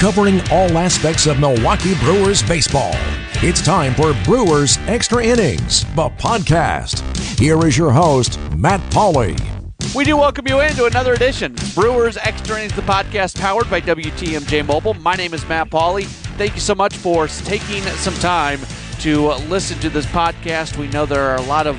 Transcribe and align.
covering 0.00 0.40
all 0.50 0.78
aspects 0.78 1.26
of 1.26 1.38
Milwaukee 1.38 1.94
Brewers 1.96 2.42
baseball. 2.42 2.92
It's 3.42 3.60
time 3.60 3.92
for 3.92 4.14
Brewers 4.24 4.78
Extra 4.86 5.22
Innings, 5.22 5.84
the 5.94 6.08
podcast. 6.08 7.02
Here 7.38 7.66
is 7.66 7.76
your 7.76 7.90
host, 7.90 8.40
Matt 8.56 8.80
Pauley. 8.90 9.38
We 9.94 10.04
do 10.04 10.16
welcome 10.16 10.48
you 10.48 10.60
into 10.60 10.86
another 10.86 11.12
edition. 11.12 11.54
Brewers 11.74 12.16
Extra 12.16 12.56
Innings, 12.56 12.72
the 12.72 12.80
podcast 12.80 13.38
powered 13.38 13.68
by 13.68 13.82
WTMJ 13.82 14.66
Mobile. 14.66 14.94
My 14.94 15.16
name 15.16 15.34
is 15.34 15.46
Matt 15.46 15.68
Pauley. 15.68 16.06
Thank 16.38 16.54
you 16.54 16.62
so 16.62 16.74
much 16.74 16.96
for 16.96 17.28
taking 17.28 17.82
some 17.82 18.14
time 18.14 18.60
to 19.00 19.28
listen 19.50 19.78
to 19.80 19.90
this 19.90 20.06
podcast. 20.06 20.78
We 20.78 20.88
know 20.88 21.04
there 21.04 21.24
are 21.24 21.36
a 21.36 21.42
lot 21.42 21.66
of 21.66 21.78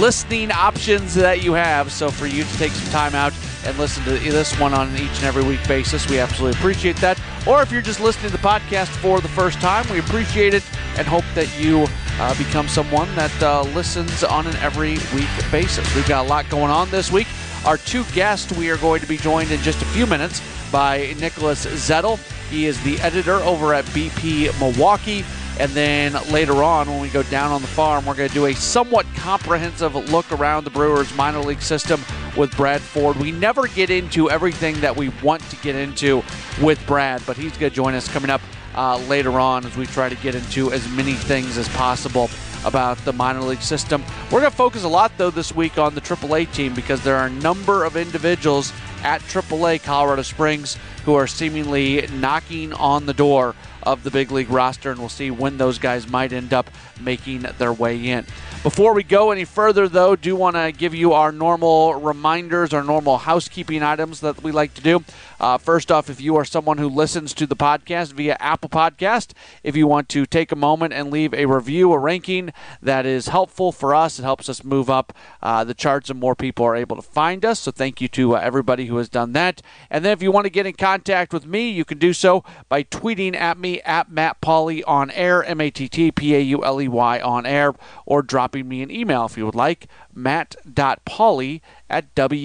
listening 0.00 0.50
options 0.50 1.14
that 1.14 1.42
you 1.42 1.52
have, 1.52 1.92
so 1.92 2.10
for 2.10 2.26
you 2.26 2.42
to 2.42 2.56
take 2.56 2.72
some 2.72 2.90
time 2.90 3.14
out 3.14 3.34
and 3.64 3.76
listen 3.78 4.02
to 4.04 4.10
this 4.10 4.58
one 4.58 4.74
on 4.74 4.94
each 4.96 5.16
and 5.16 5.24
every 5.24 5.44
week 5.44 5.66
basis, 5.68 6.08
we 6.08 6.18
absolutely 6.18 6.58
appreciate 6.58 6.96
that. 6.96 7.20
Or 7.46 7.62
if 7.62 7.70
you're 7.70 7.82
just 7.82 8.00
listening 8.00 8.30
to 8.30 8.36
the 8.36 8.42
podcast 8.42 8.88
for 8.98 9.20
the 9.20 9.28
first 9.28 9.60
time, 9.60 9.86
we 9.90 9.98
appreciate 9.98 10.54
it 10.54 10.62
and 10.96 11.06
hope 11.06 11.24
that 11.34 11.48
you 11.58 11.86
uh, 12.18 12.36
become 12.36 12.68
someone 12.68 13.14
that 13.16 13.42
uh, 13.42 13.62
listens 13.74 14.24
on 14.24 14.46
an 14.46 14.56
every 14.56 14.98
week 15.14 15.28
basis. 15.50 15.94
We've 15.94 16.08
got 16.08 16.26
a 16.26 16.28
lot 16.28 16.48
going 16.48 16.70
on 16.70 16.90
this 16.90 17.10
week. 17.10 17.28
Our 17.64 17.76
two 17.76 18.04
guests, 18.12 18.56
we 18.56 18.70
are 18.70 18.78
going 18.78 19.00
to 19.00 19.06
be 19.06 19.16
joined 19.16 19.50
in 19.50 19.60
just 19.60 19.82
a 19.82 19.86
few 19.86 20.06
minutes 20.06 20.42
by 20.70 21.14
Nicholas 21.18 21.66
Zettel. 21.66 22.18
He 22.48 22.66
is 22.66 22.82
the 22.82 22.98
editor 23.00 23.36
over 23.36 23.74
at 23.74 23.84
BP 23.86 24.58
Milwaukee. 24.58 25.24
And 25.60 25.70
then 25.72 26.14
later 26.32 26.62
on, 26.62 26.88
when 26.88 27.00
we 27.00 27.10
go 27.10 27.22
down 27.24 27.52
on 27.52 27.60
the 27.60 27.68
farm, 27.68 28.06
we're 28.06 28.14
going 28.14 28.30
to 28.30 28.34
do 28.34 28.46
a 28.46 28.54
somewhat 28.54 29.04
comprehensive 29.14 29.94
look 30.10 30.32
around 30.32 30.64
the 30.64 30.70
Brewers 30.70 31.14
minor 31.16 31.40
league 31.40 31.60
system 31.60 32.00
with 32.34 32.56
Brad 32.56 32.80
Ford. 32.80 33.18
We 33.18 33.30
never 33.30 33.68
get 33.68 33.90
into 33.90 34.30
everything 34.30 34.80
that 34.80 34.96
we 34.96 35.10
want 35.22 35.42
to 35.50 35.56
get 35.56 35.76
into 35.76 36.22
with 36.62 36.82
Brad, 36.86 37.22
but 37.26 37.36
he's 37.36 37.54
going 37.58 37.68
to 37.68 37.76
join 37.76 37.92
us 37.92 38.08
coming 38.08 38.30
up 38.30 38.40
uh, 38.74 38.96
later 39.06 39.38
on 39.38 39.66
as 39.66 39.76
we 39.76 39.84
try 39.84 40.08
to 40.08 40.14
get 40.16 40.34
into 40.34 40.72
as 40.72 40.88
many 40.92 41.12
things 41.12 41.58
as 41.58 41.68
possible 41.68 42.30
about 42.64 42.96
the 43.04 43.12
minor 43.12 43.42
league 43.42 43.60
system. 43.60 44.02
We're 44.32 44.40
going 44.40 44.50
to 44.50 44.56
focus 44.56 44.84
a 44.84 44.88
lot, 44.88 45.12
though, 45.18 45.28
this 45.28 45.54
week 45.54 45.76
on 45.76 45.94
the 45.94 46.00
AAA 46.00 46.54
team 46.54 46.72
because 46.72 47.04
there 47.04 47.16
are 47.16 47.26
a 47.26 47.30
number 47.30 47.84
of 47.84 47.98
individuals 47.98 48.72
at 49.02 49.20
AAA 49.22 49.82
Colorado 49.82 50.22
Springs 50.22 50.78
who 51.04 51.14
are 51.16 51.26
seemingly 51.26 52.06
knocking 52.14 52.72
on 52.72 53.04
the 53.04 53.14
door 53.14 53.54
of 53.82 54.04
the 54.04 54.10
big 54.10 54.30
league 54.30 54.50
roster, 54.50 54.90
and 54.90 55.00
we'll 55.00 55.08
see 55.08 55.30
when 55.30 55.58
those 55.58 55.78
guys 55.78 56.08
might 56.08 56.32
end 56.32 56.52
up 56.52 56.70
making 57.00 57.42
their 57.58 57.72
way 57.72 58.08
in. 58.08 58.26
Before 58.62 58.92
we 58.92 59.02
go 59.02 59.30
any 59.30 59.44
further, 59.44 59.88
though, 59.88 60.16
do 60.16 60.36
want 60.36 60.56
to 60.56 60.70
give 60.70 60.94
you 60.94 61.14
our 61.14 61.32
normal 61.32 61.94
reminders, 61.94 62.74
our 62.74 62.84
normal 62.84 63.16
housekeeping 63.16 63.82
items 63.82 64.20
that 64.20 64.42
we 64.42 64.52
like 64.52 64.74
to 64.74 64.82
do. 64.82 65.02
Uh, 65.40 65.56
first 65.56 65.90
off, 65.90 66.10
if 66.10 66.20
you 66.20 66.36
are 66.36 66.44
someone 66.44 66.76
who 66.76 66.86
listens 66.86 67.32
to 67.32 67.46
the 67.46 67.56
podcast 67.56 68.12
via 68.12 68.36
Apple 68.38 68.68
Podcast, 68.68 69.32
if 69.64 69.74
you 69.74 69.86
want 69.86 70.10
to 70.10 70.26
take 70.26 70.52
a 70.52 70.56
moment 70.56 70.92
and 70.92 71.10
leave 71.10 71.32
a 71.32 71.46
review, 71.46 71.94
a 71.94 71.98
ranking, 71.98 72.52
that 72.82 73.06
is 73.06 73.28
helpful 73.28 73.72
for 73.72 73.94
us. 73.94 74.18
It 74.18 74.22
helps 74.22 74.50
us 74.50 74.62
move 74.62 74.90
up 74.90 75.14
uh, 75.42 75.64
the 75.64 75.72
charts 75.72 76.10
and 76.10 76.20
more 76.20 76.34
people 76.34 76.66
are 76.66 76.76
able 76.76 76.96
to 76.96 77.02
find 77.02 77.42
us. 77.46 77.60
So 77.60 77.70
thank 77.70 78.02
you 78.02 78.08
to 78.08 78.36
uh, 78.36 78.40
everybody 78.40 78.84
who 78.84 78.98
has 78.98 79.08
done 79.08 79.32
that. 79.32 79.62
And 79.88 80.04
then 80.04 80.12
if 80.12 80.22
you 80.22 80.30
want 80.30 80.44
to 80.44 80.50
get 80.50 80.66
in 80.66 80.74
contact 80.74 81.32
with 81.32 81.46
me, 81.46 81.70
you 81.70 81.86
can 81.86 81.96
do 81.96 82.12
so 82.12 82.44
by 82.68 82.82
tweeting 82.82 83.34
at 83.34 83.56
me 83.56 83.80
at 83.80 84.10
Matt 84.10 84.42
Pauley 84.42 84.82
on 84.86 85.10
air, 85.12 85.42
M 85.44 85.62
A 85.62 85.70
T 85.70 85.88
T 85.88 86.12
P 86.12 86.34
A 86.34 86.40
U 86.40 86.62
L 86.62 86.82
E 86.82 86.88
Y 86.88 87.18
on 87.18 87.46
air, 87.46 87.72
or 88.04 88.20
dropping 88.20 88.68
me 88.68 88.82
an 88.82 88.90
email 88.90 89.24
if 89.24 89.38
you 89.38 89.46
would 89.46 89.54
like, 89.54 89.86
matt.pauley 90.12 91.62
at 91.88 92.14
WTMJ.com 92.14 92.44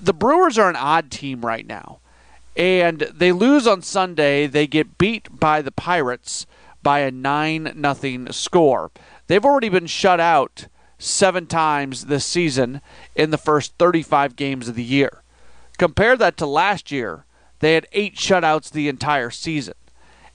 the 0.00 0.12
Brewers 0.12 0.58
are 0.58 0.68
an 0.68 0.76
odd 0.76 1.10
team 1.10 1.44
right 1.44 1.66
now. 1.66 1.98
And 2.56 3.00
they 3.00 3.32
lose 3.32 3.66
on 3.66 3.82
Sunday. 3.82 4.46
They 4.46 4.66
get 4.66 4.98
beat 4.98 5.28
by 5.38 5.62
the 5.62 5.70
Pirates 5.70 6.46
by 6.82 7.00
a 7.00 7.10
9 7.10 7.72
nothing 7.76 8.32
score. 8.32 8.90
They've 9.26 9.44
already 9.44 9.68
been 9.68 9.86
shut 9.86 10.20
out 10.20 10.66
seven 10.98 11.46
times 11.46 12.06
this 12.06 12.26
season 12.26 12.80
in 13.14 13.30
the 13.30 13.38
first 13.38 13.74
35 13.78 14.36
games 14.36 14.68
of 14.68 14.74
the 14.74 14.84
year. 14.84 15.22
Compare 15.78 16.16
that 16.16 16.36
to 16.38 16.46
last 16.46 16.90
year. 16.90 17.24
They 17.60 17.74
had 17.74 17.86
eight 17.92 18.16
shutouts 18.16 18.70
the 18.70 18.88
entire 18.88 19.30
season. 19.30 19.74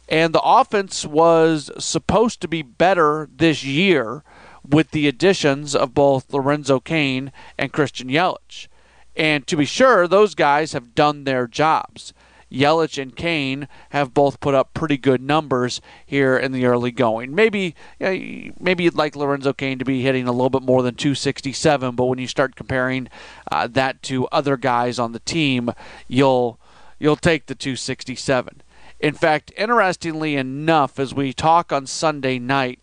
And 0.10 0.34
the 0.34 0.42
offense 0.42 1.06
was 1.06 1.72
supposed 1.80 2.42
to 2.42 2.48
be 2.48 2.62
better 2.62 3.30
this 3.36 3.64
year 3.64 4.24
with 4.68 4.92
the 4.92 5.08
additions 5.08 5.76
of 5.76 5.94
both 5.94 6.32
Lorenzo 6.34 6.80
Cain 6.80 7.32
and 7.58 7.74
Christian 7.74 8.10
Yelich. 8.10 8.68
And 9.16 9.46
to 9.48 9.56
be 9.56 9.66
sure, 9.66 10.08
those 10.08 10.36
guys 10.36 10.74
have 10.74 10.96
done 10.96 11.24
their 11.24 11.48
jobs. 11.48 12.14
Yelich 12.54 13.02
and 13.02 13.16
Cain 13.16 13.68
have 13.90 14.14
both 14.14 14.40
put 14.40 14.54
up 14.54 14.74
pretty 14.74 14.98
good 14.98 15.22
numbers 15.22 15.82
here 16.06 16.38
in 16.38 16.52
the 16.52 16.66
early 16.66 16.92
going. 16.92 17.34
Maybe 17.34 17.76
maybe 18.00 18.84
you'd 18.84 18.96
like 18.96 19.16
Lorenzo 19.16 19.54
Cain 19.54 19.80
to 19.80 19.86
be 19.86 20.04
hitting 20.04 20.28
a 20.28 20.32
little 20.32 20.52
bit 20.52 20.62
more 20.62 20.84
than 20.84 20.94
267, 20.94 21.96
but 21.96 22.06
when 22.06 22.20
you 22.20 22.28
start 22.28 22.56
comparing 22.56 23.10
uh, 23.52 23.68
that 23.68 24.04
to 24.04 24.28
other 24.28 24.56
guys 24.56 25.00
on 25.00 25.14
the 25.14 25.20
team, 25.20 25.72
you'll 26.08 26.60
you'll 27.00 27.16
take 27.16 27.48
the 27.48 27.56
267. 27.56 28.62
In 29.00 29.14
fact, 29.14 29.52
interestingly 29.58 30.36
enough, 30.36 31.00
as 31.00 31.14
we 31.14 31.34
talk 31.34 31.74
on 31.74 31.88
Sunday 31.88 32.38
night, 32.38 32.80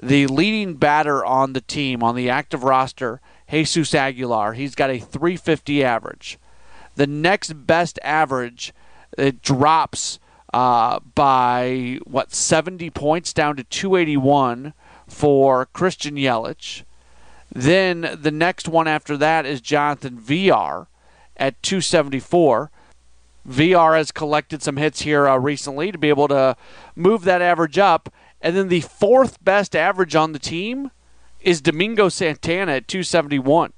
the 0.00 0.26
leading 0.26 0.74
batter 0.74 1.24
on 1.24 1.54
the 1.54 1.60
team 1.60 2.02
on 2.02 2.14
the 2.14 2.30
active 2.30 2.62
roster 2.62 3.20
Jesus 3.50 3.94
Aguilar. 3.94 4.54
He's 4.54 4.74
got 4.74 4.90
a 4.90 4.98
350 4.98 5.82
average. 5.84 6.38
The 6.96 7.06
next 7.06 7.66
best 7.66 7.98
average 8.02 8.72
it 9.16 9.42
drops 9.42 10.18
uh, 10.52 11.00
by 11.14 11.98
what 12.04 12.32
70 12.32 12.90
points 12.90 13.32
down 13.32 13.56
to 13.56 13.64
281 13.64 14.74
for 15.06 15.66
Christian 15.66 16.16
Yelich. 16.16 16.82
Then 17.52 18.18
the 18.20 18.30
next 18.30 18.68
one 18.68 18.86
after 18.86 19.16
that 19.16 19.46
is 19.46 19.60
Jonathan 19.60 20.18
Villar 20.18 20.88
at 21.36 21.62
274. 21.62 22.70
Villar 23.44 23.96
has 23.96 24.12
collected 24.12 24.62
some 24.62 24.76
hits 24.76 25.02
here 25.02 25.26
uh, 25.26 25.36
recently 25.38 25.90
to 25.90 25.98
be 25.98 26.10
able 26.10 26.28
to 26.28 26.56
move 26.94 27.24
that 27.24 27.40
average 27.40 27.78
up. 27.78 28.12
And 28.40 28.54
then 28.54 28.68
the 28.68 28.82
fourth 28.82 29.42
best 29.42 29.74
average 29.74 30.14
on 30.14 30.32
the 30.32 30.38
team 30.38 30.90
is 31.40 31.60
Domingo 31.60 32.08
Santana 32.08 32.72
at 32.72 32.88
271. 32.88 33.72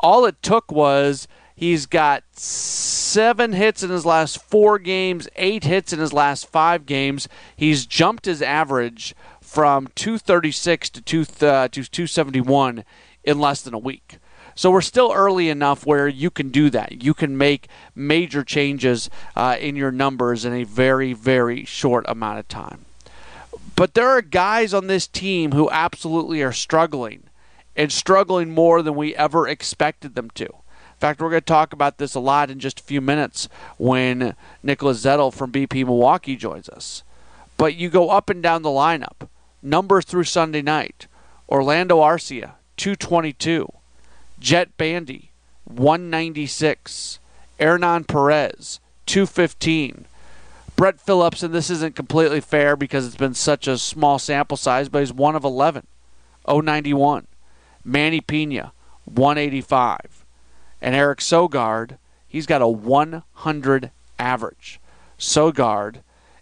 All 0.00 0.24
it 0.26 0.42
took 0.42 0.70
was 0.70 1.28
he's 1.54 1.86
got 1.86 2.24
seven 2.32 3.52
hits 3.52 3.82
in 3.82 3.90
his 3.90 4.04
last 4.04 4.42
four 4.42 4.78
games, 4.78 5.28
eight 5.36 5.64
hits 5.64 5.92
in 5.92 5.98
his 5.98 6.12
last 6.12 6.46
five 6.46 6.86
games. 6.86 7.28
He's 7.56 7.86
jumped 7.86 8.26
his 8.26 8.42
average 8.42 9.14
from 9.40 9.88
236 9.94 10.90
to, 10.90 11.02
two, 11.02 11.20
uh, 11.22 11.68
to 11.68 11.84
271 11.84 12.84
in 13.22 13.38
less 13.38 13.62
than 13.62 13.74
a 13.74 13.78
week. 13.78 14.18
So 14.56 14.70
we're 14.70 14.82
still 14.82 15.12
early 15.12 15.48
enough 15.48 15.84
where 15.84 16.06
you 16.06 16.30
can 16.30 16.50
do 16.50 16.70
that. 16.70 17.02
You 17.02 17.12
can 17.12 17.36
make 17.36 17.68
major 17.94 18.44
changes 18.44 19.10
uh, 19.34 19.56
in 19.58 19.74
your 19.74 19.90
numbers 19.90 20.44
in 20.44 20.52
a 20.52 20.64
very, 20.64 21.12
very 21.12 21.64
short 21.64 22.04
amount 22.08 22.38
of 22.38 22.48
time. 22.48 22.84
But 23.76 23.94
there 23.94 24.08
are 24.08 24.22
guys 24.22 24.72
on 24.72 24.86
this 24.86 25.06
team 25.06 25.52
who 25.52 25.70
absolutely 25.70 26.42
are 26.42 26.52
struggling 26.52 27.24
and 27.76 27.90
struggling 27.90 28.50
more 28.50 28.82
than 28.82 28.94
we 28.94 29.16
ever 29.16 29.48
expected 29.48 30.14
them 30.14 30.30
to. 30.30 30.44
In 30.44 31.00
fact, 31.00 31.20
we're 31.20 31.30
going 31.30 31.42
to 31.42 31.46
talk 31.46 31.72
about 31.72 31.98
this 31.98 32.14
a 32.14 32.20
lot 32.20 32.50
in 32.50 32.60
just 32.60 32.80
a 32.80 32.84
few 32.84 33.00
minutes 33.00 33.48
when 33.78 34.36
Nicholas 34.62 35.04
Zettel 35.04 35.34
from 35.34 35.50
BP 35.50 35.84
Milwaukee 35.84 36.36
joins 36.36 36.68
us. 36.68 37.02
But 37.56 37.74
you 37.74 37.90
go 37.90 38.10
up 38.10 38.30
and 38.30 38.42
down 38.42 38.62
the 38.62 38.68
lineup. 38.68 39.28
Numbers 39.60 40.04
through 40.04 40.24
Sunday 40.24 40.62
night. 40.62 41.08
Orlando 41.48 41.98
Arcia, 42.00 42.52
222. 42.76 43.70
Jett 44.38 44.76
Bandy, 44.76 45.30
196. 45.64 47.18
Hernan 47.58 48.04
Perez, 48.04 48.80
215. 49.06 50.06
Brett 50.76 51.00
Phillips, 51.00 51.42
and 51.42 51.54
this 51.54 51.70
isn't 51.70 51.94
completely 51.94 52.40
fair 52.40 52.76
because 52.76 53.06
it's 53.06 53.16
been 53.16 53.34
such 53.34 53.68
a 53.68 53.78
small 53.78 54.18
sample 54.18 54.56
size, 54.56 54.88
but 54.88 55.00
he's 55.00 55.12
one 55.12 55.36
of 55.36 55.44
11, 55.44 55.86
091. 56.48 57.26
Manny 57.84 58.20
Pena, 58.20 58.72
185. 59.04 60.24
And 60.82 60.94
Eric 60.94 61.20
Sogard, 61.20 61.98
he's 62.26 62.46
got 62.46 62.62
a 62.62 62.68
100 62.68 63.90
average. 64.18 64.80
Sogard 65.18 65.98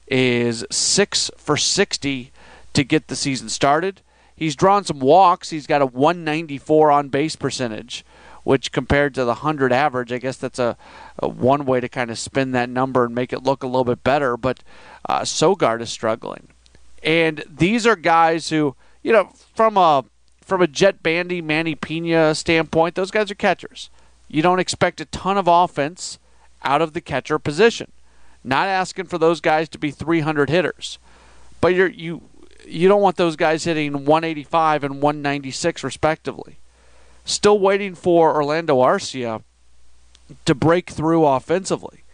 is 0.07 0.65
6 0.71 1.31
for 1.37 1.57
60 1.57 2.33
to 2.73 2.85
get 2.85 3.09
the 3.09 3.17
season 3.17 3.49
started. 3.49 4.01
He's 4.35 4.57
drawn 4.57 4.85
some 4.85 4.99
walks. 4.99 5.51
He's 5.51 5.67
got 5.67 5.83
a 5.83 5.87
194 5.87 6.91
on 6.91 7.09
base 7.11 7.37
percentage 7.37 8.05
which 8.45 8.73
compared 8.73 9.15
to 9.15 9.23
the 9.23 9.35
100 9.35 9.73
average, 9.73 10.13
I 10.13 10.19
guess 10.19 10.37
that's 10.37 10.59
a, 10.59 10.77
a 11.19 11.29
one 11.29 11.65
way 11.65 11.81
to 11.81 11.89
kind 11.89 12.11
of 12.11 12.19
spin 12.19 12.53
that 12.53 12.69
number 12.69 13.05
and 13.05 13.15
make 13.15 13.33
it 13.33 13.43
look 13.43 13.63
a 13.63 13.67
little 13.67 13.85
bit 13.85 14.03
better. 14.03 14.37
But 14.37 14.61
uh, 15.09 15.21
Sogard 15.21 15.81
is 15.81 15.91
struggling, 15.91 16.49
and 17.03 17.45
these 17.49 17.87
are 17.87 17.97
guys 17.97 18.51
who, 18.51 18.75
you 19.03 19.13
know, 19.13 19.31
from 19.55 19.77
a 19.77 20.05
from 20.41 20.61
a 20.61 20.67
Jett 20.67 21.03
Bandy, 21.03 21.41
Manny 21.41 21.75
Pena 21.75 22.35
standpoint, 22.35 22.95
those 22.95 23.11
guys 23.11 23.31
are 23.31 23.37
catchers. 23.37 23.91
You 24.29 24.43
don't 24.43 24.59
expect 24.59 25.01
a 25.01 25.05
ton 25.07 25.39
of 25.39 25.47
offense 25.47 26.19
out 26.65 26.83
of 26.83 26.93
the 26.93 27.01
catcher 27.01 27.39
position. 27.39 27.93
Not 28.45 28.67
asking 28.67 29.07
for 29.07 29.19
those 29.19 29.41
guys 29.41 29.69
to 29.71 29.79
be 29.79 29.91
300 29.91 30.51
hitters, 30.51 30.99
but 31.61 31.75
you're 31.75 31.89
you 31.89 32.23
you 32.67 32.89
don't 32.89 33.03
want 33.03 33.17
those 33.17 33.37
guys 33.37 33.65
hitting 33.65 34.05
185 34.05 34.85
and 34.85 34.95
196 35.03 35.85
respectively. 35.85 36.59
Still 37.25 37.59
waiting 37.59 37.95
for 37.95 38.35
Orlando 38.35 38.79
Arcia 38.79 39.43
to 40.45 40.55
break 40.55 40.91
through 40.91 41.27
offensively. 41.27 42.05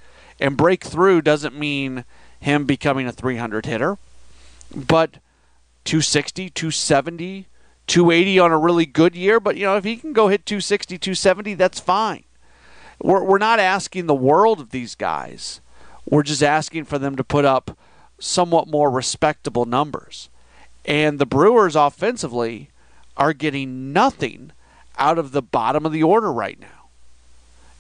And 0.41 0.57
break 0.57 0.85
through 0.85 1.23
doesn't 1.23 1.59
mean 1.59 2.05
him 2.41 2.65
becoming 2.65 3.07
a 3.07 3.13
300 3.13 3.67
hitter, 3.67 3.99
but 4.75 5.17
260, 5.85 6.51
270, 6.51 7.47
280 7.87 8.39
on 8.39 8.53
a 8.53 8.59
really 8.59 8.87
good 8.87 9.17
year. 9.17 9.41
But, 9.41 9.57
you 9.57 9.65
know, 9.65 9.77
if 9.77 9.85
he 9.85 9.97
can 9.97 10.13
go 10.13 10.29
hit 10.29 10.47
260, 10.47 10.99
270, 10.99 11.55
that's 11.55 11.81
fine. 11.81 12.25
We're, 13.01 13.25
we're 13.25 13.39
not 13.39 13.59
asking 13.59 14.07
the 14.07 14.15
world 14.15 14.61
of 14.61 14.71
these 14.71 14.95
guys. 14.95 15.61
We're 16.05 16.23
just 16.23 16.43
asking 16.43 16.85
for 16.85 16.99
them 16.99 17.17
to 17.17 17.25
put 17.25 17.45
up 17.45 17.77
somewhat 18.19 18.69
more 18.69 18.91
respectable 18.91 19.65
numbers. 19.65 20.29
And 20.85 21.19
the 21.19 21.27
Brewers 21.27 21.77
offensively 21.77 22.71
are 23.17 23.33
getting 23.33 23.93
nothing 23.93 24.53
out 24.99 25.19
of 25.19 25.33
the 25.33 25.43
bottom 25.43 25.87
of 25.87 25.93
the 25.93 26.03
order 26.03 26.33
right 26.33 26.59
now. 26.61 26.89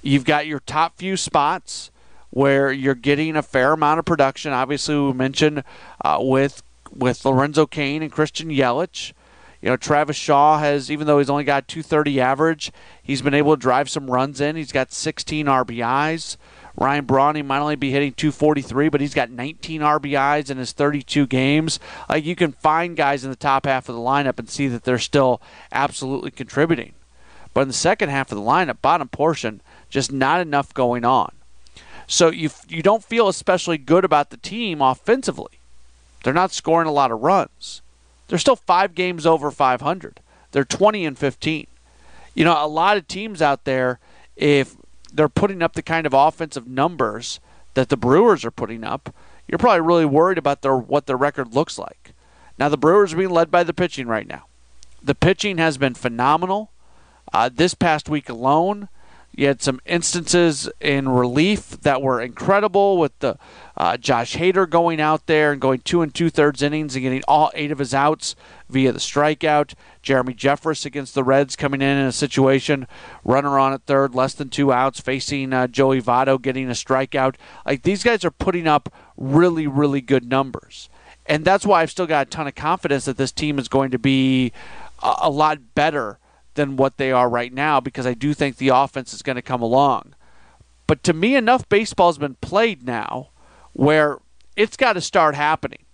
You've 0.02 0.24
got 0.24 0.46
your 0.46 0.60
top 0.60 0.96
few 0.96 1.16
spots 1.16 1.90
where 2.30 2.70
you're 2.70 2.94
getting 2.94 3.36
a 3.36 3.42
fair 3.42 3.72
amount 3.72 3.98
of 3.98 4.04
production. 4.04 4.52
Obviously, 4.52 4.98
we 4.98 5.12
mentioned 5.12 5.64
uh, 6.04 6.18
with 6.20 6.62
with 6.94 7.24
Lorenzo 7.24 7.66
Cain 7.66 8.02
and 8.02 8.12
Christian 8.12 8.48
Yelich. 8.48 9.12
You 9.60 9.70
know, 9.70 9.76
Travis 9.76 10.16
Shaw 10.16 10.58
has, 10.58 10.90
even 10.90 11.06
though 11.06 11.18
he's 11.18 11.28
only 11.28 11.44
got 11.44 11.66
230 11.66 12.20
average, 12.20 12.72
he's 13.02 13.22
been 13.22 13.34
able 13.34 13.56
to 13.56 13.60
drive 13.60 13.90
some 13.90 14.10
runs 14.10 14.40
in. 14.40 14.54
He's 14.54 14.70
got 14.70 14.92
16 14.92 15.46
RBIs. 15.46 16.36
Ryan 16.76 17.04
Braun, 17.06 17.34
he 17.34 17.42
might 17.42 17.58
only 17.58 17.74
be 17.74 17.90
hitting 17.90 18.12
243, 18.12 18.88
but 18.88 19.00
he's 19.00 19.14
got 19.14 19.30
19 19.30 19.80
RBIs 19.80 20.48
in 20.48 20.58
his 20.58 20.70
32 20.70 21.26
games. 21.26 21.80
Like 22.08 22.24
you 22.24 22.36
can 22.36 22.52
find 22.52 22.96
guys 22.96 23.24
in 23.24 23.30
the 23.30 23.36
top 23.36 23.66
half 23.66 23.88
of 23.88 23.96
the 23.96 24.00
lineup 24.00 24.38
and 24.38 24.48
see 24.48 24.68
that 24.68 24.84
they're 24.84 24.98
still 25.00 25.42
absolutely 25.72 26.30
contributing. 26.30 26.92
But 27.58 27.62
in 27.62 27.68
the 27.70 27.74
second 27.74 28.10
half 28.10 28.30
of 28.30 28.38
the 28.38 28.44
lineup, 28.44 28.80
bottom 28.80 29.08
portion, 29.08 29.62
just 29.90 30.12
not 30.12 30.40
enough 30.40 30.72
going 30.72 31.04
on. 31.04 31.32
So 32.06 32.30
you 32.30 32.50
you 32.68 32.82
don't 32.82 33.02
feel 33.02 33.26
especially 33.26 33.78
good 33.78 34.04
about 34.04 34.30
the 34.30 34.36
team 34.36 34.80
offensively. 34.80 35.58
They're 36.22 36.32
not 36.32 36.52
scoring 36.52 36.86
a 36.86 36.92
lot 36.92 37.10
of 37.10 37.20
runs. 37.20 37.82
They're 38.28 38.38
still 38.38 38.54
5 38.54 38.94
games 38.94 39.26
over 39.26 39.50
500. 39.50 40.20
They're 40.52 40.64
20 40.64 41.04
and 41.04 41.18
15. 41.18 41.66
You 42.32 42.44
know, 42.44 42.64
a 42.64 42.68
lot 42.68 42.96
of 42.96 43.08
teams 43.08 43.42
out 43.42 43.64
there 43.64 43.98
if 44.36 44.76
they're 45.12 45.28
putting 45.28 45.60
up 45.60 45.72
the 45.72 45.82
kind 45.82 46.06
of 46.06 46.14
offensive 46.14 46.68
numbers 46.68 47.40
that 47.74 47.88
the 47.88 47.96
Brewers 47.96 48.44
are 48.44 48.52
putting 48.52 48.84
up, 48.84 49.12
you're 49.48 49.58
probably 49.58 49.80
really 49.80 50.04
worried 50.04 50.38
about 50.38 50.62
their 50.62 50.76
what 50.76 51.06
their 51.06 51.16
record 51.16 51.52
looks 51.52 51.76
like. 51.76 52.12
Now 52.56 52.68
the 52.68 52.78
Brewers 52.78 53.14
are 53.14 53.16
being 53.16 53.30
led 53.30 53.50
by 53.50 53.64
the 53.64 53.74
pitching 53.74 54.06
right 54.06 54.28
now. 54.28 54.44
The 55.02 55.16
pitching 55.16 55.58
has 55.58 55.76
been 55.76 55.94
phenomenal. 55.94 56.70
Uh, 57.32 57.50
this 57.52 57.74
past 57.74 58.08
week 58.08 58.28
alone, 58.28 58.88
you 59.38 59.46
had 59.46 59.62
some 59.62 59.80
instances 59.86 60.68
in 60.80 61.08
relief 61.08 61.80
that 61.82 62.02
were 62.02 62.20
incredible 62.20 62.98
with 62.98 63.16
the 63.20 63.38
uh, 63.76 63.96
Josh 63.96 64.34
Hader 64.34 64.68
going 64.68 65.00
out 65.00 65.26
there 65.26 65.52
and 65.52 65.60
going 65.60 65.78
two 65.78 66.02
and 66.02 66.12
two 66.12 66.28
thirds 66.28 66.60
innings 66.60 66.96
and 66.96 67.04
getting 67.04 67.22
all 67.28 67.52
eight 67.54 67.70
of 67.70 67.78
his 67.78 67.94
outs 67.94 68.34
via 68.68 68.90
the 68.90 68.98
strikeout. 68.98 69.74
Jeremy 70.02 70.34
Jeffress 70.34 70.84
against 70.84 71.14
the 71.14 71.22
Reds 71.22 71.54
coming 71.54 71.80
in 71.80 71.98
in 71.98 72.06
a 72.06 72.12
situation, 72.12 72.88
runner 73.22 73.60
on 73.60 73.72
at 73.72 73.82
third, 73.82 74.12
less 74.12 74.34
than 74.34 74.48
two 74.48 74.72
outs, 74.72 75.00
facing 75.00 75.52
uh, 75.52 75.68
Joey 75.68 76.02
Votto 76.02 76.42
getting 76.42 76.68
a 76.68 76.72
strikeout. 76.72 77.36
Like 77.64 77.82
these 77.82 78.02
guys 78.02 78.24
are 78.24 78.32
putting 78.32 78.66
up 78.66 78.92
really, 79.16 79.68
really 79.68 80.00
good 80.00 80.28
numbers. 80.28 80.88
And 81.26 81.44
that's 81.44 81.64
why 81.64 81.82
I've 81.82 81.92
still 81.92 82.06
got 82.08 82.26
a 82.26 82.30
ton 82.30 82.48
of 82.48 82.56
confidence 82.56 83.04
that 83.04 83.18
this 83.18 83.30
team 83.30 83.60
is 83.60 83.68
going 83.68 83.92
to 83.92 84.00
be 84.00 84.52
a, 85.00 85.14
a 85.22 85.30
lot 85.30 85.76
better 85.76 86.18
than 86.58 86.76
what 86.76 86.96
they 86.96 87.12
are 87.12 87.28
right 87.30 87.52
now 87.52 87.78
because 87.80 88.04
I 88.04 88.14
do 88.14 88.34
think 88.34 88.56
the 88.56 88.68
offense 88.68 89.14
is 89.14 89.22
going 89.22 89.36
to 89.36 89.42
come 89.42 89.62
along. 89.62 90.14
But 90.88 91.04
to 91.04 91.12
me, 91.12 91.36
enough 91.36 91.68
baseball 91.68 92.08
has 92.08 92.18
been 92.18 92.34
played 92.34 92.84
now 92.84 93.28
where 93.72 94.18
it's 94.56 94.76
got 94.76 94.94
to 94.94 95.00
start 95.00 95.36
happening. 95.36 95.84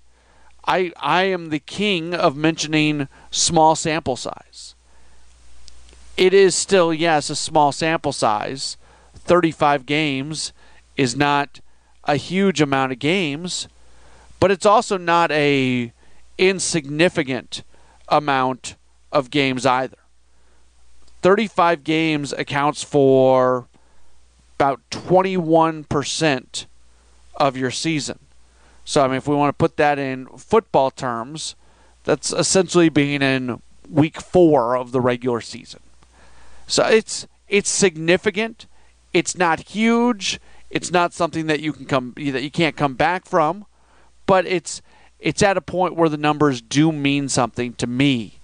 I, 0.66 0.92
I 0.96 1.24
am 1.24 1.50
the 1.50 1.58
king 1.58 2.14
of 2.14 2.34
mentioning 2.34 3.08
small 3.30 3.76
sample 3.76 4.16
size. 4.16 4.74
It 6.16 6.32
is 6.32 6.54
still, 6.54 6.94
yes, 6.94 7.28
a 7.28 7.36
small 7.36 7.70
sample 7.70 8.12
size. 8.12 8.78
35 9.14 9.84
games 9.84 10.54
is 10.96 11.14
not 11.14 11.60
a 12.04 12.16
huge 12.16 12.62
amount 12.62 12.92
of 12.92 12.98
games, 12.98 13.68
but 14.40 14.50
it's 14.50 14.64
also 14.64 14.96
not 14.96 15.30
a 15.30 15.92
insignificant 16.38 17.64
amount 18.08 18.76
of 19.12 19.30
games 19.30 19.66
either. 19.66 19.98
35 21.24 21.84
games 21.84 22.34
accounts 22.34 22.82
for 22.82 23.66
about 24.56 24.82
21% 24.90 26.66
of 27.36 27.56
your 27.56 27.70
season. 27.70 28.18
So, 28.84 29.02
I 29.02 29.08
mean, 29.08 29.16
if 29.16 29.26
we 29.26 29.34
want 29.34 29.48
to 29.48 29.56
put 29.56 29.78
that 29.78 29.98
in 29.98 30.26
football 30.26 30.90
terms, 30.90 31.54
that's 32.02 32.30
essentially 32.30 32.90
being 32.90 33.22
in 33.22 33.62
week 33.88 34.20
four 34.20 34.76
of 34.76 34.92
the 34.92 35.00
regular 35.00 35.40
season. 35.40 35.80
So 36.66 36.84
it's 36.84 37.26
it's 37.48 37.70
significant. 37.70 38.66
It's 39.14 39.34
not 39.34 39.60
huge. 39.70 40.38
It's 40.68 40.90
not 40.90 41.14
something 41.14 41.46
that 41.46 41.60
you 41.60 41.72
can 41.72 41.86
come 41.86 42.12
that 42.18 42.42
you 42.42 42.50
can't 42.50 42.76
come 42.76 42.96
back 42.96 43.24
from, 43.24 43.64
but 44.26 44.44
it's 44.44 44.82
it's 45.18 45.42
at 45.42 45.56
a 45.56 45.62
point 45.62 45.96
where 45.96 46.10
the 46.10 46.18
numbers 46.18 46.60
do 46.60 46.92
mean 46.92 47.30
something 47.30 47.72
to 47.74 47.86
me, 47.86 48.40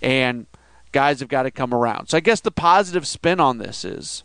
and 0.00 0.46
guys 0.92 1.20
have 1.20 1.28
got 1.28 1.42
to 1.42 1.50
come 1.50 1.74
around. 1.74 2.08
So 2.08 2.16
I 2.16 2.20
guess 2.20 2.40
the 2.40 2.50
positive 2.50 3.06
spin 3.06 3.40
on 3.40 3.58
this 3.58 3.84
is 3.84 4.22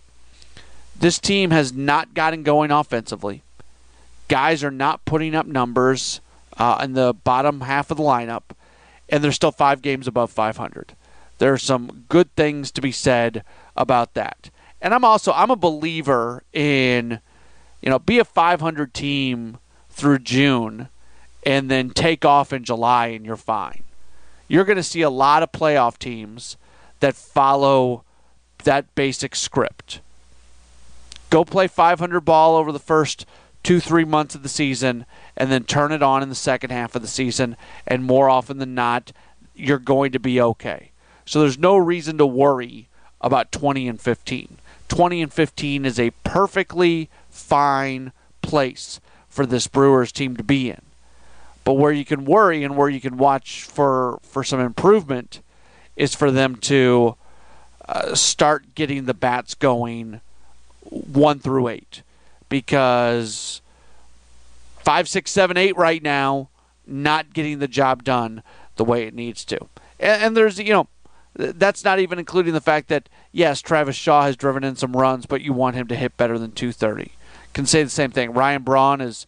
this 0.99 1.19
team 1.19 1.51
has 1.51 1.73
not 1.73 2.13
gotten 2.13 2.43
going 2.43 2.71
offensively. 2.71 3.41
Guys 4.27 4.63
are 4.63 4.71
not 4.71 5.05
putting 5.05 5.33
up 5.33 5.47
numbers 5.47 6.21
uh, 6.57 6.79
in 6.83 6.93
the 6.93 7.13
bottom 7.13 7.61
half 7.61 7.89
of 7.89 7.97
the 7.97 8.03
lineup, 8.03 8.43
and 9.09 9.23
they're 9.23 9.31
still 9.31 9.51
five 9.51 9.81
games 9.81 10.07
above 10.07 10.29
500. 10.31 10.93
There 11.38 11.53
are 11.53 11.57
some 11.57 12.05
good 12.09 12.33
things 12.36 12.71
to 12.71 12.81
be 12.81 12.91
said 12.91 13.43
about 13.75 14.15
that. 14.15 14.50
And 14.81 14.93
I'm 14.93 15.05
also 15.05 15.31
I'm 15.31 15.51
a 15.51 15.55
believer 15.55 16.43
in, 16.51 17.19
you 17.81 17.89
know, 17.89 18.00
be 18.00 18.19
a 18.19 18.25
500 18.25 18.93
team 18.93 19.57
through 19.89 20.19
June, 20.19 20.89
and 21.45 21.71
then 21.71 21.91
take 21.91 22.25
off 22.25 22.51
in 22.51 22.63
July, 22.63 23.07
and 23.07 23.25
you're 23.25 23.38
fine 23.38 23.83
you're 24.48 24.66
going 24.66 24.77
to 24.77 24.84
see 24.84 25.01
a 25.01 25.10
lot 25.10 25.44
of 25.44 25.51
playoff 25.51 25.98
teams 25.98 26.58
that 27.00 27.16
follow 27.16 28.04
that 28.63 28.94
basic 28.96 29.36
script. 29.36 30.01
Go 31.30 31.44
play 31.44 31.68
500 31.68 32.22
ball 32.22 32.56
over 32.56 32.72
the 32.72 32.80
first 32.80 33.25
two, 33.63 33.80
three 33.80 34.06
months 34.06 34.34
of 34.34 34.44
the 34.44 34.50
season, 34.50 35.06
and 35.36 35.51
then 35.51 35.63
turn 35.63 35.92
it 35.92 36.01
on 36.01 36.24
in 36.24 36.30
the 36.30 36.36
second 36.36 36.70
half 36.70 36.96
of 36.96 37.01
the 37.01 37.08
season. 37.08 37.58
And 37.86 38.04
more 38.04 38.30
often 38.30 38.60
than 38.60 38.74
not, 38.74 39.12
you're 39.56 39.80
going 39.80 40.12
to 40.13 40.20
be 40.20 40.39
okay. 40.39 40.92
So 41.25 41.42
there's 41.42 41.58
no 41.58 41.75
reason 41.75 42.18
to 42.18 42.25
worry 42.25 42.88
about 43.20 43.51
20 43.51 43.88
and 43.88 44.00
15. 44.00 44.58
20 44.88 45.22
and 45.22 45.34
15 45.34 45.86
is 45.86 46.00
a 46.00 46.12
perfectly 46.24 47.10
fine 47.30 48.13
place 48.42 49.01
for 49.27 49.46
this 49.46 49.68
Brewers 49.68 50.12
team 50.12 50.38
to 50.38 50.44
be 50.44 50.70
in. 50.70 50.82
But 51.67 51.74
where 51.74 51.91
you 51.91 52.05
can 52.05 52.24
worry 52.24 52.63
and 52.63 52.77
where 52.77 52.88
you 52.88 53.01
can 53.01 53.17
watch 53.17 53.63
for 53.63 54.19
for 54.24 54.41
some 54.41 54.62
improvement 54.62 55.41
is 55.97 56.15
for 56.15 56.31
them 56.31 56.55
to 56.71 57.17
uh, 57.89 58.15
start 58.15 58.74
getting 58.74 59.03
the 59.03 59.13
bats 59.13 59.53
going 59.53 60.21
one 60.89 61.39
through 61.39 61.67
eight, 61.67 62.03
because 62.47 63.62
five, 64.79 65.09
six, 65.09 65.29
seven, 65.29 65.57
eight 65.57 65.75
right 65.75 66.01
now 66.01 66.47
not 66.86 67.33
getting 67.33 67.59
the 67.59 67.67
job 67.67 68.05
done 68.05 68.43
the 68.77 68.86
way 68.86 69.03
it 69.03 69.13
needs 69.13 69.43
to. 69.43 69.59
And, 70.00 70.24
and 70.24 70.38
there's 70.38 70.57
you 70.59 70.71
know 70.71 70.88
that's 71.36 71.83
not 71.83 72.00
even 72.00 72.17
including 72.17 72.53
the 72.53 72.62
fact 72.62 72.88
that 72.88 73.09
yes, 73.33 73.59
Travis 73.59 73.97
Shaw 73.97 74.24
has 74.24 74.38
driven 74.38 74.63
in 74.63 74.77
some 74.77 74.95
runs, 74.95 75.25
but 75.25 75.41
you 75.41 75.51
want 75.51 75.75
him 75.75 75.89
to 75.89 75.97
hit 75.97 76.15
better 76.15 76.39
than 76.39 76.53
230. 76.53 77.12
Can 77.51 77.65
say 77.65 77.83
the 77.83 77.89
same 77.89 78.12
thing. 78.12 78.31
Ryan 78.31 78.63
Braun 78.63 79.01
is 79.01 79.27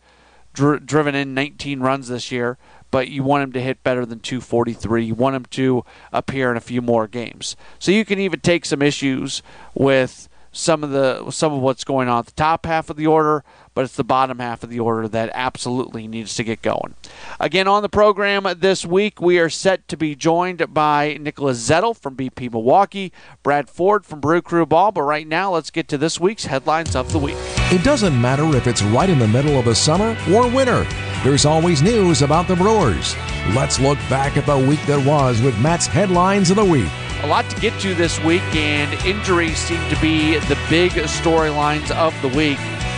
dr- 0.60 0.86
driven 0.86 1.16
in 1.16 1.34
19 1.34 1.80
runs 1.80 2.10
this 2.10 2.32
year, 2.32 2.58
but 2.92 3.08
you 3.08 3.24
want 3.24 3.44
him 3.44 3.52
to 3.54 3.62
hit 3.62 3.82
better 3.82 4.06
than 4.06 4.20
243. 4.20 5.06
You 5.06 5.16
want 5.16 5.36
him 5.36 5.46
to 5.46 5.86
appear 6.12 6.52
in 6.52 6.58
a 6.58 6.62
few 6.62 6.82
more 6.82 7.08
games. 7.08 7.56
So 7.80 7.92
you 7.92 8.04
can 8.06 8.20
even 8.20 8.42
take 8.42 8.66
some 8.66 8.82
issues 8.82 9.42
with 9.74 10.28
some 10.52 10.84
of 10.84 10.90
the 10.90 11.30
some 11.30 11.54
of 11.54 11.62
what's 11.62 11.84
going 11.84 12.10
on 12.10 12.20
at 12.20 12.26
the 12.26 12.32
top 12.32 12.66
half 12.66 12.90
of 12.90 12.98
the 12.98 13.06
order, 13.06 13.44
but 13.74 13.86
it's 13.86 13.96
the 13.96 14.04
bottom 14.04 14.40
half 14.40 14.64
of 14.64 14.70
the 14.70 14.80
order 14.80 15.08
that 15.08 15.30
absolutely 15.34 16.08
needs 16.08 16.36
to 16.36 16.44
get 16.44 16.62
going. 16.62 16.96
Again, 17.40 17.68
on 17.68 17.84
the 17.84 17.90
program 17.90 18.48
this 18.58 18.86
week, 18.86 19.22
we 19.22 19.40
are 19.40 19.50
set 19.50 19.88
to 19.88 19.96
be 19.96 20.16
joined 20.16 20.74
by 20.74 21.18
Nicholas 21.22 21.70
Zettel 21.70 21.96
from 21.96 22.18
BP 22.18 22.52
Milwaukee, 22.52 23.14
Brad 23.44 23.70
Ford 23.70 24.06
from 24.06 24.20
Brew 24.20 24.42
Crew 24.42 24.66
Ball. 24.66 24.92
But 24.92 25.04
right 25.04 25.28
now, 25.28 25.54
let's 25.54 25.70
get 25.70 25.88
to 25.90 25.98
this 25.98 26.20
week's 26.20 26.46
headlines 26.46 26.96
of 26.96 27.12
the 27.14 27.20
week. 27.20 27.38
It 27.72 27.84
doesn't 27.84 28.20
matter 28.20 28.56
if 28.56 28.66
it's 28.66 28.82
right 28.82 29.08
in 29.08 29.20
the 29.20 29.28
middle 29.28 29.60
of 29.60 29.66
the 29.66 29.76
summer 29.76 30.18
or 30.34 30.50
winter, 30.50 30.88
there's 31.24 31.46
always 31.46 31.84
news 31.84 32.24
about 32.24 32.48
the 32.48 32.56
Brewers. 32.56 33.16
Let's 33.54 33.80
look 33.80 34.00
back 34.10 34.38
at 34.38 34.48
the 34.48 34.58
week 34.58 34.84
that 34.88 35.06
was 35.06 35.40
with 35.40 35.56
Matt's 35.60 35.86
headlines 35.86 36.50
of 36.50 36.56
the 36.56 36.66
week. 36.66 36.90
A 37.22 37.28
lot 37.28 37.48
to 37.48 37.62
get 37.62 37.80
to 37.82 37.94
this 37.94 38.20
week, 38.24 38.42
and 38.56 38.92
injuries 39.06 39.60
seem 39.60 39.88
to 39.92 40.02
be 40.02 40.40
the 40.40 40.58
big 40.68 40.94
storylines 40.94 41.92
of 41.92 42.20
the 42.24 42.36
week. 42.36 42.58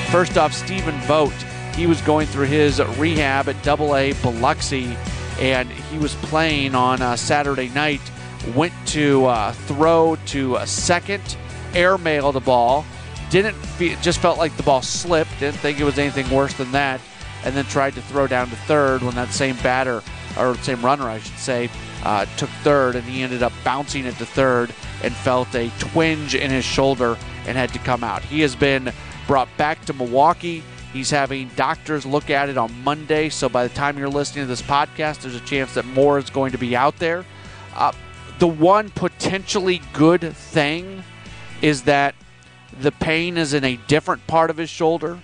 First 0.10 0.38
off, 0.38 0.54
Stephen 0.54 0.98
Vogt. 1.02 1.36
He 1.76 1.86
was 1.86 2.00
going 2.00 2.28
through 2.28 2.48
his 2.48 2.82
rehab 2.98 3.50
at 3.50 3.62
Double 3.64 3.94
A 3.98 4.14
Biloxi, 4.24 4.96
and 5.38 5.70
he 5.70 5.98
was 5.98 6.16
playing 6.16 6.76
on 6.76 7.02
uh, 7.02 7.18
Saturday 7.18 7.68
night. 7.70 8.00
Went 8.56 8.74
to 8.88 9.26
uh, 9.26 9.52
throw 9.52 10.16
to 10.28 10.56
a 10.56 10.66
second, 10.66 11.36
airmail 11.74 12.32
the 12.32 12.40
ball, 12.40 12.86
didn't 13.32 13.56
fe- 13.56 13.98
just 14.02 14.20
felt 14.20 14.38
like 14.38 14.56
the 14.58 14.64
ball 14.64 14.82
slipped. 14.82 15.32
Didn't 15.40 15.58
think 15.60 15.80
it 15.80 15.84
was 15.84 15.98
anything 15.98 16.30
worse 16.30 16.54
than 16.54 16.72
that, 16.74 17.02
and 17.44 17.56
then 17.56 17.66
tried 17.66 17.96
to 17.96 18.02
throw 18.04 18.28
down 18.28 18.50
to 18.50 18.56
third 18.56 19.02
when 19.02 19.16
that 19.16 19.32
same 19.32 19.56
batter 19.58 20.04
or 20.38 20.56
same 20.58 20.84
runner, 20.84 21.06
I 21.10 21.20
should 21.20 21.38
say, 21.38 21.70
uh, 22.04 22.26
took 22.38 22.50
third, 22.64 22.96
and 22.96 23.04
he 23.06 23.24
ended 23.24 23.42
up 23.42 23.54
bouncing 23.64 24.06
it 24.06 24.16
to 24.18 24.26
third 24.26 24.74
and 25.04 25.14
felt 25.14 25.54
a 25.56 25.70
twinge 25.80 26.36
in 26.36 26.52
his 26.52 26.66
shoulder 26.66 27.18
and 27.48 27.58
had 27.58 27.74
to 27.74 27.80
come 27.80 28.04
out. 28.04 28.22
He 28.22 28.42
has 28.42 28.56
been 28.56 28.94
brought 29.28 29.50
back 29.58 29.84
to 29.86 29.94
Milwaukee. 29.94 30.64
He's 30.94 31.10
having 31.10 31.50
doctors 31.56 32.06
look 32.06 32.30
at 32.30 32.50
it 32.50 32.58
on 32.58 32.84
Monday, 32.84 33.30
so 33.30 33.48
by 33.48 33.66
the 33.68 33.74
time 33.74 33.98
you're 33.98 34.10
listening 34.10 34.44
to 34.44 34.48
this 34.48 34.62
podcast, 34.62 35.22
there's 35.22 35.36
a 35.36 35.40
chance 35.42 35.74
that 35.74 35.86
more 35.86 36.18
is 36.18 36.30
going 36.30 36.52
to 36.52 36.58
be 36.58 36.76
out 36.76 36.98
there. 36.98 37.26
Uh, 37.76 37.94
the 38.40 38.48
one 38.48 38.90
potentially 38.90 39.82
good 39.94 40.34
thing 40.34 41.04
is 41.62 41.84
that 41.84 42.16
the 42.80 42.92
pain 42.92 43.38
is 43.38 43.54
in 43.54 43.64
a 43.64 43.78
different 43.88 44.28
part 44.28 44.50
of 44.50 44.58
his 44.58 44.70
shoulder. 44.70 45.20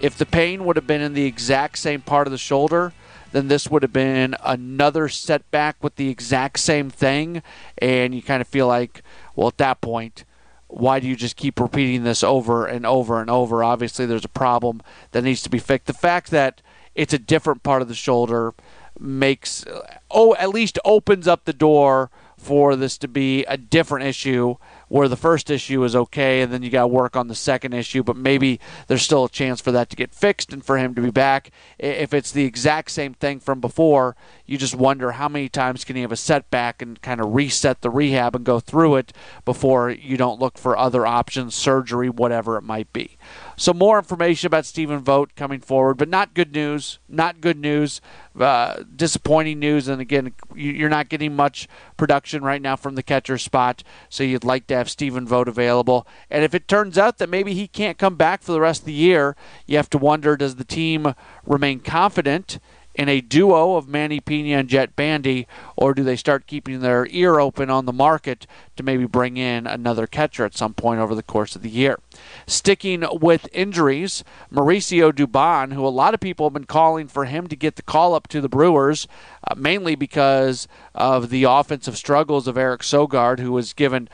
If 0.00 0.16
the 0.16 0.26
pain 0.26 0.64
would 0.64 0.76
have 0.76 0.86
been 0.86 1.00
in 1.00 1.14
the 1.14 1.24
exact 1.24 1.78
same 1.78 2.00
part 2.00 2.26
of 2.26 2.30
the 2.30 2.38
shoulder, 2.38 2.92
then 3.32 3.48
this 3.48 3.68
would 3.68 3.82
have 3.82 3.92
been 3.92 4.36
another 4.44 5.08
setback 5.08 5.82
with 5.82 5.96
the 5.96 6.08
exact 6.08 6.60
same 6.60 6.90
thing. 6.90 7.42
And 7.78 8.14
you 8.14 8.22
kind 8.22 8.40
of 8.40 8.48
feel 8.48 8.66
like, 8.66 9.02
well, 9.34 9.48
at 9.48 9.58
that 9.58 9.80
point, 9.80 10.24
why 10.68 11.00
do 11.00 11.08
you 11.08 11.16
just 11.16 11.36
keep 11.36 11.58
repeating 11.58 12.04
this 12.04 12.22
over 12.22 12.66
and 12.66 12.86
over 12.86 13.20
and 13.20 13.30
over? 13.30 13.64
Obviously, 13.64 14.06
there's 14.06 14.24
a 14.24 14.28
problem 14.28 14.82
that 15.12 15.24
needs 15.24 15.42
to 15.42 15.50
be 15.50 15.58
fixed. 15.58 15.86
The 15.86 15.92
fact 15.92 16.30
that 16.30 16.62
it's 16.94 17.14
a 17.14 17.18
different 17.18 17.62
part 17.62 17.82
of 17.82 17.88
the 17.88 17.94
shoulder 17.94 18.54
makes, 18.98 19.64
oh, 20.10 20.34
at 20.36 20.50
least 20.50 20.78
opens 20.84 21.26
up 21.26 21.44
the 21.44 21.52
door 21.52 22.10
for 22.36 22.76
this 22.76 22.98
to 22.98 23.08
be 23.08 23.44
a 23.44 23.56
different 23.56 24.06
issue 24.06 24.56
where 24.88 25.08
the 25.08 25.16
first 25.16 25.50
issue 25.50 25.82
is 25.84 25.94
okay 25.94 26.40
and 26.40 26.52
then 26.52 26.62
you 26.62 26.70
got 26.70 26.82
to 26.82 26.88
work 26.88 27.16
on 27.16 27.28
the 27.28 27.34
second 27.34 27.72
issue, 27.72 28.02
but 28.02 28.16
maybe 28.16 28.60
there's 28.86 29.02
still 29.02 29.24
a 29.24 29.30
chance 29.30 29.60
for 29.60 29.72
that 29.72 29.90
to 29.90 29.96
get 29.96 30.14
fixed 30.14 30.52
and 30.52 30.64
for 30.64 30.78
him 30.78 30.94
to 30.94 31.02
be 31.02 31.10
back. 31.10 31.50
If 31.78 32.12
it's 32.12 32.32
the 32.32 32.44
exact 32.44 32.90
same 32.90 33.14
thing 33.14 33.40
from 33.40 33.60
before, 33.60 34.16
you 34.46 34.58
just 34.58 34.74
wonder 34.74 35.12
how 35.12 35.28
many 35.28 35.48
times 35.48 35.84
can 35.84 35.96
he 35.96 36.02
have 36.02 36.12
a 36.12 36.16
setback 36.16 36.82
and 36.82 37.00
kind 37.02 37.20
of 37.20 37.34
reset 37.34 37.80
the 37.80 37.90
rehab 37.90 38.34
and 38.34 38.44
go 38.44 38.60
through 38.60 38.96
it 38.96 39.12
before 39.44 39.90
you 39.90 40.16
don't 40.16 40.40
look 40.40 40.58
for 40.58 40.76
other 40.76 41.06
options, 41.06 41.54
surgery, 41.54 42.08
whatever 42.08 42.56
it 42.56 42.62
might 42.62 42.92
be. 42.92 43.16
So 43.58 43.74
more 43.74 43.98
information 43.98 44.46
about 44.46 44.66
Stephen 44.66 45.00
Vogt 45.00 45.34
coming 45.34 45.58
forward, 45.58 45.94
but 45.94 46.08
not 46.08 46.32
good 46.32 46.52
news. 46.52 47.00
Not 47.08 47.40
good 47.40 47.58
news. 47.58 48.00
Uh, 48.38 48.84
disappointing 48.94 49.58
news. 49.58 49.88
And 49.88 50.00
again, 50.00 50.32
you're 50.54 50.88
not 50.88 51.08
getting 51.08 51.34
much 51.34 51.66
production 51.96 52.44
right 52.44 52.62
now 52.62 52.76
from 52.76 52.94
the 52.94 53.02
catcher 53.02 53.36
spot. 53.36 53.82
So 54.08 54.22
you'd 54.22 54.44
like 54.44 54.68
to 54.68 54.76
have 54.76 54.88
Stephen 54.88 55.26
Vogt 55.26 55.48
available. 55.48 56.06
And 56.30 56.44
if 56.44 56.54
it 56.54 56.68
turns 56.68 56.96
out 56.96 57.18
that 57.18 57.28
maybe 57.28 57.52
he 57.52 57.66
can't 57.66 57.98
come 57.98 58.14
back 58.14 58.42
for 58.42 58.52
the 58.52 58.60
rest 58.60 58.82
of 58.82 58.86
the 58.86 58.92
year, 58.92 59.34
you 59.66 59.76
have 59.76 59.90
to 59.90 59.98
wonder: 59.98 60.36
Does 60.36 60.54
the 60.54 60.64
team 60.64 61.14
remain 61.44 61.80
confident? 61.80 62.60
In 62.98 63.08
a 63.08 63.20
duo 63.20 63.76
of 63.76 63.86
Manny 63.86 64.18
Pena 64.18 64.58
and 64.58 64.68
Jett 64.68 64.96
Bandy, 64.96 65.46
or 65.76 65.94
do 65.94 66.02
they 66.02 66.16
start 66.16 66.48
keeping 66.48 66.80
their 66.80 67.06
ear 67.10 67.38
open 67.38 67.70
on 67.70 67.86
the 67.86 67.92
market 67.92 68.44
to 68.74 68.82
maybe 68.82 69.06
bring 69.06 69.36
in 69.36 69.68
another 69.68 70.08
catcher 70.08 70.44
at 70.44 70.56
some 70.56 70.74
point 70.74 70.98
over 70.98 71.14
the 71.14 71.22
course 71.22 71.54
of 71.54 71.62
the 71.62 71.70
year? 71.70 72.00
Sticking 72.48 73.04
with 73.12 73.48
injuries, 73.52 74.24
Mauricio 74.52 75.12
Dubon, 75.12 75.74
who 75.74 75.86
a 75.86 75.88
lot 75.88 76.12
of 76.12 76.18
people 76.18 76.46
have 76.46 76.54
been 76.54 76.64
calling 76.64 77.06
for 77.06 77.26
him 77.26 77.46
to 77.46 77.54
get 77.54 77.76
the 77.76 77.82
call 77.82 78.16
up 78.16 78.26
to 78.26 78.40
the 78.40 78.48
Brewers, 78.48 79.06
uh, 79.48 79.54
mainly 79.54 79.94
because 79.94 80.66
of 80.92 81.30
the 81.30 81.44
offensive 81.44 81.96
struggles 81.96 82.48
of 82.48 82.58
Eric 82.58 82.80
Sogard, 82.80 83.38
who 83.38 83.52
was 83.52 83.74
given 83.74 84.08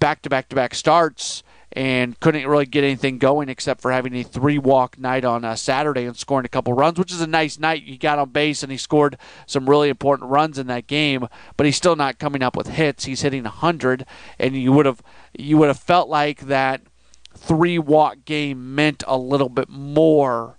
back 0.00 0.20
to 0.22 0.28
back 0.28 0.48
to 0.48 0.56
back 0.56 0.74
starts 0.74 1.43
and 1.74 2.18
couldn't 2.20 2.46
really 2.46 2.66
get 2.66 2.84
anything 2.84 3.18
going 3.18 3.48
except 3.48 3.80
for 3.80 3.90
having 3.90 4.14
a 4.14 4.22
three 4.22 4.58
walk 4.58 4.96
night 4.96 5.24
on 5.24 5.44
uh, 5.44 5.56
Saturday 5.56 6.04
and 6.04 6.16
scoring 6.16 6.46
a 6.46 6.48
couple 6.48 6.72
runs, 6.72 6.98
which 6.98 7.12
is 7.12 7.20
a 7.20 7.26
nice 7.26 7.58
night. 7.58 7.82
He 7.82 7.98
got 7.98 8.20
on 8.20 8.30
base 8.30 8.62
and 8.62 8.70
he 8.70 8.78
scored 8.78 9.18
some 9.46 9.68
really 9.68 9.88
important 9.88 10.30
runs 10.30 10.58
in 10.58 10.68
that 10.68 10.86
game, 10.86 11.26
but 11.56 11.66
he's 11.66 11.76
still 11.76 11.96
not 11.96 12.20
coming 12.20 12.42
up 12.42 12.56
with 12.56 12.68
hits. 12.68 13.06
He's 13.06 13.22
hitting 13.22 13.42
100, 13.42 14.06
and 14.38 14.54
you 14.54 14.72
would 14.72 14.86
have 14.86 15.02
you 15.36 15.58
would 15.58 15.68
have 15.68 15.80
felt 15.80 16.08
like 16.08 16.42
that 16.42 16.82
three 17.36 17.78
walk 17.78 18.24
game 18.24 18.76
meant 18.76 19.02
a 19.08 19.18
little 19.18 19.48
bit 19.48 19.68
more 19.68 20.58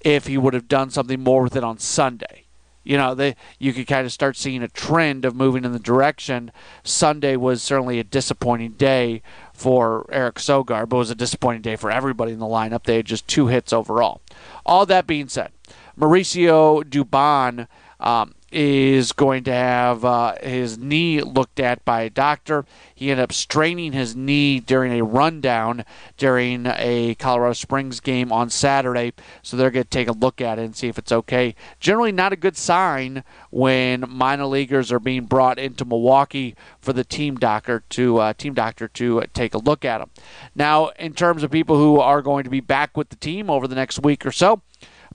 if 0.00 0.26
he 0.26 0.38
would 0.38 0.54
have 0.54 0.68
done 0.68 0.88
something 0.88 1.20
more 1.20 1.42
with 1.42 1.56
it 1.56 1.64
on 1.64 1.76
Sunday 1.76 2.46
you 2.88 2.96
know, 2.96 3.14
they 3.14 3.36
you 3.58 3.74
could 3.74 3.86
kind 3.86 4.06
of 4.06 4.12
start 4.14 4.34
seeing 4.34 4.62
a 4.62 4.68
trend 4.68 5.26
of 5.26 5.36
moving 5.36 5.62
in 5.62 5.72
the 5.72 5.78
direction. 5.78 6.50
Sunday 6.82 7.36
was 7.36 7.62
certainly 7.62 7.98
a 7.98 8.04
disappointing 8.04 8.72
day 8.72 9.20
for 9.58 10.06
Eric 10.10 10.36
Sogard, 10.36 10.88
but 10.88 10.96
it 10.96 11.00
was 11.00 11.10
a 11.10 11.16
disappointing 11.16 11.62
day 11.62 11.74
for 11.74 11.90
everybody 11.90 12.30
in 12.30 12.38
the 12.38 12.46
lineup. 12.46 12.84
They 12.84 12.96
had 12.96 13.06
just 13.06 13.26
two 13.26 13.48
hits 13.48 13.72
overall. 13.72 14.20
All 14.64 14.86
that 14.86 15.08
being 15.08 15.28
said, 15.28 15.50
Mauricio 15.98 16.84
Dubon 16.84 17.66
um, 17.98 18.34
is 18.50 19.12
going 19.12 19.44
to 19.44 19.52
have 19.52 20.04
uh, 20.04 20.34
his 20.42 20.78
knee 20.78 21.20
looked 21.20 21.60
at 21.60 21.84
by 21.84 22.02
a 22.02 22.10
doctor. 22.10 22.64
He 22.94 23.10
ended 23.10 23.24
up 23.24 23.32
straining 23.32 23.92
his 23.92 24.16
knee 24.16 24.60
during 24.60 24.98
a 24.98 25.04
rundown 25.04 25.84
during 26.16 26.66
a 26.66 27.14
Colorado 27.16 27.52
Springs 27.52 28.00
game 28.00 28.32
on 28.32 28.48
Saturday. 28.48 29.12
So 29.42 29.56
they're 29.56 29.70
going 29.70 29.84
to 29.84 29.90
take 29.90 30.08
a 30.08 30.12
look 30.12 30.40
at 30.40 30.58
it 30.58 30.62
and 30.62 30.76
see 30.76 30.88
if 30.88 30.98
it's 30.98 31.12
okay. 31.12 31.54
Generally, 31.78 32.12
not 32.12 32.32
a 32.32 32.36
good 32.36 32.56
sign 32.56 33.22
when 33.50 34.04
minor 34.08 34.46
leaguers 34.46 34.90
are 34.90 35.00
being 35.00 35.26
brought 35.26 35.58
into 35.58 35.84
Milwaukee 35.84 36.56
for 36.80 36.92
the 36.92 37.04
team 37.04 37.36
doctor 37.36 37.82
to 37.90 38.18
uh, 38.18 38.32
team 38.32 38.54
doctor 38.54 38.88
to 38.88 39.22
take 39.34 39.54
a 39.54 39.58
look 39.58 39.84
at 39.84 39.98
them. 39.98 40.10
Now, 40.54 40.88
in 40.98 41.12
terms 41.12 41.42
of 41.42 41.50
people 41.50 41.76
who 41.76 42.00
are 42.00 42.22
going 42.22 42.44
to 42.44 42.50
be 42.50 42.60
back 42.60 42.96
with 42.96 43.10
the 43.10 43.16
team 43.16 43.50
over 43.50 43.68
the 43.68 43.74
next 43.74 44.00
week 44.00 44.24
or 44.24 44.32
so. 44.32 44.62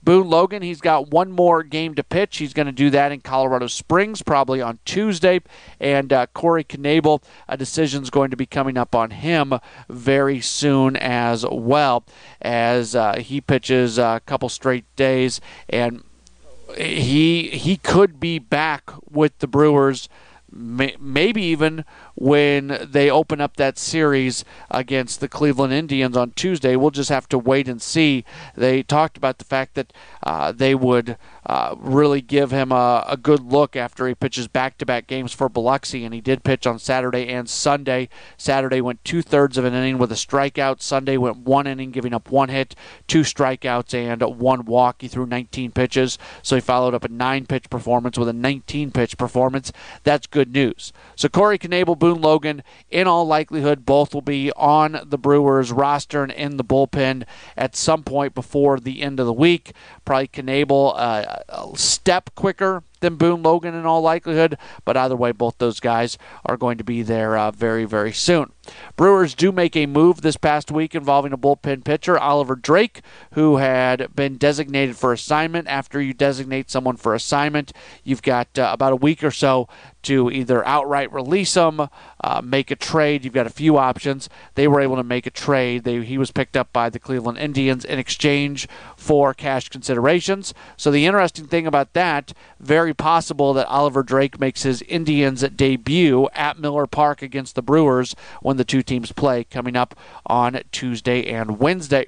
Boone 0.04 0.28
Logan, 0.28 0.62
he's 0.62 0.80
got 0.80 1.10
one 1.10 1.32
more 1.32 1.62
game 1.62 1.94
to 1.94 2.04
pitch. 2.04 2.36
He's 2.36 2.52
going 2.52 2.66
to 2.66 2.72
do 2.72 2.90
that 2.90 3.10
in 3.10 3.20
Colorado 3.20 3.66
Springs, 3.66 4.22
probably 4.22 4.60
on 4.60 4.78
Tuesday. 4.84 5.40
And 5.80 6.12
uh, 6.12 6.26
Corey 6.34 6.64
Knebel, 6.64 7.22
a 7.48 7.56
decision 7.56 8.02
is 8.02 8.10
going 8.10 8.30
to 8.30 8.36
be 8.36 8.46
coming 8.46 8.76
up 8.76 8.94
on 8.94 9.10
him 9.10 9.54
very 9.88 10.40
soon 10.40 10.96
as 10.96 11.46
well, 11.50 12.04
as 12.42 12.94
uh, 12.94 13.16
he 13.16 13.40
pitches 13.40 13.98
a 13.98 14.20
couple 14.26 14.48
straight 14.48 14.84
days. 14.96 15.40
And 15.68 16.04
he 16.76 17.50
he 17.50 17.76
could 17.76 18.18
be 18.18 18.38
back 18.38 18.90
with 19.10 19.38
the 19.38 19.46
Brewers 19.46 20.08
maybe 20.54 21.42
even 21.42 21.84
when 22.14 22.78
they 22.82 23.10
open 23.10 23.40
up 23.40 23.56
that 23.56 23.78
series 23.78 24.44
against 24.70 25.20
the 25.20 25.28
Cleveland 25.28 25.72
Indians 25.72 26.16
on 26.16 26.30
Tuesday. 26.32 26.76
We'll 26.76 26.90
just 26.90 27.10
have 27.10 27.28
to 27.30 27.38
wait 27.38 27.68
and 27.68 27.80
see. 27.82 28.24
They 28.56 28.82
talked 28.82 29.16
about 29.16 29.38
the 29.38 29.44
fact 29.44 29.74
that 29.74 29.92
uh, 30.22 30.52
they 30.52 30.74
would 30.74 31.16
uh, 31.46 31.74
really 31.78 32.22
give 32.22 32.50
him 32.50 32.72
a, 32.72 33.04
a, 33.06 33.16
good 33.18 33.40
look 33.40 33.76
after 33.76 34.08
he 34.08 34.14
pitches 34.14 34.48
back 34.48 34.78
to 34.78 34.86
back 34.86 35.06
games 35.06 35.32
for 35.34 35.48
Biloxi, 35.50 36.04
and 36.04 36.14
he 36.14 36.20
did 36.22 36.42
pitch 36.42 36.66
on 36.66 36.78
Saturday 36.78 37.28
and 37.28 37.48
Sunday. 37.48 38.08
Saturday 38.38 38.80
went 38.80 39.04
two 39.04 39.20
thirds 39.20 39.58
of 39.58 39.64
an 39.66 39.74
inning 39.74 39.98
with 39.98 40.10
a 40.10 40.14
strikeout. 40.14 40.80
Sunday 40.80 41.18
went 41.18 41.38
one 41.38 41.66
inning, 41.66 41.90
giving 41.90 42.14
up 42.14 42.30
one 42.30 42.48
hit, 42.48 42.74
two 43.06 43.20
strikeouts, 43.20 43.92
and 43.92 44.22
one 44.38 44.64
walk. 44.64 45.02
He 45.02 45.08
threw 45.08 45.26
19 45.26 45.72
pitches, 45.72 46.16
so 46.42 46.56
he 46.56 46.60
followed 46.62 46.94
up 46.94 47.04
a 47.04 47.08
nine 47.08 47.44
pitch 47.44 47.68
performance 47.68 48.16
with 48.16 48.28
a 48.28 48.32
19 48.32 48.90
pitch 48.90 49.18
performance. 49.18 49.70
That's 50.02 50.26
good 50.26 50.50
news. 50.50 50.94
So 51.14 51.28
Corey 51.28 51.58
Knebel, 51.58 51.98
Boone 52.04 52.20
Logan, 52.20 52.62
in 52.90 53.06
all 53.06 53.26
likelihood, 53.26 53.86
both 53.86 54.12
will 54.12 54.20
be 54.20 54.52
on 54.52 55.00
the 55.06 55.16
Brewers 55.16 55.72
roster 55.72 56.22
and 56.22 56.30
in 56.32 56.58
the 56.58 56.62
bullpen 56.62 57.24
at 57.56 57.74
some 57.74 58.02
point 58.02 58.34
before 58.34 58.78
the 58.78 59.00
end 59.00 59.20
of 59.20 59.24
the 59.24 59.32
week. 59.32 59.72
Probably 60.04 60.28
Knebel 60.28 60.92
uh, 60.98 61.36
a 61.48 61.78
step 61.78 62.28
quicker 62.34 62.82
than 63.04 63.16
Boone 63.16 63.42
Logan 63.42 63.74
in 63.74 63.86
all 63.86 64.00
likelihood. 64.00 64.58
But 64.84 64.96
either 64.96 65.14
way, 65.14 65.30
both 65.32 65.58
those 65.58 65.78
guys 65.78 66.18
are 66.46 66.56
going 66.56 66.78
to 66.78 66.84
be 66.84 67.02
there 67.02 67.36
uh, 67.36 67.50
very, 67.50 67.84
very 67.84 68.12
soon. 68.12 68.50
Brewers 68.96 69.34
do 69.34 69.52
make 69.52 69.76
a 69.76 69.86
move 69.86 70.22
this 70.22 70.38
past 70.38 70.70
week 70.70 70.94
involving 70.94 71.32
a 71.32 71.38
bullpen 71.38 71.84
pitcher, 71.84 72.18
Oliver 72.18 72.56
Drake, 72.56 73.02
who 73.32 73.58
had 73.58 74.14
been 74.16 74.36
designated 74.38 74.96
for 74.96 75.12
assignment. 75.12 75.68
After 75.68 76.00
you 76.00 76.14
designate 76.14 76.70
someone 76.70 76.96
for 76.96 77.14
assignment, 77.14 77.72
you've 78.04 78.22
got 78.22 78.58
uh, 78.58 78.70
about 78.72 78.92
a 78.92 78.96
week 78.96 79.22
or 79.22 79.30
so 79.30 79.68
to 80.04 80.30
either 80.30 80.66
outright 80.66 81.12
release 81.12 81.54
them, 81.54 81.88
uh, 82.22 82.40
make 82.42 82.70
a 82.70 82.76
trade. 82.76 83.24
You've 83.24 83.34
got 83.34 83.46
a 83.46 83.50
few 83.50 83.76
options. 83.76 84.28
They 84.54 84.68
were 84.68 84.80
able 84.80 84.96
to 84.96 85.02
make 85.02 85.26
a 85.26 85.30
trade. 85.30 85.84
They, 85.84 86.04
he 86.04 86.18
was 86.18 86.30
picked 86.30 86.56
up 86.56 86.72
by 86.72 86.90
the 86.90 86.98
Cleveland 86.98 87.38
Indians 87.38 87.84
in 87.84 87.98
exchange 87.98 88.68
for 88.96 89.34
cash 89.34 89.68
considerations. 89.68 90.54
So 90.76 90.90
the 90.90 91.06
interesting 91.06 91.46
thing 91.46 91.66
about 91.66 91.92
that, 91.94 92.32
very 92.60 92.93
possible 92.94 93.52
that 93.54 93.66
Oliver 93.66 94.02
Drake 94.02 94.40
makes 94.40 94.62
his 94.62 94.82
Indians 94.82 95.42
debut 95.42 96.28
at 96.34 96.58
Miller 96.58 96.86
Park 96.86 97.22
against 97.22 97.54
the 97.54 97.62
Brewers 97.62 98.14
when 98.40 98.56
the 98.56 98.64
two 98.64 98.82
teams 98.82 99.12
play 99.12 99.44
coming 99.44 99.76
up 99.76 99.94
on 100.26 100.60
Tuesday 100.72 101.26
and 101.26 101.58
Wednesday. 101.58 102.06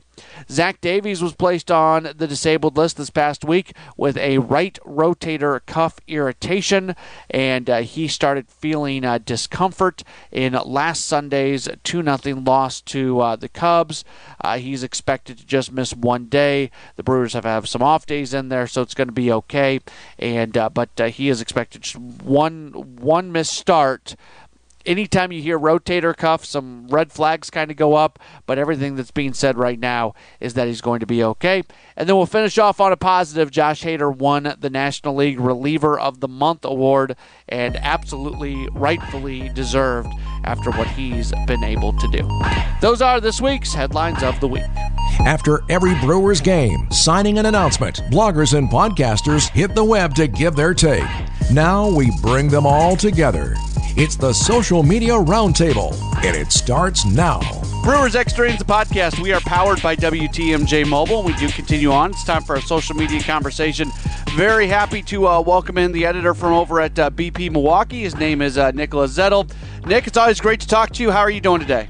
Zach 0.50 0.80
Davies 0.80 1.22
was 1.22 1.34
placed 1.34 1.70
on 1.70 2.04
the 2.16 2.26
disabled 2.26 2.76
list 2.76 2.96
this 2.96 3.10
past 3.10 3.44
week 3.44 3.74
with 3.96 4.16
a 4.16 4.38
right 4.38 4.78
rotator 4.84 5.60
cuff 5.66 5.98
irritation, 6.06 6.94
and 7.30 7.68
uh, 7.68 7.78
he 7.82 8.08
started 8.08 8.48
feeling 8.48 9.04
uh, 9.04 9.18
discomfort 9.18 10.02
in 10.30 10.52
last 10.52 11.06
Sunday's 11.06 11.68
2 11.84 12.02
0 12.02 12.40
loss 12.40 12.80
to 12.82 13.20
uh, 13.20 13.36
the 13.36 13.48
Cubs. 13.48 14.04
Uh, 14.40 14.58
he's 14.58 14.82
expected 14.82 15.38
to 15.38 15.46
just 15.46 15.72
miss 15.72 15.94
one 15.94 16.26
day. 16.26 16.70
The 16.96 17.02
Brewers 17.02 17.32
have, 17.32 17.44
have 17.44 17.68
some 17.68 17.82
off 17.82 18.06
days 18.06 18.32
in 18.34 18.48
there, 18.48 18.66
so 18.66 18.82
it's 18.82 18.94
going 18.94 19.08
to 19.08 19.12
be 19.12 19.32
okay. 19.32 19.80
And 20.18 20.56
uh, 20.56 20.70
But 20.70 21.00
uh, 21.00 21.06
he 21.06 21.28
is 21.28 21.40
expected 21.40 21.82
just 21.82 21.96
one, 21.96 22.72
one 22.72 23.32
missed 23.32 23.54
start 23.54 24.16
anytime 24.86 25.32
you 25.32 25.42
hear 25.42 25.58
rotator 25.58 26.16
cuff, 26.16 26.44
some 26.44 26.86
red 26.88 27.12
flags 27.12 27.50
kind 27.50 27.70
of 27.70 27.76
go 27.76 27.94
up, 27.94 28.18
but 28.46 28.58
everything 28.58 28.96
that's 28.96 29.10
being 29.10 29.34
said 29.34 29.58
right 29.58 29.78
now 29.78 30.14
is 30.40 30.54
that 30.54 30.68
he's 30.68 30.80
going 30.80 31.00
to 31.00 31.06
be 31.06 31.22
okay. 31.22 31.62
And 31.96 32.08
then 32.08 32.16
we'll 32.16 32.26
finish 32.26 32.58
off 32.58 32.80
on 32.80 32.92
a 32.92 32.96
positive. 32.96 33.50
Josh 33.50 33.82
Hader 33.82 34.14
won 34.14 34.54
the 34.58 34.70
National 34.70 35.14
League 35.14 35.40
Reliever 35.40 35.98
of 35.98 36.20
the 36.20 36.28
Month 36.28 36.64
award 36.64 37.16
and 37.48 37.76
absolutely 37.76 38.68
rightfully 38.72 39.48
deserved 39.50 40.08
after 40.44 40.70
what 40.72 40.86
he's 40.88 41.32
been 41.46 41.64
able 41.64 41.92
to 41.98 42.08
do. 42.08 42.28
Those 42.80 43.02
are 43.02 43.20
this 43.20 43.40
week's 43.40 43.74
headlines 43.74 44.22
of 44.22 44.38
the 44.40 44.48
week. 44.48 44.62
After 45.20 45.62
every 45.68 45.94
Brewers 46.00 46.40
game, 46.40 46.90
signing 46.90 47.38
an 47.38 47.46
announcement, 47.46 47.96
bloggers 48.10 48.56
and 48.56 48.68
podcasters 48.68 49.48
hit 49.48 49.74
the 49.74 49.84
web 49.84 50.14
to 50.14 50.28
give 50.28 50.54
their 50.54 50.74
take. 50.74 51.08
Now 51.50 51.88
we 51.88 52.10
bring 52.20 52.48
them 52.48 52.66
all 52.66 52.96
together. 52.96 53.54
It's 53.98 54.14
the 54.14 54.34
Social 54.34 54.82
Media 54.82 55.14
Roundtable, 55.14 55.94
and 56.22 56.36
it 56.36 56.52
starts 56.52 57.06
now. 57.06 57.40
Brewers 57.82 58.14
Extra 58.14 58.44
Innings, 58.44 58.58
the 58.58 58.66
podcast. 58.66 59.18
We 59.22 59.32
are 59.32 59.40
powered 59.40 59.80
by 59.80 59.96
WTMJ 59.96 60.86
Mobile. 60.86 61.22
We 61.22 61.32
do 61.36 61.48
continue 61.48 61.90
on. 61.90 62.10
It's 62.10 62.22
time 62.22 62.42
for 62.42 62.56
a 62.56 62.60
social 62.60 62.94
media 62.94 63.22
conversation. 63.22 63.88
Very 64.32 64.66
happy 64.66 65.00
to 65.04 65.26
uh, 65.26 65.40
welcome 65.40 65.78
in 65.78 65.92
the 65.92 66.04
editor 66.04 66.34
from 66.34 66.52
over 66.52 66.78
at 66.78 66.98
uh, 66.98 67.08
BP 67.08 67.50
Milwaukee. 67.50 68.02
His 68.02 68.14
name 68.16 68.42
is 68.42 68.58
uh, 68.58 68.70
Nicholas 68.72 69.16
Zettel. 69.16 69.50
Nick, 69.86 70.06
it's 70.06 70.18
always 70.18 70.40
great 70.40 70.60
to 70.60 70.68
talk 70.68 70.90
to 70.90 71.02
you. 71.02 71.10
How 71.10 71.20
are 71.20 71.30
you 71.30 71.40
doing 71.40 71.62
today? 71.62 71.88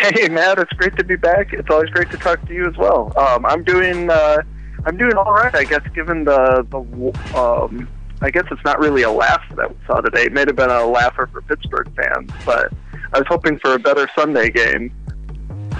Hey, 0.00 0.28
Matt. 0.28 0.58
It's 0.58 0.72
great 0.72 0.96
to 0.96 1.04
be 1.04 1.14
back. 1.14 1.52
It's 1.52 1.70
always 1.70 1.90
great 1.90 2.10
to 2.10 2.16
talk 2.16 2.44
to 2.48 2.52
you 2.52 2.66
as 2.66 2.76
well. 2.76 3.16
Um, 3.16 3.46
I'm 3.46 3.62
doing. 3.62 4.10
Uh, 4.10 4.42
I'm 4.84 4.96
doing 4.96 5.14
all 5.14 5.32
right, 5.32 5.54
I 5.54 5.62
guess, 5.62 5.86
given 5.94 6.24
the 6.24 6.66
the 6.70 7.38
um, 7.38 7.88
I 8.20 8.30
guess 8.30 8.44
it's 8.50 8.64
not 8.64 8.78
really 8.78 9.02
a 9.02 9.10
laugh 9.10 9.42
that 9.56 9.70
we 9.70 9.76
saw 9.86 10.00
today. 10.00 10.24
It 10.24 10.32
may 10.32 10.40
have 10.40 10.56
been 10.56 10.70
a 10.70 10.84
laugher 10.84 11.28
for 11.32 11.40
Pittsburgh 11.42 11.88
fans, 11.94 12.30
but 12.44 12.72
I 13.12 13.18
was 13.18 13.26
hoping 13.28 13.58
for 13.60 13.74
a 13.74 13.78
better 13.78 14.08
Sunday 14.16 14.50
game. 14.50 14.92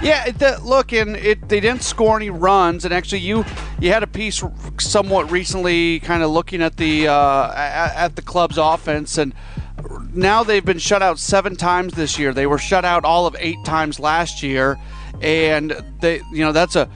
Yeah, 0.01 0.31
the, 0.31 0.59
look, 0.63 0.93
and 0.93 1.17
it 1.17 1.49
they 1.49 1.59
didn't 1.59 1.83
score 1.83 2.15
any 2.15 2.29
runs, 2.29 2.85
and 2.85 2.93
actually, 2.93 3.19
you 3.19 3.43
you 3.81 3.91
had 3.91 4.01
a 4.01 4.07
piece 4.07 4.41
somewhat 4.79 5.29
recently, 5.29 5.99
kind 5.99 6.23
of 6.23 6.31
looking 6.31 6.61
at 6.61 6.77
the 6.77 7.09
uh, 7.09 7.51
at, 7.53 7.95
at 7.95 8.15
the 8.15 8.21
club's 8.21 8.57
offense, 8.57 9.17
and 9.17 9.33
now 10.13 10.43
they've 10.43 10.63
been 10.63 10.79
shut 10.79 11.01
out 11.01 11.19
seven 11.19 11.57
times 11.57 11.93
this 11.95 12.17
year. 12.17 12.33
They 12.33 12.47
were 12.47 12.57
shut 12.57 12.85
out 12.85 13.03
all 13.03 13.27
of 13.27 13.35
eight 13.39 13.57
times 13.65 13.99
last 13.99 14.41
year, 14.41 14.77
and 15.21 15.71
they 15.99 16.21
you 16.31 16.45
know 16.45 16.53
that's 16.53 16.77
a 16.77 16.89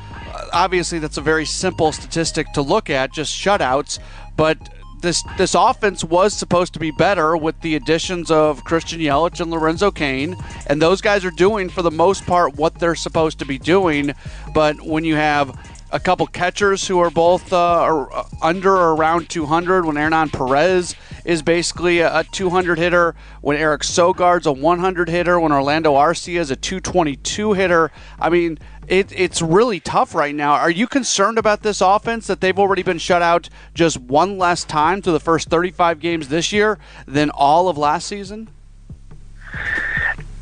obviously 0.54 1.00
that's 1.00 1.18
a 1.18 1.22
very 1.22 1.46
simple 1.46 1.92
statistic 1.92 2.54
to 2.54 2.62
look 2.62 2.90
at, 2.90 3.12
just 3.12 3.38
shutouts, 3.38 4.00
but 4.38 4.58
this 5.04 5.24
this 5.38 5.54
offense 5.54 6.04
was 6.04 6.34
supposed 6.34 6.74
to 6.74 6.80
be 6.80 6.90
better 6.90 7.38
with 7.38 7.62
the 7.62 7.76
additions 7.76 8.32
of 8.32 8.64
Christian 8.64 9.00
Yelich 9.00 9.40
and 9.40 9.52
Lorenzo 9.52 9.92
Cain, 9.92 10.36
and 10.66 10.82
those 10.82 11.02
guys 11.02 11.24
are 11.24 11.32
doing 11.32 11.70
for 11.70 11.84
the 11.84 11.92
most 11.92 12.26
part 12.26 12.56
what 12.56 12.80
they're 12.80 12.96
supposed 12.96 13.38
to 13.40 13.46
be 13.46 13.60
doing. 13.60 14.16
But 14.56 14.82
when 14.82 15.04
you 15.04 15.16
have 15.16 15.56
a 15.92 16.00
couple 16.00 16.26
catchers 16.26 16.88
who 16.88 16.98
are 17.00 17.12
both 17.12 17.54
uh, 17.54 17.84
uh 17.84 18.24
under 18.42 18.72
or 18.72 18.96
around 18.96 19.30
200, 19.30 19.86
when 19.86 19.96
Hernan 19.96 20.30
Perez 20.30 20.96
is 21.26 21.42
basically 21.42 22.00
a 22.00 22.26
200 22.32 22.80
hitter, 22.80 23.16
when 23.42 23.58
Eric 23.58 23.84
Sogard's 23.84 24.48
a 24.48 24.52
100 24.52 25.10
hitter, 25.10 25.40
when 25.40 25.52
Orlando 25.52 25.94
Arcia 25.94 26.40
is 26.40 26.50
a 26.50 26.56
222 26.56 27.54
hitter. 27.54 27.92
I 28.20 28.30
mean, 28.30 28.58
it, 28.88 29.12
it's 29.12 29.42
really 29.42 29.80
tough 29.80 30.14
right 30.14 30.36
now. 30.36 30.54
Are 30.54 30.70
you 30.70 30.88
concerned 30.88 31.38
about 31.38 31.62
this 31.62 31.82
offense 31.82 32.28
that 32.28 32.42
they've 32.42 32.58
already 32.58 32.84
been 32.84 32.98
shut 32.98 33.22
out 33.22 33.50
just 33.74 33.98
one 34.00 34.38
less 34.38 34.64
time 34.64 35.02
through 35.02 35.14
the 35.14 35.20
first 35.20 35.50
35 35.50 36.00
games 36.00 36.30
this 36.30 36.52
year 36.52 36.80
than 37.08 37.30
all 37.30 37.70
of 37.70 37.78
last 37.78 38.08
season? 38.08 38.50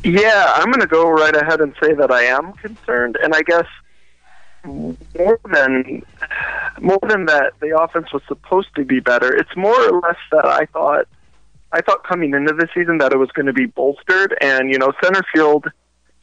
Yeah, 0.03 0.53
I'm 0.55 0.71
going 0.71 0.81
to 0.81 0.87
go 0.87 1.09
right 1.09 1.35
ahead 1.35 1.61
and 1.61 1.75
say 1.81 1.93
that 1.93 2.11
I 2.11 2.23
am 2.23 2.53
concerned, 2.53 3.17
and 3.21 3.35
I 3.35 3.41
guess 3.43 3.67
more 4.63 5.39
than 5.51 6.03
more 6.79 6.99
than 7.07 7.25
that, 7.25 7.53
the 7.59 7.77
offense 7.77 8.11
was 8.13 8.21
supposed 8.27 8.73
to 8.75 8.85
be 8.85 8.99
better. 8.99 9.35
It's 9.35 9.55
more 9.55 9.75
or 9.75 9.99
less 9.99 10.17
that 10.31 10.45
I 10.45 10.65
thought 10.67 11.07
I 11.71 11.81
thought 11.81 12.03
coming 12.03 12.33
into 12.33 12.53
the 12.53 12.67
season 12.73 12.97
that 12.97 13.13
it 13.13 13.17
was 13.17 13.31
going 13.31 13.45
to 13.45 13.53
be 13.53 13.65
bolstered, 13.65 14.35
and 14.41 14.71
you 14.71 14.77
know, 14.77 14.91
center 15.03 15.21
field 15.33 15.67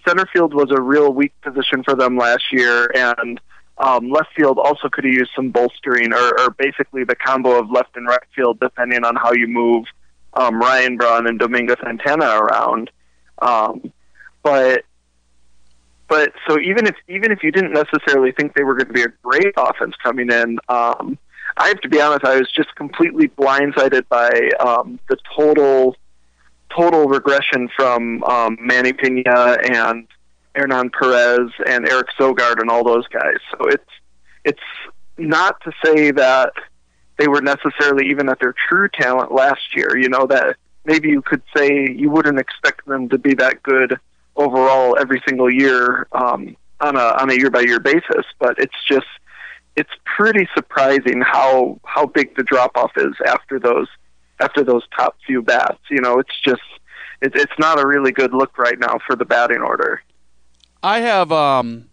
center 0.09 0.27
field 0.33 0.55
was 0.55 0.71
a 0.71 0.81
real 0.81 1.13
weak 1.13 1.33
position 1.43 1.83
for 1.83 1.95
them 1.95 2.17
last 2.17 2.45
year, 2.53 2.91
and 2.95 3.41
um, 3.79 4.11
left 4.11 4.31
field 4.35 4.59
also 4.59 4.89
could 4.89 5.05
have 5.05 5.13
used 5.13 5.31
some 5.37 5.51
bolstering, 5.51 6.13
or, 6.13 6.41
or 6.41 6.51
basically 6.51 7.05
the 7.05 7.15
combo 7.15 7.59
of 7.59 7.71
left 7.71 7.97
and 7.97 8.07
right 8.07 8.23
field, 8.35 8.59
depending 8.61 9.05
on 9.05 9.17
how 9.17 9.33
you 9.33 9.47
move 9.47 9.85
um, 10.35 10.61
Ryan 10.61 10.97
Braun 10.97 11.27
and 11.27 11.39
Domingo 11.39 11.77
Santana 11.83 12.39
around. 12.39 12.91
Um, 13.41 13.93
but 14.43 14.85
but 16.09 16.33
so 16.49 16.59
even 16.59 16.87
if 16.87 16.97
even 17.09 17.31
if 17.31 17.43
you 17.43 17.53
didn't 17.53 17.73
necessarily 17.73 18.33
think 18.33 18.55
they 18.55 18.65
were 18.65 18.75
going 18.75 18.89
to 18.89 18.93
be 18.93 19.03
a 19.03 19.13
great 19.23 19.55
offense 19.57 19.95
coming 20.03 20.31
in, 20.33 20.59
um, 20.69 21.19
I 21.57 21.69
have 21.69 21.81
to 21.83 21.89
be 21.89 22.01
honest, 22.01 22.25
I 22.25 22.39
was 22.39 22.51
just 22.51 22.75
completely 22.77 23.29
blindsided 23.29 24.09
by 24.09 24.51
um, 24.59 24.99
the 25.09 25.19
total 25.37 25.97
total 26.75 27.07
regression 27.07 27.69
from 27.77 28.23
um, 28.25 28.57
Manny 28.61 28.93
Pena 28.93 29.59
and 29.63 30.07
Hernan 30.55 30.91
Perez 30.91 31.51
and 31.67 31.89
Eric 31.89 32.09
Sogard 32.19 32.61
and 32.61 32.71
all 32.71 32.85
those 32.85 33.07
guys. 33.09 33.39
So 33.51 33.69
it's 33.69 33.91
it's 34.45 34.61
not 35.17 35.61
to 35.63 35.73
say 35.85 36.11
that 36.13 36.53
they 37.19 37.29
were 37.29 37.43
necessarily 37.43 38.09
even 38.11 38.29
at 38.29 38.41
their 38.41 38.55
true 38.69 38.89
talent 38.89 39.33
last 39.33 39.75
year. 39.75 39.97
You 39.97 40.09
know 40.09 40.27
that 40.27 40.57
maybe 40.85 41.09
you 41.09 41.23
could 41.23 41.43
say 41.57 41.89
you 41.91 42.11
wouldn't 42.11 42.39
expect 42.39 42.87
them 42.87 43.09
to 43.11 43.19
be 43.19 43.35
that 43.35 43.63
good 43.63 43.99
overall 44.37 44.97
every 44.99 45.23
single 45.29 45.51
year 45.51 46.07
um, 46.13 46.57
on 46.81 46.97
a 46.97 47.21
on 47.21 47.31
a 47.31 47.35
year 47.35 47.51
by 47.51 47.61
year 47.61 47.81
basis. 47.81 48.25
But 48.39 48.59
it's 48.59 48.85
just 48.89 49.07
it's 49.77 49.91
pretty 50.05 50.49
surprising 50.55 51.21
how 51.21 51.81
how 51.85 52.07
big 52.07 52.37
the 52.37 52.43
drop 52.43 52.77
off 52.77 52.93
is 52.97 53.15
after 53.27 53.59
those 53.59 53.89
after 54.41 54.65
those 54.65 54.83
top 54.97 55.17
few 55.27 55.43
bats. 55.43 55.79
You 55.91 56.01
know, 56.01 56.19
it's 56.19 56.41
just 56.45 56.63
it, 57.21 57.33
it's 57.35 57.53
not 57.59 57.83
a 57.83 57.87
really 57.87 58.13
good 58.13 58.33
look 58.33 58.59
right 58.59 58.79
now 58.79 58.99
for 59.07 59.17
the 59.17 59.25
batting 59.25 59.61
order. 59.61 60.03
I 60.83 61.01
have 61.01 61.33
um, 61.33 61.89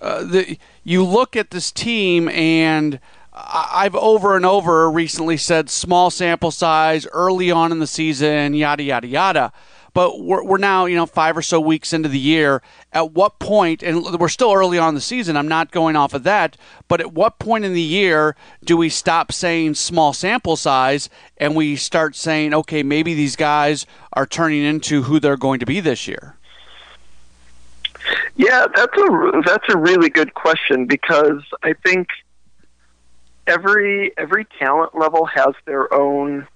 uh, 0.00 0.24
the 0.24 0.58
you 0.84 1.04
look 1.04 1.36
at 1.36 1.50
this 1.50 1.72
team 1.72 2.28
and. 2.28 3.00
I've 3.40 3.94
over 3.94 4.34
and 4.34 4.44
over 4.44 4.90
recently 4.90 5.36
said 5.36 5.70
small 5.70 6.10
sample 6.10 6.50
size 6.50 7.06
early 7.12 7.52
on 7.52 7.70
in 7.70 7.78
the 7.78 7.86
season, 7.86 8.52
yada 8.52 8.82
yada 8.82 9.06
yada 9.06 9.52
but 9.98 10.20
we're, 10.20 10.44
we're 10.44 10.58
now 10.58 10.84
you 10.84 10.94
know 10.94 11.06
five 11.06 11.36
or 11.36 11.42
so 11.42 11.58
weeks 11.58 11.92
into 11.92 12.08
the 12.08 12.20
year. 12.20 12.62
At 12.92 13.14
what 13.14 13.40
point 13.40 13.82
and 13.82 14.00
we're 14.20 14.28
still 14.28 14.52
early 14.52 14.78
on 14.78 14.94
the 14.94 15.00
season 15.00 15.36
i'm 15.36 15.48
not 15.48 15.72
going 15.72 15.96
off 15.96 16.14
of 16.14 16.22
that 16.22 16.56
but 16.86 17.00
at 17.00 17.12
what 17.12 17.38
point 17.40 17.64
in 17.64 17.74
the 17.74 17.82
year 17.82 18.36
do 18.64 18.76
we 18.76 18.88
stop 18.88 19.32
saying 19.32 19.74
small 19.74 20.12
sample 20.12 20.56
size 20.56 21.10
and 21.36 21.56
we 21.56 21.74
start 21.76 22.14
saying 22.14 22.54
okay 22.54 22.82
maybe 22.82 23.12
these 23.12 23.34
guys 23.34 23.86
are 24.12 24.24
turning 24.24 24.62
into 24.62 25.02
who 25.02 25.18
they're 25.18 25.36
going 25.36 25.58
to 25.60 25.66
be 25.66 25.80
this 25.80 26.06
year? 26.06 26.36
Yeah 28.36 28.66
that's 28.74 28.96
a 28.96 29.42
that's 29.44 29.66
a 29.68 29.76
really 29.76 30.10
good 30.10 30.32
question 30.34 30.86
because 30.86 31.42
i 31.64 31.72
think 31.72 32.08
every 33.48 34.16
every 34.16 34.46
talent 34.58 34.96
level 34.96 35.26
has 35.26 35.54
their 35.66 35.92
own 35.92 36.46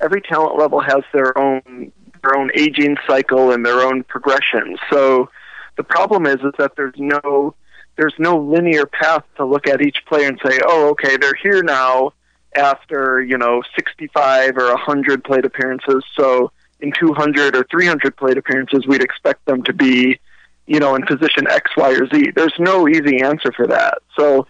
every 0.00 0.20
talent 0.20 0.58
level 0.58 0.80
has 0.80 1.02
their 1.12 1.36
own 1.38 1.90
their 2.24 2.38
own 2.38 2.50
aging 2.54 2.96
cycle 3.06 3.52
and 3.52 3.64
their 3.64 3.82
own 3.82 4.02
progression. 4.04 4.76
So 4.90 5.28
the 5.76 5.84
problem 5.84 6.26
is 6.26 6.36
is 6.36 6.52
that 6.58 6.72
there's 6.76 6.94
no 6.96 7.54
there's 7.96 8.14
no 8.18 8.36
linear 8.36 8.86
path 8.86 9.22
to 9.36 9.44
look 9.44 9.68
at 9.68 9.80
each 9.80 9.98
player 10.06 10.28
and 10.28 10.40
say, 10.44 10.58
oh, 10.66 10.90
okay, 10.90 11.16
they're 11.16 11.34
here 11.40 11.62
now 11.62 12.12
after 12.56 13.22
you 13.22 13.38
know 13.38 13.62
65 13.76 14.56
or 14.56 14.68
100 14.68 15.24
plate 15.24 15.44
appearances. 15.44 16.04
So 16.16 16.50
in 16.80 16.92
200 16.98 17.56
or 17.56 17.64
300 17.70 18.16
plate 18.16 18.38
appearances, 18.38 18.86
we'd 18.86 19.02
expect 19.02 19.44
them 19.46 19.62
to 19.64 19.72
be, 19.72 20.18
you 20.66 20.80
know, 20.80 20.94
in 20.94 21.02
position 21.06 21.46
X, 21.48 21.70
Y, 21.76 21.92
or 21.92 22.06
Z. 22.08 22.32
There's 22.34 22.54
no 22.58 22.88
easy 22.88 23.22
answer 23.22 23.52
for 23.52 23.66
that. 23.68 23.98
So 24.18 24.46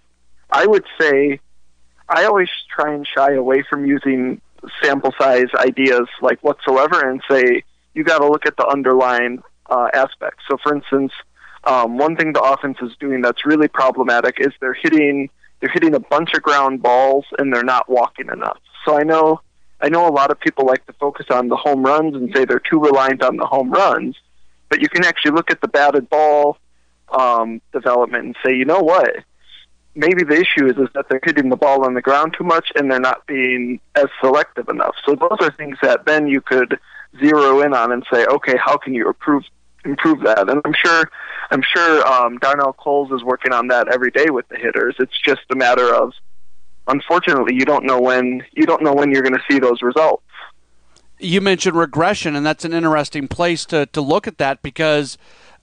I 0.49 0.65
would 0.65 0.85
say 0.99 1.39
I 2.09 2.25
always 2.25 2.49
try 2.73 2.93
and 2.93 3.07
shy 3.07 3.33
away 3.33 3.63
from 3.69 3.85
using 3.85 4.41
sample 4.83 5.13
size 5.19 5.47
ideas 5.55 6.07
like 6.21 6.39
whatsoever 6.41 7.09
and 7.09 7.21
say 7.29 7.63
you 7.93 8.03
got 8.03 8.19
to 8.19 8.27
look 8.27 8.45
at 8.45 8.57
the 8.57 8.67
underlying 8.67 9.41
uh, 9.69 9.87
aspects. 9.93 10.43
So, 10.49 10.57
for 10.61 10.75
instance, 10.75 11.11
um, 11.63 11.97
one 11.97 12.15
thing 12.15 12.33
the 12.33 12.41
offense 12.41 12.77
is 12.81 12.91
doing 12.99 13.21
that's 13.21 13.45
really 13.45 13.67
problematic 13.67 14.35
is 14.39 14.53
they're 14.59 14.77
hitting 14.79 15.29
they're 15.59 15.71
hitting 15.73 15.95
a 15.95 15.99
bunch 15.99 16.33
of 16.35 16.43
ground 16.43 16.83
balls 16.83 17.25
and 17.39 17.53
they're 17.53 17.63
not 17.63 17.89
walking 17.89 18.27
enough. 18.31 18.59
So 18.85 18.97
I 18.97 19.03
know 19.03 19.41
I 19.81 19.89
know 19.89 20.07
a 20.07 20.11
lot 20.11 20.31
of 20.31 20.39
people 20.39 20.65
like 20.65 20.85
to 20.85 20.93
focus 20.93 21.27
on 21.29 21.47
the 21.47 21.55
home 21.55 21.83
runs 21.83 22.15
and 22.15 22.31
say 22.35 22.45
they're 22.45 22.59
too 22.59 22.79
reliant 22.79 23.23
on 23.23 23.37
the 23.37 23.45
home 23.45 23.71
runs, 23.71 24.15
but 24.69 24.81
you 24.81 24.89
can 24.89 25.03
actually 25.03 25.31
look 25.31 25.51
at 25.51 25.61
the 25.61 25.67
batted 25.67 26.09
ball 26.09 26.57
um, 27.09 27.61
development 27.73 28.25
and 28.25 28.35
say, 28.45 28.55
you 28.55 28.65
know 28.65 28.79
what? 28.79 29.17
Maybe 29.95 30.23
the 30.23 30.35
issue 30.35 30.67
is, 30.67 30.77
is 30.77 30.89
that 30.93 31.07
they're 31.09 31.21
hitting 31.23 31.49
the 31.49 31.55
ball 31.55 31.85
on 31.85 31.93
the 31.93 32.01
ground 32.01 32.35
too 32.37 32.43
much 32.43 32.71
and 32.75 32.91
they're 32.91 32.99
not 32.99 33.25
being 33.27 33.79
as 33.95 34.07
selective 34.21 34.67
enough. 34.67 34.95
So 35.05 35.15
those 35.15 35.37
are 35.39 35.51
things 35.51 35.77
that 35.81 36.05
then 36.05 36.27
you 36.27 36.41
could 36.41 36.77
zero 37.19 37.61
in 37.61 37.73
on 37.73 37.91
and 37.91 38.05
say, 38.11 38.25
okay, 38.25 38.57
how 38.57 38.77
can 38.77 38.93
you 38.93 39.07
improve 39.07 39.43
improve 39.85 40.21
that? 40.21 40.49
And 40.49 40.61
I'm 40.65 40.73
sure 40.73 41.09
I'm 41.51 41.61
sure 41.61 42.07
um, 42.07 42.37
Darnell 42.39 42.73
Coles 42.73 43.11
is 43.11 43.23
working 43.23 43.53
on 43.53 43.67
that 43.67 43.87
every 43.87 44.11
day 44.11 44.29
with 44.29 44.47
the 44.49 44.57
hitters. 44.57 44.95
It's 44.99 45.17
just 45.23 45.41
a 45.49 45.55
matter 45.55 45.93
of 45.93 46.13
unfortunately, 46.87 47.55
you 47.55 47.65
don't 47.65 47.85
know 47.85 47.99
when 47.99 48.43
you 48.53 48.65
don't 48.65 48.83
know 48.83 48.93
when 48.93 49.11
you're 49.11 49.21
going 49.21 49.35
to 49.35 49.43
see 49.49 49.59
those 49.59 49.81
results. 49.81 50.23
You 51.19 51.39
mentioned 51.39 51.77
regression, 51.77 52.35
and 52.35 52.45
that's 52.45 52.65
an 52.65 52.73
interesting 52.73 53.27
place 53.27 53.65
to 53.65 53.85
to 53.87 54.01
look 54.01 54.27
at 54.27 54.37
that 54.37 54.61
because, 54.61 55.17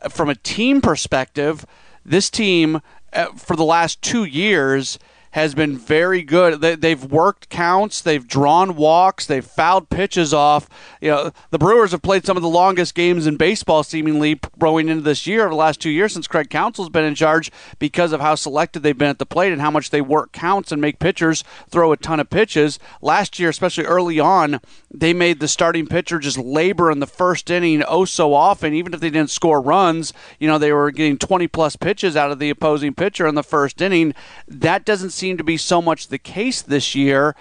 from 0.09 0.29
a 0.29 0.35
team 0.35 0.81
perspective, 0.81 1.67
this 2.05 2.31
team 2.31 2.81
Uh, 3.13 3.27
for 3.33 3.57
the 3.57 3.65
last 3.65 4.01
two 4.01 4.25
years 4.25 4.99
has 5.33 5.55
been 5.55 5.77
very 5.77 6.23
good. 6.23 6.61
They, 6.61 6.91
have 6.91 7.11
worked 7.11 7.49
counts, 7.49 8.01
they've 8.01 8.27
drawn 8.27 8.77
walks, 8.77 9.27
they've 9.27 9.45
fouled 9.45 9.89
pitches 9.89 10.33
off. 10.33 10.69
You 11.01 11.11
know, 11.11 11.33
the 11.51 11.59
Brewers 11.59 11.93
have 11.93 12.03
played 12.03 12.27
some 12.27 12.37
of 12.37 12.43
the 12.43 12.49
longest 12.49 12.95
games 12.95 13.27
in 13.27 13.37
baseball, 13.37 13.83
seemingly 13.83 14.39
growing 14.59 14.89
into 14.89 15.03
this 15.03 15.27
year, 15.27 15.43
over 15.43 15.51
the 15.51 15.57
last 15.57 15.81
two 15.81 15.91
years 15.91 16.13
since 16.13 16.27
Craig 16.27 16.51
Counsell's 16.51 16.91
been 16.91 17.05
in 17.05 17.15
charge, 17.15 17.51
because 17.79 18.13
of 18.13 18.21
how 18.21 18.35
selected 18.35 18.81
they've 18.81 18.97
been 18.97 19.09
at 19.09 19.19
the 19.19 19.27
plate 19.27 19.53
and 19.53 19.61
how 19.63 19.71
much 19.71 19.91
they 19.91 20.03
work 20.03 20.33
counts 20.33 20.71
and 20.71 20.81
make 20.81 20.99
pitchers 20.99 21.45
throw 21.69 21.93
a 21.93 21.97
ton 21.97 22.21
of 22.21 22.29
pitches. 22.29 22.79
Last 23.01 23.39
year, 23.39 23.49
especially 23.49 23.85
early 23.85 24.21
on, 24.21 24.61
they 24.93 25.15
made 25.15 25.41
the 25.41 25.49
starting 25.49 25.87
pitcher 25.87 26.19
just 26.19 26.37
labor 26.37 26.91
in 26.91 27.01
the 27.01 27.07
first 27.07 27.51
inning 27.51 27.83
oh 27.89 28.05
so 28.05 28.35
often, 28.35 28.75
even 28.75 28.93
if 28.93 29.01
they 29.01 29.11
didn't 29.11 29.31
score 29.31 29.63
runs. 29.63 30.13
You 30.39 30.49
know, 30.49 30.59
they 30.59 30.73
were 30.73 30.91
getting 30.91 31.17
20 31.17 31.49
plus 31.49 31.77
pitches 31.77 32.17
out 32.17 32.31
of 32.31 32.39
the 32.39 32.51
opposing 32.51 32.95
pitcher 32.95 33.27
in 33.27 33.35
the 33.35 33.43
first 33.43 33.81
inning. 33.81 34.15
That 34.47 34.85
doesn't 34.85 35.11
seem 35.23 35.37
to 35.37 35.45
be 35.45 35.57
so 35.57 35.81
much 35.81 36.09
the 36.09 36.19
case 36.19 36.63
this 36.63 36.97
year. 36.97 37.37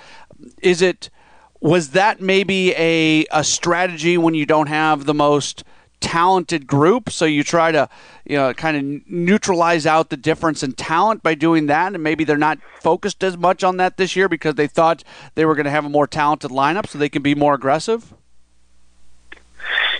Is 0.62 0.84
it 0.84 1.10
was 1.60 1.90
that 1.90 2.22
maybe 2.22 2.74
a 2.76 3.26
a 3.32 3.44
strategy 3.44 4.20
when 4.20 4.36
you 4.36 4.46
don't 4.46 4.68
have 4.68 5.06
the 5.06 5.16
most 5.16 5.64
talented 6.00 6.66
group 6.66 7.12
so 7.12 7.26
you 7.26 7.44
try 7.44 7.72
to 7.72 7.88
you 8.26 8.36
know 8.36 8.52
kind 8.56 8.76
of 8.76 9.08
neutralize 9.08 9.86
out 9.86 10.10
the 10.10 10.18
difference 10.18 10.64
in 10.64 10.72
talent 10.74 11.22
by 11.22 11.36
doing 11.36 11.68
that 11.68 11.94
and 11.94 12.02
maybe 12.02 12.24
they're 12.24 12.38
not 12.50 12.58
focused 12.80 13.24
as 13.24 13.38
much 13.38 13.64
on 13.64 13.78
that 13.78 13.98
this 13.98 14.16
year 14.16 14.28
because 14.28 14.56
they 14.56 14.66
thought 14.66 15.04
they 15.36 15.46
were 15.46 15.54
going 15.54 15.66
to 15.66 15.70
have 15.72 15.86
a 15.86 15.90
more 15.90 16.08
talented 16.08 16.50
lineup 16.50 16.88
so 16.88 16.98
they 16.98 17.08
can 17.08 17.22
be 17.22 17.36
more 17.36 17.54
aggressive 17.54 18.16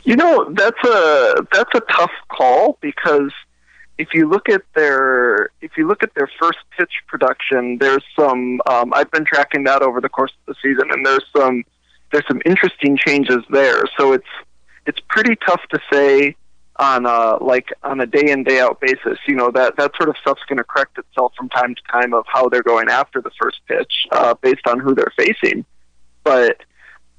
you 0.04 0.16
know 0.16 0.52
that's 0.54 0.84
a 0.84 1.36
that's 1.52 1.76
a 1.76 1.82
tough 1.82 2.16
call 2.30 2.80
because 2.82 3.32
if 4.02 4.16
you 4.16 4.28
look 4.28 4.50
at 4.50 4.64
their 4.74 5.52
if 5.62 5.78
you 5.78 5.88
look 5.88 6.02
at 6.02 6.16
their 6.16 6.30
first 6.40 6.58
pitch 6.76 6.92
production, 7.08 7.78
there's 7.78 8.04
some. 8.20 8.60
Um, 8.66 8.92
I've 8.96 9.12
been 9.12 9.26
tracking 9.26 9.64
that 9.66 9.84
over 9.84 10.02
the 10.02 10.10
course 10.10 10.32
of 10.32 10.56
the 10.56 10.60
season, 10.62 10.90
and 10.92 11.06
there's 11.06 11.26
some 11.38 11.64
there's 12.12 12.26
some 12.28 12.42
interesting 12.44 12.98
changes 12.98 13.44
there. 13.52 13.84
So 14.00 14.14
it's 14.14 14.34
it's 14.88 15.00
pretty 15.08 15.36
tough 15.36 15.62
to 15.70 15.80
say 15.94 16.36
on 16.78 17.06
a 17.06 17.38
like 17.44 17.70
on 17.84 18.02
a 18.02 18.08
day 18.08 18.32
in 18.32 18.44
day 18.44 18.60
out 18.60 18.82
basis. 18.82 19.20
You 19.28 19.36
know 19.36 19.52
that 19.52 19.78
that 19.78 19.92
sort 19.98 20.10
of 20.10 20.16
stuff's 20.20 20.42
going 20.50 20.58
to 20.58 20.64
correct 20.64 20.98
itself 20.98 21.34
from 21.38 21.50
time 21.50 21.76
to 21.76 21.82
time 21.92 22.16
of 22.16 22.26
how 22.28 22.50
they're 22.50 22.64
going 22.64 22.90
after 22.90 23.22
the 23.22 23.32
first 23.40 23.60
pitch 23.68 24.08
uh, 24.12 24.34
based 24.42 24.66
on 24.66 24.80
who 24.80 24.96
they're 24.96 25.14
facing. 25.16 25.64
But 26.24 26.58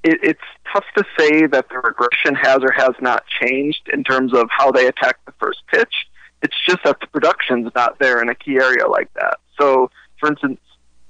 it, 0.03 0.19
it's 0.21 0.49
tough 0.73 0.85
to 0.97 1.05
say 1.17 1.47
that 1.47 1.69
the 1.69 1.79
regression 1.79 2.35
has 2.35 2.59
or 2.63 2.73
has 2.73 2.95
not 3.01 3.23
changed 3.41 3.89
in 3.93 4.03
terms 4.03 4.35
of 4.35 4.49
how 4.51 4.73
they 4.73 4.89
attack 4.89 5.19
the 5.27 5.33
first 5.39 5.61
pitch. 5.73 5.95
It's 6.43 6.57
just 6.67 6.79
that 6.85 7.01
the 7.01 7.07
production's 7.07 7.71
not 7.75 7.99
there 7.99 8.21
in 8.21 8.29
a 8.29 8.35
key 8.35 8.57
area 8.57 8.87
like 8.87 9.13
that. 9.15 9.39
So, 9.59 9.91
for 10.19 10.29
instance, 10.29 10.61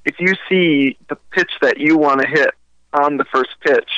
if 0.05 0.17
you 0.19 0.35
see 0.49 0.97
the 1.09 1.17
pitch 1.31 1.53
that 1.61 1.79
you 1.79 1.97
want 1.97 2.21
to 2.21 2.27
hit 2.27 2.51
on 2.93 3.17
the 3.17 3.25
first 3.25 3.51
pitch, 3.61 3.91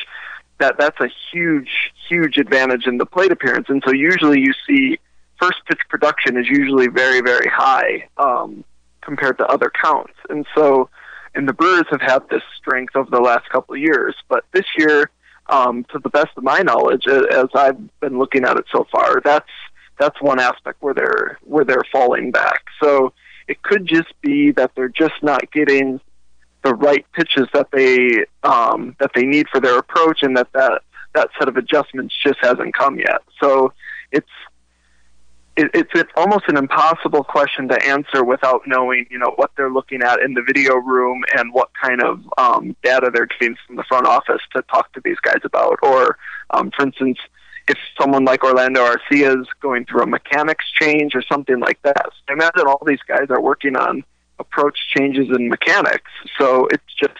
that 0.58 0.76
that's 0.78 1.00
a 1.00 1.08
huge, 1.32 1.92
huge 2.08 2.36
advantage 2.36 2.86
in 2.86 2.98
the 2.98 3.06
plate 3.06 3.32
appearance. 3.32 3.66
And 3.68 3.82
so 3.84 3.92
usually 3.92 4.40
you 4.40 4.52
see 4.66 4.98
first 5.40 5.58
pitch 5.66 5.80
production 5.88 6.36
is 6.36 6.46
usually 6.48 6.88
very, 6.88 7.20
very 7.20 7.48
high 7.48 8.08
um, 8.16 8.64
compared 9.00 9.38
to 9.38 9.46
other 9.46 9.70
counts. 9.82 10.14
And 10.30 10.46
so, 10.54 10.88
and 11.34 11.48
the 11.48 11.52
Brewers 11.52 11.86
have 11.90 12.00
had 12.00 12.28
this 12.30 12.42
strength 12.56 12.94
over 12.94 13.10
the 13.10 13.20
last 13.20 13.48
couple 13.50 13.74
of 13.74 13.80
years, 13.80 14.14
but 14.28 14.44
this 14.52 14.66
year, 14.78 15.10
um, 15.48 15.84
to 15.92 15.98
the 15.98 16.08
best 16.08 16.30
of 16.36 16.44
my 16.44 16.60
knowledge, 16.60 17.06
as 17.06 17.48
I've 17.54 18.00
been 18.00 18.18
looking 18.18 18.44
at 18.44 18.56
it 18.56 18.64
so 18.72 18.86
far, 18.90 19.20
that's 19.22 19.48
that's 19.98 20.20
one 20.20 20.40
aspect 20.40 20.82
where 20.82 20.94
they're 20.94 21.38
where 21.42 21.64
they're 21.64 21.84
falling 21.92 22.30
back. 22.30 22.64
So 22.82 23.12
it 23.48 23.62
could 23.62 23.86
just 23.86 24.12
be 24.20 24.52
that 24.52 24.72
they're 24.74 24.88
just 24.88 25.22
not 25.22 25.50
getting 25.52 26.00
the 26.62 26.74
right 26.74 27.04
pitches 27.12 27.46
that 27.52 27.68
they 27.72 28.24
um, 28.42 28.96
that 28.98 29.10
they 29.14 29.24
need 29.24 29.46
for 29.50 29.60
their 29.60 29.78
approach, 29.78 30.22
and 30.22 30.36
that 30.36 30.52
that 30.52 30.82
that 31.14 31.30
set 31.38 31.48
of 31.48 31.56
adjustments 31.56 32.14
just 32.22 32.38
hasn't 32.40 32.74
come 32.74 32.98
yet. 32.98 33.22
So 33.40 33.72
it's 34.10 34.26
it, 35.56 35.70
it's 35.74 35.90
it's 35.94 36.10
almost 36.16 36.44
an 36.48 36.56
impossible 36.56 37.22
question 37.22 37.68
to 37.68 37.86
answer 37.86 38.24
without 38.24 38.62
knowing 38.66 39.06
you 39.10 39.18
know 39.18 39.32
what 39.36 39.50
they're 39.56 39.70
looking 39.70 40.02
at 40.02 40.20
in 40.20 40.34
the 40.34 40.42
video 40.42 40.76
room 40.76 41.22
and 41.36 41.52
what 41.52 41.70
kind 41.80 42.02
of 42.02 42.20
um, 42.38 42.74
data 42.82 43.10
they're 43.12 43.26
getting 43.26 43.56
from 43.66 43.76
the 43.76 43.84
front 43.84 44.06
office 44.06 44.40
to 44.54 44.62
talk 44.62 44.92
to 44.94 45.00
these 45.04 45.18
guys 45.20 45.40
about. 45.44 45.78
Or, 45.82 46.16
um, 46.50 46.70
for 46.76 46.86
instance, 46.86 47.18
if 47.68 47.78
someone 48.00 48.24
like 48.24 48.44
Orlando 48.44 48.80
Arcia 48.84 49.40
is 49.40 49.46
going 49.60 49.86
through 49.86 50.02
a 50.02 50.06
mechanics 50.06 50.64
change 50.80 51.14
or 51.14 51.22
something 51.22 51.60
like 51.60 51.80
that. 51.82 52.10
So 52.26 52.34
imagine 52.34 52.66
all 52.66 52.82
these 52.86 53.02
guys 53.06 53.26
are 53.30 53.40
working 53.40 53.76
on 53.76 54.04
approach 54.38 54.78
changes 54.88 55.28
in 55.30 55.48
mechanics. 55.48 56.10
So 56.38 56.66
it's 56.66 56.94
just 56.98 57.14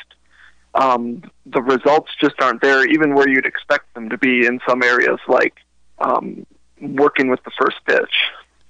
um, 0.75 1.23
the 1.47 1.63
results 1.63 2.11
just 2.21 2.35
aren't 2.41 2.61
there, 2.61 2.87
even 2.87 3.15
where 3.15 3.29
you'd 3.29 3.47
expect 3.47 3.95
them 3.95 4.09
to 4.11 4.19
be 4.19 4.45
in 4.47 4.61
some 4.69 4.83
areas, 4.83 5.21
like 5.29 5.55
um, 5.99 6.47
working 6.81 7.29
with 7.29 7.43
the 7.45 7.53
first 7.59 7.77
pitch. 7.87 8.15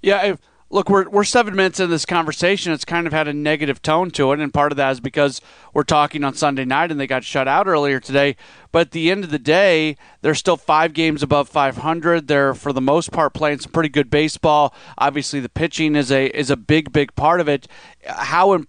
Yeah. 0.02 0.22
If- 0.22 0.40
look, 0.70 0.88
we're, 0.88 1.09
we're 1.09 1.24
seven 1.24 1.55
minutes 1.55 1.81
into 1.81 1.90
this 1.90 2.05
conversation. 2.05 2.72
It's 2.72 2.85
kind 2.85 3.07
of 3.07 3.12
had 3.12 3.29
a 3.29 3.33
negative 3.33 3.81
tone 3.83 4.11
to 4.12 4.33
it, 4.33 4.40
and 4.40 4.53
part 4.53 4.72
of 4.72 4.77
that 4.77 4.92
is 4.92 5.00
because 5.00 5.40
we're 5.72 5.85
talking 5.85 6.24
on 6.24 6.35
Sunday 6.35 6.64
night 6.64 6.90
and 6.90 6.98
they 6.98 7.07
got 7.07 7.24
shut 7.24 7.46
out 7.46 7.66
earlier 7.66 8.00
today. 8.00 8.37
But 8.72 8.81
at 8.81 8.90
the 8.90 9.11
end 9.11 9.24
of 9.24 9.31
the 9.31 9.38
day, 9.38 9.96
they're 10.20 10.35
still 10.35 10.57
five 10.57 10.92
games 10.92 11.22
above 11.22 11.48
500. 11.48 12.27
They're, 12.27 12.55
for 12.55 12.72
the 12.72 12.81
most 12.81 13.12
part, 13.12 13.35
playing 13.35 13.61
some 13.61 13.72
pretty 13.72 13.88
good 13.88 14.11
baseball. 14.11 14.74
Obviously, 14.98 15.40
the 15.40 15.48
pitching 15.48 15.94
is 15.94 16.11
a 16.11 16.27
is 16.27 16.50
a 16.50 16.57
big, 16.57 16.92
big 16.92 17.14
part 17.14 17.40
of 17.40 17.48
it. 17.48 17.68
How 18.07 18.64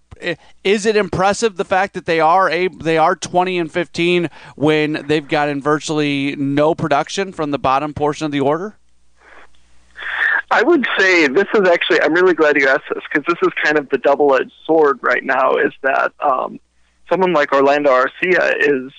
is 0.64 0.86
it 0.86 0.96
impressive 0.96 1.56
the 1.56 1.64
fact 1.64 1.94
that 1.94 2.06
they 2.06 2.20
are 2.20 2.48
a 2.50 2.68
they 2.68 2.98
are 2.98 3.16
20 3.16 3.58
and 3.58 3.70
15 3.70 4.30
when 4.54 5.04
they've 5.06 5.26
gotten 5.26 5.60
virtually 5.60 6.36
no 6.36 6.74
production 6.74 7.32
from 7.32 7.50
the 7.50 7.58
bottom 7.58 7.92
portion 7.92 8.26
of 8.26 8.32
the 8.32 8.40
order? 8.40 8.78
I 10.50 10.62
would 10.62 10.86
say 10.98 11.26
this 11.28 11.46
is 11.54 11.68
actually. 11.68 12.00
I'm 12.02 12.14
really 12.14 12.34
glad 12.34 12.56
you 12.56 12.68
asked 12.68 12.84
this 12.92 13.02
because 13.12 13.24
this 13.26 13.48
is 13.48 13.52
kind 13.64 13.78
of 13.78 13.88
the 13.88 13.98
double-edged 13.98 14.52
sword 14.64 14.98
right 15.02 15.24
now. 15.24 15.56
Is 15.56 15.72
that 15.82 16.12
um, 16.20 16.60
someone 17.08 17.32
like 17.32 17.52
Orlando 17.52 17.90
Arcia 17.90 18.54
is 18.58 18.92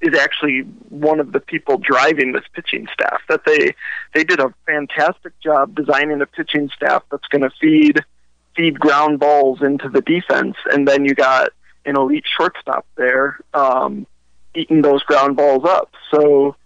is 0.00 0.18
actually 0.18 0.60
one 0.88 1.20
of 1.20 1.32
the 1.32 1.40
people 1.40 1.78
driving 1.78 2.32
this 2.32 2.44
pitching 2.54 2.86
staff. 2.92 3.20
That 3.28 3.44
they 3.44 3.74
they 4.14 4.24
did 4.24 4.40
a 4.40 4.54
fantastic 4.66 5.38
job 5.40 5.74
designing 5.74 6.22
a 6.22 6.26
pitching 6.26 6.70
staff 6.74 7.02
that's 7.10 7.26
going 7.28 7.42
to 7.42 7.50
feed 7.60 8.00
feed 8.56 8.78
ground 8.78 9.18
balls 9.18 9.60
into 9.62 9.88
the 9.88 10.00
defense, 10.00 10.56
and 10.72 10.88
then 10.88 11.04
you 11.04 11.14
got 11.14 11.50
an 11.84 11.96
elite 11.96 12.24
shortstop 12.24 12.86
there, 12.96 13.38
um, 13.52 14.06
eating 14.54 14.80
those 14.80 15.02
ground 15.02 15.36
balls 15.36 15.64
up. 15.64 15.92
So 16.10 16.56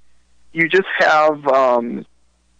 you 0.53 0.69
just 0.69 0.89
have 0.99 1.47
um, 1.49 2.07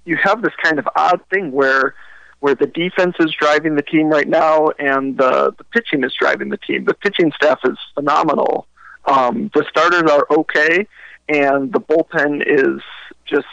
you 0.09 0.17
have 0.17 0.43
this 0.43 0.55
kind 0.63 0.79
of 0.79 0.89
odd 0.97 1.21
thing 1.31 1.53
where 1.53 1.95
where 2.41 2.55
the 2.55 2.67
defense 2.67 3.17
is 3.19 3.35
driving 3.39 3.75
the 3.75 3.83
team 3.83 4.09
right 4.09 4.29
now 4.29 4.69
and 4.79 5.19
the, 5.19 5.53
the 5.59 5.65
pitching 5.65 6.05
is 6.05 6.15
driving 6.17 6.51
the 6.51 6.57
team. 6.57 6.85
The 6.85 6.95
pitching 6.95 7.33
staff 7.33 7.59
is 7.65 7.77
phenomenal. 7.95 8.69
Um, 9.07 9.51
the 9.55 9.65
starters 9.69 10.09
are 10.09 10.25
okay, 10.31 10.87
and 11.29 11.73
the 11.73 11.81
bullpen 11.81 12.45
is 12.47 12.81
just 13.25 13.47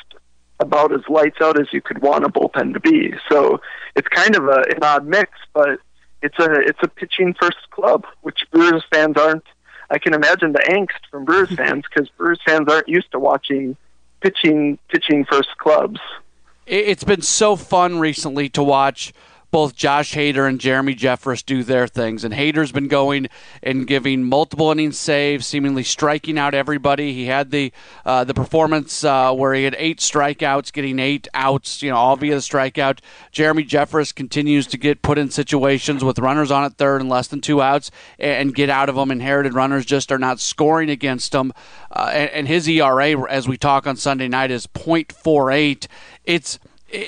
about 0.60 0.94
as 0.94 1.02
lights 1.10 1.38
out 1.42 1.60
as 1.60 1.68
you 1.74 1.82
could 1.82 2.02
want 2.02 2.26
a 2.26 2.30
bullpen 2.30 2.74
to 2.74 2.80
be. 2.80 3.14
So 3.30 3.60
it's 3.96 4.08
kind 4.08 4.36
of 4.36 4.46
a, 4.46 4.64
an 4.76 4.84
odd 4.84 5.08
mix, 5.08 5.32
but 5.54 5.80
it's 6.22 6.38
a 6.40 6.52
it's 6.62 6.80
a 6.82 6.88
pitching 6.88 7.36
first 7.40 7.70
club, 7.72 8.06
which 8.22 8.46
Brewers 8.52 8.84
fans 8.92 9.18
aren't. 9.18 9.44
I 9.90 10.00
can 10.00 10.14
imagine 10.14 10.54
the 10.54 10.60
angst 10.60 11.10
from 11.10 11.26
Brewers 11.26 11.54
fans 11.56 11.84
because 11.90 12.10
Brewers 12.10 12.40
fans 12.46 12.68
aren't 12.70 12.88
used 12.88 13.12
to 13.12 13.20
watching 13.20 13.78
pitching 14.22 14.78
pitching 14.90 15.26
first 15.26 15.50
clubs. 15.58 16.00
It's 16.66 17.04
been 17.04 17.22
so 17.22 17.56
fun 17.56 18.00
recently 18.00 18.50
to 18.50 18.64
watch 18.64 19.14
both 19.52 19.76
Josh 19.76 20.14
Hader 20.14 20.48
and 20.48 20.60
Jeremy 20.60 20.96
Jeffress 20.96 21.46
do 21.46 21.64
their 21.64 21.88
things. 21.88 22.24
And 22.24 22.34
Hader's 22.34 22.72
been 22.72 22.88
going 22.88 23.28
and 23.64 23.88
giving 23.88 24.24
multiple 24.24 24.72
inning 24.72 24.92
saves, 24.92 25.48
seemingly 25.48 25.84
striking 25.84 26.38
out 26.38 26.54
everybody. 26.54 27.14
He 27.14 27.26
had 27.26 27.52
the 27.52 27.72
uh, 28.06 28.24
the 28.24 28.34
performance 28.34 29.04
uh, 29.04 29.34
where 29.34 29.54
he 29.54 29.64
had 29.64 29.76
eight 29.78 30.00
strikeouts, 30.00 30.74
getting 30.74 31.00
eight 31.00 31.28
outs, 31.34 31.82
you 31.82 31.92
know, 31.92 31.98
all 31.98 32.16
via 32.16 32.36
the 32.36 32.42
strikeout. 32.42 33.00
Jeremy 33.32 33.64
Jeffress 33.64 34.14
continues 34.14 34.68
to 34.68 34.78
get 34.78 35.02
put 35.02 35.18
in 35.18 35.30
situations 35.30 36.04
with 36.04 36.20
runners 36.20 36.52
on 36.52 36.64
at 36.64 36.78
third 36.78 37.02
and 37.02 37.10
less 37.10 37.28
than 37.28 37.42
two 37.42 37.62
outs 37.62 37.92
and 38.20 38.54
get 38.54 38.70
out 38.70 38.90
of 38.90 38.96
them. 38.96 39.12
Inherited 39.12 39.54
runners 39.54 39.86
just 39.86 40.12
are 40.12 40.20
not 40.20 40.40
scoring 40.40 40.90
against 40.90 41.34
him. 41.34 41.54
Uh, 41.92 42.12
and, 42.14 42.30
and 42.32 42.48
his 42.48 42.68
ERA, 42.68 43.30
as 43.30 43.48
we 43.48 43.58
talk 43.58 43.88
on 43.88 43.96
Sunday 43.96 44.28
night, 44.28 44.52
is 44.52 44.68
.48. 44.68 45.88
It's 46.24 46.60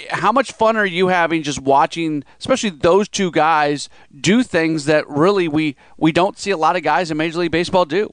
how 0.09 0.31
much 0.31 0.51
fun 0.51 0.75
are 0.75 0.85
you 0.85 1.07
having 1.07 1.43
just 1.43 1.61
watching, 1.61 2.23
especially 2.39 2.71
those 2.71 3.07
two 3.07 3.31
guys 3.31 3.89
do 4.19 4.43
things 4.43 4.85
that 4.85 5.07
really 5.07 5.47
we 5.47 5.75
we 5.97 6.11
don't 6.11 6.37
see 6.37 6.51
a 6.51 6.57
lot 6.57 6.75
of 6.75 6.83
guys 6.83 7.11
in 7.11 7.17
Major 7.17 7.39
League 7.39 7.51
Baseball 7.51 7.85
do? 7.85 8.11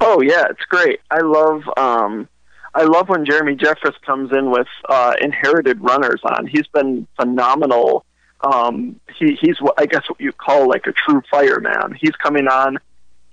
Oh 0.00 0.20
yeah, 0.20 0.46
it's 0.48 0.64
great. 0.68 1.00
I 1.10 1.20
love 1.20 1.62
um, 1.76 2.28
I 2.74 2.84
love 2.84 3.08
when 3.08 3.26
Jeremy 3.26 3.56
Jeffress 3.56 4.00
comes 4.02 4.32
in 4.32 4.50
with 4.50 4.68
uh, 4.88 5.14
inherited 5.20 5.80
runners 5.80 6.20
on. 6.24 6.46
He's 6.46 6.66
been 6.68 7.06
phenomenal. 7.16 8.04
Um, 8.40 8.98
he, 9.18 9.36
he's 9.40 9.60
what 9.60 9.74
I 9.78 9.86
guess 9.86 10.08
what 10.08 10.20
you 10.20 10.32
call 10.32 10.68
like 10.68 10.86
a 10.86 10.92
true 10.92 11.22
fireman. 11.30 11.96
He's 12.00 12.16
coming 12.22 12.48
on. 12.48 12.78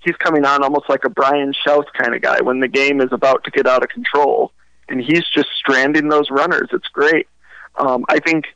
He's 0.00 0.16
coming 0.16 0.44
on 0.44 0.62
almost 0.62 0.88
like 0.88 1.04
a 1.04 1.10
Brian 1.10 1.52
Shouts 1.52 1.88
kind 1.98 2.14
of 2.14 2.22
guy 2.22 2.40
when 2.40 2.60
the 2.60 2.68
game 2.68 3.00
is 3.00 3.08
about 3.10 3.44
to 3.44 3.50
get 3.50 3.66
out 3.66 3.82
of 3.82 3.88
control 3.88 4.52
and 4.88 5.00
he's 5.00 5.24
just 5.34 5.48
stranding 5.56 6.08
those 6.08 6.30
runners. 6.30 6.68
It's 6.72 6.88
great. 6.88 7.28
Um, 7.76 8.04
I 8.08 8.18
think 8.20 8.46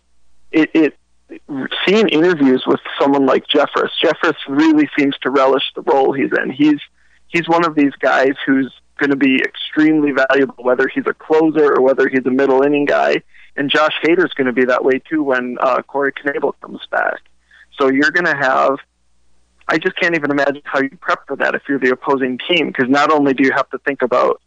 it, 0.51 0.71
it 0.75 0.99
seeing 1.87 2.09
interviews 2.09 2.65
with 2.67 2.81
someone 3.01 3.27
like 3.27 3.47
Jeffress. 3.47 3.91
Jeffress 4.03 4.37
really 4.49 4.89
seems 4.99 5.17
to 5.23 5.31
relish 5.31 5.65
the 5.75 5.83
role 5.83 6.13
he's 6.13 6.31
in. 6.43 6.51
He's 6.51 6.81
he's 7.29 7.49
one 7.49 7.65
of 7.65 7.75
these 7.75 7.93
guys 8.01 8.33
who's 8.47 8.73
going 8.99 9.11
to 9.11 9.17
be 9.17 9.37
extremely 9.37 10.13
valuable, 10.13 10.63
whether 10.63 10.89
he's 10.89 11.07
a 11.07 11.15
closer 11.15 11.75
or 11.75 11.81
whether 11.81 12.09
he's 12.09 12.25
a 12.27 12.31
middle 12.31 12.63
inning 12.63 12.85
guy. 12.85 13.23
And 13.57 13.71
Josh 13.71 13.95
Hader's 14.05 14.33
going 14.35 14.47
to 14.47 14.53
be 14.53 14.65
that 14.67 14.85
way 14.85 14.99
too 14.99 15.23
when 15.23 15.57
uh, 15.61 15.83
Corey 15.83 16.13
Knebel 16.13 16.55
comes 16.61 16.81
back. 16.91 17.21
So 17.79 17.91
you're 17.91 18.11
going 18.11 18.27
to 18.27 18.37
have. 18.37 18.77
I 19.69 19.79
just 19.79 19.97
can't 19.97 20.15
even 20.15 20.31
imagine 20.31 20.63
how 20.65 20.81
you 20.81 20.91
prep 21.01 21.27
for 21.27 21.37
that 21.37 21.55
if 21.55 21.63
you're 21.69 21.79
the 21.79 21.91
opposing 21.91 22.39
team, 22.49 22.67
because 22.67 22.91
not 22.91 23.11
only 23.11 23.33
do 23.33 23.45
you 23.45 23.53
have 23.53 23.71
to 23.71 23.79
think 23.79 24.03
about 24.03 24.43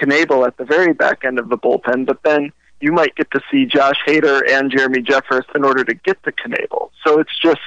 Knebel 0.00 0.46
at 0.46 0.56
the 0.56 0.64
very 0.64 0.92
back 0.92 1.24
end 1.24 1.38
of 1.38 1.48
the 1.48 1.58
bullpen, 1.58 2.06
but 2.06 2.22
then 2.22 2.52
you 2.80 2.92
might 2.92 3.14
get 3.16 3.30
to 3.32 3.40
see 3.50 3.66
Josh 3.66 3.98
Hader 4.06 4.40
and 4.48 4.70
Jeremy 4.70 5.02
Jeffress 5.02 5.44
in 5.54 5.64
order 5.64 5.84
to 5.84 5.94
get 5.94 6.22
to 6.24 6.32
Knebel. 6.32 6.90
So 7.04 7.18
it's 7.18 7.36
just 7.38 7.60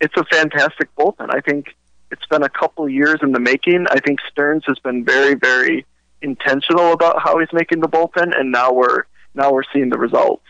it's 0.00 0.16
a 0.16 0.24
fantastic 0.24 0.94
bullpen. 0.96 1.34
I 1.34 1.40
think 1.40 1.74
it's 2.10 2.26
been 2.26 2.42
a 2.42 2.48
couple 2.48 2.88
years 2.88 3.20
in 3.22 3.32
the 3.32 3.40
making. 3.40 3.86
I 3.90 3.98
think 4.00 4.20
Stearns 4.30 4.64
has 4.66 4.78
been 4.78 5.04
very, 5.04 5.34
very 5.34 5.86
intentional 6.22 6.92
about 6.92 7.22
how 7.22 7.38
he's 7.38 7.52
making 7.52 7.80
the 7.80 7.88
bullpen, 7.88 8.38
and 8.38 8.52
now 8.52 8.72
we're 8.72 9.04
now 9.34 9.52
we're 9.52 9.64
seeing 9.72 9.90
the 9.90 9.98
results. 9.98 10.44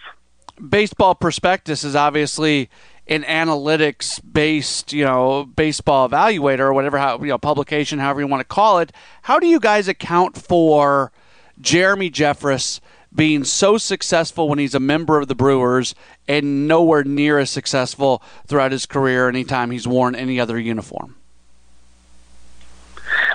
Baseball 0.67 1.15
Prospectus 1.15 1.85
is 1.85 1.95
obviously 1.95 2.69
an 3.07 3.23
analytics 3.23 4.21
based, 4.31 4.93
you 4.93 5.05
know, 5.05 5.45
baseball 5.45 6.09
evaluator 6.09 6.61
or 6.61 6.75
whatever, 6.75 6.99
how, 6.99 7.19
you 7.21 7.29
know, 7.29 7.39
publication, 7.39 7.99
however 7.99 8.21
you 8.21 8.27
want 8.27 8.41
to 8.41 8.45
call 8.45 8.81
it. 8.81 8.93
How 9.23 9.39
do 9.39 9.47
you 9.47 9.61
guys 9.61 9.89
account 9.89 10.37
for? 10.37 11.13
Jeremy 11.61 12.11
Jeffress 12.11 12.81
being 13.15 13.45
so 13.45 13.79
successful 13.79 14.49
when 14.49 14.59
he's 14.59 14.75
a 14.75 14.81
member 14.81 15.19
of 15.19 15.29
the 15.29 15.35
Brewers 15.35 15.95
and 16.27 16.69
nowhere 16.69 17.05
near 17.05 17.39
as 17.39 17.51
successful 17.51 18.23
throughout 18.47 18.73
his 18.73 18.87
career 18.87 19.29
anytime 19.29 19.71
he's 19.71 19.89
worn 19.89 20.15
any 20.15 20.39
other 20.39 20.59
uniform? 20.59 21.17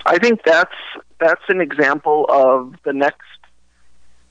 I 0.05 0.17
think 0.19 0.41
that's 0.45 0.75
that's 1.19 1.41
an 1.47 1.61
example 1.61 2.25
of 2.29 2.75
the 2.83 2.93
next 2.93 3.21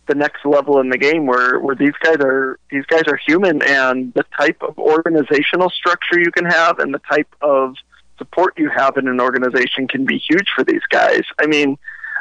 the 0.07 0.14
next 0.14 0.44
level 0.44 0.78
in 0.81 0.90
the 0.90 0.98
game 0.98 1.26
where 1.26 1.59
where 1.59 1.74
these 1.74 1.94
guys 2.02 2.16
are 2.20 2.59
these 2.70 2.85
guys 2.87 3.05
are 3.07 3.16
human 3.16 3.62
and 3.62 4.12
the 4.14 4.24
type 4.38 4.62
of 4.62 4.78
organizational 4.78 5.70
structure 5.70 6.18
you 6.18 6.31
can 6.31 6.44
have 6.44 6.78
and 6.78 6.92
the 6.92 7.00
type 7.11 7.28
of 7.40 7.74
support 8.18 8.55
you 8.59 8.68
have 8.68 8.96
in 8.96 9.09
an 9.09 9.20
organization 9.20 9.88
can 9.88 10.05
be 10.05 10.18
huge 10.18 10.48
for 10.55 10.64
these 10.64 10.83
guys. 10.90 11.22
I 11.40 11.46
mean, 11.46 11.78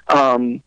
um, 0.07 0.63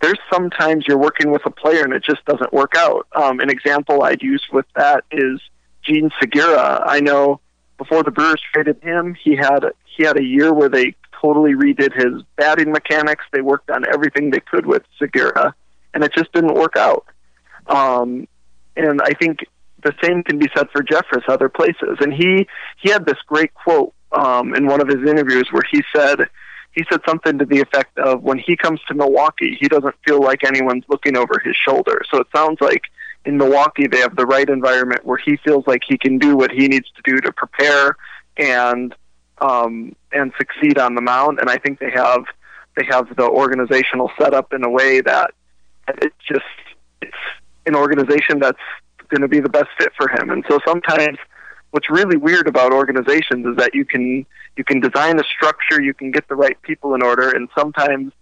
there's 0.00 0.18
sometimes 0.32 0.84
you're 0.86 0.98
working 0.98 1.30
with 1.30 1.44
a 1.46 1.50
player 1.50 1.82
and 1.82 1.92
it 1.92 2.04
just 2.04 2.24
doesn't 2.26 2.52
work 2.52 2.74
out. 2.76 3.06
Um, 3.14 3.40
an 3.40 3.50
example 3.50 4.02
I'd 4.02 4.22
use 4.22 4.44
with 4.52 4.66
that 4.74 5.04
is 5.10 5.40
Jean 5.82 6.10
Segura. 6.20 6.82
I 6.86 7.00
know 7.00 7.40
before 7.78 8.02
the 8.02 8.10
Brewers 8.10 8.40
traded 8.52 8.82
him, 8.82 9.14
he 9.14 9.36
had 9.36 9.60
he 9.84 10.04
had 10.04 10.18
a 10.18 10.22
year 10.22 10.52
where 10.52 10.68
they 10.68 10.94
totally 11.20 11.54
redid 11.54 11.94
his 11.94 12.22
batting 12.36 12.72
mechanics. 12.72 13.24
They 13.32 13.40
worked 13.40 13.70
on 13.70 13.84
everything 13.86 14.30
they 14.30 14.40
could 14.40 14.66
with 14.66 14.82
Segura, 14.98 15.54
and 15.94 16.04
it 16.04 16.12
just 16.12 16.32
didn't 16.32 16.54
work 16.54 16.76
out. 16.76 17.06
Um, 17.66 18.28
and 18.76 19.00
I 19.02 19.12
think 19.12 19.40
the 19.82 19.94
same 20.02 20.22
can 20.22 20.38
be 20.38 20.48
said 20.54 20.68
for 20.70 20.82
Jeffress 20.82 21.28
other 21.28 21.48
places. 21.48 21.98
And 22.00 22.12
he 22.12 22.46
he 22.80 22.90
had 22.90 23.06
this 23.06 23.18
great 23.26 23.54
quote 23.54 23.94
um, 24.12 24.54
in 24.54 24.66
one 24.66 24.80
of 24.80 24.88
his 24.88 25.08
interviews 25.08 25.48
where 25.50 25.64
he 25.70 25.82
said 25.94 26.28
he 26.76 26.84
said 26.90 27.00
something 27.08 27.38
to 27.38 27.46
the 27.46 27.60
effect 27.60 27.98
of 27.98 28.22
when 28.22 28.38
he 28.38 28.54
comes 28.54 28.80
to 28.86 28.94
Milwaukee, 28.94 29.56
he 29.58 29.66
doesn't 29.66 29.94
feel 30.06 30.20
like 30.20 30.44
anyone's 30.44 30.84
looking 30.88 31.16
over 31.16 31.40
his 31.42 31.56
shoulder. 31.56 32.02
So 32.10 32.18
it 32.18 32.26
sounds 32.36 32.60
like 32.60 32.82
in 33.24 33.38
Milwaukee 33.38 33.86
they 33.86 34.00
have 34.00 34.14
the 34.14 34.26
right 34.26 34.48
environment 34.48 35.04
where 35.04 35.16
he 35.16 35.38
feels 35.38 35.66
like 35.66 35.82
he 35.88 35.96
can 35.96 36.18
do 36.18 36.36
what 36.36 36.52
he 36.52 36.68
needs 36.68 36.86
to 36.94 37.02
do 37.02 37.16
to 37.22 37.32
prepare 37.32 37.96
and 38.36 38.94
um, 39.38 39.96
and 40.12 40.32
succeed 40.36 40.78
on 40.78 40.94
the 40.94 41.00
mound. 41.00 41.38
And 41.40 41.48
I 41.48 41.56
think 41.56 41.78
they 41.78 41.90
have 41.90 42.24
they 42.76 42.84
have 42.84 43.16
the 43.16 43.24
organizational 43.24 44.10
setup 44.20 44.52
in 44.52 44.62
a 44.62 44.70
way 44.70 45.00
that 45.00 45.30
it's 45.88 46.14
just 46.28 46.44
it's 47.00 47.16
an 47.64 47.74
organization 47.74 48.38
that's 48.38 48.58
going 49.08 49.22
to 49.22 49.28
be 49.28 49.40
the 49.40 49.48
best 49.48 49.68
fit 49.78 49.92
for 49.96 50.08
him. 50.08 50.28
And 50.28 50.44
so 50.46 50.58
sometimes 50.66 51.16
what's 51.76 51.90
really 51.90 52.16
weird 52.16 52.48
about 52.48 52.72
organizations 52.72 53.44
is 53.44 53.54
that 53.56 53.74
you 53.74 53.84
can 53.84 54.24
you 54.56 54.64
can 54.64 54.80
design 54.80 55.20
a 55.20 55.24
structure, 55.24 55.82
you 55.82 55.92
can 55.92 56.10
get 56.10 56.26
the 56.26 56.34
right 56.34 56.56
people 56.62 56.94
in 56.94 57.02
order, 57.02 57.28
and 57.28 57.50
sometimes 57.54 58.14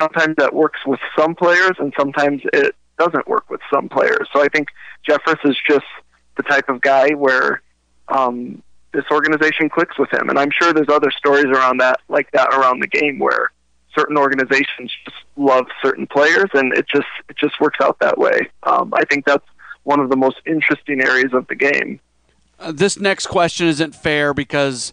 sometimes 0.00 0.34
that 0.38 0.54
works 0.54 0.80
with 0.86 0.98
some 1.14 1.34
players, 1.34 1.72
and 1.78 1.92
sometimes 1.98 2.40
it 2.54 2.74
doesn't 2.98 3.28
work 3.28 3.50
with 3.50 3.60
some 3.70 3.90
players. 3.90 4.26
So 4.32 4.42
I 4.42 4.48
think 4.48 4.68
Jeffress 5.06 5.38
is 5.44 5.54
just 5.68 5.84
the 6.38 6.44
type 6.44 6.70
of 6.70 6.80
guy 6.80 7.10
where 7.10 7.60
um, 8.08 8.62
this 8.94 9.04
organization 9.10 9.68
clicks 9.68 9.98
with 9.98 10.10
him, 10.10 10.30
and 10.30 10.38
I'm 10.38 10.50
sure 10.50 10.72
there's 10.72 10.88
other 10.88 11.10
stories 11.10 11.44
around 11.44 11.80
that 11.80 12.00
like 12.08 12.30
that 12.30 12.54
around 12.54 12.80
the 12.80 12.88
game 12.88 13.18
where 13.18 13.52
certain 13.94 14.16
organizations 14.16 14.90
just 15.04 15.18
love 15.36 15.66
certain 15.82 16.06
players, 16.06 16.48
and 16.54 16.72
it 16.72 16.86
just 16.88 17.12
it 17.28 17.36
just 17.36 17.60
works 17.60 17.80
out 17.82 17.98
that 18.00 18.16
way. 18.16 18.48
Um, 18.62 18.94
I 18.94 19.04
think 19.04 19.26
that's 19.26 19.44
one 19.82 20.00
of 20.00 20.08
the 20.08 20.16
most 20.16 20.38
interesting 20.46 21.02
areas 21.02 21.34
of 21.34 21.46
the 21.48 21.54
game. 21.54 22.00
Uh, 22.58 22.72
this 22.72 22.98
next 22.98 23.26
question 23.26 23.66
isn't 23.66 23.94
fair 23.94 24.32
because 24.32 24.92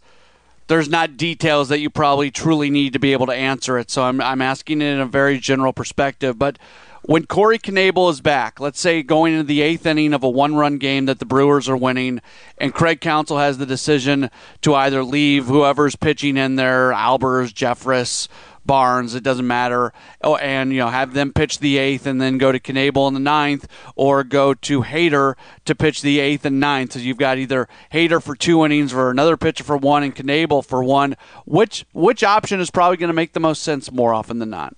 there's 0.67 0.89
not 0.89 1.17
details 1.17 1.69
that 1.69 1.79
you 1.79 1.89
probably 1.89 2.31
truly 2.31 2.69
need 2.69 2.93
to 2.93 2.99
be 2.99 3.13
able 3.13 3.25
to 3.25 3.33
answer 3.33 3.77
it. 3.77 3.91
So 3.91 4.03
I'm, 4.03 4.21
I'm 4.21 4.41
asking 4.41 4.81
it 4.81 4.85
in 4.85 4.99
a 4.99 5.05
very 5.05 5.37
general 5.37 5.73
perspective. 5.73 6.39
But 6.39 6.57
when 7.03 7.25
Corey 7.25 7.57
Knebel 7.57 8.11
is 8.11 8.21
back, 8.21 8.59
let's 8.59 8.79
say 8.79 9.01
going 9.01 9.33
into 9.33 9.43
the 9.43 9.61
eighth 9.61 9.85
inning 9.85 10.13
of 10.13 10.23
a 10.23 10.29
one 10.29 10.55
run 10.55 10.77
game 10.77 11.07
that 11.07 11.19
the 11.19 11.25
Brewers 11.25 11.67
are 11.67 11.75
winning, 11.75 12.21
and 12.57 12.73
Craig 12.73 13.01
Counsell 13.01 13.39
has 13.39 13.57
the 13.57 13.65
decision 13.65 14.29
to 14.61 14.75
either 14.75 15.03
leave 15.03 15.45
whoever's 15.45 15.95
pitching 15.95 16.37
in 16.37 16.55
there, 16.55 16.91
Albers, 16.91 17.51
Jeffress, 17.51 18.27
Barnes. 18.65 19.15
It 19.15 19.23
doesn't 19.23 19.47
matter. 19.47 19.93
Oh, 20.21 20.35
and 20.35 20.71
you 20.71 20.79
know 20.79 20.87
have 20.87 21.13
them 21.13 21.33
pitch 21.33 21.59
the 21.59 21.77
eighth 21.77 22.05
and 22.05 22.21
then 22.21 22.37
go 22.37 22.51
to 22.51 22.59
Knebel 22.59 23.07
in 23.07 23.13
the 23.13 23.19
ninth, 23.19 23.67
or 23.95 24.23
go 24.23 24.53
to 24.53 24.83
Hader 24.83 25.35
to 25.65 25.75
pitch 25.75 26.01
the 26.01 26.19
eighth 26.19 26.45
and 26.45 26.59
ninth. 26.59 26.93
So 26.93 26.99
you've 26.99 27.17
got 27.17 27.37
either 27.37 27.67
Hader 27.91 28.21
for 28.21 28.35
two 28.35 28.63
innings 28.65 28.93
or 28.93 29.09
another 29.09 29.37
pitcher 29.37 29.63
for 29.63 29.77
one 29.77 30.03
and 30.03 30.15
Knebel 30.15 30.65
for 30.65 30.83
one. 30.83 31.15
Which 31.45 31.85
which 31.93 32.23
option 32.23 32.59
is 32.59 32.71
probably 32.71 32.97
going 32.97 33.09
to 33.09 33.13
make 33.13 33.33
the 33.33 33.39
most 33.39 33.63
sense 33.63 33.91
more 33.91 34.13
often 34.13 34.39
than 34.39 34.49
not? 34.49 34.75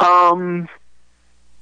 Um, 0.00 0.68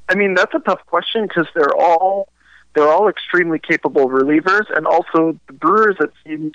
I 0.08 0.14
mean 0.14 0.34
that's 0.34 0.54
a 0.54 0.60
tough 0.60 0.84
question 0.86 1.26
because 1.26 1.46
they're 1.54 1.76
all 1.76 2.28
they're 2.74 2.88
all 2.88 3.08
extremely 3.08 3.58
capable 3.58 4.08
relievers, 4.08 4.64
and 4.74 4.86
also 4.86 5.38
the 5.46 5.52
Brewers. 5.52 5.96
It 6.00 6.12
seems 6.24 6.52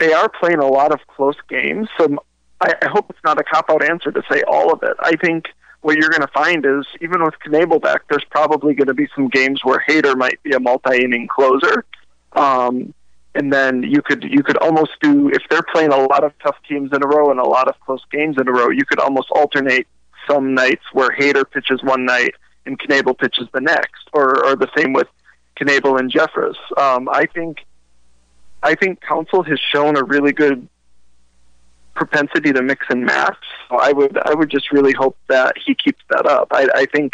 they 0.00 0.12
are 0.12 0.28
playing 0.28 0.58
a 0.58 0.66
lot 0.66 0.92
of 0.92 0.98
close 1.06 1.36
games. 1.48 1.88
So 1.96 2.18
I, 2.60 2.74
I 2.82 2.88
hope 2.88 3.06
it's 3.10 3.22
not 3.22 3.38
a 3.38 3.44
cop 3.44 3.70
out 3.70 3.84
answer 3.88 4.10
to 4.10 4.22
say 4.30 4.42
all 4.48 4.72
of 4.72 4.82
it. 4.82 4.96
I 4.98 5.14
think 5.16 5.46
what 5.82 5.96
you're 5.96 6.10
going 6.10 6.22
to 6.22 6.28
find 6.28 6.66
is 6.66 6.86
even 7.00 7.22
with 7.22 7.34
Knebel 7.46 7.80
back, 7.80 8.02
there's 8.08 8.24
probably 8.30 8.74
going 8.74 8.88
to 8.88 8.94
be 8.94 9.08
some 9.14 9.28
games 9.28 9.60
where 9.62 9.82
Hader 9.88 10.16
might 10.16 10.42
be 10.42 10.52
a 10.52 10.60
multi 10.60 11.04
inning 11.04 11.28
closer. 11.28 11.84
Um, 12.32 12.92
and 13.34 13.52
then 13.52 13.84
you 13.84 14.02
could 14.02 14.24
you 14.24 14.42
could 14.42 14.56
almost 14.56 14.90
do 15.00 15.28
if 15.28 15.42
they're 15.48 15.62
playing 15.62 15.92
a 15.92 15.96
lot 15.96 16.24
of 16.24 16.32
tough 16.42 16.56
teams 16.68 16.90
in 16.92 17.02
a 17.02 17.06
row 17.06 17.30
and 17.30 17.38
a 17.38 17.44
lot 17.44 17.68
of 17.68 17.78
close 17.80 18.04
games 18.10 18.36
in 18.38 18.48
a 18.48 18.52
row, 18.52 18.70
you 18.70 18.84
could 18.84 18.98
almost 18.98 19.30
alternate 19.30 19.86
some 20.28 20.54
nights 20.54 20.82
where 20.92 21.10
Hader 21.10 21.48
pitches 21.48 21.82
one 21.82 22.04
night 22.04 22.34
and 22.66 22.78
Knebel 22.78 23.16
pitches 23.18 23.46
the 23.52 23.60
next, 23.60 24.08
or 24.12 24.44
or 24.44 24.56
the 24.56 24.68
same 24.76 24.92
with 24.92 25.06
Knebel 25.60 25.98
and 25.98 26.12
Jeffress. 26.12 26.56
Um, 26.76 27.08
I 27.08 27.26
think 27.26 27.58
I 28.62 28.74
think 28.74 29.00
Counsell 29.00 29.42
has 29.44 29.58
shown 29.58 29.96
a 29.96 30.04
really 30.04 30.32
good 30.32 30.68
propensity 31.94 32.52
to 32.52 32.62
mix 32.62 32.86
and 32.90 33.04
match. 33.04 33.36
So 33.68 33.76
I 33.76 33.92
would 33.92 34.18
I 34.18 34.34
would 34.34 34.50
just 34.50 34.72
really 34.72 34.92
hope 34.92 35.16
that 35.28 35.54
he 35.64 35.74
keeps 35.74 36.02
that 36.10 36.26
up. 36.26 36.48
I, 36.50 36.68
I 36.74 36.86
think 36.86 37.12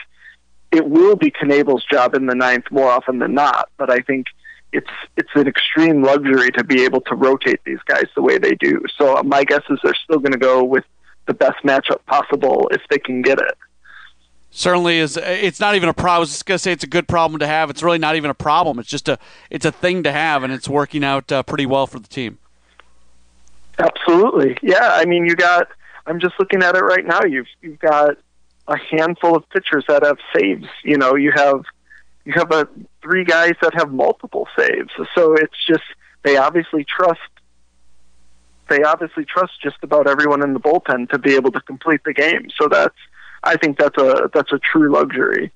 it 0.73 0.89
will 0.89 1.17
be 1.17 1.31
Knebel's 1.31 1.85
job 1.85 2.15
in 2.15 2.27
the 2.27 2.35
ninth 2.35 2.65
more 2.71 2.91
often 2.91 3.19
than 3.19 3.35
not, 3.35 3.69
but 3.77 3.91
I 3.91 4.01
think 4.01 4.27
it's 4.73 4.91
it's 5.17 5.31
an 5.35 5.47
extreme 5.47 6.03
luxury 6.03 6.51
to 6.53 6.65
be 6.65 6.85
able 6.85 7.01
to 7.03 7.15
rotate 7.15 7.61
these 7.65 7.81
guys 7.87 8.07
the 8.15 8.23
way 8.23 8.39
they 8.39 8.55
do. 8.55 8.83
So 8.99 9.23
my 9.23 9.45
guess 9.45 9.63
is 9.71 9.79
they're 9.83 9.95
still 9.95 10.19
going 10.19 10.33
to 10.33 10.39
go 10.39 10.63
with 10.63 10.85
the 11.27 11.35
best 11.35 11.63
matchup 11.65 12.05
possible 12.07 12.69
if 12.73 12.83
they 12.91 12.99
can 12.99 13.23
get 13.23 13.39
it 13.39 13.57
certainly 14.57 14.99
is 14.99 15.17
it's 15.17 15.61
not 15.61 15.75
even 15.75 15.89
a 15.89 15.95
problem. 15.95 16.17
I 16.17 16.19
was 16.19 16.31
just 16.31 16.47
gonna 16.47 16.59
say 16.59 16.73
it's 16.73 16.85
a 16.85 16.89
good 16.89 17.07
problem 17.07 17.39
to 17.41 17.47
have. 17.47 17.71
It's 17.71 17.83
really 17.83 17.99
not 17.99 18.17
even 18.17 18.31
a 18.31 18.35
problem. 18.35 18.79
It's 18.79 18.89
just 18.89 19.09
a 19.09 19.19
it's 19.51 19.65
a 19.65 19.73
thing 19.73 20.03
to 20.05 20.13
have, 20.13 20.43
and 20.43 20.53
it's 20.53 20.69
working 20.69 21.05
out 21.05 21.31
uh, 21.31 21.43
pretty 21.43 21.67
well 21.67 21.87
for 21.87 21.99
the 21.99 22.09
team. 22.09 22.39
Absolutely, 23.79 24.57
yeah. 24.63 24.91
I 24.95 25.05
mean, 25.05 25.27
you 25.27 25.37
got. 25.37 25.69
I'm 26.07 26.21
just 26.21 26.35
looking 26.39 26.63
at 26.63 26.77
it 26.77 26.81
right 26.83 27.05
now. 27.05 27.23
You've 27.25 27.49
you've 27.61 27.79
got 27.79 28.17
a 28.69 28.77
handful 28.79 29.37
of 29.37 29.49
pitchers 29.51 29.85
that 29.89 30.03
have 30.03 30.19
saves. 30.35 30.67
You 30.83 30.97
know, 30.97 31.15
you 31.15 31.33
have 31.33 31.65
you 32.25 32.33
have 32.35 32.51
a 32.51 32.69
three 33.03 33.25
guys 33.25 33.53
that 33.63 33.75
have 33.75 33.93
multiple 33.93 34.49
saves. 34.59 34.91
So 35.15 35.35
it's 35.35 35.65
just 35.67 35.85
they 36.23 36.37
obviously 36.37 36.85
trust 36.85 37.21
they 38.69 38.83
obviously 38.83 39.25
trust 39.25 39.53
just 39.63 39.77
about 39.83 40.09
everyone 40.09 40.43
in 40.43 40.53
the 40.53 40.61
bullpen 40.61 41.09
to 41.11 41.19
be 41.19 41.35
able 41.35 41.53
to 41.53 41.61
complete 41.61 42.01
the 42.05 42.13
game. 42.13 42.49
So 42.61 42.69
that's 42.69 42.97
I 43.43 43.57
think 43.57 43.79
that's 43.79 43.97
a 43.99 44.31
that's 44.33 44.53
a 44.53 44.59
true 44.59 44.93
luxury. 44.93 45.53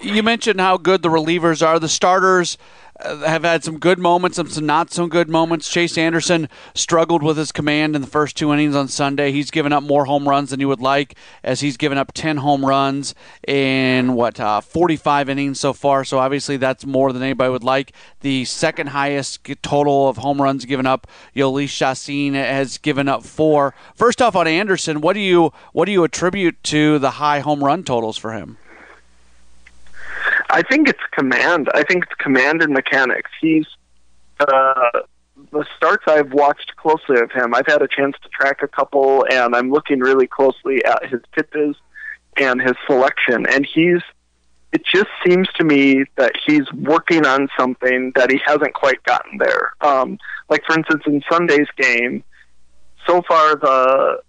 You 0.00 0.22
mentioned 0.22 0.60
how 0.60 0.78
good 0.78 1.02
the 1.02 1.08
relievers 1.08 1.64
are. 1.64 1.78
The 1.78 1.88
starters 1.88 2.58
have 3.04 3.44
had 3.44 3.64
some 3.64 3.78
good 3.78 3.98
moments 3.98 4.38
and 4.38 4.50
some 4.50 4.66
not 4.66 4.92
so 4.92 5.06
good 5.06 5.28
moments. 5.28 5.68
Chase 5.68 5.96
Anderson 5.98 6.48
struggled 6.74 7.22
with 7.22 7.36
his 7.36 7.52
command 7.52 7.94
in 7.94 8.02
the 8.02 8.08
first 8.08 8.36
two 8.36 8.52
innings 8.52 8.76
on 8.76 8.88
Sunday. 8.88 9.32
He's 9.32 9.50
given 9.50 9.72
up 9.72 9.82
more 9.82 10.04
home 10.04 10.28
runs 10.28 10.50
than 10.50 10.60
you 10.60 10.68
would 10.68 10.80
like, 10.80 11.16
as 11.42 11.60
he's 11.60 11.76
given 11.76 11.98
up 11.98 12.12
10 12.12 12.38
home 12.38 12.64
runs 12.64 13.14
in 13.46 14.14
what 14.14 14.38
uh, 14.40 14.60
45 14.60 15.28
innings 15.28 15.60
so 15.60 15.72
far. 15.72 16.04
So 16.04 16.18
obviously 16.18 16.56
that's 16.56 16.86
more 16.86 17.12
than 17.12 17.22
anybody 17.22 17.50
would 17.50 17.64
like. 17.64 17.92
The 18.20 18.44
second 18.44 18.88
highest 18.88 19.48
total 19.62 20.08
of 20.08 20.18
home 20.18 20.40
runs 20.40 20.64
given 20.64 20.86
up, 20.86 21.06
Jhoulys 21.34 21.68
Chacin 21.68 22.34
has 22.34 22.78
given 22.78 23.08
up 23.08 23.24
four. 23.24 23.74
First 23.94 24.20
off, 24.22 24.36
on 24.36 24.46
Anderson, 24.46 25.00
what 25.00 25.14
do 25.14 25.20
you 25.20 25.52
what 25.72 25.86
do 25.86 25.92
you 25.92 26.04
attribute 26.04 26.62
to 26.64 26.98
the 26.98 27.12
high 27.12 27.40
home 27.40 27.62
run 27.62 27.84
totals 27.84 28.16
for 28.16 28.32
him? 28.32 28.58
I 30.52 30.62
think 30.62 30.86
it's 30.88 31.00
command. 31.12 31.68
I 31.74 31.82
think 31.82 32.04
it's 32.04 32.14
command 32.14 32.62
and 32.62 32.74
mechanics. 32.74 33.30
He's 33.40 33.66
uh, 34.38 35.00
the 35.50 35.64
starts 35.76 36.04
I've 36.06 36.32
watched 36.32 36.76
closely 36.76 37.20
of 37.20 37.32
him. 37.32 37.54
I've 37.54 37.66
had 37.66 37.80
a 37.80 37.88
chance 37.88 38.16
to 38.22 38.28
track 38.28 38.62
a 38.62 38.68
couple, 38.68 39.24
and 39.30 39.56
I'm 39.56 39.70
looking 39.70 40.00
really 40.00 40.26
closely 40.26 40.84
at 40.84 41.08
his 41.08 41.20
pitches 41.32 41.74
and 42.36 42.60
his 42.60 42.74
selection. 42.86 43.46
And 43.46 43.66
he's 43.66 44.02
it 44.72 44.84
just 44.84 45.08
seems 45.26 45.48
to 45.56 45.64
me 45.64 46.04
that 46.16 46.32
he's 46.46 46.70
working 46.72 47.26
on 47.26 47.48
something 47.58 48.12
that 48.14 48.30
he 48.30 48.40
hasn't 48.44 48.74
quite 48.74 49.02
gotten 49.04 49.38
there. 49.38 49.72
Um, 49.80 50.18
like 50.50 50.64
for 50.66 50.76
instance, 50.76 51.02
in 51.06 51.22
Sunday's 51.30 51.68
game, 51.78 52.24
so 53.06 53.22
far 53.26 53.56
the 53.56 54.22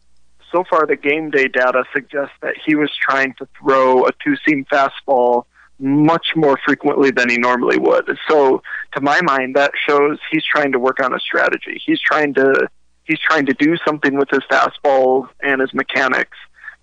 so 0.54 0.64
far 0.70 0.86
the 0.86 0.96
game 0.96 1.32
day 1.32 1.50
data 1.50 1.84
suggests 1.94 2.36
that 2.42 2.56
he 2.66 2.76
was 2.76 2.92
trying 2.98 3.34
to 3.40 3.48
throw 3.60 4.06
a 4.06 4.12
two 4.24 4.38
seam 4.48 4.66
fastball 4.72 5.46
much 5.84 6.28
more 6.36 6.58
frequently 6.66 7.12
than 7.12 7.30
he 7.30 7.38
normally 7.38 7.78
would. 7.78 8.18
So 8.30 8.64
to 8.94 9.02
my 9.02 9.22
mind 9.22 9.56
that 9.56 9.72
shows 9.88 10.18
he's 10.32 10.44
trying 10.44 10.72
to 10.72 10.80
work 10.80 11.00
on 11.04 11.14
a 11.14 11.20
strategy. 11.20 11.82
He's 11.86 12.00
trying 12.00 12.34
to 12.36 12.68
he's 13.04 13.20
trying 13.20 13.46
to 13.48 13.54
do 13.54 13.76
something 13.86 14.16
with 14.16 14.30
his 14.30 14.42
fastball 14.50 15.28
and 15.42 15.60
his 15.62 15.74
mechanics 15.74 16.38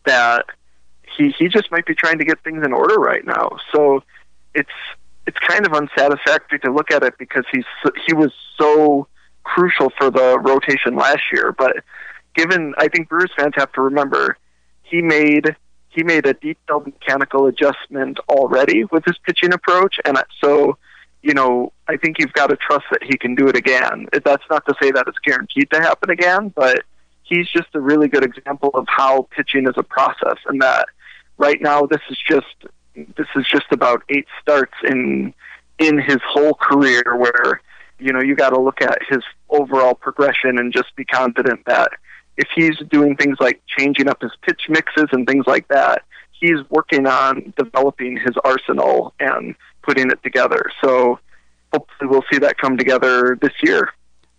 that 0.04 0.46
he 1.16 1.30
he 1.38 1.48
just 1.48 1.70
might 1.70 1.86
be 1.86 1.94
trying 1.94 2.18
to 2.18 2.24
get 2.24 2.42
things 2.44 2.64
in 2.64 2.72
order 2.72 2.96
right 2.96 3.24
now. 3.24 3.56
So 3.72 4.02
it's 4.54 4.68
it's 5.26 5.38
kind 5.38 5.66
of 5.66 5.72
unsatisfactory 5.72 6.58
to 6.60 6.72
look 6.72 6.90
at 6.90 7.02
it 7.02 7.14
because 7.18 7.44
he's 7.50 7.64
he 8.06 8.12
was 8.14 8.32
so 8.58 9.08
crucial 9.44 9.90
for 9.98 10.10
the 10.10 10.38
rotation 10.38 10.94
last 10.94 11.22
year, 11.32 11.52
but 11.56 11.76
given 12.34 12.74
I 12.78 12.88
think 12.88 13.08
Brewers 13.08 13.30
fans 13.36 13.54
have 13.56 13.72
to 13.72 13.80
remember 13.80 14.36
he 14.82 15.02
made 15.02 15.56
he 15.90 16.02
made 16.02 16.26
a 16.26 16.34
detailed 16.34 16.86
mechanical 16.86 17.46
adjustment 17.46 18.18
already 18.28 18.84
with 18.84 19.04
his 19.04 19.18
pitching 19.18 19.52
approach, 19.52 19.96
and 20.04 20.18
so 20.42 20.78
you 21.22 21.34
know 21.34 21.72
I 21.88 21.96
think 21.96 22.18
you've 22.18 22.32
got 22.32 22.48
to 22.48 22.56
trust 22.56 22.86
that 22.90 23.02
he 23.02 23.18
can 23.18 23.34
do 23.34 23.48
it 23.48 23.56
again. 23.56 24.06
That's 24.24 24.44
not 24.50 24.64
to 24.66 24.74
say 24.80 24.90
that 24.92 25.04
it's 25.06 25.18
guaranteed 25.18 25.70
to 25.70 25.80
happen 25.80 26.10
again, 26.10 26.52
but 26.54 26.84
he's 27.22 27.48
just 27.48 27.68
a 27.74 27.80
really 27.80 28.08
good 28.08 28.24
example 28.24 28.70
of 28.74 28.86
how 28.88 29.28
pitching 29.30 29.66
is 29.66 29.74
a 29.76 29.82
process, 29.82 30.38
and 30.46 30.60
that 30.62 30.88
right 31.38 31.60
now 31.60 31.86
this 31.86 32.00
is 32.08 32.18
just 32.26 32.46
this 33.16 33.26
is 33.36 33.46
just 33.46 33.66
about 33.70 34.02
eight 34.08 34.26
starts 34.40 34.74
in 34.84 35.34
in 35.78 35.98
his 35.98 36.18
whole 36.26 36.54
career 36.54 37.02
where 37.16 37.62
you 37.98 38.12
know 38.12 38.20
you 38.20 38.34
got 38.34 38.50
to 38.50 38.60
look 38.60 38.80
at 38.82 38.98
his 39.08 39.22
overall 39.48 39.94
progression 39.94 40.58
and 40.58 40.72
just 40.72 40.94
be 40.96 41.04
confident 41.04 41.64
that 41.66 41.90
if 42.40 42.48
he's 42.54 42.78
doing 42.90 43.16
things 43.16 43.36
like 43.38 43.60
changing 43.78 44.08
up 44.08 44.22
his 44.22 44.32
pitch 44.42 44.62
mixes 44.68 45.06
and 45.12 45.26
things 45.26 45.46
like 45.46 45.68
that, 45.68 46.04
he's 46.32 46.58
working 46.70 47.06
on 47.06 47.52
developing 47.58 48.16
his 48.16 48.34
arsenal 48.44 49.12
and 49.20 49.54
putting 49.82 50.10
it 50.10 50.22
together. 50.22 50.62
So 50.82 51.18
hopefully 51.72 52.08
we'll 52.10 52.24
see 52.32 52.38
that 52.38 52.56
come 52.56 52.78
together 52.78 53.38
this 53.40 53.52
year 53.62 53.90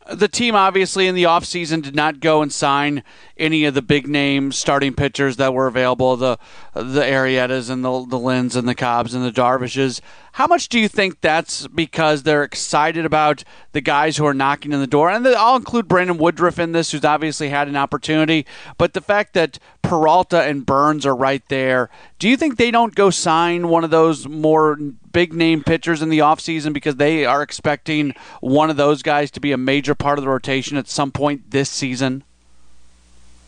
the 0.10 0.28
team 0.28 0.56
obviously 0.56 1.08
in 1.08 1.16
the 1.16 1.24
offseason 1.24 1.82
did 1.82 1.96
not 1.96 2.20
go 2.20 2.42
and 2.42 2.52
sign 2.52 3.04
any 3.38 3.66
of 3.66 3.74
the 3.74 3.82
big 3.82 4.08
name 4.08 4.52
starting 4.52 4.94
pitchers 4.94 5.38
that 5.38 5.54
were 5.54 5.68
available 5.68 6.16
the 6.18 6.38
the 6.74 7.02
Arrietas 7.02 7.70
and 7.70 7.84
the 7.84 8.06
the 8.06 8.18
Lynns 8.18 8.56
and 8.56 8.68
the 8.68 8.76
Cobbs 8.76 9.14
and 9.14 9.24
the 9.24 9.32
Darvishes. 9.32 10.02
How 10.34 10.48
much 10.48 10.70
do 10.70 10.80
you 10.80 10.88
think 10.88 11.20
that's 11.20 11.68
because 11.68 12.24
they're 12.24 12.44
excited 12.44 13.06
about 13.06 13.44
the 13.74 13.82
guys 13.82 14.16
who 14.16 14.26
are 14.26 14.34
knocking 14.34 14.72
in 14.72 14.80
the 14.80 14.88
door? 14.88 15.10
And 15.10 15.28
I'll 15.28 15.58
include 15.58 15.90
Brandon 15.90 16.18
Woodruff 16.18 16.58
in 16.58 16.72
this, 16.72 16.92
who's 16.92 17.04
obviously 17.04 17.50
had 17.50 17.68
an 17.68 17.76
opportunity. 17.76 18.46
But 18.78 18.94
the 18.94 19.02
fact 19.02 19.34
that 19.34 19.60
Peralta 19.82 20.42
and 20.44 20.66
Burnes 20.66 21.06
are 21.06 21.16
right 21.16 21.44
there, 21.50 21.90
do 22.18 22.30
you 22.30 22.38
think 22.38 22.56
they 22.56 22.72
don't 22.72 22.96
go 22.96 23.10
sign 23.10 23.68
one 23.68 23.84
of 23.84 23.90
those 23.90 24.26
more 24.26 24.78
big 25.12 25.34
name 25.34 25.64
pitchers 25.64 26.02
in 26.02 26.08
the 26.08 26.20
offseason 26.20 26.72
because 26.72 26.96
they 26.96 27.26
are 27.26 27.42
expecting 27.42 28.14
one 28.40 28.70
of 28.70 28.78
those 28.78 29.04
guys 29.04 29.32
to 29.32 29.42
be 29.42 29.52
a 29.52 29.58
major 29.58 29.96
part 29.96 30.18
of 30.18 30.24
the 30.24 30.30
rotation 30.30 30.78
at 30.78 30.88
some 30.88 31.12
point 31.12 31.52
this 31.52 31.70
season? 31.70 32.24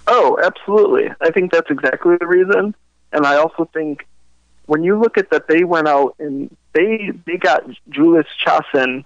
Oh, 0.07 0.37
absolutely. 0.43 1.09
I 1.21 1.31
think 1.31 1.53
that's 1.53 1.71
exactly 1.71 2.17
the 2.17 2.27
reason. 2.27 2.75
And 3.13 3.25
I 3.25 3.37
also 3.37 3.69
think 3.73 4.05
when 4.65 4.83
you 4.83 4.99
look 4.99 5.17
at 5.17 5.29
that, 5.31 5.47
they 5.47 5.63
went 5.63 5.87
out 5.87 6.15
and 6.19 6.55
they 6.73 7.11
they 7.25 7.37
got 7.37 7.63
Jhoulys 7.89 8.25
Chacin 8.45 9.05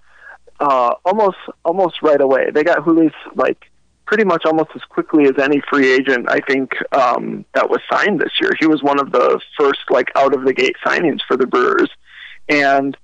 uh, 0.60 0.94
almost 1.06 1.38
almost 1.66 2.02
right 2.02 2.22
away. 2.22 2.52
They 2.52 2.64
got 2.64 2.80
Jhoulys 2.80 3.14
like 3.36 3.70
pretty 4.06 4.24
much 4.24 4.46
almost 4.46 4.70
as 4.76 4.82
quickly 4.84 5.26
as 5.26 5.38
any 5.38 5.62
free 5.70 5.92
agent 5.92 6.30
I 6.30 6.40
think 6.40 6.72
um, 6.94 7.46
that 7.54 7.70
was 7.70 7.82
signed 7.92 8.20
this 8.20 8.32
year. 8.40 8.52
He 8.60 8.68
was 8.68 8.82
one 8.82 9.00
of 9.00 9.12
the 9.12 9.40
first 9.60 9.80
like 9.90 10.10
out 10.16 10.34
of 10.34 10.46
the 10.46 10.54
gate 10.54 10.76
signings 10.86 11.20
for 11.28 11.36
the 11.38 11.48
Brewers, 11.48 11.90
and 12.50 12.96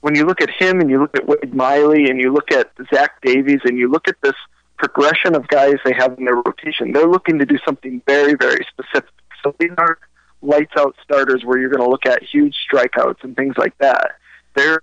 when 0.00 0.14
you 0.14 0.24
look 0.24 0.40
at 0.40 0.50
him 0.50 0.80
and 0.80 0.90
you 0.90 1.00
look 1.00 1.16
at 1.16 1.26
Wade 1.26 1.54
Miley 1.54 2.08
and 2.10 2.20
you 2.20 2.32
look 2.32 2.52
at 2.52 2.70
Zach 2.92 3.20
Davies 3.22 3.60
and 3.64 3.76
you 3.76 3.90
look 3.90 4.08
at 4.08 4.16
this 4.22 4.34
progression 4.78 5.34
of 5.34 5.48
guys 5.48 5.74
they 5.84 5.94
have 5.94 6.18
in 6.18 6.24
their 6.24 6.36
rotation. 6.36 6.92
They're 6.92 7.08
looking 7.08 7.38
to 7.38 7.46
do 7.46 7.58
something 7.64 8.02
very, 8.06 8.34
very 8.34 8.64
specific. 8.70 9.10
So 9.42 9.54
these 9.58 9.70
aren't 9.76 9.98
lights 10.46 10.72
out 10.78 10.94
starters 11.02 11.44
where 11.44 11.58
you're 11.58 11.70
going 11.70 11.82
to 11.82 11.90
look 11.90 12.06
at 12.06 12.22
huge 12.22 12.54
strikeouts 12.70 13.22
and 13.22 13.36
things 13.36 13.54
like 13.56 13.76
that. 13.78 14.12
There, 14.54 14.76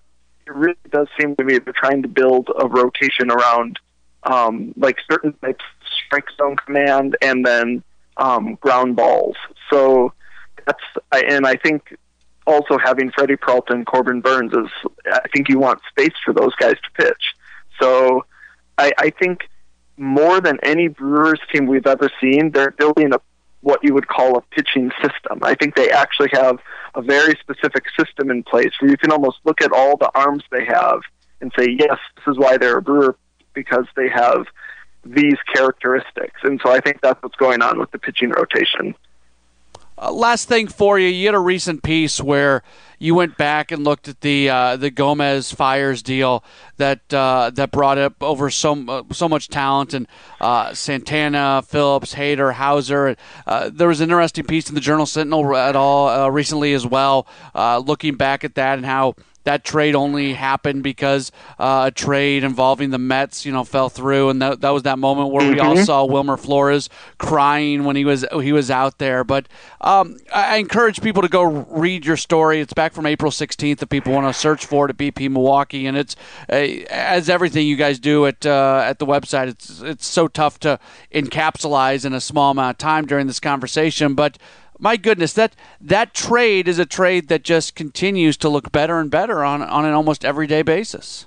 it 0.45 0.53
really 0.53 0.75
does 0.91 1.07
seem 1.19 1.35
to 1.37 1.43
me 1.43 1.57
they're 1.59 1.73
trying 1.73 2.01
to 2.03 2.07
build 2.07 2.49
a 2.59 2.67
rotation 2.67 3.31
around 3.31 3.79
um, 4.23 4.73
like 4.77 4.97
certain 5.09 5.33
types 5.33 5.63
of 5.63 5.87
strike 6.05 6.27
zone 6.37 6.55
command 6.57 7.17
and 7.21 7.45
then 7.45 7.83
um, 8.17 8.55
ground 8.61 8.95
balls. 8.95 9.35
So 9.69 10.13
that's 10.65 10.83
and 11.11 11.45
I 11.45 11.55
think 11.55 11.97
also 12.45 12.77
having 12.77 13.11
Freddie 13.11 13.37
Peralta 13.37 13.81
Corbin 13.85 14.21
Burnes 14.21 14.53
is 14.53 14.91
I 15.11 15.27
think 15.33 15.49
you 15.49 15.59
want 15.59 15.79
space 15.89 16.13
for 16.23 16.33
those 16.33 16.53
guys 16.55 16.75
to 16.75 17.03
pitch. 17.03 17.35
So 17.81 18.25
I, 18.77 18.91
I 18.97 19.09
think 19.09 19.49
more 19.97 20.41
than 20.41 20.59
any 20.63 20.87
Brewers 20.87 21.39
team 21.51 21.67
we've 21.67 21.87
ever 21.87 22.09
seen, 22.21 22.51
they're 22.51 22.71
building 22.71 23.13
a 23.13 23.19
what 23.63 23.79
you 23.81 23.93
would 23.93 24.07
call 24.07 24.37
a 24.37 24.41
pitching 24.41 24.91
system. 25.01 25.39
I 25.41 25.55
think 25.55 25.75
they 25.75 25.89
actually 25.89 26.29
have 26.33 26.59
a 26.95 27.01
very 27.01 27.33
specific 27.39 27.85
system 27.97 28.29
in 28.29 28.43
place 28.43 28.71
where 28.79 28.91
you 28.91 28.97
can 28.97 29.11
almost 29.11 29.37
look 29.45 29.61
at 29.61 29.71
all 29.71 29.97
the 29.97 30.11
arms 30.13 30.43
they 30.51 30.65
have 30.65 30.99
and 31.41 31.51
say, 31.57 31.75
yes, 31.79 31.97
this 32.15 32.33
is 32.33 32.37
why 32.37 32.57
they're 32.57 32.77
a 32.77 32.81
Brewer 32.81 33.17
because 33.53 33.85
they 33.95 34.09
have 34.09 34.45
these 35.05 35.37
characteristics. 35.53 36.39
And 36.43 36.59
so 36.63 36.71
I 36.71 36.79
think 36.81 36.99
that's 37.01 37.21
what's 37.23 37.35
going 37.35 37.61
on 37.61 37.79
with 37.79 37.91
the 37.91 37.99
pitching 37.99 38.29
rotation. 38.29 38.95
Uh, 39.97 40.11
last 40.11 40.47
thing 40.47 40.67
for 40.67 40.97
you, 40.97 41.07
you 41.07 41.27
had 41.27 41.35
a 41.35 41.39
recent 41.39 41.83
piece 41.83 42.19
where 42.19 42.63
you 42.99 43.13
went 43.13 43.37
back 43.37 43.71
and 43.71 43.83
looked 43.83 44.07
at 44.07 44.21
the 44.21 44.49
uh, 44.49 44.75
the 44.75 44.89
Gomez 44.89 45.51
Fiers 45.51 46.01
deal 46.01 46.43
that 46.77 47.13
uh, 47.13 47.51
that 47.53 47.71
brought 47.71 47.97
up 47.97 48.21
over 48.23 48.49
so 48.49 48.73
uh, 48.87 49.03
so 49.11 49.29
much 49.29 49.49
talent 49.49 49.93
and 49.93 50.07
uh, 50.39 50.73
Santana, 50.73 51.61
Phillips, 51.61 52.15
Hader, 52.15 52.53
Houser. 52.53 53.15
Uh, 53.45 53.69
there 53.71 53.87
was 53.87 54.01
an 54.01 54.05
interesting 54.05 54.45
piece 54.45 54.69
in 54.69 54.75
the 54.75 54.81
Journal 54.81 55.05
Sentinel 55.05 55.55
at 55.55 55.75
all 55.75 56.31
recently 56.31 56.73
as 56.73 56.87
well, 56.87 57.27
looking 57.53 58.15
back 58.15 58.43
at 58.43 58.55
that 58.55 58.77
and 58.77 58.85
how 58.85 59.15
that 59.43 59.63
trade 59.63 59.95
only 59.95 60.33
happened 60.33 60.83
because 60.83 61.31
uh, 61.59 61.85
a 61.87 61.91
trade 61.91 62.43
involving 62.43 62.89
the 62.91 62.97
Mets, 62.97 63.45
you 63.45 63.51
know, 63.51 63.63
fell 63.63 63.89
through, 63.89 64.29
and 64.29 64.41
that, 64.41 64.61
that 64.61 64.69
was 64.69 64.83
that 64.83 64.99
moment 64.99 65.31
where 65.31 65.43
mm-hmm. 65.43 65.53
we 65.53 65.59
all 65.59 65.75
mm-hmm. 65.75 65.83
saw 65.83 66.05
Wilmer 66.05 66.37
Flores 66.37 66.89
crying 67.17 67.83
when 67.83 67.95
he 67.95 68.05
was 68.05 68.25
he 68.41 68.51
was 68.51 68.71
out 68.71 68.97
there. 68.97 69.23
But 69.23 69.47
um, 69.81 70.17
I 70.33 70.57
encourage 70.57 71.01
people 71.01 71.21
to 71.21 71.27
go 71.27 71.43
read 71.43 72.05
your 72.05 72.17
story. 72.17 72.61
It's 72.61 72.73
back 72.73 72.93
from 72.93 73.05
April 73.05 73.31
16th. 73.31 73.81
If 73.81 73.89
people 73.89 74.13
want 74.13 74.27
to 74.27 74.39
search 74.39 74.65
for 74.65 74.85
it 74.85 74.89
at 74.89 74.97
BP 74.97 75.29
Milwaukee, 75.29 75.85
and 75.85 75.97
it's 75.97 76.15
uh, 76.49 76.55
as 76.89 77.29
everything 77.29 77.67
you 77.67 77.75
guys 77.75 77.99
do 77.99 78.25
at 78.25 78.45
uh, 78.45 78.83
at 78.85 78.99
the 78.99 79.05
website. 79.05 79.47
It's 79.47 79.81
it's 79.81 80.07
so 80.07 80.27
tough 80.27 80.59
to 80.61 80.79
encapsulate 81.13 82.05
in 82.05 82.13
a 82.13 82.21
small 82.21 82.51
amount 82.51 82.75
of 82.75 82.77
time 82.77 83.05
during 83.05 83.27
this 83.27 83.39
conversation, 83.39 84.13
but 84.13 84.37
my 84.83 84.97
goodness, 84.97 85.31
that 85.33 85.55
that 85.79 86.13
trade 86.13 86.67
is 86.67 86.77
a 86.77 86.85
trade 86.85 87.29
that 87.29 87.41
just 87.41 87.73
continues 87.73 88.35
to 88.35 88.49
look 88.49 88.69
better 88.73 88.99
and 88.99 89.09
better 89.09 89.41
on 89.41 89.61
on 89.61 89.85
an 89.85 89.93
almost 89.93 90.25
everyday 90.25 90.61
basis. 90.61 91.25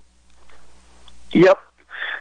Yep, 1.32 1.58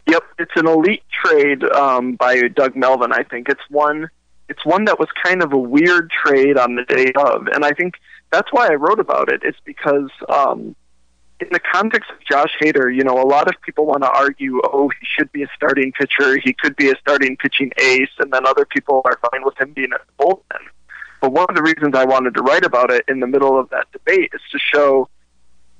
yep. 0.07 0.23
It's 0.39 0.53
an 0.55 0.65
elite 0.65 1.03
trade 1.11 1.65
um, 1.65 2.15
by 2.15 2.47
Doug 2.47 2.77
Melvin. 2.77 3.11
I 3.11 3.23
think 3.23 3.49
it's 3.49 3.69
one. 3.69 4.09
It's 4.47 4.65
one 4.65 4.85
that 4.85 4.97
was 4.97 5.09
kind 5.23 5.43
of 5.43 5.51
a 5.51 5.57
weird 5.57 6.09
trade 6.09 6.57
on 6.57 6.75
the 6.75 6.83
day 6.83 7.11
of, 7.17 7.47
and 7.47 7.65
I 7.65 7.71
think 7.71 7.95
that's 8.31 8.53
why 8.53 8.67
I 8.67 8.75
wrote 8.75 8.99
about 8.99 9.29
it. 9.29 9.41
It's 9.43 9.59
because 9.65 10.11
um, 10.29 10.73
in 11.41 11.49
the 11.51 11.59
context 11.59 12.11
of 12.11 12.23
Josh 12.23 12.55
Hader, 12.61 12.95
you 12.95 13.03
know, 13.03 13.21
a 13.21 13.27
lot 13.27 13.49
of 13.49 13.59
people 13.61 13.87
want 13.87 14.03
to 14.03 14.09
argue, 14.09 14.61
oh, 14.63 14.89
he 14.89 15.05
should 15.05 15.31
be 15.33 15.43
a 15.43 15.47
starting 15.55 15.91
pitcher, 15.91 16.37
he 16.37 16.53
could 16.53 16.75
be 16.75 16.91
a 16.91 16.95
starting 16.97 17.35
pitching 17.35 17.71
ace, 17.77 18.11
and 18.19 18.31
then 18.31 18.45
other 18.45 18.65
people 18.65 19.01
are 19.03 19.19
fine 19.31 19.43
with 19.43 19.59
him 19.59 19.73
being 19.73 19.91
a 19.91 20.23
bullpen. 20.23 20.61
But 21.25 21.31
one 21.31 21.47
of 21.49 21.55
the 21.55 21.63
reasons 21.63 21.95
I 21.95 22.05
wanted 22.05 22.35
to 22.35 22.43
write 22.43 22.63
about 22.63 22.91
it 22.91 23.03
in 23.07 23.19
the 23.19 23.25
middle 23.25 23.59
of 23.59 23.67
that 23.71 23.91
debate 23.91 24.29
is 24.31 24.41
to 24.51 24.59
show 24.59 25.09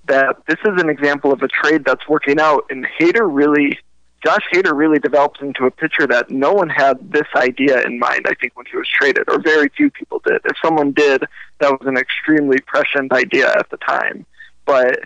that 0.07 0.37
this 0.47 0.57
is 0.65 0.81
an 0.81 0.89
example 0.89 1.31
of 1.31 1.43
a 1.43 1.47
trade 1.47 1.85
that's 1.85 2.09
working 2.09 2.39
out. 2.39 2.65
And 2.71 2.87
Hader 2.99 3.29
really, 3.31 3.77
Josh 4.25 4.41
Hader 4.51 4.75
really 4.75 4.97
developed 4.97 5.41
into 5.41 5.65
a 5.65 5.69
pitcher 5.69 6.07
that 6.07 6.31
no 6.31 6.51
one 6.51 6.67
had 6.67 7.11
this 7.11 7.27
idea 7.35 7.83
in 7.83 7.99
mind, 7.99 8.25
I 8.27 8.33
think, 8.33 8.57
when 8.57 8.65
he 8.65 8.75
was 8.75 8.87
traded, 8.87 9.25
or 9.29 9.39
very 9.39 9.69
few 9.77 9.91
people 9.91 10.19
did. 10.25 10.41
If 10.45 10.57
someone 10.63 10.93
did, 10.93 11.25
that 11.59 11.71
was 11.71 11.87
an 11.87 11.95
extremely 11.95 12.57
prescient 12.65 13.13
idea 13.13 13.53
at 13.53 13.69
the 13.69 13.77
time. 13.77 14.25
But 14.65 15.01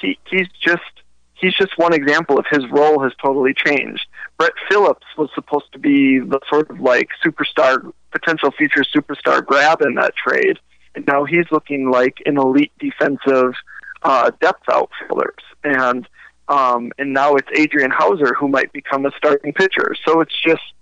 he, 0.00 0.18
he's 0.24 0.48
just 0.58 1.02
he's 1.34 1.52
just 1.52 1.76
one 1.76 1.92
example 1.92 2.38
of 2.38 2.46
his 2.50 2.66
role 2.70 3.02
has 3.02 3.12
totally 3.20 3.52
changed. 3.52 4.06
Brett 4.42 4.54
Phillips 4.68 5.06
was 5.16 5.30
supposed 5.36 5.72
to 5.72 5.78
be 5.78 6.18
the 6.18 6.40
sort 6.50 6.68
of 6.68 6.80
like 6.80 7.10
superstar, 7.24 7.92
potential 8.10 8.50
future 8.50 8.82
superstar 8.82 9.46
grab 9.46 9.82
in 9.82 9.94
that 9.94 10.16
trade, 10.16 10.58
and 10.96 11.06
now 11.06 11.22
he's 11.22 11.44
looking 11.52 11.92
like 11.92 12.20
an 12.26 12.38
elite 12.38 12.72
defensive 12.80 13.54
uh, 14.02 14.32
depth 14.40 14.68
outfielders, 14.68 15.44
and 15.62 16.08
um, 16.48 16.90
and 16.98 17.12
now 17.12 17.36
it's 17.36 17.46
Adrian 17.54 17.92
Houser 17.92 18.34
who 18.34 18.48
might 18.48 18.72
become 18.72 19.06
a 19.06 19.12
starting 19.16 19.52
pitcher. 19.52 19.94
So 20.04 20.20
it's 20.20 20.34
just 20.44 20.72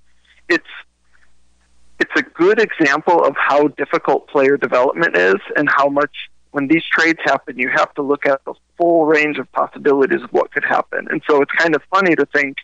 it's 0.49 0.65
it's 1.99 2.13
a 2.17 2.23
good 2.23 2.59
example 2.59 3.23
of 3.23 3.37
how 3.37 3.69
difficult 3.69 4.27
player 4.29 4.57
development 4.57 5.19
is 5.19 5.37
and 5.55 5.69
how 5.69 5.91
much 5.91 6.31
when 6.53 6.67
these 6.67 6.85
trades 6.91 7.19
happen, 7.25 7.59
you 7.59 7.69
have 7.69 7.93
to 7.97 8.03
look 8.03 8.25
at 8.25 8.43
the 8.47 8.55
full 8.79 9.05
range 9.05 9.37
of 9.37 9.53
possibilities 9.53 10.23
of 10.23 10.33
what 10.33 10.51
could 10.51 10.65
happen. 10.65 11.09
And 11.11 11.21
so 11.29 11.43
it's 11.43 11.53
kind 11.53 11.77
of 11.77 11.83
funny 11.91 12.17
to 12.17 12.25
think, 12.25 12.57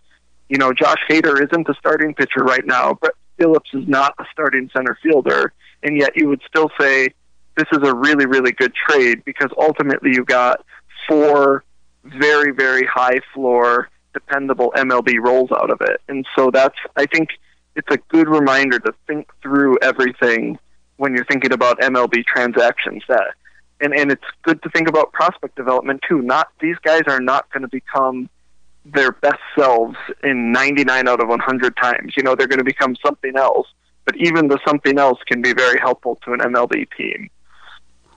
you 0.49 0.59
know, 0.59 0.73
Josh 0.73 1.01
Hader 1.09 1.43
isn't 1.43 1.67
the 1.67 1.75
starting 1.79 2.15
pitcher 2.15 2.43
right 2.43 2.65
now, 2.65 2.95
Brett 2.95 3.15
Phillips 3.39 3.71
is 3.75 3.87
not 3.87 4.15
a 4.19 4.25
starting 4.33 4.71
center 4.75 4.99
fielder, 5.03 5.53
and 5.83 5.97
yet 5.97 6.13
you 6.17 6.29
would 6.29 6.41
still 6.47 6.71
say 6.81 7.09
this 7.57 7.67
is 7.73 7.79
a 7.83 7.95
really, 7.95 8.27
really 8.27 8.53
good 8.53 8.73
trade 8.75 9.25
because 9.25 9.51
ultimately 9.59 10.11
you 10.13 10.25
got 10.25 10.65
four 11.09 11.65
very, 12.05 12.53
very 12.53 12.87
high 12.87 13.21
floor, 13.35 13.89
dependable 14.15 14.73
MLB 14.77 15.19
roles 15.21 15.51
out 15.53 15.71
of 15.71 15.81
it. 15.81 16.01
And 16.09 16.27
so 16.37 16.51
that's, 16.51 16.77
I 16.97 17.07
think, 17.07 17.31
it's 17.75 17.89
a 17.91 17.99
good 18.09 18.29
reminder 18.29 18.79
to 18.79 18.95
think 19.07 19.29
through 19.43 19.79
everything 19.83 20.59
when 20.97 21.15
you're 21.15 21.27
thinking 21.27 21.53
about 21.53 21.79
MLB 21.81 22.25
transactions 22.25 23.03
that 23.09 23.35
and 23.81 23.95
and 23.95 24.11
it's 24.11 24.25
good 24.43 24.63
to 24.63 24.71
think 24.71 24.89
about 24.89 25.13
prospect 25.13 25.57
development 25.57 26.01
too. 26.09 26.23
Not 26.23 26.49
these 26.61 26.77
guys 26.83 27.03
are 27.07 27.21
not 27.21 27.51
going 27.53 27.63
to 27.63 27.69
become 27.69 28.29
their 28.93 29.13
best 29.13 29.41
selves 29.59 29.97
in 30.23 30.53
99 30.53 31.09
out 31.09 31.21
of 31.21 31.29
100 31.29 31.77
times. 31.77 32.15
You 32.17 32.23
know, 32.23 32.35
they're 32.35 32.47
going 32.47 32.59
to 32.59 32.65
become 32.65 32.97
something 33.05 33.37
else. 33.37 33.67
But 34.05 34.17
even 34.19 34.49
the 34.49 34.59
something 34.67 34.99
else 34.99 35.19
can 35.27 35.43
be 35.43 35.53
very 35.53 35.81
helpful 35.81 36.17
to 36.25 36.33
an 36.33 36.39
MLB 36.39 36.87
team. 36.97 37.29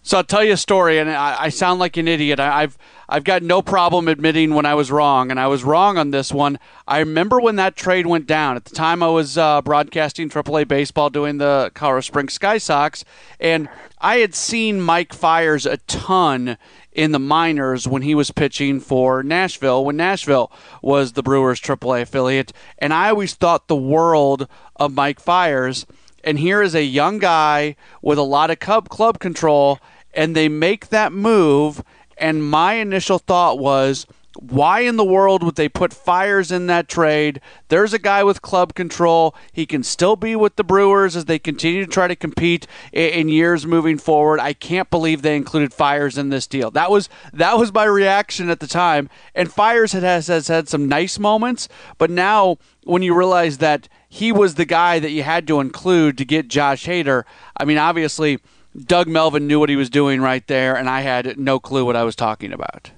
So 0.01 0.17
I'll 0.17 0.23
tell 0.23 0.43
you 0.43 0.53
a 0.53 0.57
story, 0.57 0.97
and 0.97 1.09
I, 1.09 1.35
I 1.39 1.49
sound 1.49 1.79
like 1.79 1.97
an 1.97 2.07
idiot. 2.07 2.39
I, 2.39 2.61
have 2.61 2.77
I've 3.09 3.23
got 3.23 3.43
no 3.43 3.61
problem 3.61 4.07
admitting 4.07 4.53
when 4.53 4.65
I 4.65 4.73
was 4.73 4.91
wrong, 4.91 5.29
and 5.29 5.39
I 5.39 5.47
was 5.47 5.63
wrong 5.63 5.97
on 5.97 6.11
this 6.11 6.31
one. 6.31 6.57
I 6.87 6.99
remember 6.99 7.39
when 7.39 7.57
that 7.57 7.75
trade 7.75 8.07
went 8.07 8.25
down. 8.25 8.55
At 8.55 8.65
the 8.65 8.73
time, 8.73 9.03
I 9.03 9.09
was 9.09 9.37
uh, 9.37 9.61
broadcasting 9.61 10.29
AAA 10.29 10.67
baseball, 10.67 11.09
doing 11.09 11.37
the 11.37 11.71
Colorado 11.73 12.01
Springs 12.01 12.33
Sky 12.33 12.57
Sox, 12.59 13.03
and 13.39 13.67
I 13.99 14.17
had 14.17 14.33
seen 14.33 14.79
Mike 14.79 15.13
Fiers 15.13 15.65
a 15.65 15.77
ton 15.77 16.57
in 16.99 17.11
the 17.11 17.19
minors 17.19 17.87
when 17.87 18.01
he 18.01 18.13
was 18.13 18.31
pitching 18.31 18.79
for 18.79 19.23
Nashville, 19.23 19.85
when 19.85 19.95
Nashville 19.95 20.51
was 20.81 21.13
the 21.13 21.23
Brewers' 21.23 21.61
AAA 21.61 22.01
affiliate, 22.01 22.51
and 22.77 22.93
I 22.93 23.09
always 23.09 23.33
thought 23.33 23.67
the 23.67 23.75
world 23.75 24.47
of 24.75 24.93
Mike 24.93 25.19
Fiers.– 25.19 25.85
and 26.23 26.39
here 26.39 26.61
is 26.61 26.75
a 26.75 26.83
young 26.83 27.17
guy 27.17 27.75
with 28.01 28.17
a 28.17 28.23
lot 28.23 28.51
of 28.51 28.59
club 28.59 28.89
club 28.89 29.19
control, 29.19 29.79
and 30.13 30.35
they 30.35 30.49
make 30.49 30.89
that 30.89 31.11
move. 31.11 31.83
And 32.17 32.43
my 32.43 32.73
initial 32.73 33.19
thought 33.19 33.59
was, 33.59 34.05
why 34.41 34.81
in 34.81 34.95
the 34.95 35.03
world 35.03 35.43
would 35.43 35.55
they 35.55 35.67
put 35.67 35.93
Fiers 35.93 36.51
in 36.51 36.67
that 36.67 36.87
trade? 36.87 37.41
There's 37.67 37.93
a 37.93 37.99
guy 37.99 38.23
with 38.23 38.41
club 38.41 38.73
control. 38.73 39.35
He 39.51 39.65
can 39.65 39.83
still 39.83 40.15
be 40.15 40.35
with 40.35 40.55
the 40.55 40.63
Brewers 40.63 41.15
as 41.15 41.25
they 41.25 41.39
continue 41.39 41.85
to 41.85 41.91
try 41.91 42.07
to 42.07 42.15
compete 42.15 42.65
in 42.93 43.27
years 43.27 43.65
moving 43.65 43.97
forward. 43.97 44.39
I 44.39 44.53
can't 44.53 44.89
believe 44.89 45.21
they 45.21 45.35
included 45.35 45.73
Fiers 45.73 46.17
in 46.17 46.29
this 46.29 46.47
deal. 46.47 46.71
That 46.71 46.89
was 46.89 47.09
that 47.33 47.57
was 47.57 47.73
my 47.73 47.83
reaction 47.83 48.49
at 48.49 48.61
the 48.61 48.67
time. 48.67 49.09
And 49.35 49.51
Fiers 49.51 49.91
has, 49.91 50.27
has 50.27 50.47
had 50.47 50.69
some 50.69 50.87
nice 50.87 51.19
moments, 51.19 51.67
but 51.97 52.09
now 52.09 52.57
when 52.85 53.01
you 53.01 53.13
realize 53.13 53.57
that 53.57 53.89
he 54.07 54.31
was 54.31 54.55
the 54.55 54.65
guy 54.65 54.99
that 54.99 55.11
you 55.11 55.23
had 55.23 55.47
to 55.47 55.59
include 55.59 56.17
to 56.17 56.25
get 56.25 56.47
Josh 56.47 56.85
Hader. 56.85 57.23
I 57.55 57.65
mean, 57.65 57.77
obviously, 57.77 58.39
Doug 58.75 59.07
Melvin 59.07 59.47
knew 59.47 59.59
what 59.59 59.69
he 59.69 59.75
was 59.75 59.89
doing 59.89 60.19
right 60.19 60.45
there, 60.47 60.75
and 60.75 60.89
I 60.89 61.01
had 61.01 61.37
no 61.37 61.59
clue 61.59 61.85
what 61.85 61.95
I 61.95 62.03
was 62.03 62.15
talking 62.15 62.51
about. 62.51 62.91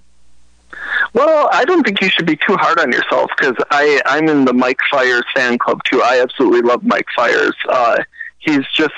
Well, 1.13 1.49
I 1.51 1.65
don't 1.65 1.83
think 1.83 2.01
you 2.01 2.09
should 2.09 2.25
be 2.25 2.37
too 2.37 2.55
hard 2.55 2.79
on 2.79 2.91
yourself 2.91 3.31
because 3.37 3.55
I 3.69 4.01
I'm 4.05 4.29
in 4.29 4.45
the 4.45 4.53
Mike 4.53 4.79
Fiers 4.89 5.25
fan 5.35 5.57
club 5.57 5.81
too. 5.83 6.01
I 6.01 6.21
absolutely 6.21 6.61
love 6.61 6.83
Mike 6.83 7.07
Fiers. 7.15 7.55
Uh, 7.67 7.97
he's 8.39 8.65
just 8.73 8.93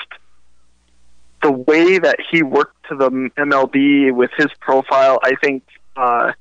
the 1.42 1.52
way 1.52 1.98
that 1.98 2.18
he 2.30 2.42
worked 2.42 2.76
to 2.88 2.96
the 2.96 3.10
MLB 3.10 4.12
with 4.12 4.30
his 4.36 4.48
profile. 4.60 5.18
I 5.22 5.34
think 5.42 5.62
uh, 5.96 6.32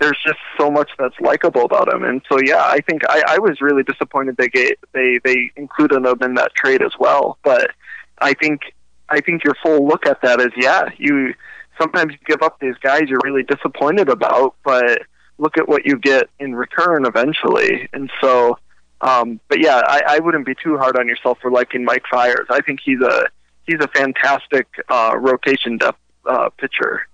there's 0.00 0.18
just 0.24 0.38
so 0.58 0.70
much 0.70 0.90
that's 0.98 1.18
likable 1.20 1.62
about 1.62 1.92
him. 1.92 2.04
And 2.04 2.22
so, 2.30 2.38
yeah, 2.44 2.62
I 2.64 2.80
think 2.80 3.02
I, 3.08 3.22
I 3.28 3.38
was 3.38 3.60
really 3.60 3.82
disappointed 3.82 4.36
they 4.36 4.48
gave, 4.48 4.76
they 4.92 5.20
they 5.24 5.52
included 5.56 6.04
him 6.04 6.22
in 6.22 6.34
that 6.34 6.54
trade 6.54 6.82
as 6.82 6.92
well. 6.98 7.38
But 7.42 7.70
I 8.18 8.34
think 8.34 8.62
I 9.08 9.20
think 9.20 9.44
your 9.44 9.54
full 9.62 9.86
look 9.86 10.06
at 10.06 10.22
that 10.22 10.40
is, 10.40 10.52
yeah, 10.56 10.88
you 10.96 11.34
sometimes 11.80 12.12
you 12.12 12.18
give 12.26 12.42
up 12.42 12.58
these 12.60 12.76
guys 12.80 13.02
you're 13.08 13.20
really 13.24 13.44
disappointed 13.44 14.08
about, 14.08 14.54
but 14.64 15.02
look 15.38 15.56
at 15.56 15.68
what 15.68 15.86
you 15.86 15.96
get 15.96 16.28
in 16.38 16.54
return 16.54 17.06
eventually. 17.06 17.88
And 17.92 18.10
so, 18.20 18.58
um, 19.00 19.40
but 19.48 19.60
yeah, 19.60 19.82
I, 19.86 20.02
I 20.08 20.18
wouldn't 20.18 20.46
be 20.46 20.54
too 20.54 20.76
hard 20.76 20.96
on 20.96 21.08
yourself 21.08 21.38
for 21.40 21.50
liking 21.50 21.84
Mike 21.84 22.04
Fiers. 22.10 22.46
I 22.50 22.60
think 22.60 22.80
he's 22.84 23.00
a 23.00 23.26
he's 23.66 23.80
a 23.80 23.88
fantastic 23.88 24.66
uh, 24.88 25.12
rotation 25.16 25.78
depth 25.78 25.98
uh, 26.26 26.50
pitcher. 26.50 27.06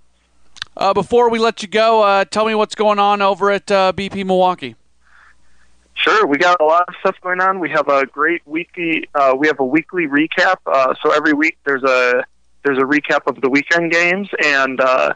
Uh, 0.76 0.92
before 0.92 1.30
we 1.30 1.38
let 1.38 1.62
you 1.62 1.68
go, 1.68 2.02
uh, 2.02 2.24
tell 2.24 2.46
me 2.46 2.54
what's 2.54 2.74
going 2.74 2.98
on 2.98 3.22
over 3.22 3.50
at 3.50 3.70
uh, 3.70 3.92
BP 3.94 4.24
Milwaukee. 4.26 4.74
Sure, 5.94 6.26
we 6.26 6.36
got 6.38 6.60
a 6.60 6.64
lot 6.64 6.84
of 6.88 6.94
stuff 7.00 7.16
going 7.22 7.40
on. 7.40 7.60
We 7.60 7.70
have 7.70 7.88
a 7.88 8.04
great 8.06 8.42
weekly. 8.46 9.08
Uh, 9.14 9.34
we 9.38 9.46
have 9.46 9.60
a 9.60 9.64
weekly 9.64 10.08
recap. 10.08 10.56
Uh, 10.66 10.94
so 11.00 11.12
every 11.12 11.32
week 11.32 11.56
there's 11.64 11.84
a 11.84 12.24
there's 12.64 12.78
a 12.78 12.82
recap 12.82 13.26
of 13.26 13.40
the 13.40 13.48
weekend 13.48 13.92
games, 13.92 14.28
and 14.42 14.80
uh, 14.80 15.14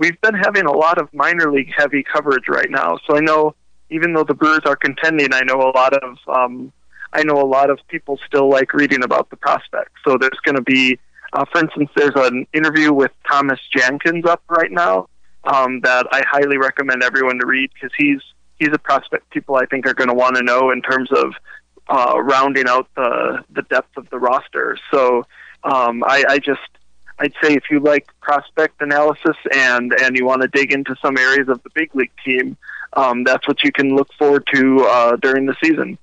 we've 0.00 0.20
been 0.22 0.34
having 0.34 0.64
a 0.64 0.72
lot 0.72 0.98
of 0.98 1.12
minor 1.14 1.52
league 1.52 1.70
heavy 1.76 2.02
coverage 2.02 2.48
right 2.48 2.70
now. 2.70 2.98
So 3.06 3.16
I 3.16 3.20
know 3.20 3.54
even 3.90 4.14
though 4.14 4.24
the 4.24 4.34
Brewers 4.34 4.62
are 4.64 4.74
contending, 4.76 5.32
I 5.32 5.42
know 5.42 5.60
a 5.60 5.70
lot 5.76 5.92
of 5.92 6.18
um, 6.26 6.72
I 7.12 7.22
know 7.22 7.40
a 7.40 7.46
lot 7.46 7.70
of 7.70 7.78
people 7.88 8.18
still 8.26 8.48
like 8.48 8.72
reading 8.72 9.04
about 9.04 9.30
the 9.30 9.36
prospects. 9.36 9.92
So 10.04 10.16
there's 10.16 10.38
going 10.44 10.56
to 10.56 10.62
be 10.62 10.98
uh, 11.32 11.44
for 11.52 11.60
instance, 11.60 11.90
there's 11.94 12.16
an 12.16 12.46
interview 12.52 12.92
with 12.92 13.12
Thomas 13.30 13.60
Jankins 13.76 14.26
up 14.26 14.42
right 14.48 14.72
now 14.72 15.08
um, 15.44 15.80
that 15.82 16.06
I 16.10 16.22
highly 16.28 16.58
recommend 16.58 17.04
everyone 17.04 17.38
to 17.38 17.46
read 17.46 17.70
because 17.72 17.92
he's 17.96 18.20
he's 18.58 18.70
a 18.72 18.78
prospect 18.78 19.30
people 19.30 19.56
I 19.56 19.66
think 19.66 19.86
are 19.86 19.94
going 19.94 20.08
to 20.08 20.14
want 20.14 20.36
to 20.36 20.42
know 20.42 20.70
in 20.70 20.82
terms 20.82 21.10
of 21.12 21.34
uh, 21.88 22.20
rounding 22.20 22.68
out 22.68 22.88
the 22.96 23.44
the 23.50 23.62
depth 23.62 23.96
of 23.96 24.08
the 24.10 24.18
roster. 24.18 24.78
So 24.90 25.24
um, 25.62 26.02
I, 26.06 26.24
I 26.28 26.38
just 26.38 26.60
I'd 27.20 27.34
say 27.42 27.54
if 27.54 27.64
you 27.70 27.80
like 27.80 28.08
prospect 28.22 28.80
analysis 28.80 29.36
and 29.54 29.92
and 29.92 30.16
you 30.16 30.24
want 30.24 30.40
to 30.42 30.48
dig 30.48 30.72
into 30.72 30.96
some 31.02 31.18
areas 31.18 31.48
of 31.48 31.62
the 31.62 31.70
big 31.74 31.94
league 31.94 32.10
team, 32.24 32.56
um, 32.94 33.24
that's 33.24 33.46
what 33.46 33.62
you 33.62 33.70
can 33.70 33.94
look 33.94 34.12
forward 34.14 34.46
to 34.54 34.86
uh, 34.86 35.16
during 35.16 35.44
the 35.44 35.54
season. 35.62 35.98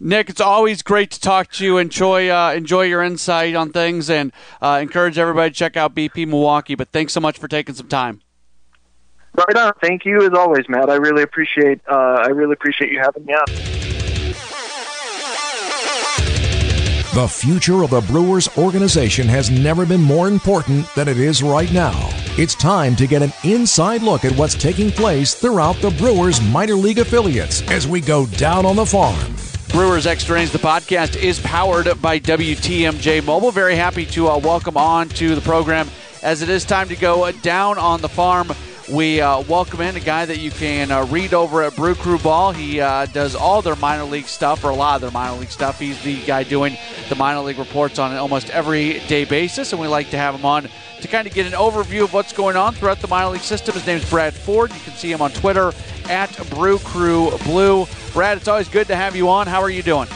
Nick, 0.00 0.30
it's 0.30 0.40
always 0.40 0.82
great 0.82 1.10
to 1.10 1.20
talk 1.20 1.50
to 1.52 1.64
you. 1.64 1.76
And 1.76 1.88
enjoy 1.88 2.30
uh, 2.30 2.54
enjoy 2.54 2.82
your 2.82 3.02
insight 3.02 3.54
on 3.54 3.72
things, 3.72 4.08
and 4.08 4.32
uh, 4.62 4.78
encourage 4.80 5.18
everybody 5.18 5.50
to 5.50 5.54
check 5.54 5.76
out 5.76 5.94
BP 5.94 6.26
Milwaukee. 6.26 6.74
But 6.74 6.88
thanks 6.88 7.12
so 7.12 7.20
much 7.20 7.38
for 7.38 7.46
taking 7.46 7.74
some 7.74 7.88
time. 7.88 8.22
Right 9.34 9.56
on. 9.56 9.72
Thank 9.82 10.06
you 10.06 10.22
as 10.26 10.32
always, 10.32 10.66
Matt. 10.68 10.88
I 10.88 10.96
really 10.96 11.22
appreciate 11.22 11.80
uh, 11.86 12.22
I 12.24 12.28
really 12.28 12.54
appreciate 12.54 12.90
you 12.90 13.00
having 13.00 13.26
me 13.26 13.34
on. 13.34 13.87
The 17.18 17.26
future 17.26 17.82
of 17.82 17.90
the 17.90 18.00
Brewers 18.02 18.46
organization 18.56 19.26
has 19.26 19.50
never 19.50 19.84
been 19.84 20.00
more 20.00 20.28
important 20.28 20.86
than 20.94 21.08
it 21.08 21.18
is 21.18 21.42
right 21.42 21.72
now. 21.72 22.10
It's 22.38 22.54
time 22.54 22.94
to 22.94 23.08
get 23.08 23.22
an 23.22 23.32
inside 23.42 24.02
look 24.02 24.24
at 24.24 24.30
what's 24.38 24.54
taking 24.54 24.92
place 24.92 25.34
throughout 25.34 25.74
the 25.80 25.90
Brewers 25.90 26.40
minor 26.40 26.74
league 26.74 27.00
affiliates 27.00 27.68
as 27.72 27.88
we 27.88 28.00
go 28.00 28.26
down 28.26 28.64
on 28.64 28.76
the 28.76 28.86
farm. 28.86 29.34
Brewers 29.70 30.06
X 30.06 30.30
Innings, 30.30 30.52
the 30.52 30.60
podcast, 30.60 31.16
is 31.16 31.40
powered 31.40 32.00
by 32.00 32.20
WTMJ 32.20 33.24
Mobile. 33.24 33.50
Very 33.50 33.74
happy 33.74 34.06
to 34.06 34.28
uh, 34.28 34.38
welcome 34.38 34.76
on 34.76 35.08
to 35.08 35.34
the 35.34 35.40
program 35.40 35.88
as 36.22 36.40
it 36.42 36.48
is 36.48 36.64
time 36.64 36.86
to 36.86 36.94
go 36.94 37.32
down 37.32 37.78
on 37.78 38.00
the 38.00 38.08
farm. 38.08 38.52
We 38.90 39.20
uh, 39.20 39.42
welcome 39.42 39.82
in 39.82 39.96
a 39.96 40.00
guy 40.00 40.24
that 40.24 40.38
you 40.38 40.50
can 40.50 40.90
uh, 40.90 41.04
read 41.06 41.34
over 41.34 41.62
at 41.62 41.76
Brew 41.76 41.94
Crew 41.94 42.18
Ball. 42.18 42.52
He 42.52 42.80
uh, 42.80 43.04
does 43.06 43.34
all 43.34 43.60
their 43.60 43.76
minor 43.76 44.04
league 44.04 44.26
stuff, 44.26 44.64
or 44.64 44.70
a 44.70 44.74
lot 44.74 44.94
of 44.94 45.02
their 45.02 45.10
minor 45.10 45.38
league 45.38 45.50
stuff. 45.50 45.78
He's 45.78 46.02
the 46.02 46.24
guy 46.24 46.42
doing 46.42 46.78
the 47.10 47.14
minor 47.14 47.40
league 47.40 47.58
reports 47.58 47.98
on 47.98 48.12
an 48.12 48.16
almost 48.16 48.48
every 48.48 49.00
day 49.00 49.26
basis, 49.26 49.72
and 49.72 49.80
we 49.80 49.88
like 49.88 50.08
to 50.10 50.16
have 50.16 50.34
him 50.34 50.46
on 50.46 50.68
to 51.02 51.08
kind 51.08 51.28
of 51.28 51.34
get 51.34 51.46
an 51.46 51.52
overview 51.52 52.04
of 52.04 52.14
what's 52.14 52.32
going 52.32 52.56
on 52.56 52.72
throughout 52.72 53.00
the 53.00 53.08
minor 53.08 53.28
league 53.28 53.42
system. 53.42 53.74
His 53.74 53.86
name 53.86 53.98
is 53.98 54.08
Brad 54.08 54.32
Ford. 54.32 54.72
You 54.72 54.80
can 54.80 54.94
see 54.94 55.12
him 55.12 55.20
on 55.20 55.32
Twitter 55.32 55.72
at 56.08 56.34
Brew 56.48 56.78
Crew 56.78 57.36
Blue. 57.44 57.86
Brad, 58.14 58.38
it's 58.38 58.48
always 58.48 58.68
good 58.68 58.86
to 58.86 58.96
have 58.96 59.14
you 59.14 59.28
on. 59.28 59.46
How 59.46 59.60
are 59.60 59.70
you 59.70 59.82
doing? 59.82 60.08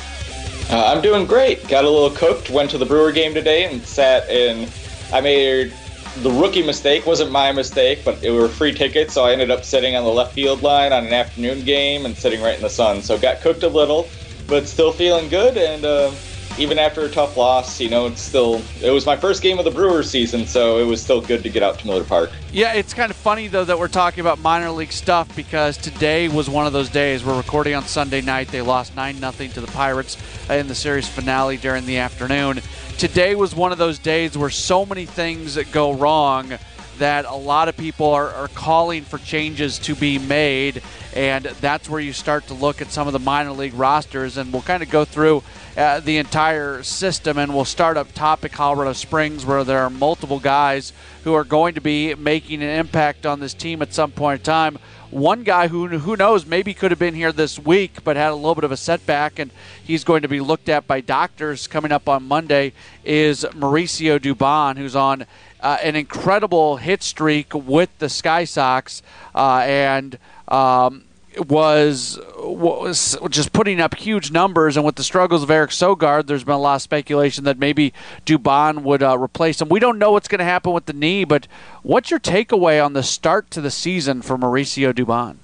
Uh, 0.71 0.87
I'm 0.87 1.03
doing 1.03 1.27
great. 1.27 1.69
Got 1.69 1.85
a 1.85 1.91
little 1.91 2.17
cooked. 2.17 2.49
Went 2.49 2.71
to 2.71 2.79
the 2.79 2.87
Brewer 2.87 3.13
game 3.13 3.35
today 3.35 3.71
and 3.71 3.83
sat 3.83 4.31
in. 4.31 4.67
I 5.13 5.21
made 5.21 5.75
the 6.17 6.31
rookie 6.31 6.63
mistake. 6.63 7.07
wasn't 7.07 7.31
my 7.31 7.53
mistake, 7.53 8.05
but 8.05 8.23
it 8.23 8.31
were 8.31 8.49
free 8.49 8.73
tickets, 8.75 9.15
so 9.15 9.25
I 9.25 9.33
ended 9.33 9.51
up 9.51 9.65
sitting 9.65 9.97
on 9.97 10.05
the 10.05 10.11
left 10.11 10.35
field 10.35 10.63
line 10.63 10.93
on 10.93 11.07
an 11.07 11.13
afternoon 11.13 11.65
game 11.65 12.05
and 12.07 12.17
sitting 12.17 12.41
right 12.41 12.57
in 12.57 12.63
the 12.63 12.71
sun. 12.71 13.03
So 13.03 13.19
got 13.19 13.41
cooked 13.41 13.63
a 13.63 13.69
little, 13.69 14.13
but 14.49 14.69
still 14.69 14.93
feeling 14.93 15.29
good 15.29 15.57
and. 15.57 15.85
Uh, 15.85 16.17
even 16.59 16.79
after 16.79 17.03
a 17.03 17.09
tough 17.09 17.37
loss, 17.37 17.81
you 17.81 17.89
know, 17.89 18.07
it's 18.07 18.21
still 18.21 18.63
it 18.83 18.91
was 18.91 19.07
my 19.07 19.17
first 19.17 19.43
game 19.43 19.59
of 19.59 19.65
the 19.65 19.71
Brewers 19.71 20.11
season, 20.11 20.47
so 20.47 20.79
it 20.79 20.85
was 20.85 21.03
still 21.03 21.21
good 21.21 21.43
to 21.43 21.49
get 21.49 21.63
out 21.63 21.79
to 21.79 21.87
Miller 21.87 22.05
Park. 22.05 22.31
Yeah, 22.53 22.75
it's 22.75 22.93
kind 22.93 23.11
of 23.11 23.17
funny 23.17 23.49
though 23.49 23.65
that 23.65 23.79
we're 23.79 23.89
talking 23.89 24.21
about 24.21 24.39
minor 24.39 24.71
league 24.71 24.93
stuff 24.93 25.35
because 25.35 25.77
today 25.77 26.29
was 26.29 26.51
one 26.51 26.67
of 26.67 26.73
those 26.73 26.91
days. 26.91 27.25
We're 27.25 27.37
recording 27.37 27.75
on 27.75 27.85
Sunday 27.85 28.21
night. 28.21 28.49
They 28.49 28.63
lost 28.63 28.95
nine 28.95 29.19
nothing 29.21 29.51
to 29.53 29.61
the 29.61 29.67
Pirates 29.69 30.17
in 30.51 30.69
the 30.69 30.75
series 30.75 31.09
finale 31.09 31.57
during 31.57 31.87
the 31.87 31.99
afternoon. 31.99 32.61
Today 32.99 33.35
was 33.35 33.55
one 33.55 33.73
of 33.73 33.79
those 33.79 33.99
days 33.99 34.37
where 34.37 34.51
so 34.51 34.85
many 34.85 35.07
things 35.07 35.57
go 35.73 35.93
wrong 35.95 36.53
that 36.99 37.25
a 37.25 37.35
lot 37.35 37.69
of 37.69 37.77
people 37.77 38.11
are, 38.11 38.29
are 38.31 38.49
calling 38.49 39.03
for 39.03 39.19
changes 39.19 39.79
to 39.81 39.95
be 39.95 40.19
made, 40.19 40.83
and 41.17 41.45
that's 41.45 41.89
where 41.89 42.01
you 42.01 42.13
start 42.13 42.47
to 42.47 42.55
look 42.55 42.81
at 42.83 42.91
some 42.91 43.07
of 43.07 43.13
the 43.13 43.19
minor 43.19 43.53
league 43.53 43.75
rosters, 43.75 44.37
and 44.37 44.53
we'll 44.53 44.63
kind 44.63 44.83
of 44.83 44.91
go 44.91 45.05
through 45.05 45.43
uh, 45.77 46.01
the 46.01 46.19
entire 46.19 46.83
system. 46.83 47.39
And 47.39 47.55
we'll 47.55 47.65
start 47.65 47.97
up 47.97 48.13
top 48.13 48.45
at 48.45 48.53
Colorado 48.53 48.93
Springs, 48.93 49.45
where 49.45 49.65
there 49.65 49.81
are 49.81 49.91
multiple 49.91 50.39
guys 50.39 50.93
who 51.25 51.35
are 51.35 51.45
going 51.45 51.75
to 51.75 51.81
be 51.81 52.15
making 52.15 52.63
an 52.63 52.71
impact 52.71 53.27
on 53.27 53.41
this 53.41 53.55
team 53.55 53.83
at 53.83 53.95
some 53.95 54.11
point 54.11 54.41
in 54.41 54.45
time. 54.45 54.79
One 55.11 55.43
guy 55.43 55.69
who 55.69 55.89
who 55.89 56.17
knows 56.17 56.47
maybe 56.47 56.73
could 56.73 56.91
have 56.91 56.99
been 56.99 57.15
here 57.15 57.33
this 57.33 57.59
week, 57.59 58.03
but 58.03 58.17
had 58.17 58.31
a 58.31 58.35
little 58.35 58.55
bit 58.55 58.65
of 58.65 58.73
a 58.73 58.79
setback, 58.79 59.39
and 59.39 59.51
he's 59.85 60.05
going 60.05 60.23
to 60.23 60.29
be 60.29 60.41
looked 60.41 60.71
at 60.71 60.87
by 60.87 61.03
doctors 61.03 61.67
coming 61.67 61.93
up 61.93 62.09
on 62.09 62.23
Monday. 62.27 62.73
Is 63.05 63.45
Mauricio 63.53 64.19
Dubon, 64.19 64.79
who's 64.79 64.97
on 64.97 65.27
uh, 65.61 65.77
an 65.83 65.97
incredible 65.97 66.79
hit 66.79 67.03
streak 67.03 67.53
with 67.53 67.91
the 67.99 68.09
Sky 68.09 68.45
Sox, 68.45 69.03
uh, 69.35 69.63
and 69.67 70.19
um, 70.49 71.05
was 71.39 72.19
was 72.37 73.17
just 73.31 73.53
putting 73.53 73.81
up 73.81 73.95
huge 73.95 74.31
numbers, 74.31 74.77
and 74.77 74.85
with 74.85 74.97
the 74.97 75.05
struggles 75.05 75.43
of 75.43 75.51
Eric 75.51 75.71
Sogard, 75.71 76.27
there's 76.27 76.45
been 76.45 76.55
a 76.55 76.59
lot 76.59 76.77
of 76.77 76.83
speculation 76.83 77.45
that 77.45 77.59
maybe 77.59 77.93
Dubon 78.27 78.83
would 78.83 79.03
uh, 79.03 79.19
replace 79.19 79.61
him. 79.61 79.69
We 79.69 79.81
don't 79.81 79.99
know 79.99 80.13
what's 80.13 80.29
going 80.29 80.41
to 80.41 80.45
happen 80.45 80.73
with 80.73 80.87
the 80.87 80.93
knee, 80.93 81.25
but 81.25 81.47
what's 81.83 82.11
your 82.11 82.21
takeaway 82.21 82.85
on 82.85 82.93
the 82.93 83.03
start 83.03 83.51
to 83.53 83.61
the 83.61 83.71
season 83.71 84.23
for 84.23 84.37
Mauricio 84.37 84.93
Dubon? 84.93 85.37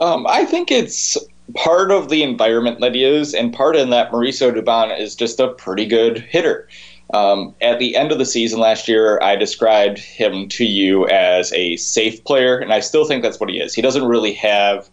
Um, 0.00 0.26
I 0.26 0.44
think 0.44 0.70
it's 0.70 1.16
part 1.54 1.90
of 1.90 2.08
the 2.08 2.22
environment 2.22 2.80
that 2.80 2.94
he 2.94 3.04
is, 3.04 3.34
and 3.34 3.52
part 3.52 3.76
in 3.76 3.90
that 3.90 4.10
Mauricio 4.12 4.52
Dubon 4.52 4.98
is 4.98 5.14
just 5.14 5.40
a 5.40 5.48
pretty 5.48 5.86
good 5.86 6.18
hitter. 6.18 6.68
Um, 7.12 7.54
at 7.60 7.78
the 7.78 7.96
end 7.96 8.12
of 8.12 8.18
the 8.18 8.24
season 8.24 8.60
last 8.60 8.86
year, 8.86 9.20
I 9.20 9.36
described 9.36 9.98
him 9.98 10.48
to 10.50 10.64
you 10.64 11.08
as 11.08 11.52
a 11.52 11.76
safe 11.76 12.24
player, 12.24 12.58
and 12.58 12.72
I 12.72 12.80
still 12.80 13.04
think 13.04 13.22
that's 13.22 13.40
what 13.40 13.50
he 13.50 13.60
is. 13.60 13.74
He 13.74 13.82
doesn't 13.82 14.04
really 14.04 14.32
have 14.34 14.88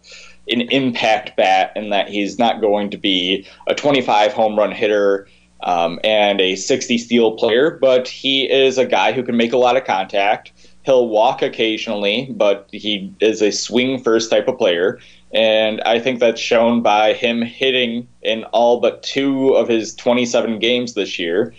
an 0.50 0.62
impact 0.62 1.36
bat 1.36 1.72
in 1.76 1.90
that 1.90 2.08
he's 2.08 2.38
not 2.38 2.60
going 2.60 2.90
to 2.90 2.96
be 2.96 3.46
a 3.66 3.74
25 3.74 4.32
home 4.32 4.58
run 4.58 4.72
hitter 4.72 5.28
um, 5.62 5.98
and 6.02 6.40
a 6.40 6.56
60 6.56 6.98
steal 6.98 7.32
player, 7.32 7.70
but 7.70 8.08
he 8.08 8.50
is 8.50 8.78
a 8.78 8.86
guy 8.86 9.12
who 9.12 9.22
can 9.22 9.36
make 9.36 9.52
a 9.52 9.58
lot 9.58 9.76
of 9.76 9.84
contact. 9.84 10.52
He'll 10.84 11.08
walk 11.08 11.42
occasionally, 11.42 12.28
but 12.34 12.68
he 12.72 13.12
is 13.20 13.42
a 13.42 13.52
swing 13.52 14.02
first 14.02 14.30
type 14.30 14.48
of 14.48 14.56
player. 14.56 14.98
And 15.34 15.82
I 15.82 15.98
think 15.98 16.20
that's 16.20 16.40
shown 16.40 16.80
by 16.80 17.12
him 17.12 17.42
hitting 17.42 18.08
in 18.22 18.44
all 18.44 18.80
but 18.80 19.02
two 19.02 19.50
of 19.50 19.68
his 19.68 19.94
27 19.94 20.58
games 20.58 20.94
this 20.94 21.18
year. 21.18 21.52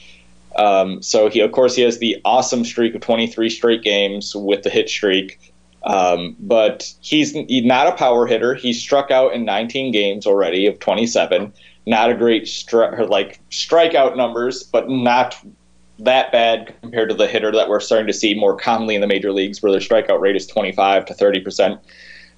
Um, 0.56 1.02
so 1.02 1.30
he, 1.30 1.40
of 1.40 1.52
course, 1.52 1.76
he 1.76 1.84
has 1.84 2.00
the 2.00 2.20
awesome 2.26 2.66
streak 2.66 2.96
of 2.96 3.02
23 3.02 3.50
straight 3.50 3.84
games 3.84 4.36
with 4.36 4.64
the 4.64 4.70
hit 4.70 4.90
streak. 4.90 5.54
Um, 5.84 6.36
but 6.40 6.94
he's, 7.02 7.34
not 7.36 7.88
a 7.88 7.94
power 7.94 8.28
hitter. 8.28 8.54
He's 8.54 8.82
struck 8.82 9.12
out 9.12 9.34
in 9.34 9.46
19 9.46 9.92
games 9.92 10.26
already 10.26 10.66
of 10.66 10.80
27. 10.80 11.54
Not 11.86 12.10
a 12.10 12.14
great 12.14 12.44
stri- 12.44 13.10
like 13.10 13.40
strikeout 13.50 14.18
numbers, 14.18 14.64
but 14.64 14.90
not 14.90 15.38
that 16.00 16.32
bad 16.32 16.74
compared 16.82 17.10
to 17.10 17.16
the 17.16 17.28
hitter 17.28 17.52
that 17.52 17.70
we're 17.70 17.80
starting 17.80 18.08
to 18.08 18.14
see 18.14 18.34
more 18.34 18.56
commonly 18.56 18.96
in 18.96 19.02
the 19.02 19.08
major 19.08 19.32
leagues, 19.32 19.62
where 19.62 19.72
their 19.72 19.82
strikeout 19.82 20.20
rate 20.20 20.36
is 20.36 20.48
25 20.48 21.06
to 21.06 21.14
30 21.14 21.40
percent. 21.42 21.80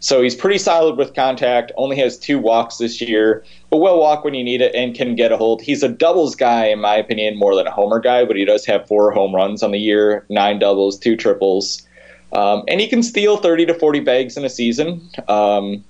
So 0.02 0.20
he's 0.24 0.36
pretty 0.36 0.58
solid 0.58 0.98
with 0.98 1.14
contact. 1.14 1.72
Only 1.78 1.96
has 1.98 2.18
two 2.18 2.40
walks 2.40 2.78
this 2.78 3.00
year, 3.00 3.46
but 3.70 3.78
will 3.78 4.00
walk 4.00 4.24
when 4.24 4.34
you 4.34 4.44
need 4.44 4.60
it 4.60 4.74
and 4.74 4.96
can 4.96 5.16
get 5.16 5.32
a 5.32 5.38
hold. 5.38 5.62
He's 5.62 5.84
a 5.84 5.90
doubles 5.90 6.36
guy, 6.36 6.66
in 6.66 6.82
my 6.82 6.96
opinion, 6.96 7.38
more 7.38 7.56
than 7.56 7.68
a 7.68 7.72
homer 7.72 8.00
guy. 8.00 8.26
But 8.26 8.36
he 8.36 8.44
does 8.44 8.66
have 8.66 8.88
four 8.88 9.12
home 9.12 9.34
runs 9.34 9.62
on 9.62 9.70
the 9.70 9.80
year, 9.80 10.26
nine 10.28 10.58
doubles, 10.58 10.98
two 10.98 11.16
triples. 11.16 11.88
Um, 12.34 12.64
and 12.68 12.82
he 12.82 12.88
can 12.88 13.04
steal 13.04 13.38
30 13.38 13.68
to 13.68 13.74
40 13.76 14.00
bags 14.00 14.38
in 14.38 14.44
a 14.44 14.50
season. 14.50 15.08
Um, 15.28 15.84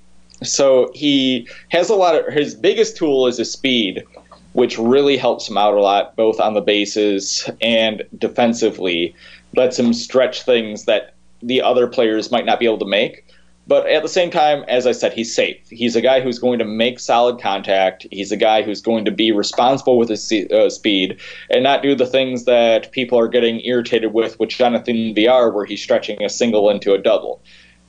so 0.44 0.92
he 0.94 1.48
has 1.70 1.90
a 1.90 1.96
lot 1.96 2.16
of 2.16 2.34
his 2.34 2.54
biggest 2.54 2.98
tool 2.98 3.28
is 3.28 3.38
his 3.38 3.50
speed, 3.50 4.04
which 4.52 4.78
really 4.78 5.16
helps 5.16 5.48
him 5.48 5.58
out 5.58 5.74
a 5.74 5.80
lot, 5.80 6.18
both 6.18 6.38
on 6.42 6.54
the 6.54 6.62
bases 6.62 7.50
and 7.62 8.04
defensively. 8.18 9.16
Lets 9.56 9.80
him 9.80 9.94
stretch 9.94 10.42
things 10.42 10.84
that 10.84 11.14
the 11.42 11.62
other 11.62 11.88
players 11.88 12.30
might 12.30 12.46
not 12.46 12.60
be 12.60 12.66
able 12.66 12.80
to 12.80 12.86
make. 12.86 13.26
But 13.72 13.88
at 13.88 14.04
the 14.04 14.10
same 14.10 14.30
time, 14.30 14.66
as 14.68 14.86
I 14.86 14.92
said, 14.92 15.14
he's 15.14 15.34
safe. 15.34 15.56
He's 15.70 15.96
a 15.96 16.02
guy 16.02 16.20
who's 16.20 16.40
going 16.40 16.60
to 16.60 16.66
make 16.66 17.00
solid 17.00 17.40
contact. 17.40 18.06
He's 18.12 18.30
a 18.30 18.36
guy 18.36 18.64
who's 18.64 18.82
going 18.82 19.06
to 19.06 19.12
be 19.12 19.32
responsible 19.32 19.98
with 19.98 20.10
his 20.10 20.30
uh, 20.52 20.70
speed 20.70 21.22
and 21.50 21.64
not 21.64 21.82
do 21.82 21.96
the 21.96 22.06
things 22.06 22.44
that 22.44 22.92
people 22.92 23.18
are 23.18 23.30
getting 23.30 23.66
irritated 23.66 24.12
with 24.12 24.38
with 24.42 24.50
Jonathan 24.50 25.16
Villar, 25.16 25.52
where 25.52 25.64
he's 25.64 25.82
stretching 25.82 26.22
a 26.22 26.28
single 26.28 26.70
into 26.70 26.92
a 26.94 26.98
double. 26.98 27.42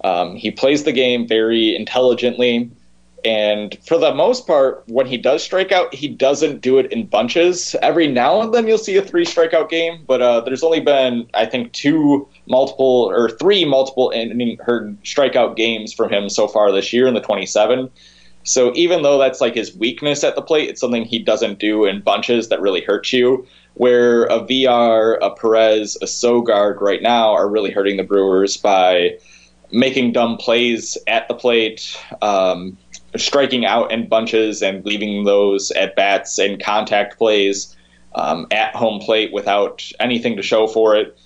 Um, 0.05 0.37
he 0.37 0.53
plays 0.53 0.85
the 0.85 0.93
game 0.93 1.27
very 1.27 1.75
intelligently. 1.75 2.71
And 3.25 3.77
for 3.85 3.99
the 3.99 4.15
most 4.15 4.47
part, 4.47 4.85
when 4.87 5.07
he 5.07 5.17
does 5.17 5.43
strike 5.43 5.73
out, 5.73 5.93
he 5.93 6.07
doesn't 6.07 6.61
do 6.61 6.79
it 6.79 6.93
in 6.93 7.07
bunches. 7.07 7.75
Every 7.83 8.07
now 8.07 8.41
and 8.41 8.55
then 8.55 8.69
you'll 8.69 8.79
see 8.79 8.97
a 8.99 9.03
three 9.03 9.25
strikeout 9.25 9.69
game, 9.69 10.05
but 10.07 10.23
uh, 10.23 10.43
there's 10.43 10.63
only 10.63 10.81
been, 10.81 11.29
I 11.35 11.47
think, 11.47 11.73
two 11.73 12.29
multiple 12.49 13.11
or 13.15 13.31
three 13.31 13.65
multiple 13.65 14.11
inning 14.15 14.59
her 14.61 14.93
strikeout 15.05 15.57
games 15.57 15.93
from 15.93 16.11
him 16.11 16.29
so 16.29 16.49
far 16.49 16.73
this 16.73 16.93
year 16.93 17.07
in 17.07 17.15
the 17.15 17.21
27. 17.21 17.91
So 18.45 18.73
even 18.75 19.03
though 19.03 19.19
that's 19.19 19.41
like 19.41 19.55
his 19.55 19.75
weakness 19.77 20.25
at 20.25 20.35
the 20.35 20.43
plate, 20.43 20.69
it's 20.69 20.81
something 20.81 21.05
he 21.05 21.19
doesn't 21.19 21.59
do 21.59 21.85
in 21.85 22.01
bunches 22.01 22.49
that 22.49 22.61
really 22.61 22.83
hurts 22.83 23.13
you. 23.13 23.47
Where 23.75 24.25
a 24.25 24.45
Villar, 24.45 25.15
a 25.15 25.31
Perez, 25.31 25.97
a 26.03 26.07
Sogard 26.07 26.81
right 26.81 27.01
now 27.01 27.33
are 27.33 27.49
really 27.49 27.71
hurting 27.71 27.97
the 27.97 28.03
Brewers 28.03 28.57
by 28.57 29.17
making 29.71 30.13
dumb 30.13 30.37
plays 30.37 30.99
at 31.07 31.27
the 31.29 31.35
plate, 31.35 31.99
um, 32.21 32.77
striking 33.17 33.65
out 33.65 33.91
in 33.91 34.09
bunches 34.09 34.63
and 34.63 34.85
leaving 34.85 35.25
those 35.25 35.71
at 35.71 35.97
bats 35.97 36.39
and 36.39 36.63
contact 36.63 37.17
plays 37.17 37.75
um, 38.15 38.47
at 38.51 38.75
home 38.75 39.01
plate 39.01 39.33
without 39.33 39.91
anything 40.01 40.37
to 40.37 40.43
show 40.43 40.67
for 40.67 40.97
it. 40.97 41.19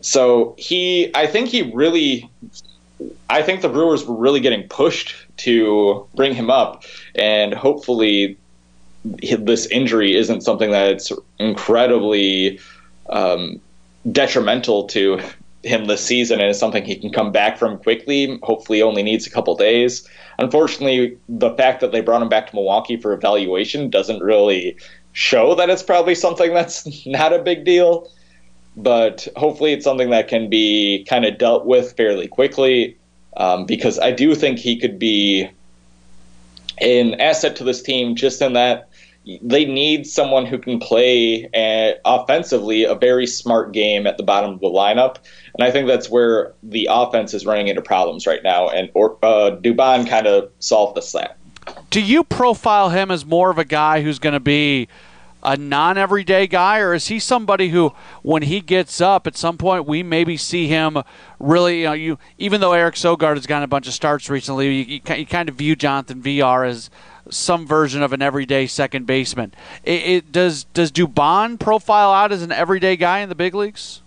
So 0.00 0.54
he, 0.58 1.10
I 1.14 1.26
think 1.26 1.48
he 1.48 1.62
really, 1.72 2.30
I 3.30 3.42
think 3.42 3.62
the 3.62 3.68
Brewers 3.68 4.04
were 4.04 4.16
really 4.16 4.40
getting 4.40 4.68
pushed 4.68 5.14
to 5.38 6.06
bring 6.14 6.34
him 6.34 6.50
up, 6.50 6.84
and 7.14 7.54
hopefully 7.54 8.38
this 9.04 9.66
injury 9.66 10.16
isn't 10.16 10.42
something 10.42 10.70
that's 10.70 11.12
incredibly 11.38 12.58
um, 13.10 13.60
detrimental 14.10 14.84
to 14.88 15.20
him 15.62 15.86
this 15.86 16.04
season 16.04 16.40
and 16.40 16.48
is 16.48 16.58
something 16.58 16.84
he 16.84 16.96
can 16.96 17.10
come 17.10 17.32
back 17.32 17.58
from 17.58 17.78
quickly. 17.78 18.38
Hopefully, 18.42 18.82
only 18.82 19.02
needs 19.02 19.26
a 19.26 19.30
couple 19.30 19.54
days. 19.56 20.08
Unfortunately, 20.38 21.16
the 21.28 21.50
fact 21.54 21.80
that 21.80 21.92
they 21.92 22.00
brought 22.00 22.22
him 22.22 22.28
back 22.28 22.48
to 22.48 22.54
Milwaukee 22.54 22.96
for 22.96 23.12
evaluation 23.12 23.90
doesn't 23.90 24.22
really 24.22 24.76
show 25.12 25.54
that 25.54 25.70
it's 25.70 25.82
probably 25.82 26.14
something 26.14 26.52
that's 26.54 26.86
not 27.06 27.32
a 27.32 27.38
big 27.38 27.64
deal. 27.64 28.08
But 28.76 29.26
hopefully, 29.36 29.72
it's 29.72 29.84
something 29.84 30.10
that 30.10 30.28
can 30.28 30.50
be 30.50 31.06
kind 31.08 31.24
of 31.24 31.38
dealt 31.38 31.64
with 31.64 31.96
fairly 31.96 32.28
quickly 32.28 32.96
um, 33.36 33.64
because 33.64 33.98
I 33.98 34.10
do 34.10 34.34
think 34.34 34.58
he 34.58 34.78
could 34.78 34.98
be 34.98 35.48
an 36.78 37.18
asset 37.20 37.56
to 37.56 37.64
this 37.64 37.82
team 37.82 38.14
just 38.14 38.42
in 38.42 38.52
that 38.52 38.88
they 39.42 39.64
need 39.64 40.06
someone 40.06 40.46
who 40.46 40.56
can 40.56 40.78
play 40.78 41.48
uh, 41.54 41.98
offensively 42.04 42.84
a 42.84 42.94
very 42.94 43.26
smart 43.26 43.72
game 43.72 44.06
at 44.06 44.18
the 44.18 44.22
bottom 44.22 44.52
of 44.52 44.60
the 44.60 44.68
lineup. 44.68 45.16
And 45.54 45.66
I 45.66 45.70
think 45.72 45.88
that's 45.88 46.08
where 46.08 46.54
the 46.62 46.88
offense 46.90 47.34
is 47.34 47.44
running 47.44 47.66
into 47.66 47.82
problems 47.82 48.26
right 48.26 48.42
now. 48.44 48.68
And 48.68 48.88
or, 48.94 49.18
uh, 49.24 49.56
Dubon 49.56 50.08
kind 50.08 50.28
of 50.28 50.48
solved 50.60 50.96
this 50.96 51.10
that. 51.12 51.36
Do 51.90 52.00
you 52.00 52.22
profile 52.22 52.90
him 52.90 53.10
as 53.10 53.26
more 53.26 53.50
of 53.50 53.58
a 53.58 53.64
guy 53.64 54.00
who's 54.00 54.20
going 54.20 54.34
to 54.34 54.40
be 54.40 54.86
a 55.46 55.56
non 55.56 55.96
everyday 55.96 56.46
guy, 56.46 56.80
or 56.80 56.92
is 56.92 57.06
he 57.06 57.18
somebody 57.18 57.68
who, 57.68 57.94
when 58.22 58.42
he 58.42 58.60
gets 58.60 59.00
up 59.00 59.26
at 59.26 59.36
some 59.36 59.56
point, 59.56 59.86
we 59.86 60.02
maybe 60.02 60.36
see 60.36 60.66
him 60.66 60.98
really, 61.38 61.80
you 61.80 61.84
know, 61.84 61.92
you 61.92 62.18
even 62.36 62.60
though 62.60 62.72
Eric 62.72 62.96
Sogard 62.96 63.36
has 63.36 63.46
gotten 63.46 63.62
a 63.62 63.68
bunch 63.68 63.86
of 63.86 63.94
starts 63.94 64.28
recently, 64.28 64.66
you, 64.66 64.84
you, 65.06 65.14
you 65.16 65.26
kind 65.26 65.48
of 65.48 65.54
view 65.54 65.76
Jonathan 65.76 66.20
Villar 66.20 66.64
as 66.64 66.90
some 67.30 67.66
version 67.66 68.02
of 68.02 68.12
an 68.12 68.22
everyday 68.22 68.66
second 68.66 69.06
baseman. 69.06 69.54
It, 69.84 70.02
it, 70.02 70.32
does 70.32 70.64
does 70.64 70.90
Dubon 70.90 71.58
profile 71.58 72.12
out 72.12 72.32
as 72.32 72.42
an 72.42 72.52
everyday 72.52 72.96
guy 72.96 73.20
in 73.20 73.28
the 73.28 73.34
big 73.34 73.54
leagues? 73.54 74.02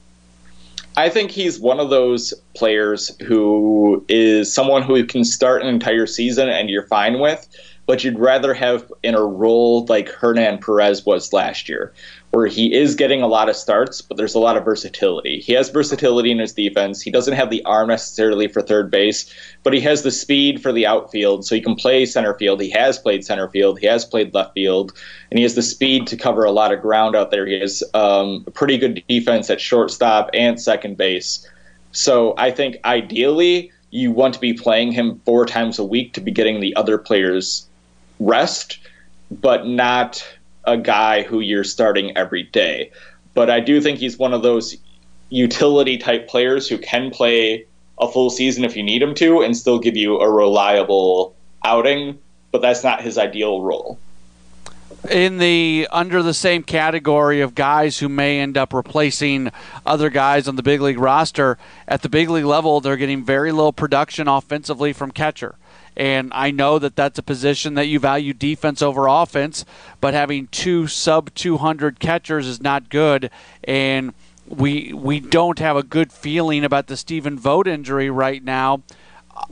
I 0.98 1.08
think 1.08 1.32
he's 1.32 1.60
one 1.60 1.80
of 1.80 1.90
those 1.90 2.34
players 2.56 3.16
who 3.22 4.04
is 4.10 4.54
someone 4.54 4.82
who 4.82 5.06
can 5.06 5.24
start 5.24 5.62
an 5.62 5.70
entire 5.70 6.06
season 6.06 6.50
and 6.50 6.70
you're 6.70 6.88
fine 6.88 7.20
with, 7.20 7.48
but 7.90 8.04
you'd 8.04 8.20
rather 8.20 8.54
have 8.54 8.94
in 9.02 9.16
a 9.16 9.24
role 9.24 9.84
like 9.90 10.10
Hernan 10.10 10.60
Perez 10.60 11.08
was 11.08 11.34
last 11.34 11.68
year, 11.68 11.92
where 12.30 12.46
he 12.46 12.72
is 12.72 12.94
getting 12.94 13.24
a 13.24 13.28
lot 13.28 13.50
of 13.50 13.56
starts, 13.56 14.00
but 14.00 14.16
there's 14.16 14.36
a 14.36 14.40
lot 14.40 14.56
of 14.56 14.64
versatility. 14.64 15.40
He 15.40 15.54
has 15.54 15.72
versatility 15.72 16.30
in 16.30 16.38
his 16.38 16.54
defense. 16.54 17.02
He 17.02 17.10
doesn't 17.10 17.34
have 17.34 17.50
the 17.50 17.66
arm 17.66 17.88
necessarily 17.88 18.48
for 18.48 18.62
third 18.62 18.92
base, 18.92 19.34
but 19.64 19.74
he 19.74 19.80
has 19.80 20.04
the 20.04 20.12
speed 20.12 20.62
for 20.62 20.72
the 20.72 20.86
outfield, 20.86 21.48
so 21.48 21.56
he 21.56 21.62
can 21.62 21.74
play 21.74 22.06
center 22.06 22.36
field. 22.36 22.62
He 22.62 22.70
has 22.70 23.00
played 23.00 23.26
center 23.26 23.50
field. 23.50 23.80
He 23.80 23.88
has 23.88 24.06
played 24.06 24.36
left 24.36 24.54
field, 24.54 24.94
and 25.32 25.40
he 25.40 25.42
has 25.44 25.56
the 25.56 25.64
speed 25.64 26.06
to 26.10 26.16
cover 26.16 26.44
a 26.44 26.52
lot 26.52 26.72
of 26.72 26.84
ground 26.84 27.16
out 27.16 27.32
there. 27.32 27.48
He 27.48 27.60
has 27.60 27.82
um, 27.96 28.44
a 28.46 28.52
pretty 28.52 28.78
good 28.78 29.04
defense 29.10 29.50
at 29.50 29.60
shortstop 29.60 30.30
and 30.36 30.62
second 30.62 30.96
base. 30.98 31.44
So 31.92 32.36
I 32.38 32.52
think 32.52 32.78
ideally 32.86 33.72
you 33.90 34.12
want 34.12 34.36
to 34.36 34.40
be 34.40 34.54
playing 34.54 34.92
him 34.92 35.20
four 35.26 35.48
times 35.48 35.80
a 35.80 35.84
week 35.84 36.14
to 36.14 36.22
be 36.22 36.30
getting 36.30 36.60
the 36.60 36.76
other 36.76 37.00
players 37.00 37.66
rest, 38.20 38.80
but 39.32 39.66
not 39.66 40.26
a 40.66 40.78
guy 40.78 41.24
who 41.24 41.40
you're 41.40 41.64
starting 41.64 42.16
every 42.18 42.44
day. 42.44 42.92
But 43.34 43.50
I 43.50 43.60
do 43.60 43.82
think 43.82 44.00
he's 44.00 44.18
one 44.18 44.34
of 44.34 44.44
those 44.44 44.76
utility 45.30 45.98
type 45.98 46.28
players 46.28 46.68
who 46.68 46.78
can 46.78 47.12
play 47.12 47.66
a 48.00 48.12
full 48.12 48.30
season 48.30 48.64
if 48.64 48.76
you 48.76 48.84
need 48.84 49.02
him 49.02 49.14
to 49.16 49.42
and 49.42 49.56
still 49.56 49.80
give 49.80 49.96
you 49.96 50.20
a 50.20 50.30
reliable 50.30 51.36
outing, 51.64 52.18
but 52.52 52.62
that's 52.62 52.84
not 52.84 53.02
his 53.02 53.18
ideal 53.18 53.62
role. 53.62 54.00
In 55.10 55.38
the 55.38 55.88
under 55.92 56.22
the 56.22 56.34
same 56.34 56.64
category 56.64 57.42
of 57.42 57.56
guys 57.56 58.00
who 58.00 58.10
may 58.10 58.40
end 58.40 58.58
up 58.58 58.74
replacing 58.74 59.52
other 59.86 60.10
guys 60.10 60.48
on 60.48 60.56
the 60.56 60.64
big 60.64 60.82
league 60.82 61.00
roster, 61.00 61.58
at 61.88 62.02
the 62.02 62.10
big 62.10 62.30
league 62.30 62.46
level, 62.46 62.82
they're 62.82 62.98
getting 62.98 63.24
very 63.24 63.52
little 63.52 63.72
production 63.72 64.28
offensively 64.28 64.92
from 64.92 65.12
catcher. 65.12 65.56
And 66.00 66.32
I 66.34 66.50
know 66.50 66.80
that 66.80 66.96
that's 66.96 67.20
a 67.20 67.22
position 67.22 67.74
that 67.74 67.88
you 67.88 68.00
value 68.00 68.34
defense 68.34 68.82
over 68.82 69.08
offense, 69.08 69.66
but 70.00 70.14
having 70.14 70.48
two 70.48 70.88
sub 70.88 71.34
200 71.36 72.00
catchers 72.00 72.48
is 72.48 72.62
not 72.62 72.88
good. 72.90 73.30
And 73.66 74.14
we 74.48 74.94
we 74.94 75.20
don't 75.20 75.60
have 75.60 75.76
a 75.76 75.84
good 75.84 76.14
feeling 76.14 76.64
about 76.64 76.88
the 76.88 76.96
Stephen 76.96 77.38
Vogt 77.38 77.68
injury 77.68 78.10
right 78.10 78.42
now. 78.42 78.82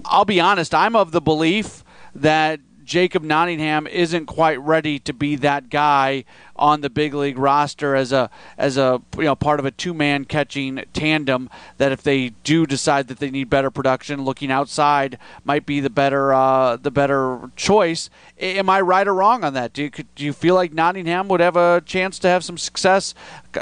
I'll 0.05 0.23
be 0.23 0.39
honest, 0.39 0.73
I'm 0.73 0.95
of 0.95 1.11
the 1.11 1.19
belief 1.19 1.83
that 2.15 2.61
Jacob 2.87 3.21
Nottingham 3.21 3.85
isn't 3.85 4.27
quite 4.27 4.59
ready 4.61 4.97
to 4.99 5.11
be 5.11 5.35
that 5.35 5.69
guy 5.69 6.23
on 6.55 6.79
the 6.79 6.89
big 6.89 7.13
league 7.13 7.37
roster 7.37 7.95
as 7.95 8.13
a 8.13 8.29
as 8.57 8.77
a 8.77 9.01
you 9.17 9.25
know 9.25 9.35
part 9.35 9.59
of 9.59 9.65
a 9.65 9.71
two 9.71 9.93
man 9.93 10.23
catching 10.23 10.83
tandem. 10.93 11.49
That 11.77 11.91
if 11.91 12.01
they 12.01 12.29
do 12.45 12.65
decide 12.65 13.09
that 13.09 13.19
they 13.19 13.29
need 13.29 13.49
better 13.49 13.69
production, 13.69 14.23
looking 14.23 14.51
outside 14.51 15.19
might 15.43 15.65
be 15.65 15.81
the 15.81 15.89
better 15.89 16.33
uh, 16.33 16.77
the 16.77 16.89
better 16.89 17.51
choice. 17.57 18.09
Am 18.39 18.69
I 18.69 18.79
right 18.79 19.05
or 19.05 19.13
wrong 19.13 19.43
on 19.43 19.53
that? 19.53 19.73
Do 19.73 19.83
you, 19.83 19.89
do 20.15 20.23
you 20.23 20.31
feel 20.31 20.55
like 20.55 20.71
Nottingham 20.73 21.27
would 21.27 21.41
have 21.41 21.57
a 21.57 21.81
chance 21.85 22.17
to 22.19 22.29
have 22.29 22.45
some 22.45 22.57
success 22.57 23.13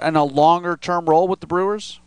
in 0.03 0.15
a 0.15 0.23
longer 0.23 0.78
term 0.78 1.09
role 1.09 1.28
with 1.28 1.39
the 1.39 1.47
Brewers? 1.47 1.99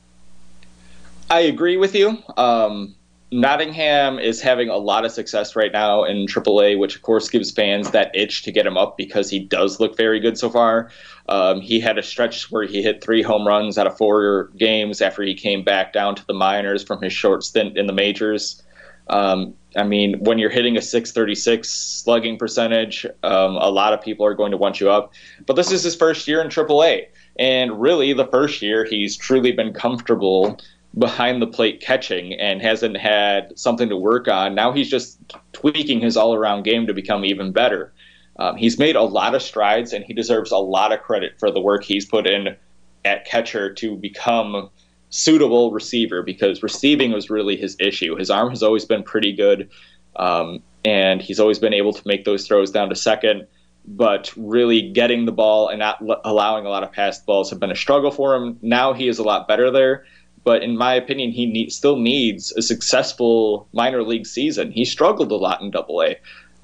I 1.28 1.40
agree 1.40 1.76
with 1.76 1.96
you. 1.96 2.22
Um, 2.36 2.94
Nottingham 3.30 4.18
is 4.18 4.40
having 4.40 4.70
a 4.70 4.76
lot 4.76 5.04
of 5.04 5.12
success 5.12 5.54
right 5.54 5.72
now 5.72 6.04
in 6.04 6.26
AAA, 6.26 6.78
which 6.78 6.96
of 6.96 7.02
course 7.02 7.28
gives 7.28 7.50
fans 7.50 7.90
that 7.90 8.10
itch 8.14 8.42
to 8.44 8.52
get 8.52 8.66
him 8.66 8.78
up 8.78 8.96
because 8.96 9.28
he 9.28 9.38
does 9.38 9.80
look 9.80 9.96
very 9.96 10.18
good 10.18 10.38
so 10.38 10.48
far. 10.48 10.90
Um, 11.28 11.60
he 11.60 11.78
had 11.78 11.98
a 11.98 12.02
stretch 12.02 12.50
where 12.50 12.64
he 12.64 12.82
hit 12.82 13.04
three 13.04 13.22
home 13.22 13.46
runs 13.46 13.76
out 13.76 13.86
of 13.86 13.98
four 13.98 14.50
games 14.56 15.02
after 15.02 15.22
he 15.22 15.34
came 15.34 15.62
back 15.62 15.92
down 15.92 16.14
to 16.14 16.26
the 16.26 16.32
minors 16.32 16.82
from 16.82 17.02
his 17.02 17.12
short 17.12 17.44
stint 17.44 17.76
in 17.76 17.86
the 17.86 17.92
majors. 17.92 18.62
Um, 19.08 19.54
I 19.76 19.84
mean, 19.84 20.18
when 20.20 20.38
you're 20.38 20.50
hitting 20.50 20.78
a 20.78 20.82
636 20.82 21.68
slugging 21.68 22.38
percentage, 22.38 23.04
um, 23.22 23.56
a 23.56 23.70
lot 23.70 23.92
of 23.92 24.00
people 24.00 24.24
are 24.24 24.34
going 24.34 24.52
to 24.52 24.56
want 24.56 24.80
you 24.80 24.90
up. 24.90 25.12
But 25.46 25.56
this 25.56 25.70
is 25.70 25.82
his 25.82 25.94
first 25.94 26.26
year 26.28 26.40
in 26.40 26.48
AAA. 26.48 27.06
And 27.38 27.80
really, 27.80 28.14
the 28.14 28.26
first 28.26 28.62
year 28.62 28.84
he's 28.84 29.16
truly 29.16 29.52
been 29.52 29.74
comfortable 29.74 30.58
behind 30.96 31.42
the 31.42 31.46
plate 31.46 31.80
catching 31.80 32.32
and 32.34 32.62
hasn't 32.62 32.96
had 32.96 33.56
something 33.58 33.88
to 33.88 33.96
work 33.96 34.28
on. 34.28 34.54
Now 34.54 34.72
he's 34.72 34.88
just 34.88 35.20
tweaking 35.52 36.00
his 36.00 36.16
all 36.16 36.34
around 36.34 36.62
game 36.62 36.86
to 36.86 36.94
become 36.94 37.24
even 37.24 37.52
better. 37.52 37.92
Um, 38.38 38.56
he's 38.56 38.78
made 38.78 38.96
a 38.96 39.02
lot 39.02 39.34
of 39.34 39.42
strides 39.42 39.92
and 39.92 40.04
he 40.04 40.14
deserves 40.14 40.52
a 40.52 40.56
lot 40.56 40.92
of 40.92 41.02
credit 41.02 41.38
for 41.38 41.50
the 41.50 41.60
work 41.60 41.84
he's 41.84 42.06
put 42.06 42.26
in 42.26 42.56
at 43.04 43.24
catcher 43.24 43.72
to 43.74 43.96
become 43.96 44.70
suitable 45.10 45.72
receiver 45.72 46.22
because 46.22 46.62
receiving 46.62 47.12
was 47.12 47.30
really 47.30 47.56
his 47.56 47.76
issue. 47.80 48.16
His 48.16 48.30
arm 48.30 48.50
has 48.50 48.62
always 48.62 48.84
been 48.84 49.02
pretty 49.02 49.32
good, 49.32 49.70
um, 50.16 50.62
and 50.84 51.20
he's 51.20 51.40
always 51.40 51.58
been 51.58 51.72
able 51.74 51.92
to 51.92 52.02
make 52.06 52.24
those 52.24 52.46
throws 52.46 52.70
down 52.70 52.88
to 52.90 52.94
second. 52.94 53.46
But 53.90 54.30
really 54.36 54.90
getting 54.92 55.24
the 55.24 55.32
ball 55.32 55.68
and 55.68 55.78
not 55.78 56.02
l- 56.02 56.20
allowing 56.22 56.66
a 56.66 56.68
lot 56.68 56.82
of 56.82 56.92
passed 56.92 57.24
balls 57.24 57.48
have 57.48 57.58
been 57.58 57.70
a 57.70 57.76
struggle 57.76 58.10
for 58.10 58.34
him. 58.34 58.58
Now 58.60 58.92
he 58.92 59.08
is 59.08 59.18
a 59.18 59.22
lot 59.22 59.48
better 59.48 59.70
there. 59.70 60.04
But 60.44 60.62
in 60.62 60.76
my 60.76 60.94
opinion, 60.94 61.32
he 61.32 61.46
need, 61.46 61.72
still 61.72 61.96
needs 61.96 62.52
a 62.52 62.62
successful 62.62 63.68
minor 63.72 64.02
league 64.02 64.26
season. 64.26 64.70
He 64.72 64.84
struggled 64.84 65.32
a 65.32 65.36
lot 65.36 65.60
in 65.60 65.70
Double 65.70 66.02
A. 66.02 66.16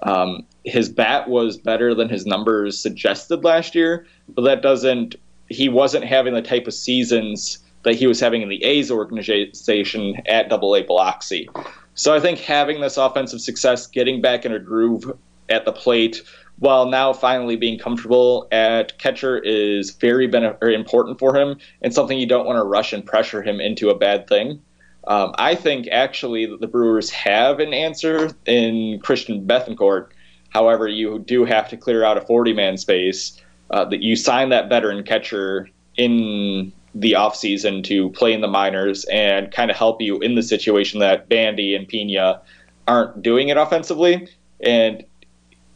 Um, 0.02 0.46
his 0.64 0.88
bat 0.88 1.28
was 1.28 1.56
better 1.56 1.94
than 1.94 2.08
his 2.08 2.26
numbers 2.26 2.78
suggested 2.78 3.44
last 3.44 3.74
year, 3.74 4.06
but 4.28 4.42
that 4.42 4.62
doesn't. 4.62 5.16
He 5.48 5.68
wasn't 5.68 6.04
having 6.04 6.34
the 6.34 6.42
type 6.42 6.66
of 6.66 6.74
seasons 6.74 7.58
that 7.84 7.94
he 7.94 8.06
was 8.06 8.18
having 8.18 8.42
in 8.42 8.48
the 8.48 8.62
A's 8.64 8.90
organization 8.90 10.20
at 10.26 10.48
Double 10.48 10.74
A 10.74 10.82
Biloxi. 10.82 11.48
So 11.94 12.14
I 12.14 12.20
think 12.20 12.38
having 12.38 12.80
this 12.80 12.96
offensive 12.96 13.40
success, 13.40 13.86
getting 13.86 14.20
back 14.20 14.44
in 14.44 14.52
a 14.52 14.58
groove 14.58 15.12
at 15.48 15.64
the 15.64 15.72
plate, 15.72 16.22
while 16.58 16.86
now 16.86 17.12
finally 17.12 17.56
being 17.56 17.78
comfortable 17.78 18.46
at 18.52 18.96
catcher 18.98 19.38
is 19.38 19.90
very, 19.90 20.26
very 20.26 20.74
important 20.74 21.18
for 21.18 21.36
him 21.36 21.58
and 21.82 21.92
something 21.92 22.18
you 22.18 22.26
don't 22.26 22.46
want 22.46 22.56
to 22.56 22.64
rush 22.64 22.92
and 22.92 23.04
pressure 23.04 23.42
him 23.42 23.60
into 23.60 23.90
a 23.90 23.94
bad 23.94 24.26
thing. 24.28 24.60
Um, 25.06 25.34
I 25.36 25.54
think 25.54 25.88
actually 25.90 26.46
the 26.46 26.66
Brewers 26.66 27.10
have 27.10 27.60
an 27.60 27.74
answer 27.74 28.30
in 28.46 29.00
Christian 29.00 29.46
Bethancourt. 29.46 30.08
However, 30.50 30.88
you 30.88 31.18
do 31.18 31.44
have 31.44 31.68
to 31.70 31.76
clear 31.76 32.04
out 32.04 32.16
a 32.16 32.22
40 32.22 32.52
man 32.52 32.78
space. 32.78 33.40
Uh, 33.70 33.84
that 33.86 34.02
you 34.02 34.14
sign 34.14 34.50
that 34.50 34.68
veteran 34.68 35.02
catcher 35.02 35.68
in 35.96 36.70
the 36.94 37.12
offseason 37.12 37.82
to 37.82 38.10
play 38.10 38.32
in 38.32 38.40
the 38.40 38.46
minors 38.46 39.04
and 39.06 39.50
kind 39.50 39.70
of 39.70 39.76
help 39.76 40.00
you 40.00 40.18
in 40.20 40.34
the 40.34 40.42
situation 40.42 41.00
that 41.00 41.28
Bandy 41.28 41.74
and 41.74 41.88
Pena 41.88 42.40
aren't 42.86 43.22
doing 43.22 43.48
it 43.48 43.56
offensively. 43.56 44.28
And 44.60 45.04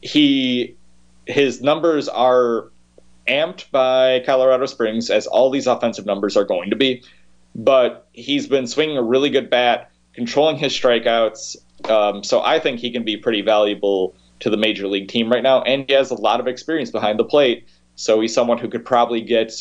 he 0.03 0.77
his 1.27 1.61
numbers 1.61 2.09
are 2.09 2.71
amped 3.29 3.71
by 3.71 4.21
Colorado 4.25 4.67
Springs, 4.67 5.11
as 5.11 5.27
all 5.27 5.51
these 5.51 5.67
offensive 5.67 6.07
numbers 6.07 6.37
are 6.37 6.45
going 6.45 6.71
to 6.71 6.77
be. 6.77 7.03
But 7.55 8.09
he's 8.13 8.47
been 8.47 8.67
swinging 8.67 8.97
a 8.97 9.03
really 9.03 9.31
good 9.31 9.51
bat, 9.51 9.91
controlling 10.15 10.57
his 10.57 10.73
strikeouts. 10.73 11.57
Um, 11.91 12.25
so 12.25 12.41
I 12.41 12.59
think 12.59 12.81
he 12.81 12.91
can 12.91 13.05
be 13.05 13.17
pretty 13.17 13.43
valuable 13.43 14.15
to 14.41 14.51
the 14.51 14.57
major 14.57 14.87
league 14.87 15.09
team 15.09 15.31
right 15.31 15.43
now, 15.43 15.63
and 15.63 15.85
he 15.89 15.95
has 15.95 16.11
a 16.11 16.15
lot 16.15 16.41
of 16.41 16.47
experience 16.47 16.91
behind 16.91 17.19
the 17.19 17.25
plate. 17.25 17.67
So 17.97 18.21
he's 18.21 18.33
someone 18.33 18.59
who 18.59 18.69
could 18.69 18.85
probably 18.85 19.21
get 19.21 19.53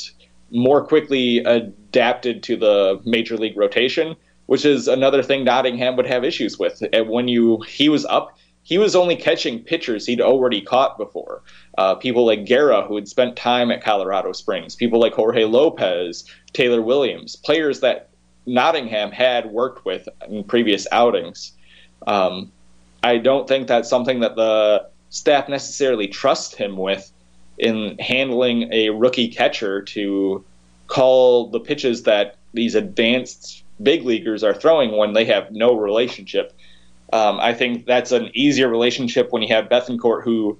more 0.52 0.86
quickly 0.86 1.40
adapted 1.40 2.44
to 2.44 2.56
the 2.56 3.02
major 3.04 3.36
league 3.36 3.58
rotation, 3.58 4.16
which 4.46 4.64
is 4.64 4.88
another 4.88 5.22
thing 5.22 5.44
Nottingham 5.44 5.96
would 5.98 6.06
have 6.06 6.24
issues 6.24 6.58
with. 6.58 6.82
When 6.94 7.28
you 7.28 7.62
he 7.62 7.90
was 7.90 8.06
up, 8.06 8.38
he 8.68 8.78
was 8.78 8.98
only 8.98 9.16
catching 9.16 9.64
pitchers 9.64 10.06
he'd 10.06 10.20
already 10.20 10.60
caught 10.60 10.98
before. 10.98 11.42
Uh, 11.78 11.96
people 11.96 12.26
like 12.26 12.46
Guerra, 12.46 12.86
who 12.86 12.96
had 12.96 13.08
spent 13.08 13.38
time 13.38 13.72
at 13.72 13.82
Colorado 13.82 14.34
Springs, 14.34 14.76
people 14.76 15.00
like 15.00 15.14
Jorge 15.14 15.46
Lopez, 15.46 16.26
Taylor 16.52 16.82
Williams, 16.82 17.38
players 17.38 17.80
that 17.80 18.10
Nottingham 18.46 19.14
had 19.14 19.46
worked 19.52 19.86
with 19.86 20.10
in 20.28 20.44
previous 20.44 20.86
outings. 20.92 21.54
Um, 22.08 22.52
I 23.02 23.20
don't 23.20 23.48
think 23.48 23.70
that's 23.70 23.88
something 23.88 24.20
that 24.20 24.36
the 24.36 24.90
staff 25.12 25.48
necessarily 25.48 26.10
trust 26.10 26.58
him 26.58 26.76
with 26.76 27.10
in 27.58 27.98
handling 28.00 28.74
a 28.74 28.90
rookie 28.90 29.30
catcher 29.30 29.82
to 29.82 30.44
call 30.88 31.50
the 31.52 31.62
pitches 31.62 32.04
that 32.04 32.36
these 32.54 32.76
advanced 32.76 33.64
big 33.82 34.04
leaguers 34.04 34.44
are 34.44 34.54
throwing 34.54 34.98
when 34.98 35.14
they 35.14 35.24
have 35.24 35.52
no 35.52 35.74
relationship. 35.74 36.52
Um, 37.14 37.40
I 37.40 37.54
think 37.54 37.86
that's 37.86 38.12
an 38.12 38.30
easier 38.34 38.68
relationship 38.68 39.32
when 39.32 39.42
you 39.42 39.48
have 39.50 39.70
Bethancourt, 39.70 40.24
who 40.24 40.58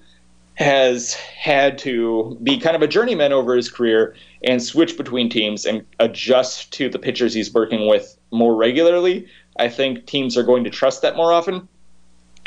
has 0.56 1.14
had 1.14 1.78
to 1.78 2.38
be 2.42 2.58
kind 2.58 2.76
of 2.76 2.82
a 2.82 2.88
journeyman 2.88 3.32
over 3.32 3.56
his 3.56 3.70
career 3.70 4.16
and 4.44 4.62
switch 4.62 4.98
between 4.98 5.30
teams 5.30 5.66
and 5.66 5.86
adjust 6.00 6.74
to 6.74 6.90
the 6.90 6.98
pitchers 6.98 7.34
he's 7.34 7.54
working 7.54 7.88
with 7.88 8.18
more 8.32 8.56
regularly. 8.56 9.28
I 9.60 9.70
think 9.70 10.08
teams 10.08 10.36
are 10.38 10.44
going 10.44 10.64
to 10.64 10.70
trust 10.70 11.04
that 11.04 11.16
more 11.16 11.32
often. 11.32 11.68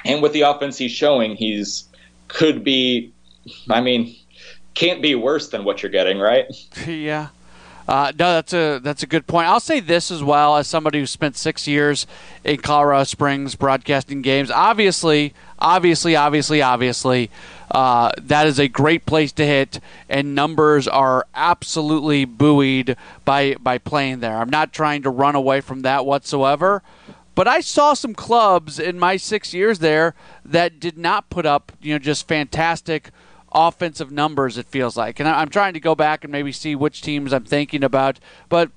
And 0.05 0.23
with 0.23 0.33
the 0.33 0.43
offense 0.43 0.79
he's 0.79 0.93
showing, 0.93 1.37
he's 1.37 1.85
could 2.29 2.65
be, 2.65 3.13
I 3.69 3.81
mean, 3.81 4.17
can't 4.75 5.03
be 5.03 5.15
worse 5.15 5.49
than 5.49 5.65
what 5.65 5.83
you're 5.83 5.93
getting, 5.93 6.19
right? 6.19 6.47
yeah. 6.87 7.29
Uh, 7.91 8.13
no, 8.17 8.35
that's 8.35 8.53
a 8.53 8.81
that's 8.85 9.03
a 9.03 9.07
good 9.07 9.27
point. 9.27 9.49
I'll 9.49 9.59
say 9.59 9.81
this 9.81 10.13
as 10.13 10.23
well 10.23 10.57
as 10.57 10.69
somebody 10.69 11.01
who 11.01 11.07
spent 11.07 11.37
six 11.37 11.67
years 11.67 12.07
in 12.45 12.59
Colorado 12.59 13.03
Springs 13.03 13.57
broadcasting 13.57 14.23
games. 14.23 14.49
Obviously, 14.49 15.35
obviously, 15.59 16.15
obviously, 16.15 16.63
obviously, 16.63 17.31
uh, 17.73 18.13
that 18.17 18.47
is 18.47 18.61
a 18.61 18.69
great 18.69 19.07
place 19.07 19.33
to 19.33 19.45
hit, 19.45 19.81
and 20.09 20.37
numbers 20.37 20.87
are 20.87 21.27
absolutely 21.35 22.25
buoyed 22.25 22.97
by 23.25 23.57
by 23.57 23.77
playing 23.77 24.21
there. 24.21 24.37
I'm 24.37 24.51
not 24.51 24.73
trying 24.73 25.03
to 25.03 25.11
run 25.11 25.35
away 25.35 25.61
from 25.61 25.83
that 25.83 26.07
whatsoever. 26.07 26.85
But 27.35 27.49
I 27.49 27.61
saw 27.61 27.95
some 27.95 28.15
clubs 28.15 28.79
in 28.79 29.01
my 29.01 29.17
six 29.17 29.53
years 29.53 29.81
there 29.81 30.15
that 30.45 30.79
did 30.79 30.97
not 30.97 31.29
put 31.29 31.45
up, 31.45 31.73
you 31.81 31.95
know, 31.95 31.99
just 31.99 32.29
fantastic 32.29 33.11
offensive 33.53 34.11
numbers, 34.11 34.59
it 34.59 34.67
feels 34.67 34.97
like. 34.97 35.21
And 35.21 35.29
I'm 35.29 35.49
trying 35.49 35.75
to 35.75 35.81
go 35.81 35.95
back 35.95 36.25
and 36.25 36.33
maybe 36.33 36.53
see 36.53 36.75
which 36.75 37.03
teams 37.03 37.33
I'm 37.33 37.45
thinking 37.45 37.85
about. 37.85 38.19
But 38.49 38.71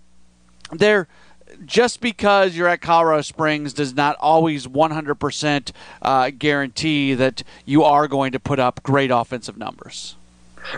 they're 0.72 1.08
just 1.66 2.02
because 2.02 2.56
you're 2.56 2.68
at 2.68 2.82
Colorado 2.82 3.22
Springs 3.22 3.74
does 3.74 3.94
not 3.94 4.16
always 4.20 4.68
100% 4.68 5.72
uh, 6.02 6.32
guarantee 6.38 7.14
that 7.14 7.44
you 7.66 7.84
are 7.84 8.08
going 8.08 8.32
to 8.32 8.40
put 8.40 8.60
up 8.60 8.82
great 8.84 9.12
offensive 9.12 9.58
numbers. 9.58 10.16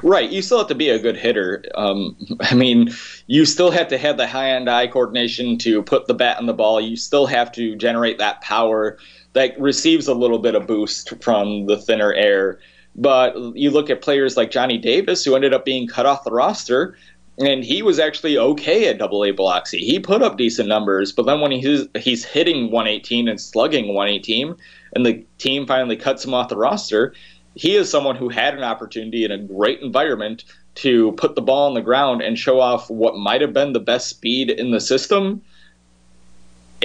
Right, 0.01 0.29
you 0.29 0.41
still 0.41 0.57
have 0.57 0.67
to 0.67 0.75
be 0.75 0.89
a 0.89 0.99
good 0.99 1.15
hitter. 1.15 1.63
Um, 1.75 2.15
I 2.41 2.55
mean, 2.55 2.91
you 3.27 3.45
still 3.45 3.71
have 3.71 3.87
to 3.89 3.97
have 3.97 4.17
the 4.17 4.27
high-end 4.27 4.69
eye 4.69 4.87
coordination 4.87 5.57
to 5.59 5.83
put 5.83 6.07
the 6.07 6.13
bat 6.13 6.39
in 6.39 6.47
the 6.47 6.53
ball. 6.53 6.81
You 6.81 6.97
still 6.97 7.27
have 7.27 7.51
to 7.53 7.75
generate 7.75 8.17
that 8.17 8.41
power 8.41 8.97
that 9.33 9.59
receives 9.59 10.07
a 10.07 10.13
little 10.13 10.39
bit 10.39 10.55
of 10.55 10.65
boost 10.65 11.21
from 11.21 11.65
the 11.67 11.77
thinner 11.77 12.13
air. 12.13 12.59
But 12.95 13.35
you 13.55 13.71
look 13.71 13.89
at 13.89 14.01
players 14.01 14.37
like 14.37 14.51
Johnny 14.51 14.77
Davis, 14.77 15.23
who 15.25 15.35
ended 15.35 15.53
up 15.53 15.65
being 15.65 15.87
cut 15.87 16.05
off 16.05 16.23
the 16.23 16.31
roster, 16.31 16.95
and 17.37 17.63
he 17.63 17.81
was 17.81 17.99
actually 17.99 18.37
okay 18.37 18.87
at 18.87 18.97
Double 18.97 19.25
A 19.25 19.31
Biloxi. 19.31 19.79
He 19.79 19.99
put 19.99 20.21
up 20.21 20.37
decent 20.37 20.69
numbers, 20.69 21.11
but 21.11 21.25
then 21.25 21.41
when 21.41 21.51
he's 21.51 21.87
he's 21.97 22.23
hitting 22.23 22.71
118 22.71 23.27
and 23.27 23.39
slugging 23.39 23.93
118, 23.93 24.55
and 24.93 25.05
the 25.05 25.25
team 25.37 25.67
finally 25.67 25.97
cuts 25.97 26.23
him 26.23 26.33
off 26.33 26.47
the 26.47 26.57
roster, 26.57 27.13
he 27.55 27.75
is 27.75 27.89
someone 27.89 28.15
who 28.15 28.29
had 28.29 28.55
an 28.55 28.63
opportunity 28.63 29.25
in 29.25 29.31
a 29.31 29.37
great 29.37 29.81
environment 29.81 30.45
to 30.75 31.11
put 31.13 31.35
the 31.35 31.41
ball 31.41 31.67
on 31.67 31.73
the 31.73 31.81
ground 31.81 32.21
and 32.21 32.37
show 32.37 32.59
off 32.59 32.89
what 32.89 33.17
might 33.17 33.41
have 33.41 33.53
been 33.53 33.73
the 33.73 33.79
best 33.79 34.09
speed 34.09 34.49
in 34.49 34.71
the 34.71 34.81
system 34.81 35.41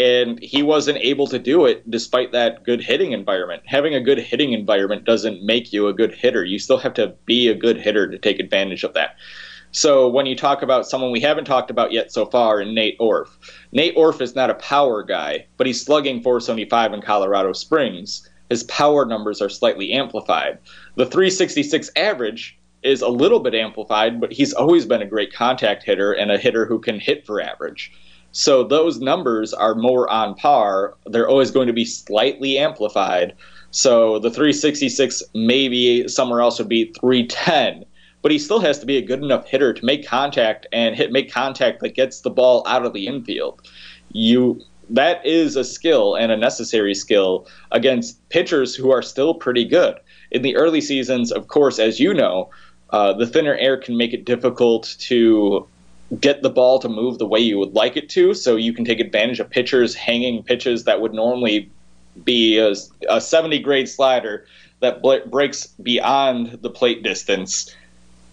and 0.00 0.42
he 0.42 0.62
wasn't 0.62 0.96
able 0.96 1.26
to 1.26 1.38
do 1.38 1.66
it 1.66 1.88
despite 1.90 2.32
that 2.32 2.64
good 2.64 2.80
hitting 2.80 3.12
environment. 3.12 3.62
Having 3.66 3.94
a 3.94 4.00
good 4.00 4.18
hitting 4.18 4.54
environment 4.54 5.04
doesn't 5.04 5.44
make 5.44 5.74
you 5.74 5.88
a 5.88 5.92
good 5.92 6.14
hitter. 6.14 6.42
You 6.42 6.58
still 6.58 6.78
have 6.78 6.94
to 6.94 7.08
be 7.26 7.48
a 7.48 7.54
good 7.54 7.76
hitter 7.76 8.08
to 8.08 8.18
take 8.18 8.40
advantage 8.40 8.82
of 8.82 8.94
that. 8.94 9.16
So 9.72 10.08
when 10.08 10.24
you 10.24 10.34
talk 10.34 10.62
about 10.62 10.86
someone 10.86 11.12
we 11.12 11.20
haven't 11.20 11.44
talked 11.44 11.70
about 11.70 11.92
yet 11.92 12.10
so 12.12 12.24
far, 12.24 12.62
in 12.62 12.74
Nate 12.74 12.96
Orf, 12.98 13.38
Nate 13.72 13.92
Orf 13.94 14.22
is 14.22 14.34
not 14.34 14.48
a 14.48 14.54
power 14.54 15.02
guy, 15.02 15.44
but 15.58 15.66
he's 15.66 15.84
slugging 15.84 16.22
475 16.22 16.94
in 16.94 17.02
Colorado 17.02 17.52
Springs. 17.52 18.26
His 18.48 18.62
power 18.64 19.04
numbers 19.04 19.42
are 19.42 19.50
slightly 19.50 19.92
amplified. 19.92 20.58
The 20.96 21.04
366 21.04 21.90
average 21.96 22.58
is 22.82 23.02
a 23.02 23.08
little 23.08 23.40
bit 23.40 23.54
amplified, 23.54 24.18
but 24.18 24.32
he's 24.32 24.54
always 24.54 24.86
been 24.86 25.02
a 25.02 25.06
great 25.06 25.34
contact 25.34 25.82
hitter 25.82 26.12
and 26.12 26.32
a 26.32 26.38
hitter 26.38 26.64
who 26.64 26.80
can 26.80 26.98
hit 26.98 27.26
for 27.26 27.42
average. 27.42 27.92
So 28.32 28.62
those 28.62 29.00
numbers 29.00 29.52
are 29.52 29.74
more 29.74 30.08
on 30.08 30.34
par. 30.34 30.94
They're 31.06 31.28
always 31.28 31.50
going 31.50 31.66
to 31.66 31.72
be 31.72 31.84
slightly 31.84 32.58
amplified. 32.58 33.34
So 33.70 34.18
the 34.18 34.30
366 34.30 35.22
maybe 35.34 36.08
somewhere 36.08 36.40
else 36.40 36.58
would 36.58 36.68
be 36.68 36.92
310, 37.00 37.84
but 38.22 38.32
he 38.32 38.38
still 38.38 38.60
has 38.60 38.78
to 38.80 38.86
be 38.86 38.96
a 38.96 39.02
good 39.02 39.22
enough 39.22 39.46
hitter 39.46 39.72
to 39.72 39.84
make 39.84 40.06
contact 40.06 40.66
and 40.72 40.94
hit 40.94 41.12
make 41.12 41.32
contact 41.32 41.80
that 41.80 41.94
gets 41.94 42.20
the 42.20 42.30
ball 42.30 42.64
out 42.66 42.84
of 42.84 42.92
the 42.92 43.06
infield. 43.06 43.62
You 44.12 44.60
that 44.90 45.24
is 45.24 45.54
a 45.54 45.62
skill 45.62 46.16
and 46.16 46.32
a 46.32 46.36
necessary 46.36 46.94
skill 46.94 47.46
against 47.70 48.28
pitchers 48.28 48.74
who 48.74 48.90
are 48.90 49.02
still 49.02 49.34
pretty 49.34 49.64
good. 49.64 49.96
In 50.32 50.42
the 50.42 50.56
early 50.56 50.80
seasons, 50.80 51.30
of 51.30 51.46
course, 51.46 51.78
as 51.78 52.00
you 52.00 52.12
know, 52.12 52.50
uh, 52.90 53.12
the 53.12 53.26
thinner 53.26 53.54
air 53.54 53.76
can 53.76 53.96
make 53.96 54.12
it 54.12 54.24
difficult 54.24 54.96
to 54.98 55.68
get 56.18 56.42
the 56.42 56.50
ball 56.50 56.78
to 56.80 56.88
move 56.88 57.18
the 57.18 57.26
way 57.26 57.38
you 57.38 57.58
would 57.58 57.74
like 57.74 57.96
it 57.96 58.08
to, 58.10 58.34
so 58.34 58.56
you 58.56 58.72
can 58.72 58.84
take 58.84 58.98
advantage 58.98 59.38
of 59.38 59.48
pitchers 59.48 59.94
hanging 59.94 60.42
pitches 60.42 60.84
that 60.84 61.00
would 61.00 61.14
normally 61.14 61.70
be 62.24 62.58
a, 62.58 62.74
a 63.08 63.20
70 63.20 63.60
grade 63.60 63.88
slider 63.88 64.46
that 64.80 65.02
breaks 65.30 65.66
beyond 65.66 66.58
the 66.62 66.70
plate 66.70 67.02
distance. 67.02 67.74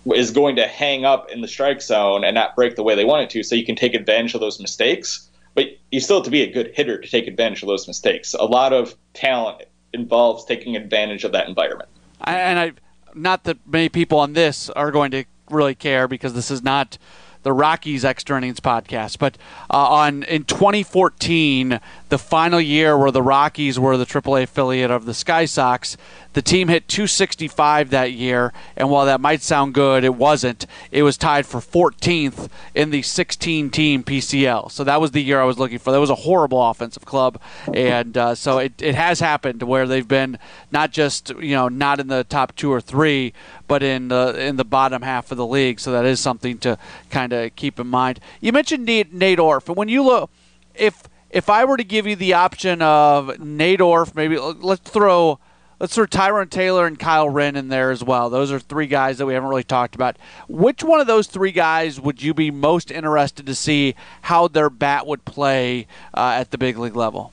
is 0.05 0.31
going 0.31 0.55
to 0.55 0.65
hang 0.65 1.05
up 1.05 1.29
in 1.29 1.41
the 1.41 1.47
strike 1.47 1.81
zone 1.81 2.23
and 2.23 2.33
not 2.33 2.55
break 2.55 2.75
the 2.75 2.83
way 2.83 2.95
they 2.95 3.05
want 3.05 3.23
it 3.23 3.29
to, 3.31 3.43
so 3.43 3.53
you 3.53 3.65
can 3.65 3.75
take 3.75 3.93
advantage 3.93 4.33
of 4.33 4.41
those 4.41 4.59
mistakes. 4.59 5.29
But 5.53 5.77
you 5.91 5.99
still 5.99 6.17
have 6.17 6.25
to 6.25 6.31
be 6.31 6.41
a 6.41 6.51
good 6.51 6.71
hitter 6.73 6.99
to 6.99 7.07
take 7.07 7.27
advantage 7.27 7.61
of 7.61 7.67
those 7.67 7.87
mistakes. 7.87 8.33
A 8.33 8.45
lot 8.45 8.73
of 8.73 8.95
talent 9.13 9.63
involves 9.93 10.45
taking 10.45 10.75
advantage 10.75 11.23
of 11.23 11.31
that 11.33 11.47
environment. 11.47 11.89
And 12.21 12.59
I, 12.59 12.71
not 13.13 13.43
that 13.43 13.57
many 13.67 13.89
people 13.89 14.19
on 14.19 14.33
this 14.33 14.69
are 14.71 14.91
going 14.91 15.11
to 15.11 15.25
really 15.49 15.75
care 15.75 16.07
because 16.07 16.33
this 16.33 16.51
is 16.51 16.63
not 16.63 16.97
the 17.47 17.53
Rockies 17.53 18.03
extra 18.03 18.37
innings 18.37 18.59
podcast. 18.59 19.19
But 19.19 19.37
uh, 19.71 19.77
on 19.77 20.23
in 20.23 20.43
2014, 20.43 21.79
the 22.09 22.17
final 22.17 22.59
year 22.59 22.97
where 22.97 23.09
the 23.09 23.21
Rockies 23.21 23.79
were 23.79 23.95
the 23.95 24.05
AAA 24.05 24.43
affiliate 24.43 24.91
of 24.91 25.05
the 25.05 25.13
Sky 25.13 25.45
Sox, 25.45 25.95
the 26.33 26.41
team 26.41 26.67
hit 26.67 26.87
265 26.89 27.89
that 27.89 28.11
year, 28.11 28.53
and 28.75 28.89
while 28.89 29.05
that 29.05 29.21
might 29.21 29.41
sound 29.41 29.73
good, 29.73 30.03
it 30.03 30.13
wasn't. 30.15 30.67
It 30.91 31.03
was 31.03 31.17
tied 31.17 31.45
for 31.45 31.59
14th 31.59 32.49
in 32.75 32.91
the 32.91 33.01
16 33.01 33.69
team 33.69 34.03
PCL. 34.03 34.71
So 34.71 34.83
that 34.83 35.01
was 35.01 35.11
the 35.11 35.23
year 35.23 35.41
I 35.41 35.45
was 35.45 35.57
looking 35.57 35.79
for. 35.79 35.91
That 35.91 35.99
was 35.99 36.09
a 36.09 36.15
horrible 36.15 36.61
offensive 36.69 37.05
club, 37.05 37.41
and 37.73 38.15
uh, 38.17 38.35
so 38.35 38.59
it, 38.59 38.73
it 38.81 38.93
has 38.93 39.19
happened 39.19 39.63
where 39.63 39.87
they've 39.87 40.07
been 40.07 40.37
not 40.69 40.91
just 40.91 41.29
you 41.39 41.55
know 41.55 41.69
not 41.69 41.99
in 41.99 42.07
the 42.07 42.23
top 42.25 42.55
two 42.55 42.71
or 42.71 42.81
three, 42.81 43.33
but 43.67 43.81
in 43.81 44.09
the 44.09 44.35
in 44.39 44.57
the 44.57 44.65
bottom 44.65 45.01
half 45.01 45.31
of 45.31 45.37
the 45.37 45.47
league. 45.47 45.79
So 45.79 45.91
that 45.93 46.05
is 46.05 46.19
something 46.19 46.57
to 46.59 46.77
kind 47.09 47.33
of 47.33 47.36
keep 47.55 47.79
in 47.79 47.87
mind. 47.87 48.19
You 48.41 48.51
mentioned 48.51 48.85
Nate, 48.85 49.11
and 49.11 49.77
when 49.77 49.89
you 49.89 50.03
look, 50.03 50.29
if 50.75 51.03
if 51.29 51.49
I 51.49 51.65
were 51.65 51.77
to 51.77 51.83
give 51.83 52.07
you 52.07 52.15
the 52.15 52.33
option 52.33 52.81
of 52.81 53.39
Nate 53.39 53.81
maybe 54.15 54.37
let's 54.37 54.89
throw 54.89 55.39
let's 55.79 55.93
throw 55.93 56.05
Tyrone 56.05 56.49
Taylor 56.49 56.85
and 56.85 56.97
Kyle 56.97 57.29
Wren 57.29 57.55
in 57.55 57.67
there 57.67 57.91
as 57.91 58.03
well. 58.03 58.29
Those 58.29 58.51
are 58.51 58.59
three 58.59 58.87
guys 58.87 59.17
that 59.17 59.25
we 59.25 59.33
haven't 59.33 59.49
really 59.49 59.63
talked 59.63 59.95
about. 59.95 60.17
Which 60.47 60.83
one 60.83 60.99
of 60.99 61.07
those 61.07 61.27
three 61.27 61.51
guys 61.51 61.99
would 61.99 62.21
you 62.21 62.33
be 62.33 62.51
most 62.51 62.91
interested 62.91 63.45
to 63.45 63.55
see 63.55 63.95
how 64.21 64.47
their 64.47 64.69
bat 64.69 65.05
would 65.05 65.25
play 65.25 65.87
uh, 66.13 66.37
at 66.39 66.51
the 66.51 66.57
big 66.57 66.77
league 66.77 66.95
level? 66.95 67.31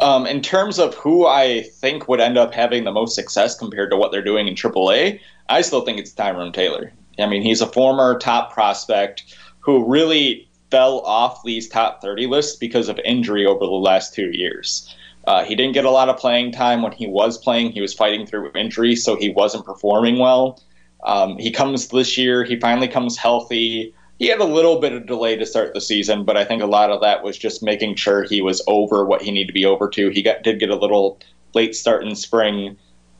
Um, 0.00 0.26
in 0.26 0.42
terms 0.42 0.78
of 0.78 0.94
who 0.94 1.26
I 1.26 1.62
think 1.62 2.08
would 2.08 2.20
end 2.20 2.38
up 2.38 2.54
having 2.54 2.84
the 2.84 2.92
most 2.92 3.14
success 3.14 3.56
compared 3.56 3.90
to 3.90 3.96
what 3.96 4.12
they're 4.12 4.22
doing 4.22 4.46
in 4.46 4.54
AAA, 4.54 5.20
I 5.48 5.60
still 5.62 5.80
think 5.80 5.98
it's 5.98 6.12
Tyrone 6.12 6.52
Taylor. 6.52 6.92
I 7.18 7.26
mean, 7.26 7.42
he's 7.42 7.60
a 7.60 7.66
former 7.66 8.18
top 8.18 8.52
prospect 8.52 9.36
who 9.60 9.84
really 9.84 10.48
fell 10.70 11.00
off 11.00 11.42
these 11.44 11.68
top 11.68 12.02
30 12.02 12.26
lists 12.26 12.56
because 12.56 12.88
of 12.88 12.98
injury 13.04 13.46
over 13.46 13.60
the 13.60 13.70
last 13.70 14.14
two 14.14 14.30
years. 14.30 14.94
Uh, 15.26 15.44
he 15.44 15.54
didn't 15.54 15.74
get 15.74 15.84
a 15.84 15.90
lot 15.90 16.08
of 16.08 16.16
playing 16.16 16.52
time 16.52 16.82
when 16.82 16.92
he 16.92 17.06
was 17.06 17.36
playing. 17.36 17.72
He 17.72 17.80
was 17.80 17.92
fighting 17.92 18.26
through 18.26 18.50
injury, 18.54 18.96
so 18.96 19.16
he 19.16 19.28
wasn't 19.28 19.64
performing 19.64 20.18
well. 20.18 20.62
Um, 21.04 21.36
he 21.38 21.50
comes 21.50 21.88
this 21.88 22.16
year. 22.16 22.44
He 22.44 22.58
finally 22.58 22.88
comes 22.88 23.16
healthy. 23.16 23.94
He 24.18 24.26
had 24.26 24.40
a 24.40 24.44
little 24.44 24.80
bit 24.80 24.92
of 24.92 25.06
delay 25.06 25.36
to 25.36 25.46
start 25.46 25.74
the 25.74 25.80
season, 25.80 26.24
but 26.24 26.36
I 26.36 26.44
think 26.44 26.62
a 26.62 26.66
lot 26.66 26.90
of 26.90 27.00
that 27.02 27.22
was 27.22 27.38
just 27.38 27.62
making 27.62 27.96
sure 27.96 28.24
he 28.24 28.40
was 28.40 28.62
over 28.66 29.04
what 29.04 29.22
he 29.22 29.30
needed 29.30 29.48
to 29.48 29.52
be 29.52 29.64
over 29.64 29.88
to. 29.90 30.08
He 30.08 30.22
got, 30.22 30.42
did 30.42 30.58
get 30.58 30.70
a 30.70 30.76
little 30.76 31.20
late 31.54 31.76
start 31.76 32.04
in 32.04 32.16
spring, 32.16 32.76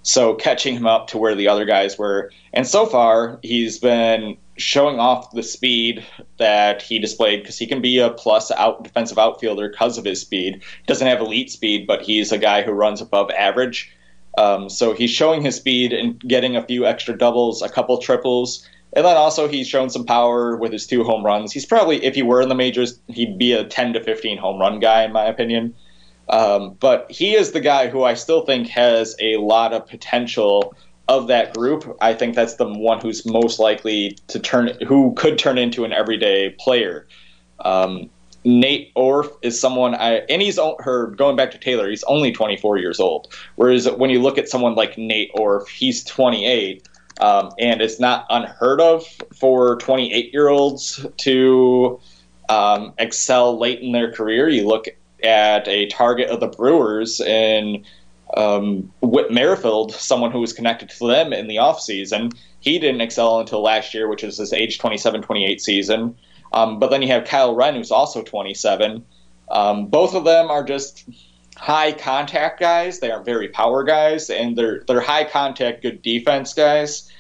so 0.09 0.33
catching 0.33 0.75
him 0.75 0.87
up 0.87 1.07
to 1.09 1.19
where 1.19 1.35
the 1.35 1.49
other 1.49 1.67
guys 1.67 1.99
were. 1.99 2.33
And 2.55 2.67
so 2.67 2.87
far, 2.87 3.39
he's 3.43 3.79
been 3.79 4.39
showing 4.57 4.99
off 4.99 5.33
the 5.33 5.43
speed 5.43 6.03
that 6.39 6.81
he 6.81 6.99
displayed 6.99 7.43
because 7.43 7.59
he 7.59 7.67
can 7.67 7.83
be 7.83 7.99
a 7.99 8.09
plus 8.09 8.51
out 8.53 8.83
defensive 8.83 9.19
outfielder 9.19 9.69
because 9.69 9.99
of 9.99 10.07
his 10.07 10.23
speed. 10.23 10.63
Doesn't 10.87 11.07
have 11.07 11.21
elite 11.21 11.51
speed, 11.51 11.87
but 11.87 12.01
he's 12.01 12.33
a 12.33 12.39
guy 12.39 12.63
who 12.63 12.73
runs 12.73 13.03
above 13.03 13.31
average. 13.33 13.93
Um, 14.39 14.71
so 14.71 14.95
he's 14.95 15.11
showing 15.11 15.43
his 15.43 15.57
speed 15.57 15.93
and 15.93 16.19
getting 16.21 16.57
a 16.57 16.65
few 16.65 16.87
extra 16.87 17.17
doubles, 17.17 17.61
a 17.61 17.69
couple 17.69 17.99
triples, 17.99 18.67
and 18.95 19.05
then 19.05 19.19
also 19.19 19.47
he's 19.47 19.69
shown 19.69 19.91
some 19.91 20.07
power 20.07 20.57
with 20.57 20.73
his 20.73 20.87
two 20.87 21.05
home 21.05 21.23
runs. 21.23 21.53
He's 21.53 21.67
probably, 21.67 22.03
if 22.03 22.15
he 22.15 22.23
were 22.23 22.41
in 22.41 22.49
the 22.49 22.55
majors, 22.55 22.99
he'd 23.09 23.37
be 23.37 23.53
a 23.53 23.65
10 23.65 23.93
to 23.93 24.03
15 24.03 24.39
home 24.39 24.59
run 24.59 24.81
guy 24.81 25.05
in 25.05 25.13
my 25.13 25.27
opinion. 25.27 25.75
Um, 26.29 26.77
but 26.79 27.11
he 27.11 27.35
is 27.35 27.53
the 27.53 27.61
guy 27.61 27.89
who 27.89 28.03
I 28.05 28.15
still 28.15 28.45
think 28.45 28.69
has 28.69 29.17
a 29.21 29.37
lot 29.39 29.73
of 29.73 29.87
potential 29.87 30.75
of 31.09 31.27
that 31.29 31.55
group, 31.55 31.97
I 32.01 32.13
think 32.13 32.35
that's 32.35 32.57
the 32.57 32.69
one 32.69 33.01
who's 33.01 33.25
most 33.25 33.59
likely 33.59 34.19
to 34.29 34.39
turn, 34.39 34.73
who 34.87 35.15
could 35.15 35.39
turn 35.39 35.57
into 35.57 35.85
an 35.85 35.93
everyday 35.93 36.51
player. 36.51 37.09
Um, 37.61 38.11
Nate 38.45 38.93
Orf 38.95 39.29
is 39.43 39.59
someone 39.61 39.95
I, 39.95 40.19
and 40.29 40.41
he's 40.41 40.59
her 40.59 41.09
going 41.09 41.37
back 41.37 41.51
to 41.53 41.59
Taylor. 41.59 41.89
He's 41.89 42.05
only 42.05 42.31
24 42.31 42.79
years 42.79 43.01
old. 43.01 43.35
Whereas 43.57 43.91
when 43.91 44.11
you 44.11 44.21
look 44.21 44.39
at 44.39 44.49
someone 44.49 44.75
like 44.75 44.97
Nate 44.97 45.31
Orf, 45.35 45.69
he's 45.69 46.05
28, 46.05 46.87
um, 47.21 47.51
and 47.59 47.81
it's 47.81 47.99
not 47.99 48.27
unheard 48.31 48.81
of 48.81 49.05
for 49.35 49.77
28 49.77 50.33
year 50.33 50.49
olds 50.49 51.05
to 51.19 52.01
um, 52.49 52.93
excel 52.99 53.59
late 53.59 53.81
in 53.81 53.93
their 53.93 54.13
career. 54.13 54.49
You 54.49 54.67
look 54.69 54.87
at 55.23 55.67
a 55.69 55.87
target 55.87 56.29
of 56.29 56.41
the 56.41 56.49
Brewers 56.49 57.21
and 57.21 57.85
um, 58.37 58.93
Whit 59.01 59.31
Merrifield, 59.31 59.93
someone 59.93 60.31
who 60.31 60.41
was 60.41 60.53
connected 60.53 60.91
to 60.91 61.07
them 61.07 61.33
in 61.33 61.49
the 61.49 61.57
offseason, 61.57 62.37
he 62.61 62.79
didn't 62.79 63.01
excel 63.01 63.41
until 63.41 63.63
last 63.63 63.95
year, 63.95 64.09
which 64.09 64.25
is 64.25 64.39
his 64.39 64.53
age 64.53 64.79
27 64.79 65.23
28 65.23 65.61
season. 65.61 66.17
Um, 66.53 66.79
but 66.79 66.91
then 66.91 67.03
you 67.03 67.09
have 67.09 67.25
Kyle 67.25 67.55
Wren, 67.55 67.75
who's 67.75 67.91
also 67.91 68.23
27. 68.23 69.05
Um, 69.51 69.87
both 69.87 70.15
of 70.15 70.25
them 70.25 70.51
are 70.51 70.65
just 70.65 71.09
high 71.57 71.93
contact 71.93 72.61
guys. 72.61 73.01
They 73.01 73.11
aren't 73.11 73.25
very 73.25 73.49
power 73.49 73.83
guys, 73.83 74.31
and 74.31 74.57
they're 74.57 74.85
they're 74.87 75.01
high 75.01 75.25
contact, 75.25 75.83
good 75.83 76.03
defense 76.03 76.55
guys. 76.55 77.11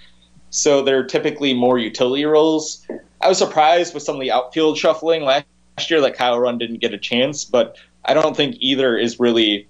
So 0.50 0.82
they're 0.82 1.04
typically 1.04 1.52
more 1.52 1.78
utility 1.78 2.24
roles. 2.24 2.86
I 3.20 3.28
was 3.28 3.38
surprised 3.38 3.92
with 3.94 4.02
some 4.02 4.14
of 4.14 4.20
the 4.20 4.30
outfield 4.30 4.78
shuffling 4.78 5.22
last 5.22 5.46
year 5.90 6.00
that 6.00 6.16
Kyle 6.16 6.38
Wren 6.38 6.56
didn't 6.56 6.78
get 6.78 6.94
a 6.94 6.98
chance, 6.98 7.44
but 7.44 7.76
I 8.04 8.14
don't 8.14 8.36
think 8.36 8.56
either 8.60 8.96
is 8.96 9.20
really 9.20 9.68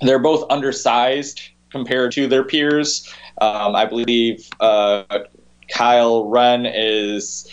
they're 0.00 0.18
both 0.18 0.46
undersized 0.50 1.42
compared 1.70 2.12
to 2.12 2.26
their 2.26 2.44
peers. 2.44 3.12
Um, 3.40 3.74
I 3.74 3.84
believe 3.84 4.48
uh, 4.60 5.04
Kyle 5.68 6.24
Wren 6.28 6.66
is 6.66 7.50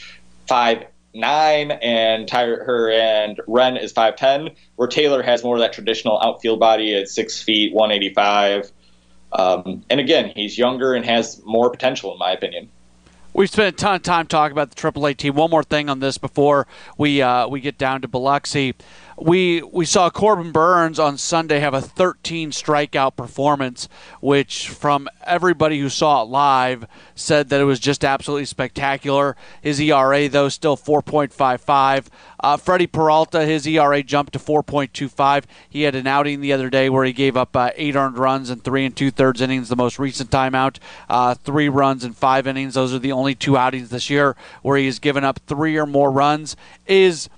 five 0.48 0.86
nine, 1.14 1.72
and 1.72 2.28
Tyler 2.28 2.92
and 2.92 3.40
Wren 3.48 3.78
is 3.78 3.92
five 3.92 4.16
ten. 4.16 4.50
Where 4.76 4.88
Taylor 4.88 5.24
has 5.24 5.44
more 5.44 5.56
of 5.56 5.62
that 5.62 5.74
traditional 5.74 6.22
outfield 6.22 6.60
body 6.60 6.96
at 6.96 7.08
six 7.08 7.42
feet, 7.42 7.74
one 7.74 7.92
eighty 7.92 8.14
five. 8.14 8.72
Um, 9.34 9.84
and 9.90 10.00
again, 10.00 10.32
he's 10.36 10.58
younger 10.58 10.94
and 10.94 11.06
has 11.06 11.42
more 11.44 11.70
potential, 11.70 12.14
in 12.14 12.20
my 12.20 12.32
opinion. 12.32 12.70
We've 13.34 13.50
spent 13.50 13.76
a 13.76 13.78
ton 13.78 13.96
of 13.96 14.04
time 14.04 14.28
talking 14.28 14.54
about 14.54 14.72
the 14.72 14.82
AAA 14.82 15.18
team. 15.18 15.36
One 15.36 15.50
more 15.50 15.64
thing 15.64 15.90
on 15.90 16.00
this 16.00 16.18
before 16.18 16.68
we 16.98 17.22
uh, 17.22 17.50
we 17.50 17.60
get 17.60 17.78
down 17.78 18.02
to 18.02 18.08
Biloxi 18.08 18.76
we 19.18 19.62
we 19.62 19.86
saw 19.86 20.10
Corbin 20.10 20.52
Burnes 20.52 21.00
on 21.00 21.18
Sunday 21.18 21.60
have 21.60 21.74
a 21.74 21.82
13 21.82 22.52
strikeout 22.52 23.16
performance, 23.16 23.88
which 24.20 24.68
from 24.68 25.08
everybody 25.24 25.80
who 25.80 25.90
saw 25.90 26.22
it 26.22 26.26
live 26.26 26.86
said 27.16 27.50
that 27.50 27.62
it 27.62 27.66
was 27.66 27.80
just 27.80 28.04
absolutely 28.04 28.46
spectacular. 28.46 29.36
His 29.62 29.80
ERA 29.80 30.28
though 30.28 30.50
still 30.50 30.76
4.55. 30.76 32.08
Uh, 32.42 32.58
Freddie 32.58 32.88
Peralta, 32.88 33.46
his 33.46 33.66
ERA 33.66 34.04
jumped 34.04 34.34
to 34.34 34.40
4.25. 34.40 35.46
He 35.70 35.84
had 35.84 35.96
an 35.96 36.08
outing 36.08 36.42
the 36.42 36.54
other 36.54 36.70
day 36.70 36.90
where 36.90 37.06
he 37.06 37.14
gave 37.14 37.38
up 37.38 37.56
uh, 37.56 37.72
eight 37.76 37.96
earned 37.96 38.18
runs 38.18 38.50
in 38.50 38.60
three 38.60 38.86
and 38.86 38.96
two 38.96 39.12
thirds 39.12 39.40
innings. 39.42 39.70
The 39.70 39.76
most 39.76 39.98
recent 39.98 40.30
timeout, 40.30 40.78
uh, 41.10 41.36
three 41.36 41.70
runs 41.70 42.04
in 42.04 42.14
five 42.14 42.48
innings. 42.48 42.74
Those 42.74 42.94
are 42.94 43.00
the 43.00 43.14
only 43.14 43.34
two 43.34 43.58
outings 43.58 43.90
this 43.90 44.10
year 44.10 44.36
where 44.62 44.78
he 44.78 44.86
has 44.86 45.00
given 45.00 45.24
up 45.24 45.40
three 45.48 45.78
or 45.78 45.86
more 45.86 46.12
runs. 46.12 46.58
Is 46.86 47.30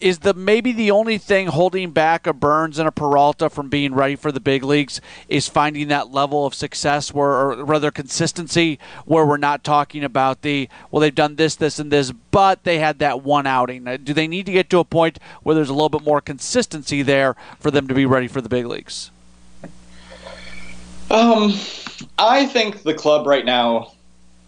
is 0.00 0.18
the 0.18 0.34
maybe 0.34 0.72
the 0.72 0.90
only 0.90 1.16
thing 1.16 1.46
holding 1.46 1.90
back 1.90 2.26
a 2.26 2.32
Burnes 2.32 2.78
and 2.78 2.86
a 2.86 2.92
Peralta 2.92 3.48
from 3.48 3.68
being 3.68 3.94
ready 3.94 4.14
for 4.14 4.30
the 4.30 4.40
big 4.40 4.62
leagues 4.62 5.00
is 5.28 5.48
finding 5.48 5.88
that 5.88 6.12
level 6.12 6.44
of 6.44 6.54
success 6.54 7.14
where 7.14 7.30
or 7.30 7.64
rather 7.64 7.90
consistency 7.90 8.78
where 9.06 9.24
we're 9.24 9.38
not 9.38 9.64
talking 9.64 10.04
about 10.04 10.42
the 10.42 10.68
well 10.90 11.00
they've 11.00 11.14
done 11.14 11.36
this 11.36 11.56
this 11.56 11.78
and 11.78 11.90
this 11.90 12.12
but 12.30 12.64
they 12.64 12.78
had 12.78 12.98
that 12.98 13.22
one 13.22 13.46
outing. 13.46 13.84
Do 14.04 14.12
they 14.12 14.28
need 14.28 14.46
to 14.46 14.52
get 14.52 14.68
to 14.70 14.78
a 14.78 14.84
point 14.84 15.18
where 15.42 15.54
there's 15.54 15.70
a 15.70 15.74
little 15.74 15.88
bit 15.88 16.02
more 16.02 16.20
consistency 16.20 17.00
there 17.00 17.34
for 17.58 17.70
them 17.70 17.88
to 17.88 17.94
be 17.94 18.04
ready 18.04 18.28
for 18.28 18.42
the 18.42 18.48
big 18.48 18.66
leagues? 18.66 19.10
Um 21.10 21.54
I 22.18 22.44
think 22.46 22.82
the 22.82 22.94
club 22.94 23.26
right 23.26 23.44
now 23.44 23.92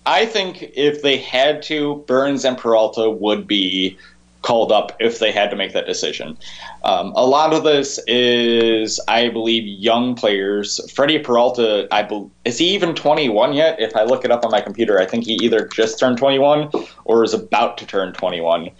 I 0.04 0.26
think 0.26 0.62
if 0.74 1.02
they 1.02 1.16
had 1.16 1.62
to 1.64 2.04
Burnes 2.06 2.44
and 2.44 2.58
Peralta 2.58 3.08
would 3.08 3.46
be 3.46 3.96
called 4.42 4.70
up 4.70 4.92
if 5.00 5.18
they 5.18 5.32
had 5.32 5.50
to 5.50 5.56
make 5.56 5.72
that 5.72 5.86
decision. 5.86 6.36
Um, 6.84 7.12
a 7.16 7.26
lot 7.26 7.52
of 7.52 7.64
this 7.64 7.98
is, 8.06 9.00
I 9.08 9.28
believe, 9.28 9.64
young 9.66 10.14
players. 10.14 10.80
Freddie 10.92 11.18
Peralta, 11.18 11.88
I 11.90 12.02
be, 12.02 12.26
is 12.44 12.58
he 12.58 12.68
even 12.74 12.94
21 12.94 13.52
yet? 13.52 13.80
If 13.80 13.96
I 13.96 14.04
look 14.04 14.24
it 14.24 14.30
up 14.30 14.44
on 14.44 14.50
my 14.50 14.60
computer, 14.60 15.00
I 15.00 15.06
think 15.06 15.24
he 15.24 15.34
either 15.42 15.66
just 15.66 15.98
turned 15.98 16.18
21 16.18 16.70
or 17.04 17.24
is 17.24 17.34
about 17.34 17.78
to 17.78 17.86
turn 17.86 18.12
21. 18.12 18.70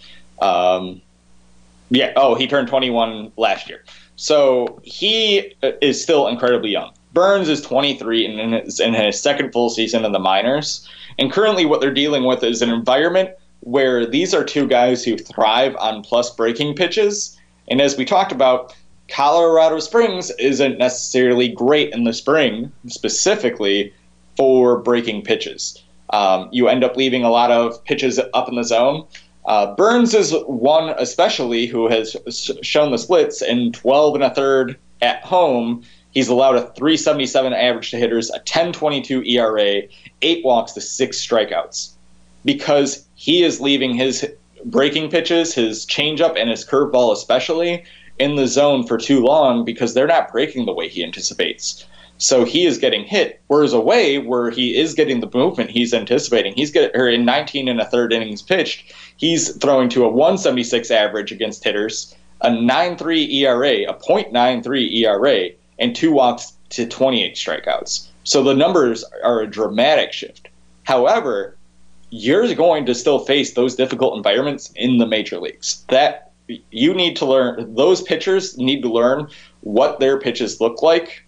Um, 0.40 1.02
yeah, 1.90 2.12
oh, 2.16 2.34
he 2.34 2.46
turned 2.46 2.68
21 2.68 3.32
last 3.36 3.68
year. 3.68 3.84
So 4.16 4.80
he 4.82 5.54
is 5.62 6.02
still 6.02 6.28
incredibly 6.28 6.70
young. 6.70 6.92
Burnes 7.12 7.48
is 7.48 7.62
23 7.62 8.26
and 8.26 8.40
in 8.40 8.64
his, 8.64 8.80
in 8.80 8.94
his 8.94 9.20
second 9.20 9.52
full 9.52 9.70
season 9.70 10.04
in 10.04 10.12
the 10.12 10.18
minors. 10.18 10.88
And 11.18 11.32
currently, 11.32 11.64
what 11.64 11.80
they're 11.80 11.92
dealing 11.92 12.24
with 12.24 12.44
is 12.44 12.62
an 12.62 12.70
environment 12.70 13.30
where 13.60 14.06
these 14.06 14.34
are 14.34 14.44
two 14.44 14.66
guys 14.66 15.04
who 15.04 15.16
thrive 15.16 15.76
on 15.76 16.02
plus 16.02 16.34
breaking 16.34 16.74
pitches. 16.74 17.38
And 17.68 17.80
as 17.80 17.96
we 17.96 18.04
talked 18.04 18.32
about, 18.32 18.74
Colorado 19.08 19.78
Springs 19.80 20.30
isn't 20.38 20.78
necessarily 20.78 21.48
great 21.48 21.92
in 21.92 22.04
the 22.04 22.12
spring, 22.12 22.70
specifically 22.86 23.92
for 24.36 24.78
breaking 24.78 25.22
pitches. 25.22 25.82
Um, 26.10 26.48
you 26.52 26.68
end 26.68 26.84
up 26.84 26.96
leaving 26.96 27.24
a 27.24 27.30
lot 27.30 27.50
of 27.50 27.82
pitches 27.84 28.20
up 28.32 28.48
in 28.48 28.56
the 28.56 28.64
zone. 28.64 29.06
Uh, 29.46 29.74
Burnes 29.74 30.14
is 30.14 30.34
one, 30.46 30.94
especially, 30.98 31.66
who 31.66 31.88
has 31.88 32.16
shown 32.62 32.92
the 32.92 32.98
splits 32.98 33.40
in 33.40 33.72
12 33.72 34.16
and 34.16 34.24
a 34.24 34.30
third 34.34 34.78
at 35.00 35.24
home. 35.24 35.82
He's 36.10 36.28
allowed 36.28 36.56
a 36.56 36.72
377 36.72 37.52
average 37.52 37.90
to 37.90 37.96
hitters, 37.96 38.30
a 38.30 38.38
1022 38.38 39.22
ERA, 39.22 39.82
eight 40.22 40.44
walks 40.44 40.72
to 40.72 40.80
six 40.80 41.24
strikeouts. 41.24 41.92
Because 42.44 43.06
he 43.14 43.42
is 43.42 43.60
leaving 43.60 43.94
his 43.94 44.26
breaking 44.64 45.10
pitches, 45.10 45.54
his 45.54 45.86
changeup, 45.86 46.38
and 46.38 46.50
his 46.50 46.64
curveball, 46.64 47.12
especially, 47.12 47.84
in 48.18 48.36
the 48.36 48.46
zone 48.46 48.86
for 48.86 48.98
too 48.98 49.20
long 49.20 49.64
because 49.64 49.94
they're 49.94 50.06
not 50.06 50.32
breaking 50.32 50.66
the 50.66 50.72
way 50.72 50.88
he 50.88 51.04
anticipates. 51.04 51.86
So 52.18 52.44
he 52.44 52.66
is 52.66 52.78
getting 52.78 53.04
hit. 53.04 53.40
Whereas 53.46 53.72
away, 53.72 54.18
where 54.18 54.50
he 54.50 54.76
is 54.76 54.94
getting 54.94 55.20
the 55.20 55.30
movement 55.32 55.70
he's 55.70 55.94
anticipating, 55.94 56.52
he's 56.54 56.72
get 56.72 56.90
or 56.94 57.08
in 57.08 57.24
19 57.24 57.68
and 57.68 57.80
a 57.80 57.84
third 57.84 58.12
innings 58.12 58.42
pitched, 58.42 58.92
he's 59.16 59.56
throwing 59.58 59.88
to 59.90 60.04
a 60.04 60.08
176 60.08 60.90
average 60.90 61.30
against 61.30 61.62
hitters, 61.62 62.14
a 62.40 62.50
9.3 62.50 63.32
ERA, 63.34 63.90
a 63.90 63.94
.93 63.94 64.92
ERA, 64.96 65.50
and 65.78 65.94
two 65.94 66.10
walks 66.10 66.54
to 66.70 66.86
28 66.86 67.34
strikeouts. 67.34 68.08
So 68.24 68.42
the 68.42 68.54
numbers 68.54 69.04
are 69.22 69.40
a 69.40 69.46
dramatic 69.46 70.12
shift. 70.12 70.48
However, 70.84 71.56
you're 72.10 72.54
going 72.54 72.86
to 72.86 72.94
still 72.94 73.18
face 73.18 73.54
those 73.54 73.74
difficult 73.74 74.16
environments 74.16 74.72
in 74.76 74.98
the 74.98 75.06
major 75.06 75.38
leagues. 75.38 75.84
That 75.88 76.32
you 76.70 76.94
need 76.94 77.16
to 77.16 77.26
learn 77.26 77.74
those 77.74 78.02
pitchers 78.02 78.56
need 78.56 78.82
to 78.82 78.88
learn 78.88 79.28
what 79.60 80.00
their 80.00 80.18
pitches 80.18 80.60
look 80.60 80.82
like 80.82 81.24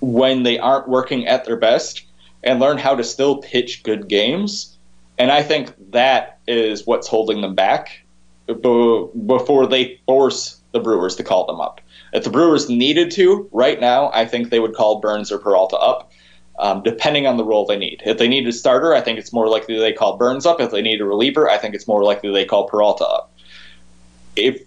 when 0.00 0.42
they 0.42 0.58
aren't 0.58 0.88
working 0.88 1.26
at 1.26 1.44
their 1.44 1.56
best 1.56 2.04
and 2.42 2.60
learn 2.60 2.78
how 2.78 2.94
to 2.94 3.04
still 3.04 3.38
pitch 3.38 3.82
good 3.82 4.08
games. 4.08 4.76
And 5.18 5.30
I 5.30 5.42
think 5.42 5.72
that 5.92 6.38
is 6.46 6.86
what's 6.86 7.06
holding 7.06 7.40
them 7.40 7.54
back 7.54 8.04
before 8.46 9.66
they 9.66 10.00
force 10.06 10.60
the 10.72 10.80
Brewers 10.80 11.16
to 11.16 11.24
call 11.24 11.46
them 11.46 11.60
up. 11.60 11.80
If 12.12 12.24
the 12.24 12.30
Brewers 12.30 12.68
needed 12.68 13.10
to, 13.12 13.48
right 13.52 13.80
now, 13.80 14.10
I 14.12 14.26
think 14.26 14.50
they 14.50 14.60
would 14.60 14.74
call 14.74 15.00
Burnes 15.00 15.32
or 15.32 15.38
Peralta 15.38 15.76
up, 15.76 16.10
um, 16.58 16.82
depending 16.82 17.26
on 17.26 17.36
the 17.36 17.44
role 17.44 17.66
they 17.66 17.78
need. 17.78 18.02
If 18.04 18.18
they 18.18 18.28
need 18.28 18.46
a 18.46 18.52
starter, 18.52 18.94
I 18.94 19.00
think 19.00 19.18
it's 19.18 19.32
more 19.32 19.48
likely 19.48 19.78
they 19.78 19.92
call 19.92 20.16
Burnes 20.16 20.46
up. 20.46 20.60
If 20.60 20.70
they 20.70 20.82
need 20.82 21.00
a 21.00 21.04
reliever, 21.04 21.50
I 21.50 21.58
think 21.58 21.74
it's 21.74 21.88
more 21.88 22.02
likely 22.02 22.32
they 22.32 22.44
call 22.44 22.68
Peralta 22.68 23.04
up 23.04 23.30
if 24.36 24.62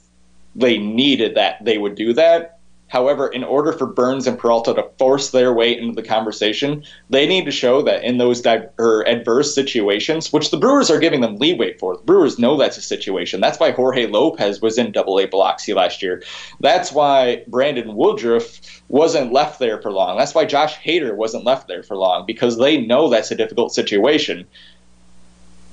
they 0.55 0.77
needed 0.77 1.35
that, 1.35 1.63
they 1.63 1.77
would 1.77 1.95
do 1.95 2.13
that. 2.13 2.56
However, 2.89 3.27
in 3.27 3.43
order 3.43 3.73
for 3.73 3.85
Burnes 3.85 4.27
and 4.27 4.39
Peralta 4.39 4.73
to 4.73 4.89
force 4.97 5.31
their 5.31 5.53
way 5.53 5.77
into 5.77 5.93
the 5.93 6.07
conversation, 6.07 6.83
they 7.09 7.27
need 7.27 7.45
to 7.45 7.51
show 7.51 7.81
that 7.81 8.03
in 8.03 8.17
those 8.17 8.41
di- 8.41 8.65
adverse 9.05 9.53
situations, 9.53 10.31
which 10.31 10.51
the 10.51 10.57
Brewers 10.57 10.89
are 10.89 10.99
giving 10.99 11.19
them 11.19 11.35
leeway 11.35 11.73
for, 11.77 11.97
the 11.97 12.03
Brewers 12.03 12.39
know 12.39 12.55
that's 12.55 12.77
a 12.77 12.81
situation. 12.81 13.41
That's 13.41 13.59
why 13.59 13.71
Jorge 13.71 14.07
Lopez 14.07 14.61
was 14.61 14.77
in 14.77 14.93
Double 14.93 15.19
A 15.19 15.25
Biloxi 15.25 15.73
last 15.73 16.01
year. 16.01 16.23
That's 16.61 16.91
why 16.91 17.43
Brandon 17.47 17.93
Woodruff 17.93 18.81
wasn't 18.87 19.33
left 19.33 19.59
there 19.59 19.81
for 19.81 19.91
long. 19.91 20.17
That's 20.17 20.33
why 20.33 20.45
Josh 20.45 20.77
Hader 20.77 21.15
wasn't 21.15 21.43
left 21.43 21.67
there 21.67 21.83
for 21.83 21.97
long 21.97 22.25
because 22.25 22.57
they 22.57 22.85
know 22.85 23.09
that's 23.09 23.31
a 23.31 23.35
difficult 23.35 23.73
situation. 23.73 24.47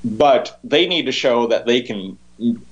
But 0.05 0.59
they 0.65 0.87
need 0.87 1.07
to 1.07 1.13
show 1.13 1.47
that 1.47 1.65
they 1.65 1.81
can 1.81 2.19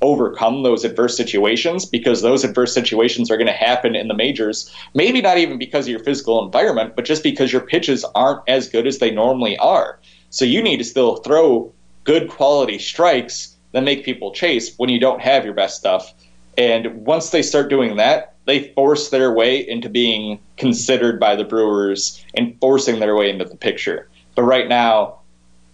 overcome 0.00 0.62
those 0.62 0.84
adverse 0.84 1.16
situations 1.16 1.84
because 1.84 2.22
those 2.22 2.44
adverse 2.44 2.74
situations 2.74 3.30
are 3.30 3.36
going 3.36 3.46
to 3.46 3.52
happen 3.52 3.94
in 3.94 4.08
the 4.08 4.14
majors. 4.14 4.74
Maybe 4.94 5.20
not 5.20 5.38
even 5.38 5.58
because 5.58 5.86
of 5.86 5.90
your 5.90 6.00
physical 6.00 6.44
environment, 6.44 6.96
but 6.96 7.04
just 7.04 7.22
because 7.22 7.52
your 7.52 7.62
pitches 7.62 8.04
aren't 8.14 8.42
as 8.48 8.68
good 8.68 8.86
as 8.86 8.98
they 8.98 9.10
normally 9.10 9.56
are. 9.58 9.98
So 10.30 10.44
you 10.44 10.62
need 10.62 10.78
to 10.78 10.84
still 10.84 11.16
throw 11.16 11.72
good 12.04 12.28
quality 12.28 12.78
strikes 12.78 13.56
that 13.72 13.84
make 13.84 14.04
people 14.04 14.32
chase 14.32 14.74
when 14.76 14.90
you 14.90 14.98
don't 14.98 15.20
have 15.20 15.44
your 15.44 15.54
best 15.54 15.78
stuff. 15.78 16.12
And 16.58 17.06
once 17.06 17.30
they 17.30 17.42
start 17.42 17.70
doing 17.70 17.96
that, 17.96 18.34
they 18.44 18.72
force 18.74 19.10
their 19.10 19.32
way 19.32 19.56
into 19.66 19.88
being 19.88 20.40
considered 20.56 21.20
by 21.20 21.36
the 21.36 21.44
Brewers 21.44 22.24
and 22.34 22.58
forcing 22.60 22.98
their 22.98 23.14
way 23.14 23.30
into 23.30 23.44
the 23.44 23.56
picture. 23.56 24.08
But 24.34 24.42
right 24.42 24.68
now, 24.68 25.18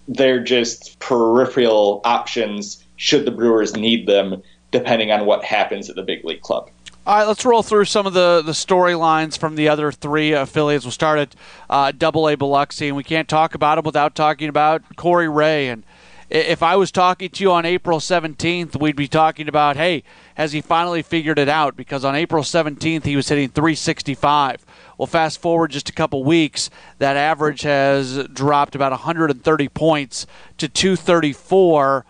they're 0.07 0.43
just 0.43 0.99
peripheral 0.99 2.01
options 2.05 2.84
should 2.99 3.25
the 3.25 3.31
Brewers 3.31 3.75
need 3.75 4.07
them, 4.07 4.43
depending 4.71 5.11
on 5.11 5.25
what 5.25 5.43
happens 5.43 5.89
at 5.89 5.97
the 5.97 6.03
big 6.03 6.25
league 6.25 6.43
club. 6.43 6.71
All 7.07 7.17
right, 7.17 7.27
let's 7.27 7.47
roll 7.47 7.63
through 7.63 7.87
some 7.87 8.07
of 8.07 8.13
the, 8.13 8.43
the 8.45 8.53
storylines 8.53 9.39
from 9.39 9.55
the 9.55 9.71
other 9.71 9.91
three 9.91 10.33
affiliates. 10.33 10.85
We'll 10.85 10.93
start 10.93 11.19
at 11.19 11.35
uh, 11.71 11.93
Double 11.93 12.29
A 12.29 12.35
Biloxi, 12.35 12.89
and 12.89 12.97
we 12.99 13.03
can't 13.03 13.27
talk 13.27 13.55
about 13.55 13.77
them 13.77 13.85
without 13.87 14.15
talking 14.15 14.51
about 14.51 14.83
Corey 14.97 15.29
Ray. 15.29 15.69
And 15.69 15.85
if 16.29 16.63
I 16.63 16.77
was 16.77 16.93
talking 16.93 17.31
to 17.31 17.43
you 17.43 17.51
on 17.51 17.65
April 17.65 17.99
17th, 17.99 18.79
we'd 18.79 18.95
be 18.95 19.09
talking 19.09 19.49
about, 19.49 19.77
hey, 19.77 20.03
has 20.35 20.53
he 20.53 20.61
finally 20.61 21.01
figured 21.01 21.39
it 21.39 21.49
out? 21.49 21.77
Because 21.77 22.05
on 22.05 22.15
April 22.15 22.43
17th, 22.43 23.05
he 23.05 23.17
was 23.17 23.31
hitting 23.31 23.49
365. 23.49 24.67
Well, 24.99 25.07
fast 25.07 25.41
forward 25.41 25.71
just 25.71 25.89
a 25.89 25.95
couple 25.95 26.23
weeks, 26.25 26.69
that 26.99 27.17
average 27.17 27.63
has 27.63 28.29
dropped 28.29 28.75
about 28.75 28.93
130 28.93 29.69
points 29.71 30.27
to 30.59 30.69
234 30.69 32.05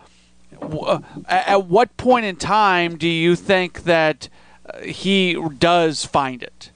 at 1.27 1.65
what 1.65 1.95
point 1.97 2.25
in 2.25 2.35
time 2.35 2.97
do 2.97 3.07
you 3.07 3.35
think 3.35 3.83
that 3.83 4.29
uh, 4.65 4.79
he 4.81 5.39
does 5.57 6.05
find 6.05 6.43
it? 6.43 6.71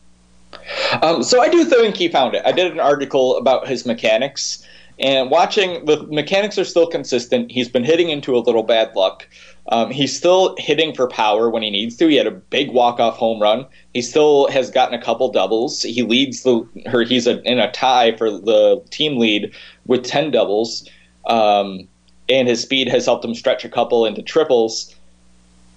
Um, 1.02 1.24
so 1.24 1.42
I 1.42 1.50
do 1.50 1.66
think 1.66 1.98
he 1.98 2.08
found 2.08 2.36
it. 2.36 2.44
I 2.46 2.52
did 2.52 2.72
an 2.72 2.80
article 2.80 3.38
about 3.38 3.68
his 3.68 3.86
mechanics, 3.86 4.66
and 5.00 5.30
watching 5.30 5.86
the 5.86 6.04
mechanics 6.04 6.58
are 6.58 6.66
still 6.66 6.88
consistent. 6.88 7.52
He's 7.52 7.68
been 7.68 7.84
hitting 7.84 8.10
into 8.10 8.36
a 8.36 8.40
little 8.40 8.64
bad 8.64 8.96
luck. 8.96 9.28
Um, 9.70 9.92
he's 9.92 10.16
still 10.16 10.56
hitting 10.58 10.94
for 10.94 11.08
power 11.08 11.50
when 11.50 11.64
he 11.64 11.70
needs 11.70 11.96
to. 11.98 12.08
He 12.08 12.18
had 12.18 12.28
a 12.28 12.32
big 12.32 12.72
walk-off 12.72 13.16
home 13.16 13.42
run. 13.42 13.66
He 13.94 14.02
still 14.02 14.48
has 14.50 14.70
gotten 14.70 14.94
a 14.94 15.02
couple 15.02 15.32
doubles. 15.32 15.82
He 15.82 16.04
leads 16.04 16.44
the, 16.44 16.68
or 16.94 17.04
he's 17.04 17.28
a, 17.28 17.42
in 17.44 17.60
a 17.60 17.72
tie 17.72 18.16
for 18.18 18.30
the 18.30 18.84
team 18.90 19.18
lead 19.18 19.54
with 19.86 20.04
ten 20.04 20.32
doubles. 20.32 20.88
Um, 21.28 21.88
and 22.30 22.48
his 22.48 22.62
speed 22.62 22.88
has 22.88 23.06
helped 23.06 23.26
him 23.26 23.36
stretch 23.36 23.66
a 23.66 23.70
couple 23.70 24.06
into 24.06 24.22
triples. 24.22 24.96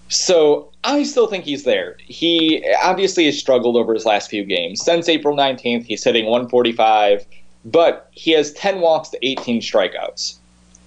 So 0.09 0.71
I 0.85 1.03
still 1.03 1.27
think 1.27 1.45
he's 1.45 1.65
there. 1.65 1.97
He 1.99 2.65
obviously 2.83 3.27
has 3.27 3.39
struggled 3.39 3.77
over 3.77 3.93
his 3.93 4.07
last 4.07 4.31
few 4.31 4.45
games. 4.45 4.83
Since 4.85 5.09
April 5.09 5.37
19th, 5.37 5.85
he's 5.85 6.05
hitting 6.05 6.27
145, 6.27 7.27
but 7.65 8.09
he 8.13 8.31
has 8.33 8.53
10 8.53 8.81
walks 8.81 9.09
to 9.11 9.27
18 9.27 9.61
strikeouts. 9.61 10.37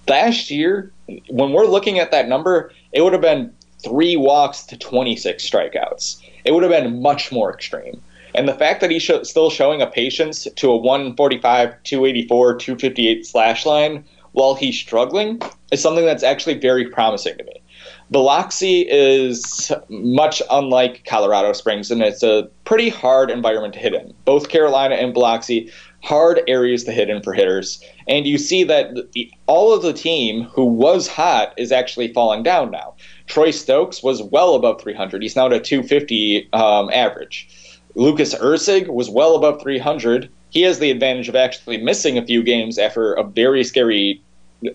Last 0.08 0.50
year, 0.50 0.90
when 1.28 1.52
we're 1.52 1.66
looking 1.66 1.98
at 1.98 2.10
that 2.10 2.28
number, 2.28 2.72
it 2.92 3.02
would 3.02 3.12
have 3.12 3.22
been 3.22 3.52
three 3.84 4.16
walks 4.16 4.64
to 4.64 4.76
26 4.76 5.48
strikeouts. 5.48 6.20
It 6.44 6.52
would 6.52 6.62
have 6.62 6.72
been 6.72 7.02
much 7.02 7.30
more 7.30 7.52
extreme. 7.52 8.00
And 8.34 8.48
the 8.48 8.54
fact 8.54 8.80
that 8.80 8.90
he's 8.90 9.02
sh- 9.02 9.10
still 9.24 9.50
showing 9.50 9.82
a 9.82 9.86
patience 9.86 10.46
to 10.56 10.70
a 10.70 10.76
145, 10.76 11.82
284, 11.82 12.54
258 12.56 13.26
slash 13.26 13.66
line 13.66 14.04
while 14.32 14.54
he's 14.54 14.78
struggling 14.78 15.40
is 15.72 15.82
something 15.82 16.04
that's 16.04 16.22
actually 16.22 16.58
very 16.58 16.86
promising 16.86 17.36
to 17.38 17.44
me. 17.44 17.62
Biloxi 18.10 18.86
is 18.90 19.72
much 19.88 20.42
unlike 20.50 21.04
Colorado 21.04 21.52
Springs, 21.52 21.90
and 21.90 22.02
it's 22.02 22.22
a 22.22 22.48
pretty 22.64 22.88
hard 22.88 23.30
environment 23.30 23.74
to 23.74 23.80
hit 23.80 23.94
in. 23.94 24.12
Both 24.24 24.48
Carolina 24.48 24.96
and 24.96 25.14
Biloxi, 25.14 25.70
hard 26.02 26.40
areas 26.48 26.84
to 26.84 26.92
hit 26.92 27.08
in 27.08 27.22
for 27.22 27.32
hitters. 27.32 27.82
And 28.08 28.26
you 28.26 28.36
see 28.36 28.64
that 28.64 29.12
the, 29.12 29.30
all 29.46 29.72
of 29.72 29.82
the 29.82 29.92
team 29.92 30.42
who 30.44 30.64
was 30.64 31.06
hot 31.06 31.54
is 31.56 31.70
actually 31.70 32.12
falling 32.12 32.42
down 32.42 32.70
now. 32.70 32.94
Troy 33.26 33.52
Stokes 33.52 34.02
was 34.02 34.22
well 34.22 34.54
above 34.54 34.80
300. 34.80 35.22
He's 35.22 35.36
now 35.36 35.46
at 35.46 35.52
a 35.52 35.60
250 35.60 36.48
um, 36.52 36.90
average. 36.92 37.48
Lucas 37.94 38.34
Erceg 38.34 38.88
was 38.88 39.08
well 39.08 39.36
above 39.36 39.62
300 39.62 40.28
he 40.50 40.62
has 40.62 40.78
the 40.78 40.90
advantage 40.90 41.28
of 41.28 41.36
actually 41.36 41.78
missing 41.78 42.18
a 42.18 42.24
few 42.24 42.42
games 42.42 42.78
after 42.78 43.14
a 43.14 43.24
very 43.24 43.64
scary 43.64 44.22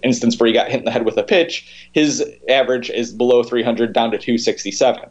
instance 0.03 0.39
where 0.39 0.47
he 0.47 0.53
got 0.53 0.69
hit 0.69 0.79
in 0.79 0.85
the 0.85 0.91
head 0.91 1.05
with 1.05 1.17
a 1.17 1.23
pitch. 1.23 1.89
His 1.91 2.23
average 2.49 2.89
is 2.89 3.13
below 3.13 3.43
300, 3.43 3.93
down 3.93 4.11
to 4.11 4.17
267. 4.17 5.09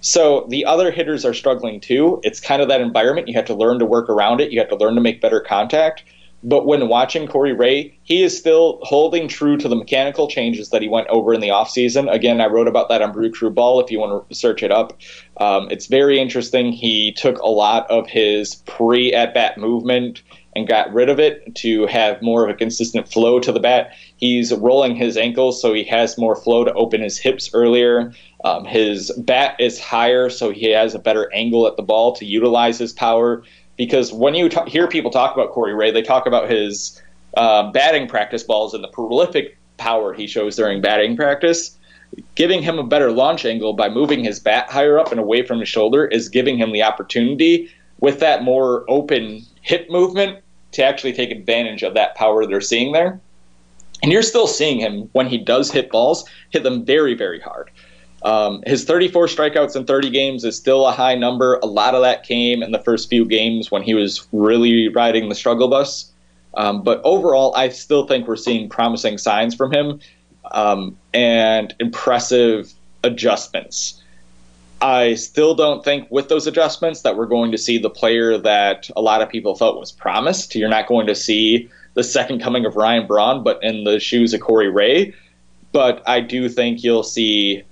So 0.00 0.46
the 0.48 0.64
other 0.64 0.90
hitters 0.90 1.24
are 1.24 1.34
struggling 1.34 1.80
too. 1.80 2.20
It's 2.22 2.38
kind 2.38 2.62
of 2.62 2.68
that 2.68 2.80
environment. 2.80 3.26
You 3.26 3.34
have 3.34 3.46
to 3.46 3.54
learn 3.54 3.80
to 3.80 3.84
work 3.84 4.08
around 4.08 4.40
it. 4.40 4.52
You 4.52 4.60
have 4.60 4.68
to 4.68 4.76
learn 4.76 4.94
to 4.94 5.00
make 5.00 5.20
better 5.20 5.40
contact. 5.40 6.04
But 6.42 6.66
when 6.66 6.88
watching 6.88 7.26
Corey 7.26 7.52
Ray, 7.52 7.98
he 8.04 8.22
is 8.22 8.36
still 8.36 8.78
holding 8.82 9.26
true 9.26 9.56
to 9.56 9.68
the 9.68 9.74
mechanical 9.74 10.28
changes 10.28 10.70
that 10.70 10.82
he 10.82 10.88
went 10.88 11.08
over 11.08 11.34
in 11.34 11.40
the 11.40 11.48
offseason. 11.48 12.12
Again, 12.12 12.40
I 12.40 12.46
wrote 12.46 12.68
about 12.68 12.88
that 12.90 13.02
on 13.02 13.12
Brew 13.12 13.30
Crew 13.30 13.50
Ball 13.50 13.80
if 13.80 13.90
you 13.90 13.98
want 13.98 14.28
to 14.28 14.34
search 14.34 14.62
it 14.62 14.70
up. 14.70 14.98
Um, 15.38 15.68
it's 15.70 15.86
very 15.86 16.20
interesting. 16.20 16.70
He 16.70 17.12
took 17.12 17.38
a 17.40 17.48
lot 17.48 17.90
of 17.90 18.06
his 18.06 18.56
pre 18.66 19.12
at 19.12 19.34
bat 19.34 19.58
movement 19.58 20.22
and 20.58 20.66
got 20.66 20.92
rid 20.92 21.08
of 21.08 21.20
it 21.20 21.54
to 21.54 21.86
have 21.86 22.20
more 22.20 22.42
of 22.42 22.50
a 22.50 22.54
consistent 22.54 23.08
flow 23.08 23.38
to 23.38 23.52
the 23.52 23.60
bat. 23.60 23.92
He's 24.16 24.52
rolling 24.52 24.96
his 24.96 25.16
ankles 25.16 25.62
so 25.62 25.72
he 25.72 25.84
has 25.84 26.18
more 26.18 26.34
flow 26.34 26.64
to 26.64 26.72
open 26.74 27.00
his 27.00 27.16
hips 27.16 27.50
earlier. 27.54 28.12
Um, 28.44 28.64
his 28.64 29.12
bat 29.12 29.56
is 29.60 29.78
higher 29.78 30.30
so 30.30 30.50
he 30.50 30.70
has 30.70 30.94
a 30.94 30.98
better 30.98 31.32
angle 31.32 31.66
at 31.66 31.76
the 31.76 31.82
ball 31.82 32.12
to 32.16 32.24
utilize 32.24 32.78
his 32.78 32.92
power. 32.92 33.44
Because 33.78 34.12
when 34.12 34.34
you 34.34 34.50
t- 34.50 34.68
hear 34.68 34.86
people 34.86 35.10
talk 35.10 35.34
about 35.34 35.52
Corey 35.52 35.72
Ray, 35.72 35.90
they 35.90 36.02
talk 36.02 36.26
about 36.26 36.50
his 36.50 37.00
uh, 37.36 37.70
batting 37.70 38.08
practice 38.08 38.42
balls 38.42 38.74
and 38.74 38.84
the 38.84 38.88
prolific 38.88 39.56
power 39.78 40.12
he 40.12 40.26
shows 40.26 40.56
during 40.56 40.82
batting 40.82 41.16
practice. 41.16 41.78
Giving 42.34 42.62
him 42.62 42.78
a 42.78 42.82
better 42.82 43.12
launch 43.12 43.44
angle 43.44 43.72
by 43.72 43.88
moving 43.88 44.24
his 44.24 44.40
bat 44.40 44.70
higher 44.70 44.98
up 44.98 45.12
and 45.12 45.20
away 45.20 45.42
from 45.42 45.60
his 45.60 45.68
shoulder 45.68 46.06
is 46.06 46.28
giving 46.28 46.58
him 46.58 46.72
the 46.72 46.82
opportunity 46.82 47.70
with 48.00 48.20
that 48.20 48.42
more 48.42 48.84
open 48.88 49.42
hip 49.62 49.88
movement 49.88 50.38
to 50.72 50.84
actually 50.84 51.12
take 51.12 51.30
advantage 51.30 51.82
of 51.82 51.94
that 51.94 52.14
power 52.14 52.46
they're 52.46 52.60
seeing 52.60 52.92
there. 52.92 53.20
And 54.02 54.12
you're 54.12 54.22
still 54.22 54.46
seeing 54.46 54.78
him 54.78 55.08
when 55.12 55.26
he 55.26 55.38
does 55.38 55.70
hit 55.70 55.90
balls, 55.90 56.24
hit 56.50 56.62
them 56.62 56.84
very, 56.84 57.14
very 57.14 57.40
hard. 57.40 57.70
Um, 58.24 58.62
his 58.66 58.84
34 58.84 59.26
strikeouts 59.26 59.76
in 59.76 59.84
30 59.84 60.10
games 60.10 60.44
is 60.44 60.56
still 60.56 60.86
a 60.86 60.92
high 60.92 61.14
number. 61.14 61.54
A 61.62 61.66
lot 61.66 61.94
of 61.94 62.02
that 62.02 62.24
came 62.24 62.62
in 62.62 62.72
the 62.72 62.80
first 62.80 63.08
few 63.08 63.24
games 63.24 63.70
when 63.70 63.82
he 63.82 63.94
was 63.94 64.26
really 64.32 64.88
riding 64.88 65.28
the 65.28 65.34
struggle 65.34 65.68
bus. 65.68 66.10
Um, 66.54 66.82
but 66.82 67.00
overall, 67.04 67.54
I 67.54 67.68
still 67.68 68.06
think 68.06 68.26
we're 68.26 68.36
seeing 68.36 68.68
promising 68.68 69.18
signs 69.18 69.54
from 69.54 69.72
him 69.72 70.00
um, 70.50 70.96
and 71.14 71.74
impressive 71.78 72.72
adjustments. 73.04 74.02
I 74.80 75.14
still 75.14 75.54
don't 75.54 75.84
think 75.84 76.08
with 76.10 76.28
those 76.28 76.46
adjustments 76.46 77.02
that 77.02 77.16
we're 77.16 77.26
going 77.26 77.52
to 77.52 77.58
see 77.58 77.78
the 77.78 77.90
player 77.90 78.38
that 78.38 78.88
a 78.96 79.00
lot 79.00 79.22
of 79.22 79.28
people 79.28 79.54
thought 79.54 79.78
was 79.78 79.92
promised. 79.92 80.54
You're 80.54 80.68
not 80.68 80.86
going 80.86 81.06
to 81.08 81.14
see 81.14 81.68
the 81.94 82.04
second 82.04 82.40
coming 82.40 82.64
of 82.64 82.76
Ryan 82.76 83.06
Braun, 83.06 83.42
but 83.42 83.62
in 83.62 83.84
the 83.84 83.98
shoes 83.98 84.32
of 84.34 84.40
Corey 84.40 84.70
Ray. 84.70 85.14
But 85.72 86.02
I 86.06 86.20
do 86.20 86.48
think 86.48 86.84
you'll 86.84 87.02
see 87.02 87.64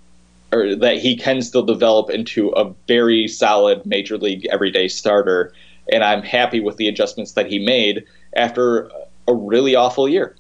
or 0.53 0.77
that 0.77 0.99
he 0.99 1.17
can 1.17 1.43
still 1.43 1.65
develop 1.65 2.11
into 2.11 2.51
a 2.51 2.73
very 2.87 3.27
solid 3.29 3.85
major 3.85 4.17
league 4.17 4.47
everyday 4.47 4.89
starter. 4.89 5.53
And 5.93 6.03
I'm 6.05 6.23
happy 6.23 6.61
with 6.61 6.77
the 6.77 6.89
adjustments 6.89 7.33
that 7.33 7.47
he 7.47 7.59
made 7.59 8.05
after 8.35 8.91
a 9.29 9.35
really 9.35 9.75
awful 9.75 10.09
year. 10.09 10.37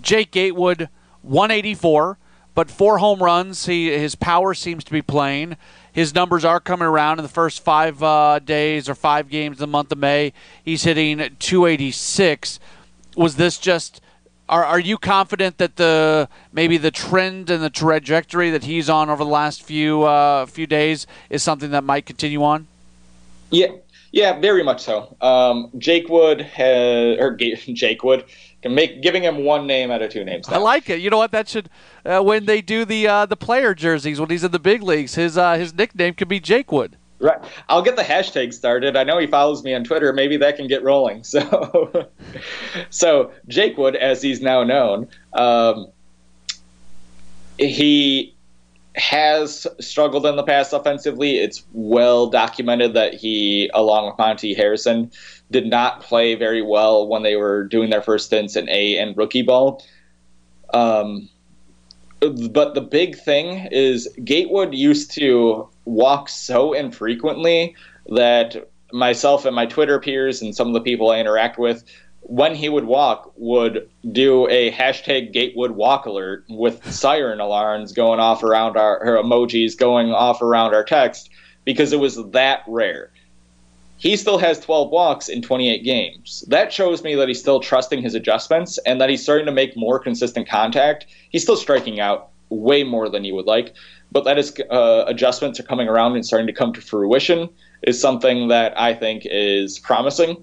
Jake 0.00 0.30
Gatewood, 0.30 0.88
184, 1.22 2.18
but 2.54 2.70
four 2.70 2.98
home 2.98 3.22
runs. 3.22 3.66
He 3.66 3.90
his 3.90 4.14
power 4.14 4.54
seems 4.54 4.84
to 4.84 4.92
be 4.92 5.02
playing. 5.02 5.56
His 5.92 6.14
numbers 6.14 6.44
are 6.44 6.60
coming 6.60 6.86
around 6.86 7.18
in 7.18 7.22
the 7.22 7.28
first 7.28 7.64
five 7.64 8.02
uh, 8.02 8.38
days 8.38 8.88
or 8.88 8.94
five 8.94 9.28
games 9.28 9.58
in 9.58 9.60
the 9.60 9.66
month 9.66 9.90
of 9.90 9.98
May. 9.98 10.32
He's 10.62 10.84
hitting 10.84 11.18
286. 11.38 12.60
Was 13.16 13.36
this 13.36 13.58
just? 13.58 14.00
Are, 14.48 14.64
are 14.64 14.80
you 14.80 14.96
confident 14.96 15.58
that 15.58 15.76
the 15.76 16.28
maybe 16.52 16.78
the 16.78 16.90
trend 16.90 17.50
and 17.50 17.62
the 17.62 17.70
trajectory 17.70 18.50
that 18.50 18.64
he's 18.64 18.88
on 18.88 19.10
over 19.10 19.22
the 19.22 19.30
last 19.30 19.62
few 19.62 20.04
uh, 20.04 20.46
few 20.46 20.66
days 20.66 21.06
is 21.28 21.42
something 21.42 21.70
that 21.70 21.84
might 21.84 22.06
continue 22.06 22.42
on? 22.42 22.66
Yeah, 23.50 23.68
yeah, 24.12 24.38
very 24.38 24.62
much 24.62 24.82
so. 24.82 25.16
Um, 25.20 25.70
Jake 25.78 26.08
Wood 26.08 26.40
has, 26.40 27.18
or 27.18 27.36
Jake 27.36 28.02
Wood 28.02 28.24
can 28.62 28.74
make 28.74 29.02
giving 29.02 29.22
him 29.22 29.44
one 29.44 29.66
name 29.66 29.90
out 29.90 30.02
of 30.02 30.10
two 30.10 30.24
names. 30.24 30.48
Now. 30.48 30.56
I 30.56 30.58
like 30.58 30.90
it. 30.90 31.00
You 31.00 31.10
know 31.10 31.18
what? 31.18 31.30
That 31.30 31.48
should 31.48 31.68
uh, 32.04 32.22
when 32.22 32.46
they 32.46 32.60
do 32.60 32.84
the 32.84 33.06
uh, 33.06 33.26
the 33.26 33.36
player 33.36 33.74
jerseys 33.74 34.20
when 34.20 34.30
he's 34.30 34.44
in 34.44 34.50
the 34.50 34.58
big 34.58 34.82
leagues, 34.82 35.14
his 35.14 35.36
uh, 35.36 35.54
his 35.54 35.74
nickname 35.74 36.14
could 36.14 36.28
be 36.28 36.40
Jake 36.40 36.72
Wood. 36.72 36.96
Right. 37.20 37.38
I'll 37.68 37.82
get 37.82 37.96
the 37.96 38.02
hashtag 38.02 38.52
started. 38.54 38.96
I 38.96 39.02
know 39.02 39.18
he 39.18 39.26
follows 39.26 39.64
me 39.64 39.74
on 39.74 39.82
Twitter. 39.82 40.12
Maybe 40.12 40.36
that 40.36 40.56
can 40.56 40.68
get 40.68 40.82
rolling. 40.82 41.24
So, 41.28 42.08
so 42.90 43.32
Jake 43.48 43.76
Wood, 43.76 43.96
as 43.96 44.22
he's 44.22 44.40
now 44.40 44.62
known, 44.62 45.08
um, 45.32 45.88
he 47.58 48.36
has 48.94 49.66
struggled 49.80 50.26
in 50.26 50.36
the 50.36 50.42
past 50.42 50.72
offensively. 50.72 51.38
It's 51.38 51.64
well 51.72 52.28
documented 52.28 52.94
that 52.94 53.14
he, 53.14 53.70
along 53.74 54.06
with 54.06 54.18
Monte 54.18 54.54
Harrison, 54.54 55.10
did 55.50 55.66
not 55.66 56.02
play 56.02 56.34
very 56.34 56.62
well 56.62 57.06
when 57.06 57.22
they 57.22 57.36
were 57.36 57.64
doing 57.64 57.90
their 57.90 58.02
first 58.02 58.26
stints 58.26 58.56
in 58.56 58.68
A 58.68 58.98
and 58.98 59.16
rookie 59.16 59.42
ball. 59.42 59.84
Um, 60.72 61.28
but 62.20 62.74
the 62.74 62.80
big 62.80 63.16
thing 63.16 63.68
is 63.70 64.08
Gatewood 64.24 64.74
used 64.74 65.12
to 65.12 65.68
walk 65.88 66.28
so 66.28 66.72
infrequently 66.72 67.74
that 68.10 68.68
myself 68.92 69.44
and 69.44 69.54
my 69.54 69.66
Twitter 69.66 69.98
peers 69.98 70.42
and 70.42 70.54
some 70.54 70.68
of 70.68 70.74
the 70.74 70.80
people 70.80 71.10
I 71.10 71.18
interact 71.18 71.58
with 71.58 71.84
when 72.22 72.54
he 72.54 72.68
would 72.68 72.84
walk, 72.84 73.32
would 73.36 73.88
do 74.12 74.46
a 74.48 74.70
hashtag 74.70 75.32
Gatewood 75.32 75.70
walk 75.70 76.04
alert 76.04 76.44
with 76.48 76.84
siren 76.92 77.40
alarms 77.40 77.92
going 77.92 78.20
off 78.20 78.42
around 78.42 78.76
our 78.76 79.00
emojis 79.00 79.76
going 79.76 80.12
off 80.12 80.42
around 80.42 80.74
our 80.74 80.84
text 80.84 81.30
because 81.64 81.92
it 81.92 82.00
was 82.00 82.22
that 82.32 82.62
rare. 82.66 83.10
He 83.96 84.16
still 84.16 84.38
has 84.38 84.60
12 84.60 84.90
walks 84.90 85.28
in 85.28 85.42
28 85.42 85.82
games. 85.82 86.44
That 86.48 86.72
shows 86.72 87.02
me 87.02 87.14
that 87.16 87.28
he's 87.28 87.40
still 87.40 87.60
trusting 87.60 88.02
his 88.02 88.14
adjustments 88.14 88.78
and 88.86 89.00
that 89.00 89.10
he's 89.10 89.22
starting 89.22 89.46
to 89.46 89.52
make 89.52 89.76
more 89.76 89.98
consistent 89.98 90.48
contact. 90.48 91.06
He's 91.30 91.42
still 91.42 91.56
striking 91.56 91.98
out 91.98 92.28
way 92.50 92.84
more 92.84 93.08
than 93.08 93.24
you 93.24 93.34
would 93.34 93.46
like, 93.46 93.74
but 94.10 94.24
that 94.24 94.38
is 94.38 94.54
uh, 94.70 95.04
adjustments 95.06 95.60
are 95.60 95.64
coming 95.64 95.88
around 95.88 96.14
and 96.14 96.24
starting 96.24 96.46
to 96.46 96.52
come 96.52 96.72
to 96.72 96.80
fruition 96.80 97.48
is 97.82 98.00
something 98.00 98.48
that 98.48 98.78
I 98.78 98.94
think 98.94 99.22
is 99.26 99.78
promising 99.78 100.42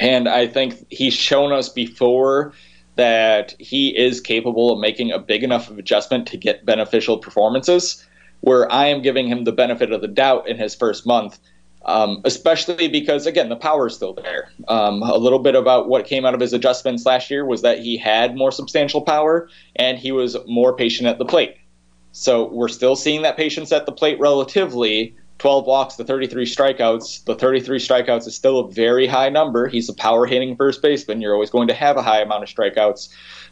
and 0.00 0.28
I 0.28 0.46
think 0.46 0.86
he's 0.90 1.14
shown 1.14 1.52
us 1.52 1.68
before 1.68 2.52
that 2.96 3.54
he 3.58 3.96
is 3.96 4.20
capable 4.20 4.72
of 4.72 4.80
making 4.80 5.12
a 5.12 5.18
big 5.18 5.44
enough 5.44 5.70
of 5.70 5.78
adjustment 5.78 6.26
to 6.28 6.36
get 6.36 6.64
beneficial 6.64 7.18
performances. 7.18 8.04
Where 8.40 8.70
I 8.70 8.86
am 8.86 9.02
giving 9.02 9.26
him 9.26 9.44
the 9.44 9.52
benefit 9.52 9.92
of 9.92 10.00
the 10.00 10.08
doubt 10.08 10.48
in 10.48 10.58
his 10.58 10.72
first 10.72 11.04
month, 11.04 11.40
um, 11.84 12.20
especially 12.24 12.86
because 12.86 13.26
again 13.26 13.48
the 13.48 13.56
power 13.56 13.88
is 13.88 13.96
still 13.96 14.14
there. 14.14 14.52
Um, 14.68 15.02
a 15.02 15.18
little 15.18 15.40
bit 15.40 15.56
about 15.56 15.88
what 15.88 16.06
came 16.06 16.24
out 16.24 16.34
of 16.34 16.40
his 16.40 16.52
adjustments 16.52 17.04
last 17.04 17.32
year 17.32 17.44
was 17.44 17.62
that 17.62 17.80
he 17.80 17.96
had 17.96 18.36
more 18.36 18.52
substantial 18.52 19.00
power 19.00 19.48
and 19.74 19.98
he 19.98 20.12
was 20.12 20.36
more 20.46 20.76
patient 20.76 21.08
at 21.08 21.18
the 21.18 21.24
plate. 21.24 21.56
So 22.18 22.48
we're 22.48 22.66
still 22.66 22.96
seeing 22.96 23.22
that 23.22 23.36
patience 23.36 23.70
at 23.70 23.86
the 23.86 23.92
plate 23.92 24.18
relatively, 24.18 25.14
12 25.38 25.66
walks 25.66 25.94
to 25.94 26.04
33 26.04 26.46
strikeouts. 26.46 27.24
The 27.24 27.36
33 27.36 27.78
strikeouts 27.78 28.26
is 28.26 28.34
still 28.34 28.58
a 28.58 28.72
very 28.72 29.06
high 29.06 29.28
number. 29.28 29.68
He's 29.68 29.88
a 29.88 29.94
power 29.94 30.26
hitting 30.26 30.56
first 30.56 30.82
baseman. 30.82 31.20
You're 31.20 31.32
always 31.32 31.50
going 31.50 31.68
to 31.68 31.74
have 31.74 31.96
a 31.96 32.02
high 32.02 32.20
amount 32.20 32.42
of 32.42 32.48
strikeouts, 32.48 33.08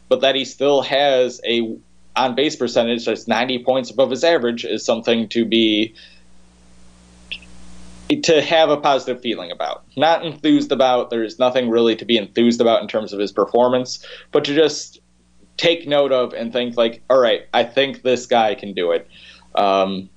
but 0.09 0.19
that 0.19 0.35
he 0.35 0.43
still 0.43 0.81
has 0.81 1.39
a 1.45 1.77
on 2.17 2.35
base 2.35 2.57
percentage 2.57 3.05
that's 3.05 3.25
90 3.25 3.63
points 3.63 3.89
above 3.89 4.11
his 4.11 4.23
average 4.23 4.65
is 4.65 4.83
something 4.83 5.29
to 5.29 5.45
be 5.45 5.95
to 8.23 8.41
have 8.41 8.69
a 8.69 8.77
positive 8.77 9.21
feeling 9.21 9.51
about. 9.51 9.85
Not 9.95 10.25
enthused 10.25 10.73
about. 10.73 11.09
There's 11.09 11.39
nothing 11.39 11.69
really 11.69 11.95
to 11.95 12.03
be 12.03 12.17
enthused 12.17 12.59
about 12.59 12.81
in 12.81 12.89
terms 12.89 13.13
of 13.13 13.19
his 13.19 13.31
performance, 13.31 14.05
but 14.31 14.43
to 14.43 14.53
just 14.53 14.99
take 15.57 15.87
note 15.87 16.11
of 16.11 16.33
and 16.33 16.53
think 16.53 16.77
like, 16.77 17.01
all 17.09 17.19
right, 17.19 17.47
I 17.53 17.63
think 17.63 18.03
this 18.03 18.25
guy 18.25 18.55
can 18.55 18.73
do 18.73 18.91
it. 18.91 19.07
Um, 19.55 20.09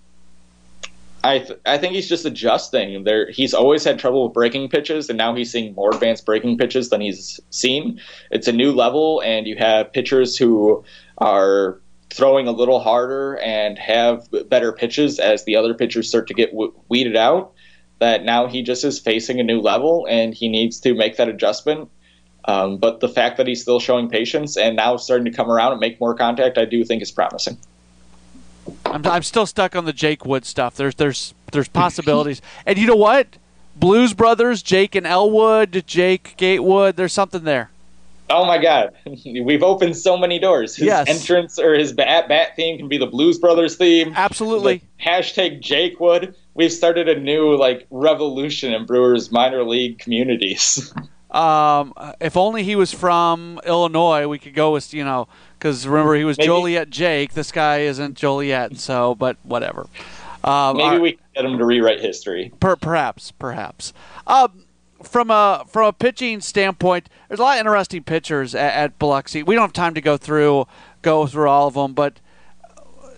I 1.23 1.41
th- 1.41 1.59
I 1.67 1.77
think 1.77 1.95
he's 1.95 2.09
just 2.09 2.25
adjusting. 2.25 3.05
There, 3.05 3.31
he's 3.31 3.53
always 3.53 3.85
had 3.85 3.99
trouble 3.99 4.25
with 4.25 4.33
breaking 4.33 4.69
pitches, 4.69 5.09
and 5.09 5.19
now 5.19 5.35
he's 5.35 5.51
seeing 5.51 5.75
more 5.75 5.91
advanced 5.91 6.25
breaking 6.25 6.57
pitches 6.57 6.89
than 6.89 7.01
he's 7.01 7.41
seen. 7.51 8.01
It's 8.31 8.49
a 8.49 8.53
new 8.53 8.73
level, 8.73 9.21
and 9.25 9.47
you 9.47 9.57
have 9.57 9.93
pitchers 9.93 10.37
who 10.37 10.83
are 11.19 11.79
throwing 12.11 12.49
a 12.49 12.53
little 12.53 12.81
harder 12.81 13.37
and 13.39 13.79
have 13.79 14.29
better 14.49 14.73
pitches 14.73 15.19
as 15.19 15.45
the 15.45 15.57
other 15.57 15.75
pitchers 15.75 16.09
start 16.09 16.27
to 16.29 16.35
get 16.35 16.51
w- 16.53 16.73
weeded 16.89 17.17
out. 17.17 17.53
That 17.99 18.25
now 18.25 18.47
he 18.47 18.63
just 18.63 18.83
is 18.83 18.99
facing 18.99 19.41
a 19.41 19.45
new 19.45 19.61
level, 19.61 20.07
and 20.09 20.33
he 20.33 20.49
needs 20.49 20.81
to 20.81 20.95
make 20.95 21.19
that 21.19 21.29
adjustment. 21.29 21.91
Um, 22.47 22.79
but 22.79 23.01
the 23.01 23.09
fact 23.09 23.37
that 23.37 23.47
he's 23.47 23.61
still 23.61 23.81
showing 23.81 24.09
patience 24.09 24.57
and 24.57 24.77
now 24.77 24.97
starting 24.97 25.25
to 25.27 25.31
come 25.31 25.51
around 25.51 25.73
and 25.73 25.81
make 25.81 26.01
more 26.01 26.15
contact, 26.15 26.59
I 26.59 26.65
do 26.65 26.85
think 26.85 27.03
is 27.03 27.11
promising. 27.11 27.59
I'm, 28.87 29.07
I'm 29.07 29.23
still 29.23 29.47
stuck 29.47 29.77
on 29.77 29.85
the 29.85 29.93
Jake 29.93 30.25
Wood 30.25 30.45
stuff. 30.45 30.77
There's 30.77 30.95
there's 30.95 31.35
there's 31.53 31.69
possibilities, 31.69 32.41
and 32.67 32.79
you 32.79 32.87
know 32.87 32.97
what? 32.97 33.37
Blues 33.77 34.15
Brothers, 34.15 34.63
Jake 34.63 34.95
and 34.95 35.07
Elwood, 35.07 35.85
Jake 35.87 36.35
Gatewood. 36.37 36.97
There's 36.97 37.13
something 37.13 37.45
there. 37.45 37.71
Oh 38.29 38.45
my 38.45 38.59
God, 38.59 38.95
we've 39.25 39.63
opened 39.63 39.97
so 39.97 40.17
many 40.17 40.39
doors. 40.39 40.77
His 40.77 40.87
yes. 40.87 41.09
entrance 41.09 41.59
or 41.59 41.75
his 41.75 41.93
bat 41.93 42.29
bat 42.29 42.55
theme 42.57 42.79
can 42.79 42.89
be 42.89 42.99
the 42.99 43.07
Blues 43.07 43.39
Brothers 43.39 43.77
theme. 43.77 44.13
Absolutely. 44.15 44.83
The 44.99 45.05
hashtag 45.05 45.61
Jake 45.61 45.99
Wood. 46.01 46.35
We've 46.55 46.73
started 46.73 47.09
a 47.09 47.19
new 47.19 47.57
like 47.57 47.87
revolution 47.91 48.73
in 48.73 48.87
Brewers 48.87 49.33
minor 49.33 49.65
league 49.65 49.99
communities. 49.99 50.93
Um, 51.31 51.95
if 52.21 52.37
only 52.37 52.65
he 52.65 52.75
was 52.75 52.93
from 52.93 53.61
Illinois, 53.65 54.27
we 54.27 54.39
could 54.39 54.55
go 54.55 54.73
with 54.73 54.93
you 54.93 55.05
know 55.05 55.29
because 55.59 55.87
remember 55.87 56.15
he 56.15 56.25
was 56.25 56.39
Maybe. 56.39 56.47
Joliet 56.47 56.91
Jake. 56.91 57.35
This 57.35 57.53
guy 57.53 57.81
isn't 57.81 58.17
Joliet, 58.17 58.79
so 58.79 59.15
but 59.15 59.37
whatever. 59.43 59.87
Um, 60.43 60.79
Maybe 60.79 60.97
our, 60.97 61.01
we 61.01 61.13
can 61.13 61.21
get 61.35 61.45
him 61.45 61.59
to 61.59 61.65
rewrite 61.65 62.01
history. 62.01 62.53
Per, 62.61 62.77
perhaps, 62.77 63.31
perhaps. 63.33 63.93
Um, 64.27 64.65
from 65.03 65.31
a 65.31 65.65
from 65.69 65.87
a 65.87 65.93
pitching 65.93 66.41
standpoint, 66.41 67.09
there's 67.29 67.41
a 67.41 67.43
lot 67.43 67.57
of 67.57 67.61
interesting 67.61 68.03
pitchers 68.03 68.55
at, 68.55 68.75
at 68.75 68.99
Biloxi. 68.99 69.43
We 69.43 69.55
don't 69.55 69.63
have 69.63 69.73
time 69.73 69.95
to 69.95 70.01
go 70.01 70.17
through 70.17 70.67
go 71.03 71.27
through 71.27 71.49
all 71.49 71.69
of 71.69 71.75
them, 71.75 71.95
but 71.95 72.21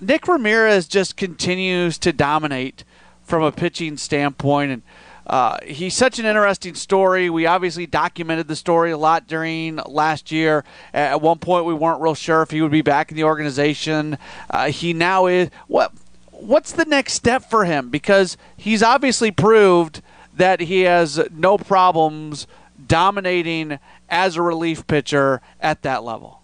Nick 0.01 0.27
Ramirez 0.29 0.87
just 0.89 1.17
continues 1.17 1.97
to 1.99 2.13
dominate 2.13 2.85
from 3.23 3.43
a 3.43 3.53
pitching 3.53 3.97
standpoint, 3.97 4.73
and 4.73 4.83
uh, 5.27 5.59
he's 5.65 5.95
such 5.95 6.19
an 6.19 6.27
interesting 6.27 6.75
story. 6.75 7.31
We 7.31 7.47
obviously 7.47 7.87
documented 7.87 8.49
the 8.49 8.57
story 8.57 8.91
a 8.91 8.99
lot 8.99 9.27
during 9.27 9.77
last 9.87 10.33
year. 10.33 10.65
At 10.93 11.21
one 11.21 11.39
point, 11.39 11.65
we 11.65 11.75
weren't 11.75 12.01
real 12.01 12.15
sure 12.15 12.43
if 12.43 12.51
he 12.51 12.61
would 12.61 12.73
be 12.73 12.83
back 12.83 13.11
in 13.11 13.17
the 13.17 13.25
organization. 13.25 14.19
Uh, 14.51 14.69
he 14.69 14.93
now 14.93 15.27
is. 15.27 15.51
What 15.69 15.93
What's 16.31 16.73
the 16.73 16.85
next 16.85 17.13
step 17.13 17.49
for 17.49 17.65
him? 17.65 17.89
Because 17.89 18.37
he's 18.57 18.83
obviously 18.83 19.31
proved 19.31 20.03
that 20.37 20.59
he 20.59 20.81
has 20.81 21.21
no 21.31 21.57
problems 21.57 22.49
dominating 22.89 23.79
as 24.09 24.35
a 24.37 24.43
relief 24.43 24.85
pitcher 24.89 25.41
at 25.61 25.83
that 25.83 26.03
level. 26.03 26.41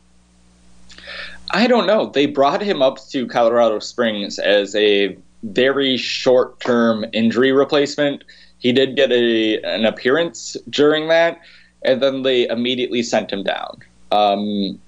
I 1.51 1.67
don't 1.67 1.87
know. 1.87 2.07
They 2.07 2.27
brought 2.27 2.63
him 2.63 2.81
up 2.81 2.99
to 3.09 3.27
Colorado 3.27 3.81
Springs 3.81 4.39
as 4.39 4.75
a 4.77 5.17
very 5.43 5.97
short 5.97 6.61
term 6.61 7.05
injury 7.13 7.53
replacement. 7.53 8.23
He 8.59 8.73
did 8.73 8.97
get 8.97 9.13
a 9.13 9.61
an 9.63 9.85
appearance 9.85 10.57
during 10.69 11.09
that, 11.09 11.41
and 11.83 12.03
then 12.03 12.23
they 12.23 12.49
immediately 12.49 13.03
sent 13.03 13.33
him 13.33 13.45
down. 13.45 13.79
Um, 14.11 14.81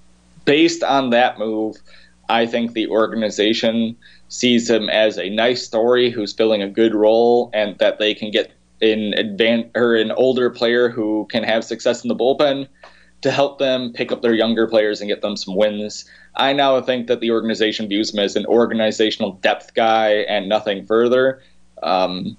based 0.45 0.83
on 0.83 1.11
that 1.11 1.39
move, 1.39 1.77
I 2.29 2.47
think 2.47 2.73
the 2.73 2.89
organization 2.89 3.97
sees 4.29 4.69
him 4.71 4.89
as 4.89 5.19
a 5.19 5.29
nice 5.29 5.65
story 5.65 6.11
who's 6.11 6.33
filling 6.33 6.63
a 6.63 6.69
good 6.69 6.95
role, 6.95 7.51
and 7.53 7.79
that 7.79 7.99
they 7.99 8.15
can 8.15 8.31
get 8.31 8.53
an 8.83 9.13
advan- 9.13 9.71
or 9.77 9.95
an 9.95 10.11
older 10.13 10.51
player 10.51 10.89
who 10.89 11.27
can 11.31 11.43
have 11.43 11.65
success 11.65 12.03
in 12.03 12.09
the 12.09 12.17
bullpen 12.17 12.67
to 13.21 13.31
help 13.31 13.59
them 13.59 13.93
pick 13.93 14.11
up 14.11 14.23
their 14.23 14.35
younger 14.35 14.67
players 14.67 15.01
and 15.01 15.09
get 15.09 15.21
them 15.21 15.37
some 15.37 15.55
wins. 15.55 16.07
I 16.37 16.53
now 16.53 16.81
think 16.81 17.07
that 17.09 17.21
the 17.21 17.31
organization 17.31 17.89
views 17.89 18.13
him 18.13 18.21
as 18.21 18.37
an 18.37 18.47
organizational 18.47 19.33
depth 19.33 19.75
guy 19.75 20.25
and 20.29 20.49
nothing 20.49 20.87
further. 20.87 21.43
Um, 21.83 22.37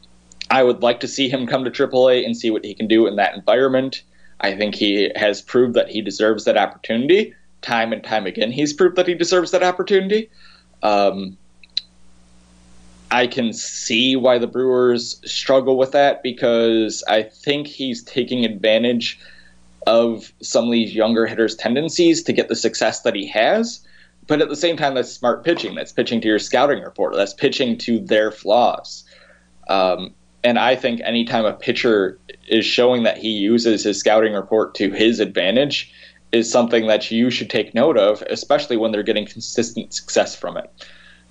I 0.51 0.63
would 0.63 0.83
like 0.83 0.99
to 0.99 1.07
see 1.07 1.29
him 1.29 1.47
come 1.47 1.63
to 1.63 1.71
AAA 1.71 2.25
and 2.25 2.35
see 2.35 2.51
what 2.51 2.65
he 2.65 2.73
can 2.73 2.87
do 2.87 3.07
in 3.07 3.15
that 3.15 3.33
environment. 3.33 4.03
I 4.41 4.55
think 4.55 4.75
he 4.75 5.09
has 5.15 5.41
proved 5.41 5.75
that 5.75 5.87
he 5.87 6.01
deserves 6.01 6.43
that 6.43 6.57
opportunity. 6.57 7.33
Time 7.61 7.93
and 7.93 8.03
time 8.03 8.25
again, 8.25 8.51
he's 8.51 8.73
proved 8.73 8.97
that 8.97 9.07
he 9.07 9.13
deserves 9.13 9.51
that 9.51 9.63
opportunity. 9.63 10.29
Um, 10.83 11.37
I 13.11 13.27
can 13.27 13.53
see 13.53 14.17
why 14.17 14.39
the 14.39 14.47
Brewers 14.47 15.21
struggle 15.25 15.77
with 15.77 15.93
that 15.93 16.21
because 16.21 17.01
I 17.07 17.23
think 17.23 17.67
he's 17.67 18.03
taking 18.03 18.43
advantage 18.43 19.19
of 19.87 20.33
some 20.41 20.65
of 20.65 20.71
these 20.71 20.93
younger 20.93 21.27
hitters' 21.27 21.55
tendencies 21.55 22.23
to 22.23 22.33
get 22.33 22.49
the 22.49 22.55
success 22.55 23.01
that 23.03 23.15
he 23.15 23.27
has. 23.27 23.85
But 24.27 24.41
at 24.41 24.49
the 24.49 24.55
same 24.55 24.75
time, 24.75 24.95
that's 24.95 25.11
smart 25.11 25.45
pitching. 25.45 25.75
That's 25.75 25.93
pitching 25.93 26.19
to 26.21 26.27
your 26.27 26.39
scouting 26.39 26.83
report. 26.83 27.15
That's 27.15 27.33
pitching 27.33 27.77
to 27.79 27.99
their 27.99 28.31
flaws. 28.31 29.05
Um, 29.67 30.13
and 30.43 30.57
I 30.57 30.75
think 30.75 31.01
anytime 31.03 31.45
a 31.45 31.53
pitcher 31.53 32.19
is 32.47 32.65
showing 32.65 33.03
that 33.03 33.17
he 33.17 33.29
uses 33.29 33.83
his 33.83 33.99
scouting 33.99 34.33
report 34.33 34.75
to 34.75 34.91
his 34.91 35.19
advantage 35.19 35.93
is 36.31 36.51
something 36.51 36.87
that 36.87 37.11
you 37.11 37.29
should 37.29 37.49
take 37.49 37.75
note 37.75 37.97
of, 37.97 38.23
especially 38.29 38.77
when 38.77 38.91
they're 38.91 39.03
getting 39.03 39.25
consistent 39.25 39.93
success 39.93 40.35
from 40.35 40.57
it. 40.57 40.71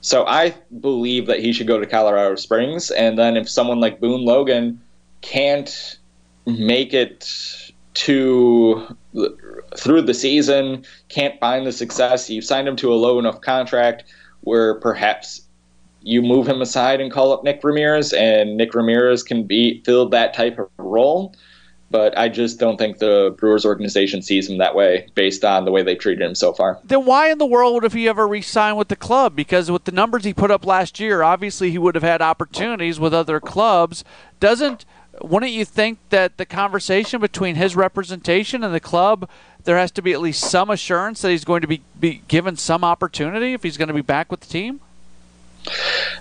So 0.02 0.26
I 0.26 0.54
believe 0.80 1.26
that 1.26 1.40
he 1.40 1.52
should 1.52 1.66
go 1.66 1.78
to 1.78 1.86
Colorado 1.86 2.36
Springs. 2.36 2.90
And 2.90 3.18
then 3.18 3.36
if 3.36 3.48
someone 3.48 3.80
like 3.80 4.00
Boone 4.00 4.24
Logan 4.24 4.80
can't 5.20 5.98
make 6.46 6.94
it 6.94 7.28
to 7.94 8.96
through 9.76 10.02
the 10.02 10.14
season, 10.14 10.84
can't 11.08 11.38
find 11.40 11.66
the 11.66 11.72
success. 11.72 12.30
You've 12.30 12.44
signed 12.44 12.68
him 12.68 12.76
to 12.76 12.92
a 12.92 12.96
low 12.96 13.18
enough 13.18 13.40
contract 13.40 14.04
where 14.42 14.76
perhaps 14.80 15.42
you 16.02 16.22
move 16.22 16.48
him 16.48 16.62
aside 16.62 17.01
and 17.01 17.10
call 17.10 17.32
up 17.32 17.44
Nick 17.44 17.62
Ramirez, 17.62 18.12
and 18.12 18.56
Nick 18.56 18.74
Ramirez 18.74 19.22
can 19.22 19.44
be 19.44 19.82
filled 19.85 20.10
that 20.12 20.35
type 20.35 20.59
of 20.59 20.68
role. 20.78 21.35
But 21.90 22.16
I 22.16 22.28
just 22.28 22.60
don't 22.60 22.77
think 22.77 22.98
the 22.98 23.35
Brewers 23.36 23.66
organization 23.66 24.22
sees 24.22 24.48
him 24.48 24.59
that 24.59 24.77
way 24.77 25.09
based 25.16 25.44
on 25.44 25.64
the 25.64 25.72
way 25.72 25.82
they've 25.82 25.98
treated 25.98 26.24
him 26.24 26.36
so 26.36 26.52
far. 26.52 26.78
Then 26.85 27.05
why 27.05 27.32
in 27.32 27.39
the 27.39 27.47
world 27.47 27.74
would 27.74 27.82
have 27.82 27.94
he 27.94 28.09
ever 28.09 28.28
re-signed 28.28 28.78
with 28.78 28.86
the 28.86 28.97
club? 28.97 29.35
Because 29.35 29.72
with 29.72 29.85
the 29.85 29.93
numbers 29.93 30.22
he 30.22 30.32
put 30.32 30.52
up 30.52 30.64
last 30.64 31.01
year, 31.01 31.24
obviously 31.24 31.72
he 31.72 31.78
would 31.78 31.97
have 31.97 32.05
had 32.05 32.22
opportunities 32.22 33.01
with 33.01 33.12
other 33.12 33.40
clubs. 33.40 34.05
Doesn't 34.39 34.85
wouldn't 35.20 35.52
you 35.52 35.64
think 35.64 35.98
that 36.10 36.39
the 36.39 36.47
conversation 36.47 37.20
between 37.20 37.56
his 37.56 37.77
representation 37.77 38.62
and 38.62 38.74
the 38.74 38.81
club, 38.81 39.28
there 39.64 39.77
has 39.77 39.90
to 39.93 40.02
be 40.02 40.12
at 40.12 40.20
least 40.20 40.48
some 40.48 40.70
assurance 40.70 41.22
that 41.22 41.31
he's 41.31 41.44
going 41.44 41.60
to 41.60 41.66
be, 41.66 41.82
be 41.98 42.22
given 42.28 42.56
some 42.56 42.85
opportunity 42.85 43.52
if 43.52 43.62
he's 43.62 43.77
going 43.77 43.89
to 43.89 43.94
be 43.94 44.01
back 44.01 44.31
with 44.31 44.40
the 44.40 44.47
team? 44.47 44.81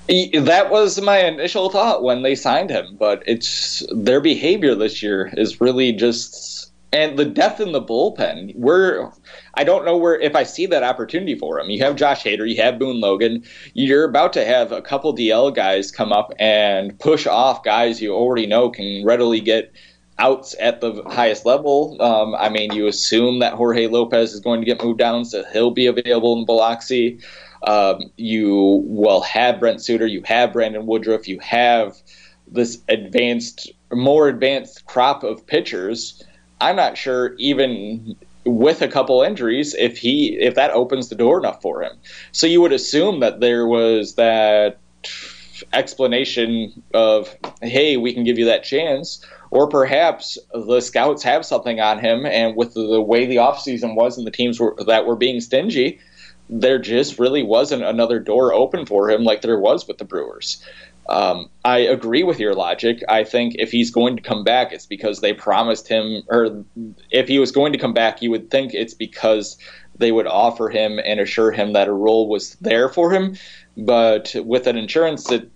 That 0.07 0.67
was 0.69 0.99
my 1.01 1.19
initial 1.19 1.69
thought 1.69 2.03
when 2.03 2.23
they 2.23 2.35
signed 2.35 2.69
him, 2.69 2.97
but 2.99 3.23
it's 3.25 3.83
their 3.91 4.19
behavior 4.19 4.75
this 4.75 5.03
year 5.03 5.31
is 5.37 5.61
really 5.61 5.93
just 5.93 6.71
and 6.91 7.19
the 7.19 7.25
depth 7.25 7.59
in 7.59 7.71
the 7.71 7.81
bullpen. 7.81 8.55
We're 8.55 9.11
I 9.53 9.63
don't 9.63 9.85
know 9.85 9.97
where 9.97 10.19
if 10.19 10.35
I 10.35 10.43
see 10.43 10.65
that 10.67 10.83
opportunity 10.83 11.35
for 11.35 11.59
him. 11.59 11.69
You 11.69 11.83
have 11.83 11.95
Josh 11.95 12.23
Hader, 12.23 12.49
you 12.49 12.61
have 12.61 12.79
Boone 12.79 12.99
Logan. 12.99 13.43
You're 13.73 14.05
about 14.05 14.33
to 14.33 14.45
have 14.45 14.71
a 14.71 14.81
couple 14.81 15.15
DL 15.15 15.53
guys 15.53 15.91
come 15.91 16.11
up 16.11 16.33
and 16.39 16.97
push 16.99 17.27
off 17.27 17.63
guys 17.63 18.01
you 18.01 18.13
already 18.13 18.47
know 18.47 18.69
can 18.69 19.05
readily 19.05 19.39
get 19.39 19.71
outs 20.17 20.55
at 20.59 20.81
the 20.81 21.01
highest 21.07 21.45
level. 21.45 21.97
Um, 22.01 22.35
I 22.35 22.49
mean, 22.49 22.73
you 22.73 22.87
assume 22.87 23.39
that 23.39 23.53
Jorge 23.53 23.87
Lopez 23.87 24.33
is 24.33 24.39
going 24.39 24.59
to 24.59 24.65
get 24.65 24.83
moved 24.83 24.99
down, 24.99 25.25
so 25.25 25.43
he'll 25.53 25.71
be 25.71 25.85
available 25.85 26.37
in 26.37 26.45
Biloxi. 26.45 27.19
Um, 27.67 28.11
you 28.17 28.83
will 28.85 29.21
have 29.21 29.59
Brent 29.59 29.81
Suter, 29.81 30.07
you 30.07 30.21
have 30.25 30.53
Brandon 30.53 30.85
Woodruff, 30.85 31.27
you 31.27 31.39
have 31.39 31.97
this 32.47 32.81
advanced, 32.87 33.71
more 33.91 34.27
advanced 34.27 34.85
crop 34.85 35.23
of 35.23 35.45
pitchers. 35.45 36.23
I'm 36.61 36.75
not 36.75 36.97
sure 36.97 37.35
even 37.37 38.15
with 38.45 38.81
a 38.81 38.87
couple 38.87 39.21
injuries 39.21 39.75
if 39.75 39.97
he 39.97 40.37
if 40.39 40.55
that 40.55 40.71
opens 40.71 41.09
the 41.09 41.15
door 41.15 41.37
enough 41.37 41.61
for 41.61 41.83
him. 41.83 41.97
So 42.31 42.47
you 42.47 42.61
would 42.61 42.71
assume 42.71 43.19
that 43.19 43.39
there 43.39 43.67
was 43.67 44.15
that 44.15 44.79
explanation 45.73 46.81
of 46.93 47.35
hey 47.61 47.97
we 47.97 48.13
can 48.13 48.23
give 48.23 48.39
you 48.39 48.45
that 48.45 48.63
chance 48.63 49.25
or 49.51 49.67
perhaps 49.67 50.37
the 50.53 50.79
scouts 50.79 51.21
have 51.23 51.45
something 51.45 51.81
on 51.81 51.99
him 51.99 52.25
and 52.25 52.55
with 52.55 52.73
the, 52.75 53.01
way 53.01 53.25
the 53.25 53.35
offseason 53.37 53.95
was 53.95 54.17
and 54.17 54.25
the 54.25 54.31
teams 54.31 54.59
were, 54.59 54.75
that 54.87 55.05
were 55.05 55.15
being 55.15 55.41
stingy 55.41 55.99
there 56.49 56.79
just 56.79 57.19
really 57.19 57.43
wasn't 57.43 57.83
another 57.83 58.19
door 58.19 58.53
open 58.53 58.85
for 58.85 59.09
him 59.09 59.23
like 59.23 59.41
there 59.41 59.59
was 59.59 59.87
with 59.87 59.99
the 59.99 60.05
Brewers. 60.05 60.63
Um, 61.07 61.49
I 61.65 61.79
agree 61.79 62.23
with 62.23 62.39
your 62.39 62.53
logic. 62.53 63.03
I 63.09 63.23
think 63.23 63.55
if 63.57 63.71
he's 63.71 63.89
going 63.89 64.15
to 64.15 64.21
come 64.21 64.43
back, 64.43 64.71
it's 64.71 64.85
because 64.85 65.21
they 65.21 65.33
promised 65.33 65.87
him, 65.87 66.23
or 66.27 66.63
if 67.09 67.27
he 67.27 67.39
was 67.39 67.51
going 67.51 67.73
to 67.73 67.79
come 67.79 67.93
back, 67.93 68.21
you 68.21 68.29
would 68.31 68.51
think 68.51 68.73
it's 68.73 68.93
because 68.93 69.57
they 69.97 70.11
would 70.11 70.27
offer 70.27 70.69
him 70.69 70.99
and 71.03 71.19
assure 71.19 71.51
him 71.51 71.73
that 71.73 71.87
a 71.87 71.93
role 71.93 72.27
was 72.27 72.55
there 72.55 72.89
for 72.89 73.11
him. 73.11 73.37
But 73.75 74.35
with 74.35 74.67
an 74.67 74.77
insurance 74.77 75.25
that, 75.25 75.49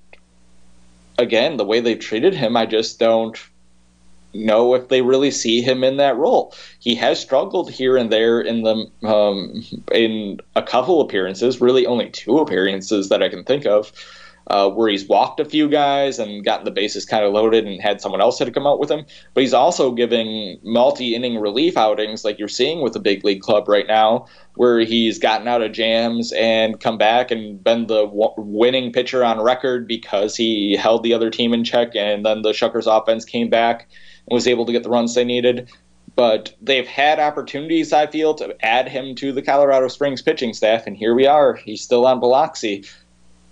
again, 1.20 1.57
the 1.57 1.65
way 1.65 1.82
they've 1.82 1.99
treated 1.99 2.34
him, 2.34 2.57
I 2.57 2.65
just 2.65 2.99
don't 2.99 3.38
know 4.34 4.73
if 4.73 4.89
they 4.89 5.01
really 5.01 5.31
see 5.31 5.61
him 5.61 5.84
in 5.84 5.97
that 5.97 6.18
role. 6.18 6.53
He 6.80 6.95
has 6.95 7.19
struggled 7.19 7.72
here 7.72 7.97
and 7.97 8.11
there 8.11 8.41
in 8.41 8.64
the 8.64 9.07
um, 9.07 9.64
in 9.91 10.39
a 10.55 10.64
couple 10.64 11.01
appearances, 11.01 11.61
really 11.61 11.85
only 11.85 12.10
two 12.10 12.38
appearances 12.39 13.10
that 13.10 13.23
I 13.23 13.30
can 13.30 13.43
think 13.43 13.65
of, 13.65 13.91
uh, 14.47 14.69
where 14.69 14.89
he's 14.89 15.07
walked 15.07 15.39
a 15.39 15.45
few 15.45 15.69
guys 15.69 16.19
and 16.19 16.43
gotten 16.43 16.65
the 16.65 16.72
bases 16.72 17.05
kind 17.05 17.23
of 17.23 17.31
loaded 17.31 17.65
and 17.65 17.81
had 17.81 18.01
someone 18.01 18.22
else 18.22 18.39
had 18.39 18.45
to 18.45 18.51
come 18.51 18.68
out 18.68 18.80
with 18.80 18.91
him. 18.91 19.05
But 19.34 19.41
he's 19.41 19.53
also 19.53 19.91
giving 19.91 20.60
multi-inning 20.64 21.38
relief 21.39 21.77
outings, 21.77 22.26
like 22.26 22.39
you're 22.39 22.47
seeing 22.47 22.81
with 22.81 22.93
the 22.93 22.99
big 22.99 23.23
league 23.23 23.41
club 23.41 23.69
right 23.69 23.88
now, 23.88 24.26
where 24.55 24.80
he's 24.80 25.18
gotten 25.18 25.47
out 25.47 25.61
of 25.61 25.72
jams 25.72 26.34
and 26.34 26.80
come 26.80 26.97
back 26.97 27.31
and 27.31 27.64
been 27.64 27.88
the 27.88 28.05
w- 28.05 28.34
winning 28.38 28.91
pitcher 28.91 29.23
on 29.23 29.41
record 29.41 29.88
because 29.88 30.35
he 30.35 30.76
held 30.76 31.03
the 31.03 31.14
other 31.14 31.30
team 31.30 31.53
in 31.53 31.64
check, 31.64 31.95
and 31.95 32.26
then 32.26 32.41
the 32.41 32.51
Shuckers 32.51 32.85
offense 32.85 33.23
came 33.23 33.49
back 33.49 33.88
and 34.28 34.36
was 34.36 34.48
able 34.48 34.66
to 34.66 34.72
get 34.72 34.84
the 34.84 34.90
runs 34.90 35.16
they 35.16 35.24
needed. 35.24 35.70
But 36.16 36.54
they've 36.62 36.88
had 36.88 37.20
opportunities, 37.20 37.91
I 37.91 38.06
feel, 38.08 38.36
to 38.36 38.56
add 38.64 38.88
him 38.88 39.16
to 39.16 39.32
the 39.32 39.41
Colorado 39.41 39.88
Springs 39.88 40.22
pitching 40.22 40.54
staff, 40.54 40.86
and 40.86 40.95
here 40.95 41.16
we 41.16 41.26
are. 41.26 41.56
He's 41.56 41.82
still 41.82 42.06
on 42.06 42.20
Biloxi. 42.20 42.86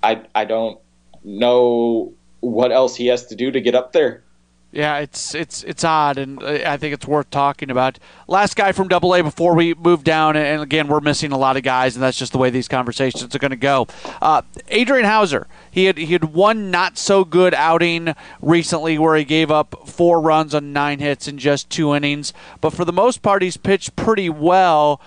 I 0.03 0.23
I 0.35 0.45
don't 0.45 0.80
know 1.23 2.14
what 2.41 2.72
else 2.72 2.95
he 2.95 3.07
has 3.07 3.26
to 3.27 3.35
do 3.35 3.52
to 3.52 3.61
get 3.61 3.73
up 3.73 3.93
there. 3.93 4.23
Yeah, 4.72 4.99
it's 4.99 5.35
it's 5.35 5.64
it's 5.64 5.84
odd, 5.84 6.18
and 6.18 6.41
I 6.41 6.77
think 6.77 6.93
it's 6.93 7.06
worth 7.06 7.30
talking 7.30 7.69
about. 7.69 7.99
Last 8.27 8.56
guy 8.56 8.72
from 8.72 8.88
Double 8.88 9.14
A 9.14 9.22
before 9.22 9.53
we 9.53 9.73
move 9.73 10.06
down, 10.06 10.38
and 10.38 10.61
again, 10.61 10.88
we're 10.88 11.02
missing 11.02 11.34
a 11.34 11.38
lot 11.38 11.57
of 11.57 11.64
guys, 11.64 11.95
and 11.95 12.03
that's 12.03 12.18
just 12.18 12.31
the 12.31 12.38
way 12.38 12.49
these 12.49 12.69
conversations 12.69 13.35
are 13.35 13.39
going 13.39 13.52
to 13.52 13.57
go. 13.57 13.88
Uh, 14.22 14.43
Adrian 14.69 15.06
Houser, 15.06 15.48
he 15.72 15.85
had 15.85 15.98
he 15.98 16.07
had 16.07 16.26
one 16.26 16.69
not 16.69 16.98
so 16.98 17.23
good 17.23 17.53
outing 17.53 18.14
recently 18.41 18.98
where 18.98 19.15
he 19.15 19.23
gave 19.23 19.49
up 19.49 19.88
four 19.88 20.22
runs 20.22 20.53
on 20.53 20.73
nine 20.73 20.99
hits 20.99 21.27
in 21.27 21.38
just 21.38 21.69
two 21.69 21.95
innings, 21.95 22.34
but 22.60 22.72
for 22.72 22.85
the 22.85 22.93
most 22.93 23.22
part, 23.22 23.41
he's 23.41 23.57
pitched 23.57 23.95
pretty 23.95 24.30
well 24.30 25.02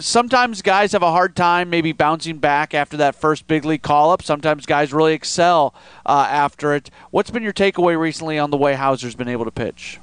sometimes 0.00 0.62
guys 0.62 0.92
have 0.92 1.02
a 1.02 1.10
hard 1.10 1.34
time 1.34 1.70
maybe 1.70 1.92
bouncing 1.92 2.38
back 2.38 2.74
after 2.74 2.96
that 2.96 3.14
first 3.14 3.46
big 3.46 3.64
league 3.64 3.82
call 3.82 4.10
up. 4.10 4.22
Sometimes 4.22 4.66
guys 4.66 4.92
really 4.92 5.14
excel 5.14 5.74
uh, 6.06 6.26
after 6.28 6.74
it. 6.74 6.90
What's 7.10 7.30
been 7.30 7.42
your 7.42 7.52
takeaway 7.52 7.98
recently 7.98 8.38
on 8.38 8.50
the 8.50 8.56
way 8.56 8.74
Houser's 8.74 9.14
been 9.14 9.28
able 9.28 9.44
to 9.44 9.50
pitch? 9.50 9.98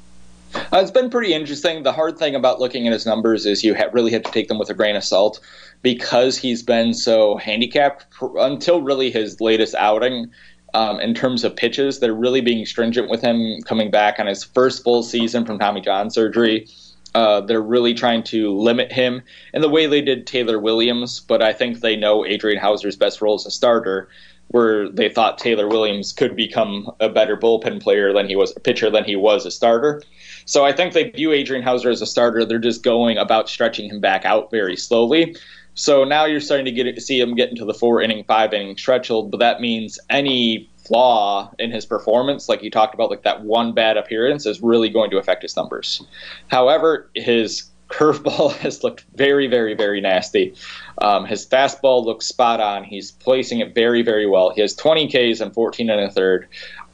Uh, 0.56 0.80
it's 0.82 0.91
been 0.91 1.10
pretty 1.10 1.34
interesting. 1.34 1.84
The 1.84 1.91
hard 1.91 2.18
thing 2.18 2.36
about 2.36 2.60
looking 2.60 2.88
at 2.88 2.94
his 2.94 3.06
numbers 3.06 3.45
is 3.45 3.64
you 3.64 3.76
ha- 3.76 3.90
really 3.91 4.11
have 4.11 4.23
to 4.23 4.32
take 4.32 4.48
them 4.48 4.57
with 4.57 4.69
a 4.69 4.73
grain 4.73 4.95
of 4.95 5.03
salt 5.03 5.40
because 5.82 6.38
he's 6.38 6.64
been 6.64 6.94
so 6.94 7.38
handicapped 7.38 8.10
pr- 8.10 8.38
until 8.40 8.82
really 8.82 9.11
his 9.11 9.40
latest 9.41 9.76
outing. 9.76 10.32
Um, 10.73 10.99
in 10.99 11.14
terms 11.14 11.45
of 11.45 11.56
pitches, 11.56 11.99
they're 11.99 12.14
really 12.14 12.41
being 12.41 12.65
stringent 12.65 13.10
with 13.10 13.22
him 13.22 13.61
coming 13.64 13.90
back 13.90 14.19
on 14.19 14.27
his 14.27 14.44
first 14.44 14.84
full 14.84 15.03
season 15.03 15.45
from 15.45 15.57
Tommy 15.57 15.80
John 15.80 16.10
surgery. 16.10 16.68
Uh, 17.14 17.40
they're 17.40 17.61
really 17.61 17.94
trying 17.94 18.23
to 18.23 18.52
limit 18.52 18.91
him 18.91 19.22
in 19.53 19.61
the 19.61 19.69
way 19.69 19.88
they 19.88 20.02
did 20.02 20.27
Taylor 20.27 20.60
Williams, 20.60 21.22
but 21.22 21.41
I 21.41 21.53
think 21.53 21.80
they 21.80 21.95
know 21.95 22.26
Adrian 22.26 22.60
Houser's 22.60 22.98
best 22.98 23.22
role 23.22 23.36
as 23.36 23.45
a 23.45 23.52
starter, 23.52 24.10
where 24.49 24.90
they 24.90 25.07
thought 25.07 25.38
Taylor 25.38 25.68
Williams 25.68 26.11
could 26.11 26.36
become 26.36 26.91
a 26.99 27.07
better 27.07 27.38
bullpen 27.38 27.82
player 27.82 28.11
than 28.11 28.27
he 28.27 28.36
was 28.36 28.53
a 28.57 28.60
pitcher 28.60 28.90
than 28.90 29.06
he 29.06 29.15
was 29.15 29.45
a 29.45 29.52
starter. 29.52 30.02
So 30.46 30.64
I 30.66 30.72
think 30.72 30.94
they 30.94 31.10
view 31.10 31.32
Adrian 31.32 31.64
Houser 31.64 31.90
as 31.90 32.02
a 32.02 32.06
starter. 32.06 32.46
They're 32.46 32.60
just 32.60 32.84
going 32.84 33.18
about 33.18 33.50
stretching 33.50 33.90
him 33.90 34.00
back 34.00 34.26
out 34.26 34.52
very 34.52 34.76
slowly. 34.76 35.36
So 35.74 36.06
now 36.06 36.26
you're 36.26 36.40
starting 36.40 36.66
to 36.66 36.72
get 36.72 37.02
see 37.02 37.20
him 37.20 37.36
get 37.36 37.50
into 37.50 37.66
the 37.66 37.74
four 37.74 38.02
inning, 38.02 38.24
five 38.24 38.54
inning 38.54 38.78
stretch, 38.78 39.10
but 39.10 39.40
that 39.40 39.60
means 39.60 40.00
any 40.10 40.70
flaw 40.86 41.52
in 41.60 41.72
his 41.72 41.86
performance, 41.86 42.48
like 42.48 42.64
you 42.64 42.72
talked 42.72 42.94
about, 42.94 43.10
like 43.10 43.24
that 43.24 43.42
one 43.44 43.74
bad 43.74 43.98
appearance, 43.98 44.46
is 44.46 44.62
really 44.62 44.90
going 44.90 45.12
to 45.12 45.18
affect 45.18 45.42
his 45.42 45.56
numbers. 45.56 46.02
However, 46.48 47.10
his 47.14 47.64
curveball 47.90 48.56
has 48.58 48.84
looked 48.84 49.06
very, 49.16 49.48
very, 49.48 49.74
very 49.74 50.02
nasty. 50.02 50.54
Um, 51.00 51.26
his 51.26 51.46
fastball 51.46 52.06
looks 52.06 52.26
spot 52.26 52.60
on. 52.60 52.84
He's 52.84 53.12
placing 53.12 53.60
it 53.60 53.76
very, 53.76 54.02
very 54.02 54.28
well. 54.28 54.52
He 54.52 54.62
has 54.62 54.76
20 54.76 55.08
Ks 55.08 55.40
and 55.40 55.54
14 55.54 55.90
and 55.90 56.02
a 56.02 56.10
third. 56.10 56.48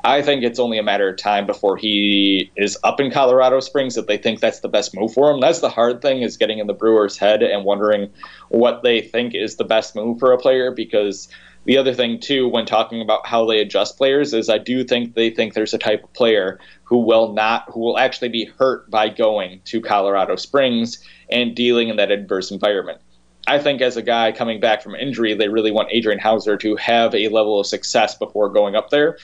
I 0.03 0.21
think 0.21 0.43
it's 0.43 0.59
only 0.59 0.77
a 0.77 0.83
matter 0.83 1.09
of 1.09 1.17
time 1.17 1.45
before 1.45 1.77
he 1.77 2.51
is 2.55 2.77
up 2.83 2.99
in 2.99 3.11
Colorado 3.11 3.59
Springs 3.59 3.97
if 3.97 4.07
they 4.07 4.17
think 4.17 4.39
that's 4.39 4.61
the 4.61 4.67
best 4.67 4.95
move 4.95 5.13
for 5.13 5.29
him. 5.29 5.39
That's 5.39 5.59
the 5.59 5.69
hard 5.69 6.01
thing 6.01 6.21
is 6.21 6.37
getting 6.37 6.59
in 6.59 6.67
the 6.67 6.73
Brewers' 6.73 7.17
head 7.17 7.43
and 7.43 7.65
wondering 7.65 8.11
what 8.49 8.81
they 8.83 9.01
think 9.01 9.35
is 9.35 9.57
the 9.57 9.63
best 9.63 9.95
move 9.95 10.19
for 10.19 10.31
a 10.31 10.37
player 10.37 10.71
because– 10.71 11.27
the 11.65 11.77
other 11.77 11.93
thing 11.93 12.19
too 12.19 12.47
when 12.47 12.65
talking 12.65 13.01
about 13.01 13.25
how 13.27 13.45
they 13.45 13.59
adjust 13.59 13.97
players 13.97 14.33
is 14.33 14.49
I 14.49 14.57
do 14.57 14.83
think 14.83 15.13
they 15.13 15.29
think 15.29 15.53
there's 15.53 15.73
a 15.73 15.77
type 15.79 16.03
of 16.03 16.13
player 16.13 16.59
who 16.83 16.97
will 16.99 17.33
not 17.33 17.65
who 17.69 17.79
will 17.79 17.99
actually 17.99 18.29
be 18.29 18.45
hurt 18.45 18.89
by 18.89 19.09
going 19.09 19.61
to 19.65 19.81
Colorado 19.81 20.35
Springs 20.35 21.03
and 21.29 21.55
dealing 21.55 21.89
in 21.89 21.97
that 21.97 22.11
adverse 22.11 22.51
environment. 22.51 22.99
I 23.47 23.59
think 23.59 23.81
as 23.81 23.97
a 23.97 24.01
guy 24.01 24.31
coming 24.31 24.59
back 24.59 24.81
from 24.81 24.95
injury, 24.95 25.33
they 25.33 25.49
really 25.49 25.71
want 25.71 25.89
Adrian 25.91 26.19
Houser 26.19 26.57
to 26.57 26.75
have 26.75 27.13
a 27.15 27.27
level 27.29 27.59
of 27.59 27.65
success 27.65 28.15
before 28.15 28.49
going 28.49 28.75
up 28.75 28.89
there. 28.91 29.17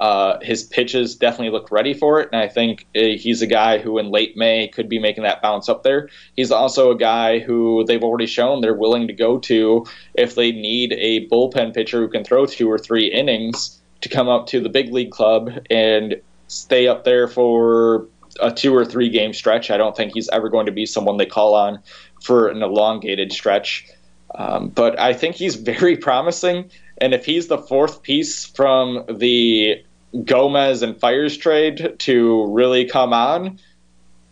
Uh, 0.00 0.38
his 0.42 0.64
pitches 0.64 1.14
definitely 1.14 1.50
look 1.50 1.70
ready 1.70 1.94
for 1.94 2.20
it, 2.20 2.28
and 2.32 2.40
I 2.40 2.48
think 2.48 2.86
uh, 2.96 3.00
he's 3.00 3.42
a 3.42 3.46
guy 3.46 3.78
who 3.78 3.98
in 3.98 4.10
late 4.10 4.36
May 4.36 4.68
could 4.68 4.88
be 4.88 4.98
making 4.98 5.22
that 5.24 5.42
bounce 5.42 5.68
up 5.68 5.82
there. 5.82 6.08
He's 6.34 6.50
also 6.50 6.90
a 6.90 6.96
guy 6.96 7.38
who 7.38 7.84
they've 7.84 8.02
already 8.02 8.26
shown 8.26 8.60
they're 8.60 8.74
willing 8.74 9.06
to 9.06 9.12
go 9.12 9.38
to 9.40 9.86
if 10.14 10.34
they 10.34 10.50
need 10.50 10.92
a 10.94 11.28
bullpen 11.28 11.74
pitcher 11.74 12.00
who 12.00 12.08
can 12.08 12.24
throw 12.24 12.46
two 12.46 12.70
or 12.70 12.78
three 12.78 13.06
innings 13.06 13.80
to 14.00 14.08
come 14.08 14.28
up 14.28 14.46
to 14.48 14.60
the 14.60 14.68
big 14.68 14.92
league 14.92 15.12
club 15.12 15.50
and 15.70 16.20
stay 16.48 16.88
up 16.88 17.04
there 17.04 17.28
for 17.28 18.06
a 18.40 18.50
two 18.50 18.74
or 18.74 18.84
three 18.84 19.08
game 19.08 19.32
stretch. 19.32 19.70
I 19.70 19.76
don't 19.76 19.96
think 19.96 20.12
he's 20.14 20.28
ever 20.30 20.48
going 20.48 20.66
to 20.66 20.72
be 20.72 20.86
someone 20.86 21.16
they 21.16 21.26
call 21.26 21.54
on 21.54 21.80
for 22.22 22.48
an 22.48 22.62
elongated 22.62 23.32
stretch. 23.32 23.86
Um, 24.34 24.68
but 24.68 24.98
I 24.98 25.12
think 25.12 25.36
he's 25.36 25.54
very 25.72 25.96
promising. 25.96 26.70
And 27.02 27.12
if 27.12 27.26
he's 27.26 27.48
the 27.48 27.58
fourth 27.58 28.04
piece 28.04 28.46
from 28.46 29.04
the 29.10 29.84
Gomez 30.24 30.82
and 30.82 30.96
Fiers 30.98 31.36
trade 31.36 31.96
to 31.98 32.46
really 32.46 32.84
come 32.84 33.12
on, 33.12 33.58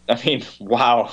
I 0.09 0.25
mean, 0.25 0.45
wow. 0.61 1.13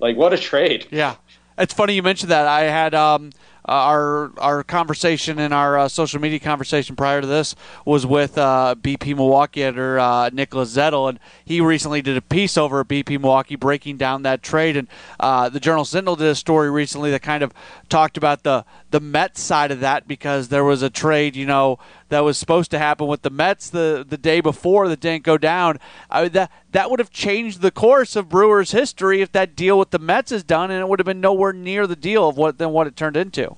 Like, 0.00 0.16
what 0.16 0.32
a 0.32 0.38
trade. 0.38 0.88
Yeah. 0.90 1.14
It's 1.56 1.72
funny 1.72 1.94
you 1.94 2.02
mentioned 2.02 2.32
that. 2.32 2.48
I 2.48 2.62
had 2.62 2.94
um, 2.94 3.30
our 3.68 4.32
our 4.38 4.64
conversation 4.64 5.38
and 5.38 5.52
our 5.52 5.78
uh, 5.78 5.88
social 5.88 6.20
media 6.20 6.38
conversation 6.38 6.96
prior 6.96 7.20
to 7.20 7.26
this 7.26 7.54
was 7.84 8.06
with 8.06 8.38
uh, 8.38 8.74
BP 8.80 9.14
Milwaukee 9.14 9.62
editor 9.62 9.98
uh, 9.98 10.30
Nicholas 10.32 10.74
Zettel, 10.74 11.08
and 11.08 11.18
he 11.44 11.60
recently 11.60 12.02
did 12.02 12.16
a 12.16 12.22
piece 12.22 12.56
over 12.56 12.80
at 12.80 12.88
BP 12.88 13.20
Milwaukee 13.20 13.56
breaking 13.56 13.96
down 13.96 14.22
that 14.22 14.42
trade. 14.42 14.76
And 14.76 14.88
uh, 15.20 15.48
the 15.48 15.60
Journal 15.60 15.84
Sentinel 15.84 16.16
did 16.16 16.28
a 16.28 16.34
story 16.34 16.70
recently 16.70 17.10
that 17.10 17.22
kind 17.22 17.42
of 17.42 17.52
talked 17.88 18.16
about 18.16 18.42
the 18.42 18.64
the 18.90 19.00
Mets 19.00 19.40
side 19.40 19.70
of 19.70 19.80
that 19.80 20.08
because 20.08 20.48
there 20.48 20.64
was 20.64 20.82
a 20.82 20.90
trade, 20.90 21.36
you 21.36 21.46
know, 21.46 21.78
that 22.08 22.20
was 22.20 22.38
supposed 22.38 22.70
to 22.70 22.78
happen 22.78 23.06
with 23.06 23.22
the 23.22 23.30
Mets 23.30 23.70
the 23.70 24.04
the 24.08 24.16
day 24.16 24.40
before 24.40 24.88
that 24.88 25.00
didn't 25.00 25.24
go 25.24 25.38
down. 25.38 25.78
I 26.10 26.28
that 26.28 26.50
that 26.72 26.90
would 26.90 26.98
have 26.98 27.10
changed 27.10 27.60
the 27.60 27.70
course 27.70 28.16
of 28.16 28.28
Brewers 28.28 28.72
history 28.72 29.20
if 29.20 29.32
that 29.32 29.56
deal 29.56 29.78
with 29.78 29.90
the 29.90 29.98
Mets 29.98 30.32
is 30.32 30.42
done, 30.42 30.70
and 30.70 30.80
it 30.80 30.88
would 30.88 30.98
have 30.98 31.06
been 31.06 31.20
nowhere 31.20 31.52
near 31.52 31.86
the 31.86 31.96
deal 31.96 32.28
of 32.28 32.36
what 32.36 32.58
than 32.58 32.70
what 32.70 32.86
it 32.86 32.96
turned 32.96 33.16
into. 33.16 33.56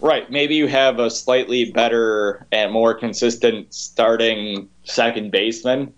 Right. 0.00 0.28
Maybe 0.30 0.56
you 0.56 0.66
have 0.66 0.98
a 0.98 1.10
slightly 1.10 1.70
better 1.70 2.46
and 2.50 2.72
more 2.72 2.92
consistent 2.94 3.72
starting 3.72 4.68
second 4.84 5.30
baseman, 5.30 5.92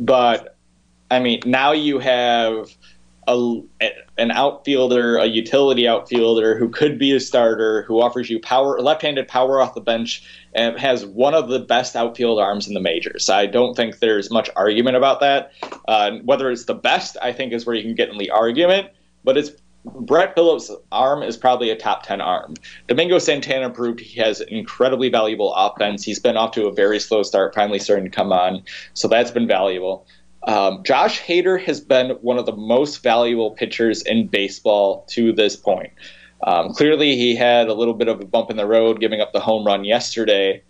but 0.00 0.56
I 1.10 1.20
mean 1.20 1.40
now 1.46 1.72
you 1.72 1.98
have 2.00 2.70
a, 3.28 3.62
an 4.16 4.30
outfielder, 4.30 5.16
a 5.16 5.26
utility 5.26 5.86
outfielder 5.86 6.58
who 6.58 6.68
could 6.68 6.98
be 6.98 7.12
a 7.12 7.20
starter, 7.20 7.82
who 7.82 8.00
offers 8.00 8.30
you 8.30 8.40
power, 8.40 8.80
left-handed 8.80 9.28
power 9.28 9.60
off 9.60 9.74
the 9.74 9.80
bench, 9.80 10.22
and 10.54 10.78
has 10.78 11.04
one 11.04 11.34
of 11.34 11.48
the 11.48 11.58
best 11.58 11.94
outfield 11.94 12.40
arms 12.40 12.66
in 12.66 12.74
the 12.74 12.80
majors. 12.80 13.28
I 13.28 13.46
don't 13.46 13.74
think 13.74 13.98
there's 13.98 14.30
much 14.30 14.48
argument 14.56 14.96
about 14.96 15.20
that. 15.20 15.52
Uh, 15.86 16.18
whether 16.24 16.50
it's 16.50 16.64
the 16.64 16.74
best, 16.74 17.16
I 17.20 17.32
think, 17.32 17.52
is 17.52 17.66
where 17.66 17.76
you 17.76 17.82
can 17.82 17.94
get 17.94 18.08
in 18.08 18.18
the 18.18 18.30
argument. 18.30 18.90
But 19.24 19.36
it's 19.36 19.50
Brett 19.84 20.34
Phillips' 20.34 20.70
arm 20.90 21.22
is 21.22 21.36
probably 21.36 21.70
a 21.70 21.76
top 21.76 22.04
10 22.04 22.20
arm. 22.20 22.54
Domingo 22.88 23.18
Santana 23.18 23.70
proved 23.70 24.00
he 24.00 24.20
has 24.20 24.40
incredibly 24.40 25.08
valuable 25.08 25.54
offense. 25.54 26.04
He's 26.04 26.18
been 26.18 26.36
off 26.36 26.52
to 26.52 26.66
a 26.66 26.72
very 26.72 26.98
slow 26.98 27.22
start, 27.22 27.54
finally 27.54 27.78
starting 27.78 28.04
to 28.04 28.10
come 28.10 28.32
on. 28.32 28.62
So 28.94 29.08
that's 29.08 29.30
been 29.30 29.46
valuable. 29.46 30.06
Um, 30.44 30.82
Josh 30.84 31.20
Hader 31.20 31.62
has 31.64 31.80
been 31.80 32.10
one 32.22 32.38
of 32.38 32.46
the 32.46 32.56
most 32.56 33.02
valuable 33.02 33.50
pitchers 33.50 34.02
in 34.02 34.28
baseball 34.28 35.04
to 35.10 35.32
this 35.32 35.56
point. 35.56 35.92
Um, 36.44 36.72
clearly, 36.72 37.16
he 37.16 37.34
had 37.34 37.68
a 37.68 37.74
little 37.74 37.94
bit 37.94 38.08
of 38.08 38.20
a 38.20 38.24
bump 38.24 38.50
in 38.50 38.56
the 38.56 38.66
road 38.66 39.00
giving 39.00 39.20
up 39.20 39.32
the 39.32 39.40
home 39.40 39.66
run 39.66 39.84
yesterday, 39.84 40.62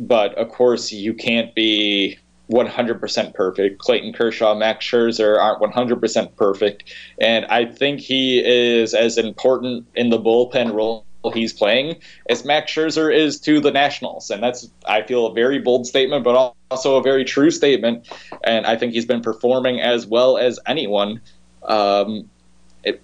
but 0.00 0.34
of 0.36 0.48
course, 0.48 0.90
you 0.90 1.12
can't 1.12 1.54
be 1.54 2.18
100% 2.50 3.34
perfect. 3.34 3.78
Clayton 3.78 4.12
Kershaw, 4.12 4.54
Max 4.54 4.84
Scherzer 4.84 5.38
aren't 5.38 5.62
100% 5.62 6.36
perfect, 6.36 6.94
and 7.20 7.44
I 7.46 7.66
think 7.66 8.00
he 8.00 8.42
is 8.44 8.94
as 8.94 9.18
important 9.18 9.86
in 9.94 10.10
the 10.10 10.18
bullpen 10.18 10.72
role 10.72 11.03
he's 11.30 11.52
playing 11.52 12.00
as 12.28 12.44
Max 12.44 12.72
Scherzer 12.72 13.14
is 13.14 13.40
to 13.40 13.60
the 13.60 13.70
Nationals. 13.70 14.30
And 14.30 14.42
that's, 14.42 14.70
I 14.86 15.02
feel, 15.02 15.26
a 15.26 15.34
very 15.34 15.58
bold 15.58 15.86
statement, 15.86 16.24
but 16.24 16.54
also 16.70 16.96
a 16.96 17.02
very 17.02 17.24
true 17.24 17.50
statement. 17.50 18.08
And 18.44 18.66
I 18.66 18.76
think 18.76 18.92
he's 18.92 19.06
been 19.06 19.22
performing 19.22 19.80
as 19.80 20.06
well 20.06 20.36
as 20.36 20.58
anyone 20.66 21.20
um, 21.62 22.28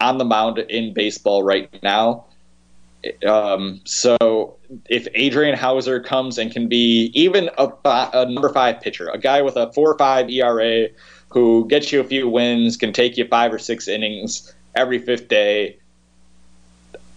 on 0.00 0.18
the 0.18 0.24
mound 0.24 0.58
in 0.58 0.92
baseball 0.92 1.42
right 1.42 1.70
now. 1.82 2.26
Um, 3.26 3.80
so 3.84 4.56
if 4.88 5.08
Adrian 5.14 5.56
Houser 5.56 6.00
comes 6.00 6.36
and 6.36 6.52
can 6.52 6.68
be 6.68 7.10
even 7.14 7.48
a, 7.56 7.72
a 7.84 8.26
number 8.30 8.52
five 8.52 8.80
pitcher, 8.80 9.08
a 9.08 9.18
guy 9.18 9.40
with 9.40 9.56
a 9.56 9.72
four 9.72 9.90
or 9.90 9.96
five 9.96 10.28
ERA 10.28 10.88
who 11.30 11.66
gets 11.68 11.92
you 11.92 12.00
a 12.00 12.04
few 12.04 12.28
wins, 12.28 12.76
can 12.76 12.92
take 12.92 13.16
you 13.16 13.26
five 13.26 13.52
or 13.52 13.58
six 13.58 13.88
innings 13.88 14.54
every 14.74 14.98
fifth 14.98 15.28
day, 15.28 15.78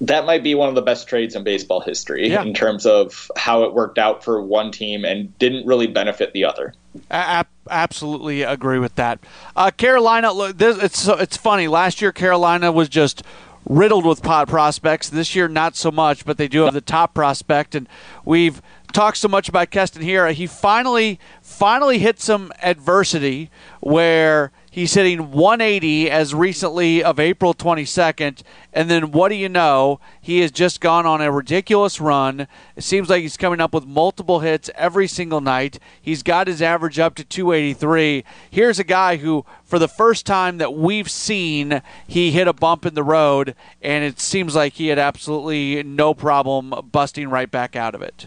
that 0.03 0.25
might 0.25 0.43
be 0.43 0.53
one 0.53 0.67
of 0.67 0.75
the 0.75 0.81
best 0.81 1.07
trades 1.07 1.33
in 1.33 1.43
baseball 1.43 1.79
history 1.79 2.29
yeah. 2.29 2.43
in 2.43 2.53
terms 2.53 2.85
of 2.85 3.31
how 3.37 3.63
it 3.63 3.73
worked 3.73 3.97
out 3.97 4.21
for 4.23 4.41
one 4.41 4.69
team 4.69 5.05
and 5.05 5.37
didn't 5.39 5.65
really 5.65 5.87
benefit 5.87 6.33
the 6.33 6.43
other. 6.43 6.73
I 7.09 7.45
absolutely 7.69 8.41
agree 8.41 8.79
with 8.79 8.95
that. 8.95 9.19
Uh, 9.55 9.71
Carolina, 9.71 10.33
look, 10.33 10.57
this, 10.57 10.77
it's 10.77 11.07
it's 11.07 11.37
funny. 11.37 11.67
Last 11.69 12.01
year, 12.01 12.11
Carolina 12.11 12.71
was 12.71 12.89
just 12.89 13.23
riddled 13.67 14.05
with 14.05 14.21
pot 14.21 14.49
prospects. 14.49 15.09
This 15.09 15.35
year, 15.35 15.47
not 15.47 15.77
so 15.77 15.89
much, 15.89 16.25
but 16.25 16.37
they 16.37 16.49
do 16.49 16.63
have 16.63 16.73
the 16.73 16.81
top 16.81 17.13
prospect, 17.13 17.73
and 17.73 17.87
we've 18.25 18.61
talked 18.91 19.17
so 19.17 19.29
much 19.29 19.47
about 19.47 19.71
Keston 19.71 20.01
here. 20.01 20.31
He 20.33 20.45
finally, 20.47 21.17
finally 21.41 21.99
hit 21.99 22.19
some 22.19 22.51
adversity 22.61 23.49
where 23.79 24.51
He's 24.73 24.95
hitting 24.95 25.29
180 25.29 26.09
as 26.09 26.33
recently 26.33 27.03
of 27.03 27.19
April 27.19 27.53
22nd. 27.53 28.41
And 28.73 28.89
then 28.89 29.11
what 29.11 29.29
do 29.29 29.35
you 29.35 29.47
know? 29.47 29.99
He 30.19 30.39
has 30.39 30.49
just 30.49 30.81
gone 30.81 31.05
on 31.05 31.21
a 31.21 31.31
ridiculous 31.31 32.01
run. 32.01 32.47
It 32.75 32.83
seems 32.83 33.07
like 33.07 33.21
he's 33.21 33.37
coming 33.37 33.61
up 33.61 33.71
with 33.71 33.85
multiple 33.85 34.39
hits 34.39 34.71
every 34.73 35.07
single 35.07 35.41
night. 35.41 35.77
He's 36.01 36.23
got 36.23 36.47
his 36.47 36.59
average 36.59 36.97
up 36.97 37.13
to 37.17 37.23
283. 37.23 38.23
Here's 38.49 38.79
a 38.79 38.83
guy 38.83 39.17
who, 39.17 39.45
for 39.63 39.77
the 39.77 39.87
first 39.87 40.25
time 40.25 40.57
that 40.57 40.73
we've 40.73 41.11
seen, 41.11 41.83
he 42.07 42.31
hit 42.31 42.47
a 42.47 42.51
bump 42.53 42.83
in 42.83 42.95
the 42.95 43.03
road, 43.03 43.53
and 43.79 44.03
it 44.03 44.19
seems 44.19 44.55
like 44.55 44.73
he 44.73 44.87
had 44.87 44.97
absolutely 44.97 45.83
no 45.83 46.15
problem 46.15 46.73
busting 46.91 47.29
right 47.29 47.51
back 47.51 47.75
out 47.75 47.93
of 47.93 48.01
it. 48.01 48.25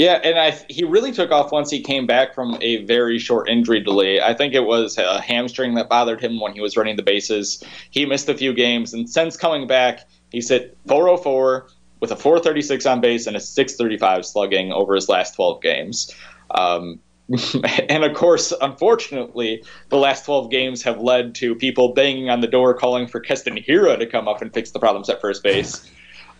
Yeah, 0.00 0.18
and 0.24 0.38
I 0.38 0.52
he 0.70 0.82
really 0.82 1.12
took 1.12 1.30
off 1.30 1.52
once 1.52 1.68
he 1.68 1.82
came 1.82 2.06
back 2.06 2.34
from 2.34 2.56
a 2.62 2.82
very 2.86 3.18
short 3.18 3.50
injury 3.50 3.80
delay. 3.80 4.18
I 4.18 4.32
think 4.32 4.54
it 4.54 4.64
was 4.64 4.96
a 4.96 5.20
hamstring 5.20 5.74
that 5.74 5.90
bothered 5.90 6.22
him 6.22 6.40
when 6.40 6.54
he 6.54 6.62
was 6.62 6.74
running 6.74 6.96
the 6.96 7.02
bases. 7.02 7.62
He 7.90 8.06
missed 8.06 8.26
a 8.30 8.34
few 8.34 8.54
games, 8.54 8.94
and 8.94 9.10
since 9.10 9.36
coming 9.36 9.66
back, 9.66 10.08
he's 10.32 10.48
hit 10.48 10.74
404 10.86 11.68
with 12.00 12.12
a 12.12 12.16
436 12.16 12.86
on 12.86 13.02
base 13.02 13.26
and 13.26 13.36
a 13.36 13.40
635 13.40 14.24
slugging 14.24 14.72
over 14.72 14.94
his 14.94 15.10
last 15.10 15.34
12 15.34 15.60
games. 15.60 16.10
Um, 16.50 16.98
and 17.90 18.02
of 18.02 18.16
course, 18.16 18.54
unfortunately, 18.58 19.62
the 19.90 19.98
last 19.98 20.24
12 20.24 20.50
games 20.50 20.82
have 20.82 20.98
led 21.02 21.34
to 21.34 21.54
people 21.54 21.92
banging 21.92 22.30
on 22.30 22.40
the 22.40 22.46
door 22.46 22.72
calling 22.72 23.06
for 23.06 23.20
Keston 23.20 23.58
Hiura 23.58 23.98
to 23.98 24.06
come 24.06 24.28
up 24.28 24.40
and 24.40 24.50
fix 24.50 24.70
the 24.70 24.78
problems 24.78 25.10
at 25.10 25.20
first 25.20 25.42
base. 25.42 25.86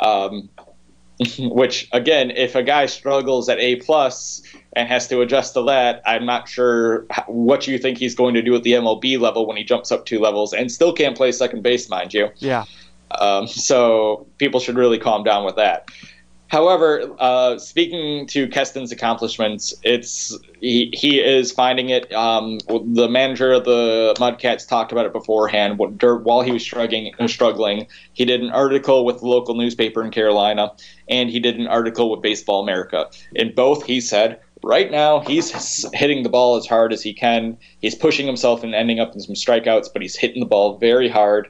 Um, 0.01 0.49
which 1.39 1.89
again, 1.93 2.31
if 2.31 2.55
a 2.55 2.63
guy 2.63 2.87
struggles 2.87 3.49
at 3.49 3.59
A 3.59 3.77
plus 3.77 4.43
and 4.73 4.89
has 4.89 5.09
to 5.09 5.21
adjust 5.21 5.55
to 5.55 5.63
that, 5.65 6.03
I'm 6.07 6.25
not 6.25 6.49
sure 6.49 7.07
what 7.27 7.67
you 7.67 7.79
think 7.79 7.99
he's 7.99 8.15
going 8.15 8.35
to 8.35 8.43
do 8.43 8.55
at 8.55 8.63
the 8.63 8.73
MLB 8.73 9.21
level 9.21 9.47
when 9.47 9.57
he 9.57 9.65
jumps 9.65 9.93
up 9.93 10.07
two 10.07 10.19
levels 10.19 10.53
and 10.53 10.71
still 10.71 10.93
can't 10.93 11.17
play 11.17 11.33
second 11.33 11.63
base, 11.63 11.89
mind 11.89 12.15
you. 12.15 12.31
Yeah. 12.37 12.65
Um, 13.19 13.47
so 13.47 14.27
people 14.39 14.61
should 14.61 14.77
really 14.77 14.99
calm 14.99 15.25
down 15.25 15.45
with 15.45 15.57
that. 15.57 15.91
However, 16.51 17.15
uh, 17.21 17.59
speaking 17.59 18.27
to 18.27 18.49
Keston's 18.49 18.91
accomplishments, 18.91 19.73
it's 19.85 20.37
he, 20.61 20.93
he 20.93 21.21
is 21.21 21.53
finding 21.53 21.91
it. 21.91 22.13
Um, 22.13 22.59
the 22.69 23.09
manager 23.09 23.53
of 23.53 23.65
the 23.65 24.17
Mudcats 24.19 24.67
talked 24.67 24.91
about 24.91 25.07
it 25.07 25.13
beforehand. 25.13 25.79
While 25.79 26.43
he 26.43 26.51
was 26.51 26.63
struggling, 26.63 27.15
struggling, 27.29 27.87
he 28.15 28.25
did 28.25 28.41
an 28.43 28.51
article 28.51 29.05
with 29.05 29.21
the 29.21 29.29
local 29.29 29.55
newspaper 29.55 30.03
in 30.03 30.11
Carolina, 30.11 30.73
and 31.09 31.31
he 31.31 31.39
did 31.39 31.57
an 31.57 31.69
article 31.69 32.11
with 32.11 32.21
Baseball 32.21 32.65
America. 32.65 33.09
In 33.37 33.55
both, 33.55 33.85
he 33.85 34.01
said, 34.01 34.41
right 34.65 34.91
now 34.91 35.21
he's 35.21 35.87
hitting 35.95 36.25
the 36.25 36.29
ball 36.29 36.57
as 36.57 36.67
hard 36.67 36.93
as 36.93 37.01
he 37.01 37.13
can. 37.13 37.59
He's 37.79 37.95
pushing 37.95 38.27
himself 38.27 38.65
and 38.65 38.75
ending 38.75 38.99
up 38.99 39.15
in 39.15 39.21
some 39.21 39.37
strikeouts, 39.37 39.93
but 39.93 40.03
he's 40.03 40.17
hitting 40.17 40.41
the 40.41 40.47
ball 40.47 40.79
very 40.79 41.09
hard 41.09 41.47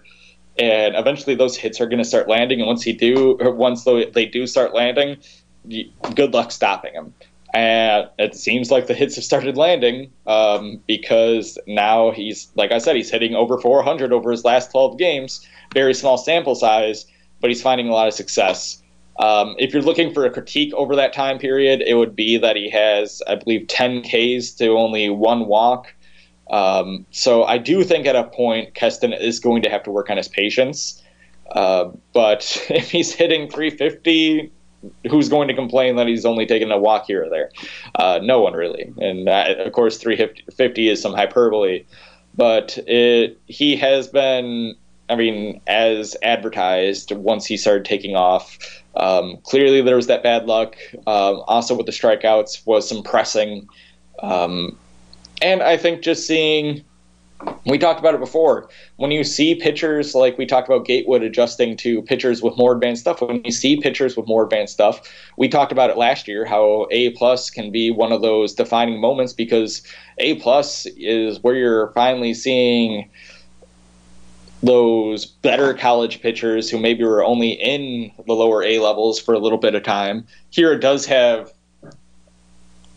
and 0.61 0.95
eventually 0.95 1.35
those 1.35 1.57
hits 1.57 1.81
are 1.81 1.87
going 1.87 1.99
to 1.99 2.05
start 2.05 2.29
landing. 2.29 2.61
And 2.61 2.67
once 2.67 2.83
he 2.83 2.93
do, 2.93 3.39
once 3.41 3.85
they 3.85 4.27
do 4.27 4.47
start 4.47 4.75
landing, 4.75 5.17
good 6.15 6.35
luck 6.35 6.53
stopping 6.53 6.93
them. 6.93 7.15
And 7.53 8.09
it 8.19 8.37
seems 8.37 8.71
like 8.71 8.87
the 8.87 8.95
hits 8.95 9.17
have 9.17 9.25
started 9.25 9.57
landing 9.57 10.13
um, 10.27 10.81
because 10.87 11.59
now 11.67 12.11
he's, 12.11 12.49
like 12.55 12.73
I 12.73 12.79
said, 12.79 12.95
he's 12.95 13.11
hitting 13.11 13.35
over 13.35 13.59
400 13.59 14.13
over 14.13 14.31
his 14.31 14.45
last 14.45 14.71
12 14.71 14.99
games. 14.99 15.47
Very 15.73 15.95
small 15.95 16.19
sample 16.19 16.55
size, 16.55 17.07
but 17.41 17.49
he's 17.49 17.63
finding 17.63 17.89
a 17.89 17.93
lot 17.93 18.07
of 18.07 18.15
success. 18.15 18.83
Um, 19.19 19.57
if 19.59 19.73
you're 19.73 19.83
looking 19.83 20.13
for 20.13 20.27
a 20.27 20.31
critique 20.31 20.73
over 20.75 20.95
that 20.97 21.13
time 21.13 21.39
period, 21.39 21.83
it 21.85 21.95
would 21.95 22.15
be 22.15 22.37
that 22.37 22.55
he 22.55 22.69
has, 22.71 23.23
I 23.27 23.35
believe, 23.35 23.67
10 23.67 24.03
Ks 24.03 24.53
to 24.53 24.69
only 24.71 25.09
one 25.09 25.47
walk. 25.47 25.93
Um, 26.51 27.07
so 27.11 27.45
I 27.45 27.59
do 27.59 27.85
think 27.85 28.07
at 28.07 28.17
a 28.17 28.25
point 28.25 28.75
Keston 28.75 29.13
is 29.13 29.39
going 29.41 29.63
to 29.63 29.71
have 29.71 29.83
to 29.85 29.91
work 29.91 30.11
on 30.11 30.17
his 30.17 30.29
patience. 30.29 31.03
Uh, 31.53 31.91
but 32.13 32.65
if 32.71 32.91
he's 32.91 33.13
hitting 33.13 33.49
350, 33.49 34.53
who's 35.11 35.29
going 35.29 35.49
to 35.49 35.55
complain 35.55 35.97
that 35.97 36.07
he's 36.07 36.25
only 36.25 36.47
taking 36.47 36.71
a 36.71 36.79
walk 36.79 37.07
here 37.07 37.25
or 37.25 37.31
there? 37.31 37.51
Uh, 37.95 38.19
no 38.23 38.41
one 38.41 38.53
really. 38.53 38.93
And 38.99 39.29
uh, 39.29 39.55
of 39.59 39.73
course, 39.73 39.99
350 39.99 40.89
is 40.89 41.01
some 41.01 41.15
hyperbole. 41.15 41.85
But 42.35 42.79
it, 42.87 43.39
he 43.47 43.77
has 43.77 44.09
been, 44.09 44.75
I 45.09 45.17
mean, 45.17 45.61
as 45.67 46.17
advertised 46.23 47.13
once 47.13 47.45
he 47.45 47.57
started 47.57 47.85
taking 47.85 48.17
off. 48.17 48.59
Um, 48.97 49.39
clearly, 49.43 49.83
there 49.83 49.97
was 49.97 50.07
that 50.07 50.23
bad 50.23 50.47
luck. 50.47 50.77
Um, 51.07 51.43
also, 51.47 51.75
with 51.75 51.87
the 51.87 51.93
strikeouts, 51.93 52.67
was 52.67 52.89
some 52.89 53.03
pressing. 53.03 53.69
Um, 54.23 54.79
and 55.43 55.63
I 55.63 55.77
think 55.77 56.03
just 56.03 56.27
seeing 56.27 56.85
we 57.65 57.79
talked 57.79 58.01
about 58.01 58.15
it 58.15 58.21
before. 58.21 58.69
When 58.97 59.11
you 59.11 59.25
see 59.25 59.55
pitchers 59.55 60.15
like 60.15 60.37
we 60.37 60.47
talked 60.47 60.69
about 60.69 60.85
Gatewood 60.85 61.23
adjusting 61.23 61.77
to 61.79 62.03
pitchers 62.03 62.43
with 62.43 62.57
more 62.57 62.73
advanced 62.73 63.03
stuff, 63.03 63.21
when 63.21 63.43
you 63.45 63.53
see 63.53 63.81
pitchers 63.81 64.17
with 64.17 64.27
more 64.27 64.45
advanced 64.45 64.75
stuff, 64.75 65.01
we 65.37 65.49
talked 65.49 65.73
about 65.73 65.91
it 65.91 65.97
last 65.97 66.29
year 66.29 66.45
how 66.45 66.87
A 66.91 67.11
plus 67.11 67.51
can 67.51 67.71
be 67.71 67.91
one 67.91 68.13
of 68.13 68.23
those 68.23 68.55
defining 68.55 69.01
moments 69.01 69.33
because 69.33 69.83
A 70.19 70.35
plus 70.37 70.87
is 70.97 71.43
where 71.43 71.55
you're 71.55 71.93
finally 71.93 72.35
seeing 72.35 73.09
those 74.63 75.25
better 75.25 75.73
college 75.73 76.21
pitchers 76.21 76.69
who 76.69 76.79
maybe 76.79 77.03
were 77.03 77.25
only 77.25 77.53
in 77.53 78.13
the 78.27 78.35
lower 78.35 78.63
A 78.63 78.79
levels 78.79 79.19
for 79.19 79.33
a 79.33 79.39
little 79.39 79.57
bit 79.57 79.75
of 79.75 79.83
time. 79.83 80.27
Here 80.51 80.73
it 80.73 80.81
does 80.81 81.07
have 81.07 81.51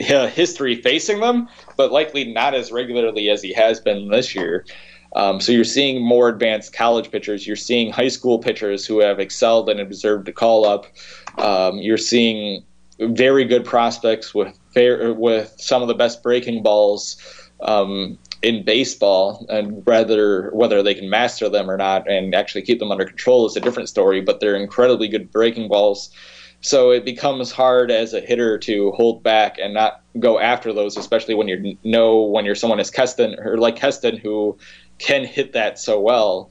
history 0.03 0.75
facing 0.75 1.19
them, 1.19 1.47
but 1.77 1.91
likely 1.91 2.31
not 2.31 2.53
as 2.53 2.71
regularly 2.71 3.29
as 3.29 3.41
he 3.41 3.53
has 3.53 3.79
been 3.79 4.09
this 4.09 4.35
year. 4.35 4.65
Um, 5.15 5.39
so 5.39 5.51
you're 5.51 5.63
seeing 5.63 6.01
more 6.01 6.29
advanced 6.29 6.73
college 6.73 7.11
pitchers. 7.11 7.45
You're 7.45 7.55
seeing 7.55 7.91
high 7.91 8.07
school 8.07 8.39
pitchers 8.39 8.85
who 8.85 8.99
have 8.99 9.19
excelled 9.19 9.69
and 9.69 9.87
deserved 9.89 10.27
a 10.27 10.33
call 10.33 10.65
up. 10.65 10.87
Um, 11.37 11.77
you're 11.77 11.97
seeing 11.97 12.63
very 12.99 13.45
good 13.45 13.65
prospects 13.65 14.33
with 14.33 14.57
fair, 14.73 15.13
with 15.13 15.53
some 15.57 15.81
of 15.81 15.87
the 15.87 15.93
best 15.93 16.23
breaking 16.23 16.63
balls 16.63 17.17
um, 17.61 18.17
in 18.41 18.65
baseball, 18.65 19.45
and 19.49 19.85
whether 19.85 20.49
whether 20.51 20.83
they 20.83 20.93
can 20.93 21.09
master 21.09 21.47
them 21.47 21.69
or 21.69 21.77
not 21.77 22.09
and 22.09 22.35
actually 22.35 22.61
keep 22.63 22.79
them 22.79 22.91
under 22.91 23.05
control 23.05 23.45
is 23.45 23.55
a 23.55 23.61
different 23.61 23.89
story. 23.89 24.19
But 24.21 24.39
they're 24.39 24.55
incredibly 24.55 25.07
good 25.07 25.31
breaking 25.31 25.69
balls. 25.69 26.09
So 26.63 26.91
it 26.91 27.03
becomes 27.03 27.51
hard 27.51 27.91
as 27.91 28.13
a 28.13 28.21
hitter 28.21 28.57
to 28.59 28.91
hold 28.91 29.21
back 29.21 29.57
and 29.61 29.73
not 29.73 30.01
go 30.17 30.39
after 30.39 30.71
those, 30.71 30.95
especially 30.95 31.35
when 31.35 31.49
you 31.49 31.77
know 31.83 32.21
when 32.21 32.45
you're 32.45 32.55
someone 32.55 32.79
as 32.79 32.89
Keston 32.89 33.35
or 33.37 33.57
like 33.57 33.75
Keston 33.75 34.15
who 34.15 34.57
can 34.97 35.25
hit 35.25 35.51
that 35.51 35.77
so 35.77 35.99
well. 35.99 36.49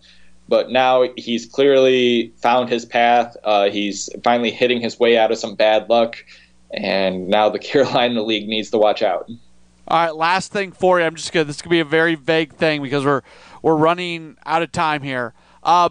But 0.48 0.70
now 0.70 1.08
he's 1.16 1.46
clearly 1.46 2.30
found 2.36 2.68
his 2.68 2.84
path. 2.84 3.38
Uh, 3.42 3.70
he's 3.70 4.10
finally 4.22 4.50
hitting 4.50 4.82
his 4.82 5.00
way 5.00 5.16
out 5.16 5.32
of 5.32 5.38
some 5.38 5.54
bad 5.54 5.88
luck, 5.88 6.22
and 6.72 7.28
now 7.28 7.48
the 7.48 7.58
Carolina 7.70 8.22
League 8.22 8.48
needs 8.48 8.68
to 8.70 8.78
watch 8.78 9.02
out. 9.02 9.30
All 9.88 10.04
right, 10.04 10.14
last 10.14 10.52
thing 10.52 10.72
for 10.72 11.00
you. 11.00 11.06
I'm 11.06 11.16
just 11.16 11.32
gonna. 11.32 11.44
This 11.44 11.62
could 11.62 11.70
be 11.70 11.80
a 11.80 11.86
very 11.86 12.16
vague 12.16 12.52
thing 12.52 12.82
because 12.82 13.06
we're 13.06 13.22
we're 13.62 13.76
running 13.76 14.36
out 14.44 14.60
of 14.60 14.72
time 14.72 15.02
here. 15.02 15.32
Uh, 15.62 15.88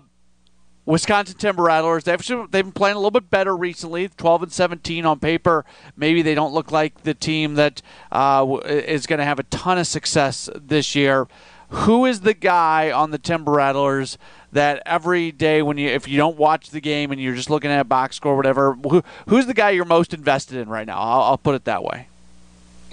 Wisconsin 0.85 1.37
Timber 1.37 1.63
Rattlers, 1.63 2.03
they've, 2.03 2.27
they've 2.27 2.49
been 2.65 2.71
playing 2.71 2.95
a 2.95 2.99
little 2.99 3.11
bit 3.11 3.29
better 3.29 3.55
recently, 3.55 4.09
12 4.09 4.43
and 4.43 4.51
17 4.51 5.05
on 5.05 5.19
paper. 5.19 5.63
Maybe 5.95 6.21
they 6.21 6.33
don't 6.33 6.53
look 6.53 6.71
like 6.71 7.03
the 7.03 7.13
team 7.13 7.55
that 7.55 7.81
uh, 8.11 8.57
is 8.65 9.05
going 9.05 9.19
to 9.19 9.25
have 9.25 9.39
a 9.39 9.43
ton 9.43 9.77
of 9.77 9.87
success 9.87 10.49
this 10.55 10.95
year. 10.95 11.27
Who 11.69 12.05
is 12.05 12.21
the 12.21 12.33
guy 12.33 12.91
on 12.91 13.11
the 13.11 13.17
Timber 13.17 13.53
Rattlers 13.53 14.17
that 14.51 14.83
every 14.85 15.31
day 15.31 15.61
when 15.61 15.77
you 15.77 15.87
if 15.87 16.05
you 16.05 16.17
don't 16.17 16.35
watch 16.35 16.71
the 16.71 16.81
game 16.81 17.13
and 17.13 17.21
you're 17.21 17.35
just 17.35 17.49
looking 17.49 17.71
at 17.71 17.79
a 17.79 17.85
box 17.85 18.17
score 18.17 18.33
or 18.33 18.35
whatever, 18.35 18.73
who, 18.73 19.01
who's 19.29 19.45
the 19.45 19.53
guy 19.53 19.69
you're 19.69 19.85
most 19.85 20.13
invested 20.13 20.57
in 20.57 20.67
right 20.67 20.85
now? 20.85 20.99
I'll, 20.99 21.21
I'll 21.21 21.37
put 21.37 21.55
it 21.55 21.63
that 21.65 21.83
way. 21.83 22.07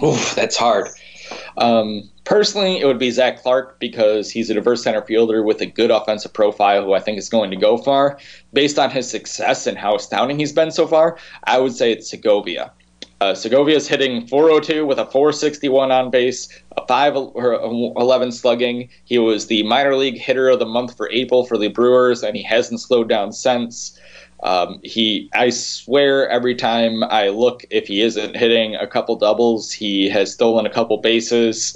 Oof, 0.01 0.33
that's 0.33 0.55
hard. 0.55 0.87
Um, 1.57 2.09
personally, 2.23 2.79
it 2.79 2.85
would 2.85 2.99
be 2.99 3.11
Zach 3.11 3.41
Clark 3.41 3.79
because 3.79 4.29
he's 4.31 4.49
a 4.49 4.53
diverse 4.53 4.83
center 4.83 5.01
fielder 5.01 5.43
with 5.43 5.61
a 5.61 5.65
good 5.65 5.91
offensive 5.91 6.33
profile 6.33 6.83
who 6.83 6.93
I 6.93 6.99
think 6.99 7.17
is 7.17 7.29
going 7.29 7.51
to 7.51 7.57
go 7.57 7.77
far. 7.77 8.19
Based 8.53 8.79
on 8.79 8.91
his 8.91 9.09
success 9.09 9.67
and 9.67 9.77
how 9.77 9.95
astounding 9.95 10.39
he's 10.39 10.53
been 10.53 10.71
so 10.71 10.87
far, 10.87 11.17
I 11.45 11.59
would 11.59 11.73
say 11.73 11.91
it's 11.91 12.09
Segovia. 12.09 12.71
Uh, 13.21 13.33
Segovia 13.33 13.75
is 13.75 13.87
hitting 13.87 14.25
402 14.27 14.85
with 14.85 14.97
a 14.97 15.05
461 15.05 15.91
on 15.91 16.09
base, 16.09 16.47
a 16.77 16.87
511 16.87 18.31
slugging. 18.31 18.89
He 19.03 19.17
was 19.17 19.47
the 19.47 19.63
minor 19.63 19.97
league 19.97 20.17
hitter 20.17 20.47
of 20.47 20.59
the 20.59 20.65
month 20.65 20.95
for 20.95 21.11
April 21.11 21.45
for 21.45 21.57
the 21.57 21.67
Brewers, 21.67 22.23
and 22.23 22.37
he 22.37 22.43
hasn't 22.43 22.79
slowed 22.79 23.09
down 23.09 23.33
since. 23.33 23.99
Um, 24.43 24.79
he, 24.83 25.29
I 25.33 25.49
swear, 25.49 26.29
every 26.29 26.55
time 26.55 27.03
I 27.03 27.29
look, 27.29 27.65
if 27.69 27.87
he 27.87 28.01
isn't 28.01 28.35
hitting 28.35 28.75
a 28.75 28.87
couple 28.87 29.15
doubles, 29.17 29.71
he 29.71 30.09
has 30.09 30.31
stolen 30.31 30.65
a 30.65 30.69
couple 30.69 30.97
bases. 30.97 31.75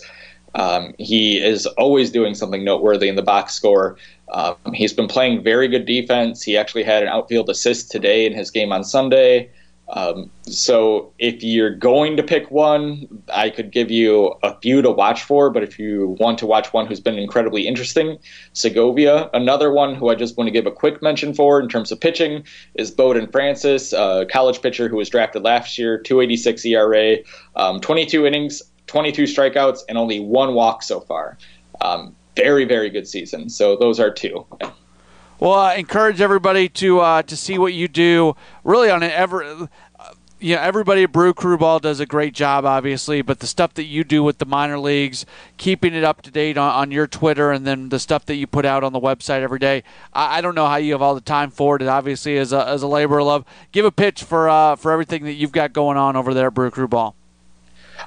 Um, 0.55 0.93
he 0.97 1.43
is 1.43 1.65
always 1.65 2.11
doing 2.11 2.35
something 2.35 2.63
noteworthy 2.63 3.09
in 3.09 3.15
the 3.15 3.23
box 3.23 3.53
score. 3.53 3.97
Um, 4.31 4.55
he's 4.73 4.93
been 4.93 5.07
playing 5.07 5.43
very 5.43 5.67
good 5.67 5.85
defense. 5.85 6.41
He 6.41 6.57
actually 6.57 6.83
had 6.83 7.03
an 7.03 7.09
outfield 7.09 7.49
assist 7.49 7.91
today 7.91 8.25
in 8.25 8.33
his 8.33 8.49
game 8.49 8.71
on 8.71 8.83
Sunday. 8.83 9.49
Um, 9.89 10.31
so 10.43 11.11
if 11.19 11.43
you're 11.43 11.75
going 11.75 12.17
to 12.17 12.23
pick 12.23 12.49
one, 12.49 13.23
I 13.31 13.49
could 13.49 13.71
give 13.71 13.91
you 13.91 14.33
a 14.41 14.57
few 14.59 14.81
to 14.81 14.89
watch 14.89 15.23
for. 15.23 15.49
But 15.49 15.63
if 15.63 15.77
you 15.77 16.15
want 16.19 16.37
to 16.39 16.45
watch 16.45 16.73
one 16.73 16.87
who's 16.87 16.99
been 16.99 17.17
incredibly 17.17 17.67
interesting, 17.67 18.17
Segovia. 18.53 19.29
Another 19.33 19.71
one 19.71 19.93
who 19.93 20.09
I 20.09 20.15
just 20.15 20.37
want 20.37 20.47
to 20.47 20.51
give 20.51 20.65
a 20.65 20.71
quick 20.71 21.01
mention 21.01 21.33
for 21.33 21.59
in 21.59 21.69
terms 21.69 21.91
of 21.91 21.99
pitching 21.99 22.43
is 22.75 22.91
Bowden 22.91 23.27
Francis, 23.27 23.93
a 23.93 24.25
college 24.29 24.61
pitcher 24.61 24.87
who 24.87 24.95
was 24.95 25.09
drafted 25.09 25.43
last 25.43 25.77
year, 25.77 25.99
286 25.99 26.65
ERA, 26.65 27.17
um, 27.55 27.79
22 27.79 28.25
innings, 28.25 28.61
22 28.87 29.23
strikeouts, 29.23 29.79
and 29.89 29.97
only 29.97 30.19
one 30.19 30.53
walk 30.53 30.81
so 30.81 31.01
far. 31.01 31.37
Um, 31.81 32.15
very, 32.35 32.65
very 32.65 32.89
good 32.89 33.07
season. 33.07 33.49
So 33.49 33.75
those 33.75 33.99
are 33.99 34.09
two. 34.09 34.45
Well, 35.39 35.53
I 35.53 35.75
encourage 35.75 36.21
everybody 36.21 36.69
to 36.69 36.99
uh, 36.99 37.23
to 37.23 37.35
see 37.35 37.57
what 37.57 37.73
you 37.73 37.87
do. 37.87 38.35
Really, 38.63 38.89
on 38.89 39.03
an 39.03 39.11
ever, 39.11 39.67
you 40.43 40.55
know, 40.55 40.61
everybody 40.61 41.03
at 41.03 41.11
Brew 41.11 41.33
Crew 41.33 41.57
Ball 41.57 41.79
does 41.79 42.01
a 42.01 42.05
great 42.05 42.33
job, 42.33 42.65
obviously. 42.65 43.21
But 43.21 43.39
the 43.39 43.47
stuff 43.47 43.73
that 43.75 43.85
you 43.85 44.03
do 44.03 44.23
with 44.23 44.39
the 44.39 44.45
minor 44.45 44.77
leagues, 44.77 45.25
keeping 45.57 45.93
it 45.93 46.03
up 46.03 46.21
to 46.23 46.31
date 46.31 46.57
on, 46.57 46.69
on 46.73 46.91
your 46.91 47.07
Twitter, 47.07 47.51
and 47.51 47.65
then 47.65 47.89
the 47.89 47.99
stuff 47.99 48.25
that 48.25 48.35
you 48.35 48.45
put 48.45 48.65
out 48.65 48.83
on 48.83 48.91
the 48.91 48.99
website 48.99 49.41
every 49.41 49.59
day. 49.59 49.83
I, 50.13 50.37
I, 50.37 50.41
don't 50.41 50.53
know 50.53 50.67
how 50.67 50.75
you 50.75 50.91
have 50.91 51.01
all 51.01 51.15
the 51.15 51.21
time 51.21 51.49
for 51.49 51.77
it. 51.77 51.81
It 51.81 51.87
obviously 51.87 52.35
is 52.35 52.51
a, 52.51 52.67
as 52.67 52.83
a 52.83 52.87
labor 52.87 53.19
of 53.19 53.25
love. 53.25 53.45
Give 53.71 53.85
a 53.85 53.91
pitch 53.91 54.23
for 54.23 54.49
uh, 54.49 54.75
for 54.75 54.91
everything 54.91 55.23
that 55.23 55.33
you've 55.33 55.53
got 55.53 55.71
going 55.71 55.97
on 55.97 56.15
over 56.17 56.33
there 56.33 56.47
at 56.47 56.53
Brew 56.53 56.69
Crew 56.69 56.87
Ball. 56.89 57.15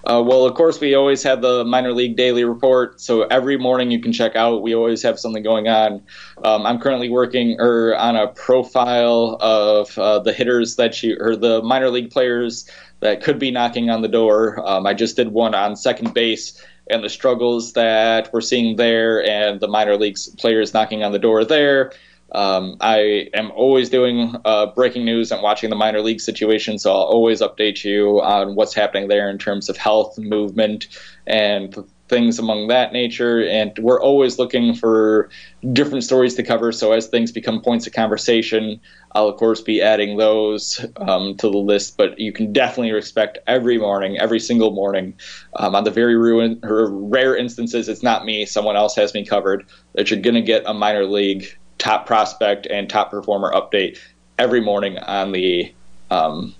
Uh, 0.04 0.22
well, 0.24 0.44
of 0.44 0.54
course, 0.54 0.80
we 0.80 0.94
always 0.94 1.22
have 1.22 1.42
the 1.42 1.64
minor 1.64 1.92
league 1.92 2.16
daily 2.16 2.44
report. 2.44 3.00
So 3.00 3.22
every 3.22 3.56
morning 3.56 3.90
you 3.90 4.00
can 4.00 4.12
check 4.12 4.36
out. 4.36 4.62
We 4.62 4.74
always 4.74 5.02
have 5.02 5.18
something 5.18 5.42
going 5.42 5.68
on. 5.68 6.02
Um, 6.44 6.66
I'm 6.66 6.78
currently 6.78 7.08
working 7.08 7.60
or 7.60 7.90
er, 7.90 7.96
on 7.96 8.16
a 8.16 8.28
profile 8.28 9.36
of 9.40 9.98
uh, 9.98 10.20
the 10.20 10.32
hitters 10.32 10.76
that 10.76 11.02
you 11.02 11.16
or 11.20 11.36
the 11.36 11.62
minor 11.62 11.90
league 11.90 12.10
players 12.10 12.70
that 13.00 13.22
could 13.22 13.38
be 13.38 13.50
knocking 13.50 13.90
on 13.90 14.02
the 14.02 14.08
door. 14.08 14.66
Um, 14.66 14.86
I 14.86 14.94
just 14.94 15.16
did 15.16 15.28
one 15.28 15.54
on 15.54 15.76
second 15.76 16.14
base 16.14 16.62
and 16.88 17.02
the 17.02 17.08
struggles 17.08 17.72
that 17.72 18.32
we're 18.32 18.40
seeing 18.40 18.76
there, 18.76 19.24
and 19.24 19.60
the 19.60 19.68
minor 19.68 19.96
leagues 19.96 20.28
players 20.36 20.72
knocking 20.72 21.02
on 21.02 21.12
the 21.12 21.18
door 21.18 21.44
there. 21.44 21.92
Um, 22.32 22.76
I 22.80 23.28
am 23.34 23.50
always 23.52 23.88
doing 23.88 24.34
uh, 24.44 24.66
breaking 24.66 25.04
news 25.04 25.30
and 25.30 25.42
watching 25.42 25.70
the 25.70 25.76
minor 25.76 26.00
league 26.00 26.20
situation, 26.20 26.78
so 26.78 26.90
I'll 26.92 27.02
always 27.02 27.40
update 27.40 27.84
you 27.84 28.20
on 28.20 28.56
what's 28.56 28.74
happening 28.74 29.08
there 29.08 29.30
in 29.30 29.38
terms 29.38 29.68
of 29.68 29.76
health, 29.76 30.18
movement, 30.18 30.88
and 31.26 31.76
things 32.08 32.38
among 32.38 32.68
that 32.68 32.92
nature. 32.92 33.46
And 33.46 33.76
we're 33.78 34.00
always 34.00 34.38
looking 34.38 34.74
for 34.74 35.28
different 35.72 36.04
stories 36.04 36.34
to 36.34 36.42
cover. 36.42 36.70
So 36.72 36.92
as 36.92 37.08
things 37.08 37.32
become 37.32 37.60
points 37.60 37.86
of 37.86 37.92
conversation, 37.92 38.80
I'll 39.12 39.28
of 39.28 39.36
course 39.36 39.60
be 39.60 39.82
adding 39.82 40.16
those 40.16 40.84
um, 40.96 41.36
to 41.38 41.50
the 41.50 41.58
list. 41.58 41.96
But 41.96 42.18
you 42.18 42.32
can 42.32 42.52
definitely 42.52 42.96
expect 42.96 43.38
every 43.46 43.78
morning, 43.78 44.18
every 44.18 44.40
single 44.40 44.70
morning, 44.70 45.14
um, 45.56 45.74
on 45.74 45.84
the 45.84 45.90
very 45.90 46.16
ruin, 46.16 46.60
rare 46.62 47.36
instances 47.36 47.88
it's 47.88 48.02
not 48.02 48.24
me, 48.24 48.46
someone 48.46 48.76
else 48.76 48.94
has 48.94 49.14
me 49.14 49.24
covered, 49.24 49.66
that 49.94 50.10
you're 50.10 50.20
going 50.20 50.34
to 50.34 50.42
get 50.42 50.62
a 50.66 50.74
minor 50.74 51.06
league 51.06 51.46
top 51.78 52.06
prospect 52.06 52.66
and 52.66 52.88
top 52.88 53.10
performer 53.10 53.52
update 53.52 53.98
every 54.38 54.60
morning 54.60 54.98
on 54.98 55.32
the 55.32 55.72
um, 56.10 56.54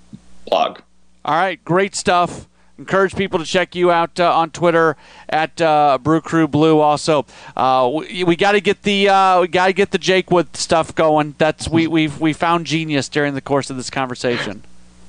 blog. 0.47 0.80
All 1.24 1.34
right, 1.34 1.62
great 1.64 1.94
stuff. 1.94 2.47
Encourage 2.78 3.16
people 3.16 3.38
to 3.38 3.44
check 3.47 3.74
you 3.74 3.90
out 3.90 4.20
uh, 4.20 4.36
on 4.36 4.51
Twitter 4.51 4.97
at 5.30 5.60
uh, 5.62 5.97
Brew 5.97 6.20
Crew 6.20 6.47
Blue. 6.47 6.78
Also, 6.78 7.24
uh, 7.56 7.90
we, 7.93 8.22
we 8.22 8.36
got 8.36 8.52
to 8.52 8.60
get 8.60 8.82
the 8.82 9.09
uh, 9.09 9.40
we 9.40 9.48
got 9.48 9.66
to 9.66 9.72
get 9.72 9.93
the 9.93 9.98
Jake 9.98 10.30
Wood 10.30 10.55
stuff 10.55 10.94
going. 10.94 11.34
That's 11.38 11.68
we 11.68 11.86
we 11.86 12.09
we 12.09 12.34
found 12.34 12.66
genius 12.66 13.09
during 13.09 13.32
the 13.32 13.40
course 13.40 13.70
of 13.70 13.76
this 13.76 13.88
conversation. 13.88 14.62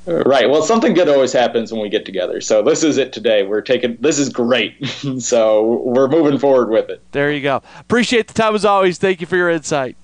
Right. 0.08 0.50
Well, 0.50 0.64
something 0.64 0.94
good 0.94 1.10
always 1.10 1.34
happens 1.34 1.72
when 1.72 1.82
we 1.82 1.90
get 1.90 2.06
together. 2.06 2.40
So 2.40 2.64
this 2.64 2.82
is 2.84 2.98
it 2.98 3.12
today. 3.12 3.44
We're 3.44 3.62
taking 3.62 3.98
this 4.00 4.18
is 4.18 4.30
great. 4.30 4.86
so 5.20 5.82
we're 5.84 6.08
moving 6.08 6.40
forward 6.40 6.70
with 6.70 6.90
it. 6.90 7.02
There 7.12 7.32
you 7.32 7.42
go. 7.42 7.62
Appreciate 7.80 8.28
the 8.28 8.34
time 8.34 8.56
as 8.56 8.64
always. 8.64 8.98
Thank 8.98 9.20
you 9.20 9.28
for 9.28 9.36
your 9.36 9.50
insight. 9.50 9.98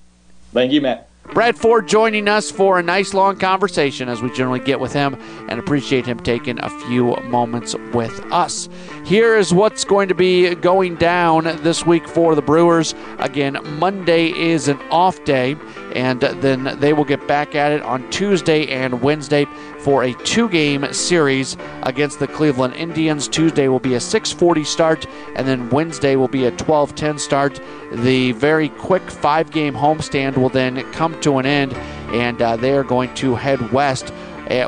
Thank 0.52 0.74
you, 0.74 0.82
Matt. 0.82 1.10
Brad 1.32 1.58
Ford 1.58 1.88
joining 1.88 2.28
us 2.28 2.52
for 2.52 2.78
a 2.78 2.84
nice 2.84 3.14
long 3.14 3.38
conversation 3.40 4.10
as 4.10 4.22
we 4.22 4.30
generally 4.34 4.60
get 4.60 4.80
with 4.80 4.94
him 4.94 5.16
and 5.50 5.58
appreciate 5.58 6.06
him 6.06 6.20
taking 6.20 6.60
a 6.60 6.70
few 6.82 7.16
moments 7.24 7.76
with 7.94 8.20
us. 8.32 8.70
Here 9.06 9.38
is 9.38 9.54
what's 9.54 9.84
going 9.84 10.10
to 10.10 10.16
be 10.16 10.54
going 10.54 10.96
down 10.96 11.46
this 11.64 11.86
week 11.86 12.08
for 12.08 12.36
the 12.36 12.42
Brewers. 12.42 12.94
Again, 13.20 13.58
Monday 13.80 14.28
is 14.28 14.68
an 14.68 14.80
off 14.92 15.24
day, 15.24 15.56
and 15.94 16.20
then 16.20 16.80
they 16.80 16.94
will 16.94 17.06
get 17.06 17.28
back 17.28 17.56
at 17.56 17.72
it 17.72 17.82
on 17.84 18.10
Tuesday 18.10 18.68
and 18.68 19.02
Wednesday 19.02 19.46
for 19.80 20.04
a 20.04 20.14
two-game 20.24 20.92
series 20.94 21.58
against 21.84 22.20
the 22.20 22.28
Cleveland 22.28 22.74
Indians. 22.76 23.28
Tuesday 23.28 23.68
will 23.68 23.80
be 23.80 23.96
a 23.96 24.00
6:40 24.00 24.66
start, 24.66 25.06
and 25.36 25.48
then 25.48 25.70
Wednesday 25.70 26.16
will 26.16 26.28
be 26.28 26.46
a 26.46 26.52
12:10 26.52 27.20
start. 27.20 27.60
The 27.92 28.32
very 28.34 28.70
quick 28.70 29.10
five-game 29.10 29.74
homestand 29.74 30.38
will 30.38 30.50
then 30.50 30.84
come 30.92 31.20
to 31.22 31.38
an 31.38 31.46
end, 31.46 31.74
and 32.12 32.42
uh, 32.42 32.56
they 32.56 32.74
are 32.74 32.84
going 32.84 33.14
to 33.16 33.36
head 33.36 33.72
west 33.72 34.12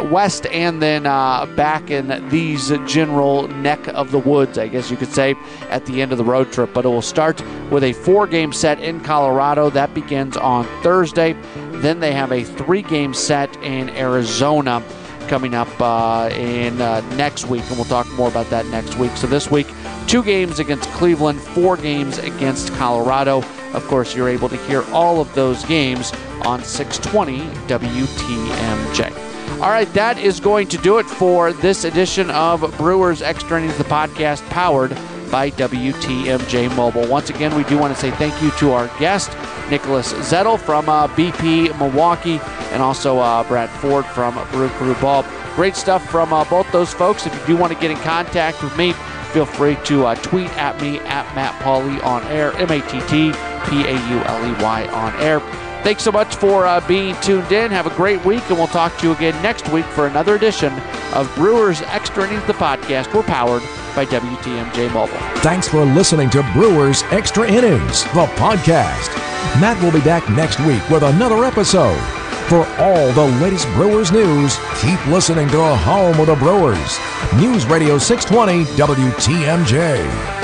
west 0.10 0.46
and 0.48 0.82
then 0.82 1.06
uh, 1.06 1.46
back 1.56 1.92
in 1.92 2.30
these 2.30 2.70
general 2.86 3.48
neck 3.48 3.88
of 3.90 4.12
the 4.12 4.20
woods, 4.20 4.58
I 4.58 4.68
guess 4.68 4.90
you 4.90 4.98
could 4.98 5.12
say, 5.12 5.36
at 5.70 5.86
the 5.86 6.02
end 6.02 6.12
of 6.12 6.18
the 6.18 6.24
road 6.24 6.52
trip. 6.52 6.74
But 6.74 6.86
it 6.86 6.90
will 6.90 7.02
start 7.02 7.42
with 7.70 7.84
a 7.84 7.94
four 7.94 8.28
game 8.28 8.54
set 8.54 8.80
in 8.80 9.02
Colorado. 9.02 9.70
That 9.70 9.94
begins 9.94 10.38
on 10.38 10.66
Thursday. 10.82 11.34
Then 11.82 12.00
they 12.00 12.14
have 12.14 12.32
a 12.32 12.44
three 12.44 12.82
game 12.82 13.14
set 13.14 13.56
in 13.64 13.90
Arizona 13.92 14.84
coming 15.28 15.56
up 15.56 15.70
uh, 15.82 16.30
in 16.34 16.80
uh, 16.82 17.02
next 17.16 17.46
week, 17.48 17.64
and 17.68 17.78
we'll 17.78 17.86
talk 17.86 18.08
more 18.14 18.30
about 18.30 18.50
that 18.50 18.66
next 18.68 18.98
week. 18.98 19.12
So 19.18 19.28
this 19.28 19.50
week, 19.50 19.68
two 20.08 20.24
games 20.24 20.60
against 20.60 20.90
Cleveland, 20.92 21.42
four 21.42 21.78
games 21.78 22.18
against 22.20 22.72
Colorado. 22.74 23.44
Of 23.74 23.84
course, 23.88 24.16
you're 24.16 24.30
able 24.30 24.50
to 24.50 24.58
hear 24.68 24.84
all 24.94 25.20
of 25.20 25.34
those 25.36 25.66
games 25.66 26.14
on 26.46 26.64
620 26.64 27.40
WTMJ. 27.68 29.35
All 29.56 29.72
right, 29.72 29.92
that 29.94 30.18
is 30.18 30.42
going 30.42 30.68
to 30.68 30.78
do 30.78 30.98
it 30.98 31.06
for 31.06 31.54
this 31.54 31.86
edition 31.86 32.30
of 32.30 32.78
Brewers 32.78 33.22
Extra 33.22 33.58
Innings, 33.58 33.78
the 33.78 33.86
podcast 33.86 34.48
powered 34.50 34.92
by 35.32 35.50
WTMJ 35.52 36.76
Mobile. 36.76 37.08
Once 37.08 37.30
again, 37.30 37.56
we 37.56 37.64
do 37.64 37.78
want 37.78 37.96
to 37.96 38.00
say 38.00 38.12
thank 38.12 38.40
you 38.44 38.52
to 38.60 38.74
our 38.74 38.88
guest, 39.00 39.32
Nicholas 39.70 40.12
Zettel 40.14 40.60
from 40.60 40.90
uh, 40.90 41.08
BP 41.08 41.76
Milwaukee, 41.80 42.40
and 42.74 42.84
also 42.84 43.18
uh, 43.20 43.48
Brad 43.48 43.70
Ford 43.80 44.06
from 44.08 44.34
Brew 44.52 44.68
Crew 44.70 44.94
Ball. 44.96 45.26
Great 45.56 45.78
stuff 45.78 46.06
from 46.12 46.34
uh, 46.34 46.44
both 46.50 46.70
those 46.74 46.94
folks. 46.94 47.26
If 47.26 47.34
you 47.34 47.56
do 47.56 47.58
want 47.58 47.72
to 47.72 47.80
get 47.80 47.90
in 47.90 47.98
contact 47.98 48.62
with 48.62 48.78
me, 48.78 48.92
feel 49.32 49.46
free 49.46 49.78
to 49.86 50.06
uh, 50.06 50.16
tweet 50.16 50.50
at 50.58 50.80
me 50.82 51.00
at 51.00 51.34
Matt 51.34 51.60
Pauley 51.64 52.04
on 52.04 52.24
air, 52.28 52.52
M 52.58 52.70
A 52.70 52.82
T 52.82 53.00
T 53.08 53.32
P 53.70 53.84
A 53.88 53.94
U 53.94 54.18
L 54.26 54.52
E 54.52 54.62
Y 54.62 54.88
on 54.88 55.16
air. 55.22 55.40
Thanks 55.86 56.02
so 56.02 56.12
much 56.12 56.36
for 56.38 56.66
uh, 56.66 56.82
being 56.88 57.16
tuned 57.22 57.52
in. 57.52 57.70
Have 57.70 57.86
a 57.86 57.96
great 57.96 58.26
week, 58.26 58.42
and 58.50 58.58
we'll 58.58 58.66
talk 58.66 58.98
to 58.98 59.06
you 59.06 59.14
again 59.14 59.40
next 59.44 59.70
week 59.70 59.86
for 59.86 60.08
another 60.08 60.34
edition 60.34 60.74
of 61.14 61.32
Brewers 61.36 61.84
Extra 61.84 62.28
Innings, 62.28 62.44
the 62.48 62.54
podcast. 62.54 63.14
We're 63.14 63.22
powered 63.22 63.62
by 63.96 64.08
WTMJ 64.08 64.92
Mobile. 64.92 65.16
Thanks 65.42 65.68
for 65.68 65.86
listening 65.86 66.32
to 66.32 66.42
Brewers 66.54 67.04
Extra 67.12 67.48
Innings, 67.48 68.04
the 68.16 68.26
podcast. 68.34 69.16
Matt 69.62 69.80
will 69.84 69.92
be 69.92 70.02
back 70.04 70.28
next 70.32 70.60
week 70.62 70.82
with 70.90 71.04
another 71.04 71.46
episode. 71.46 72.02
For 72.50 72.66
all 72.80 73.12
the 73.14 73.28
latest 73.40 73.68
Brewers 73.74 74.12
news, 74.12 74.58
keep 74.82 75.06
listening 75.06 75.50
to 75.50 75.76
Home 75.76 76.20
of 76.20 76.26
the 76.26 76.36
Brewers. 76.36 76.98
News 77.36 77.68
Radio 77.68 78.00
620 78.00 78.66
WTMJ. 78.76 80.35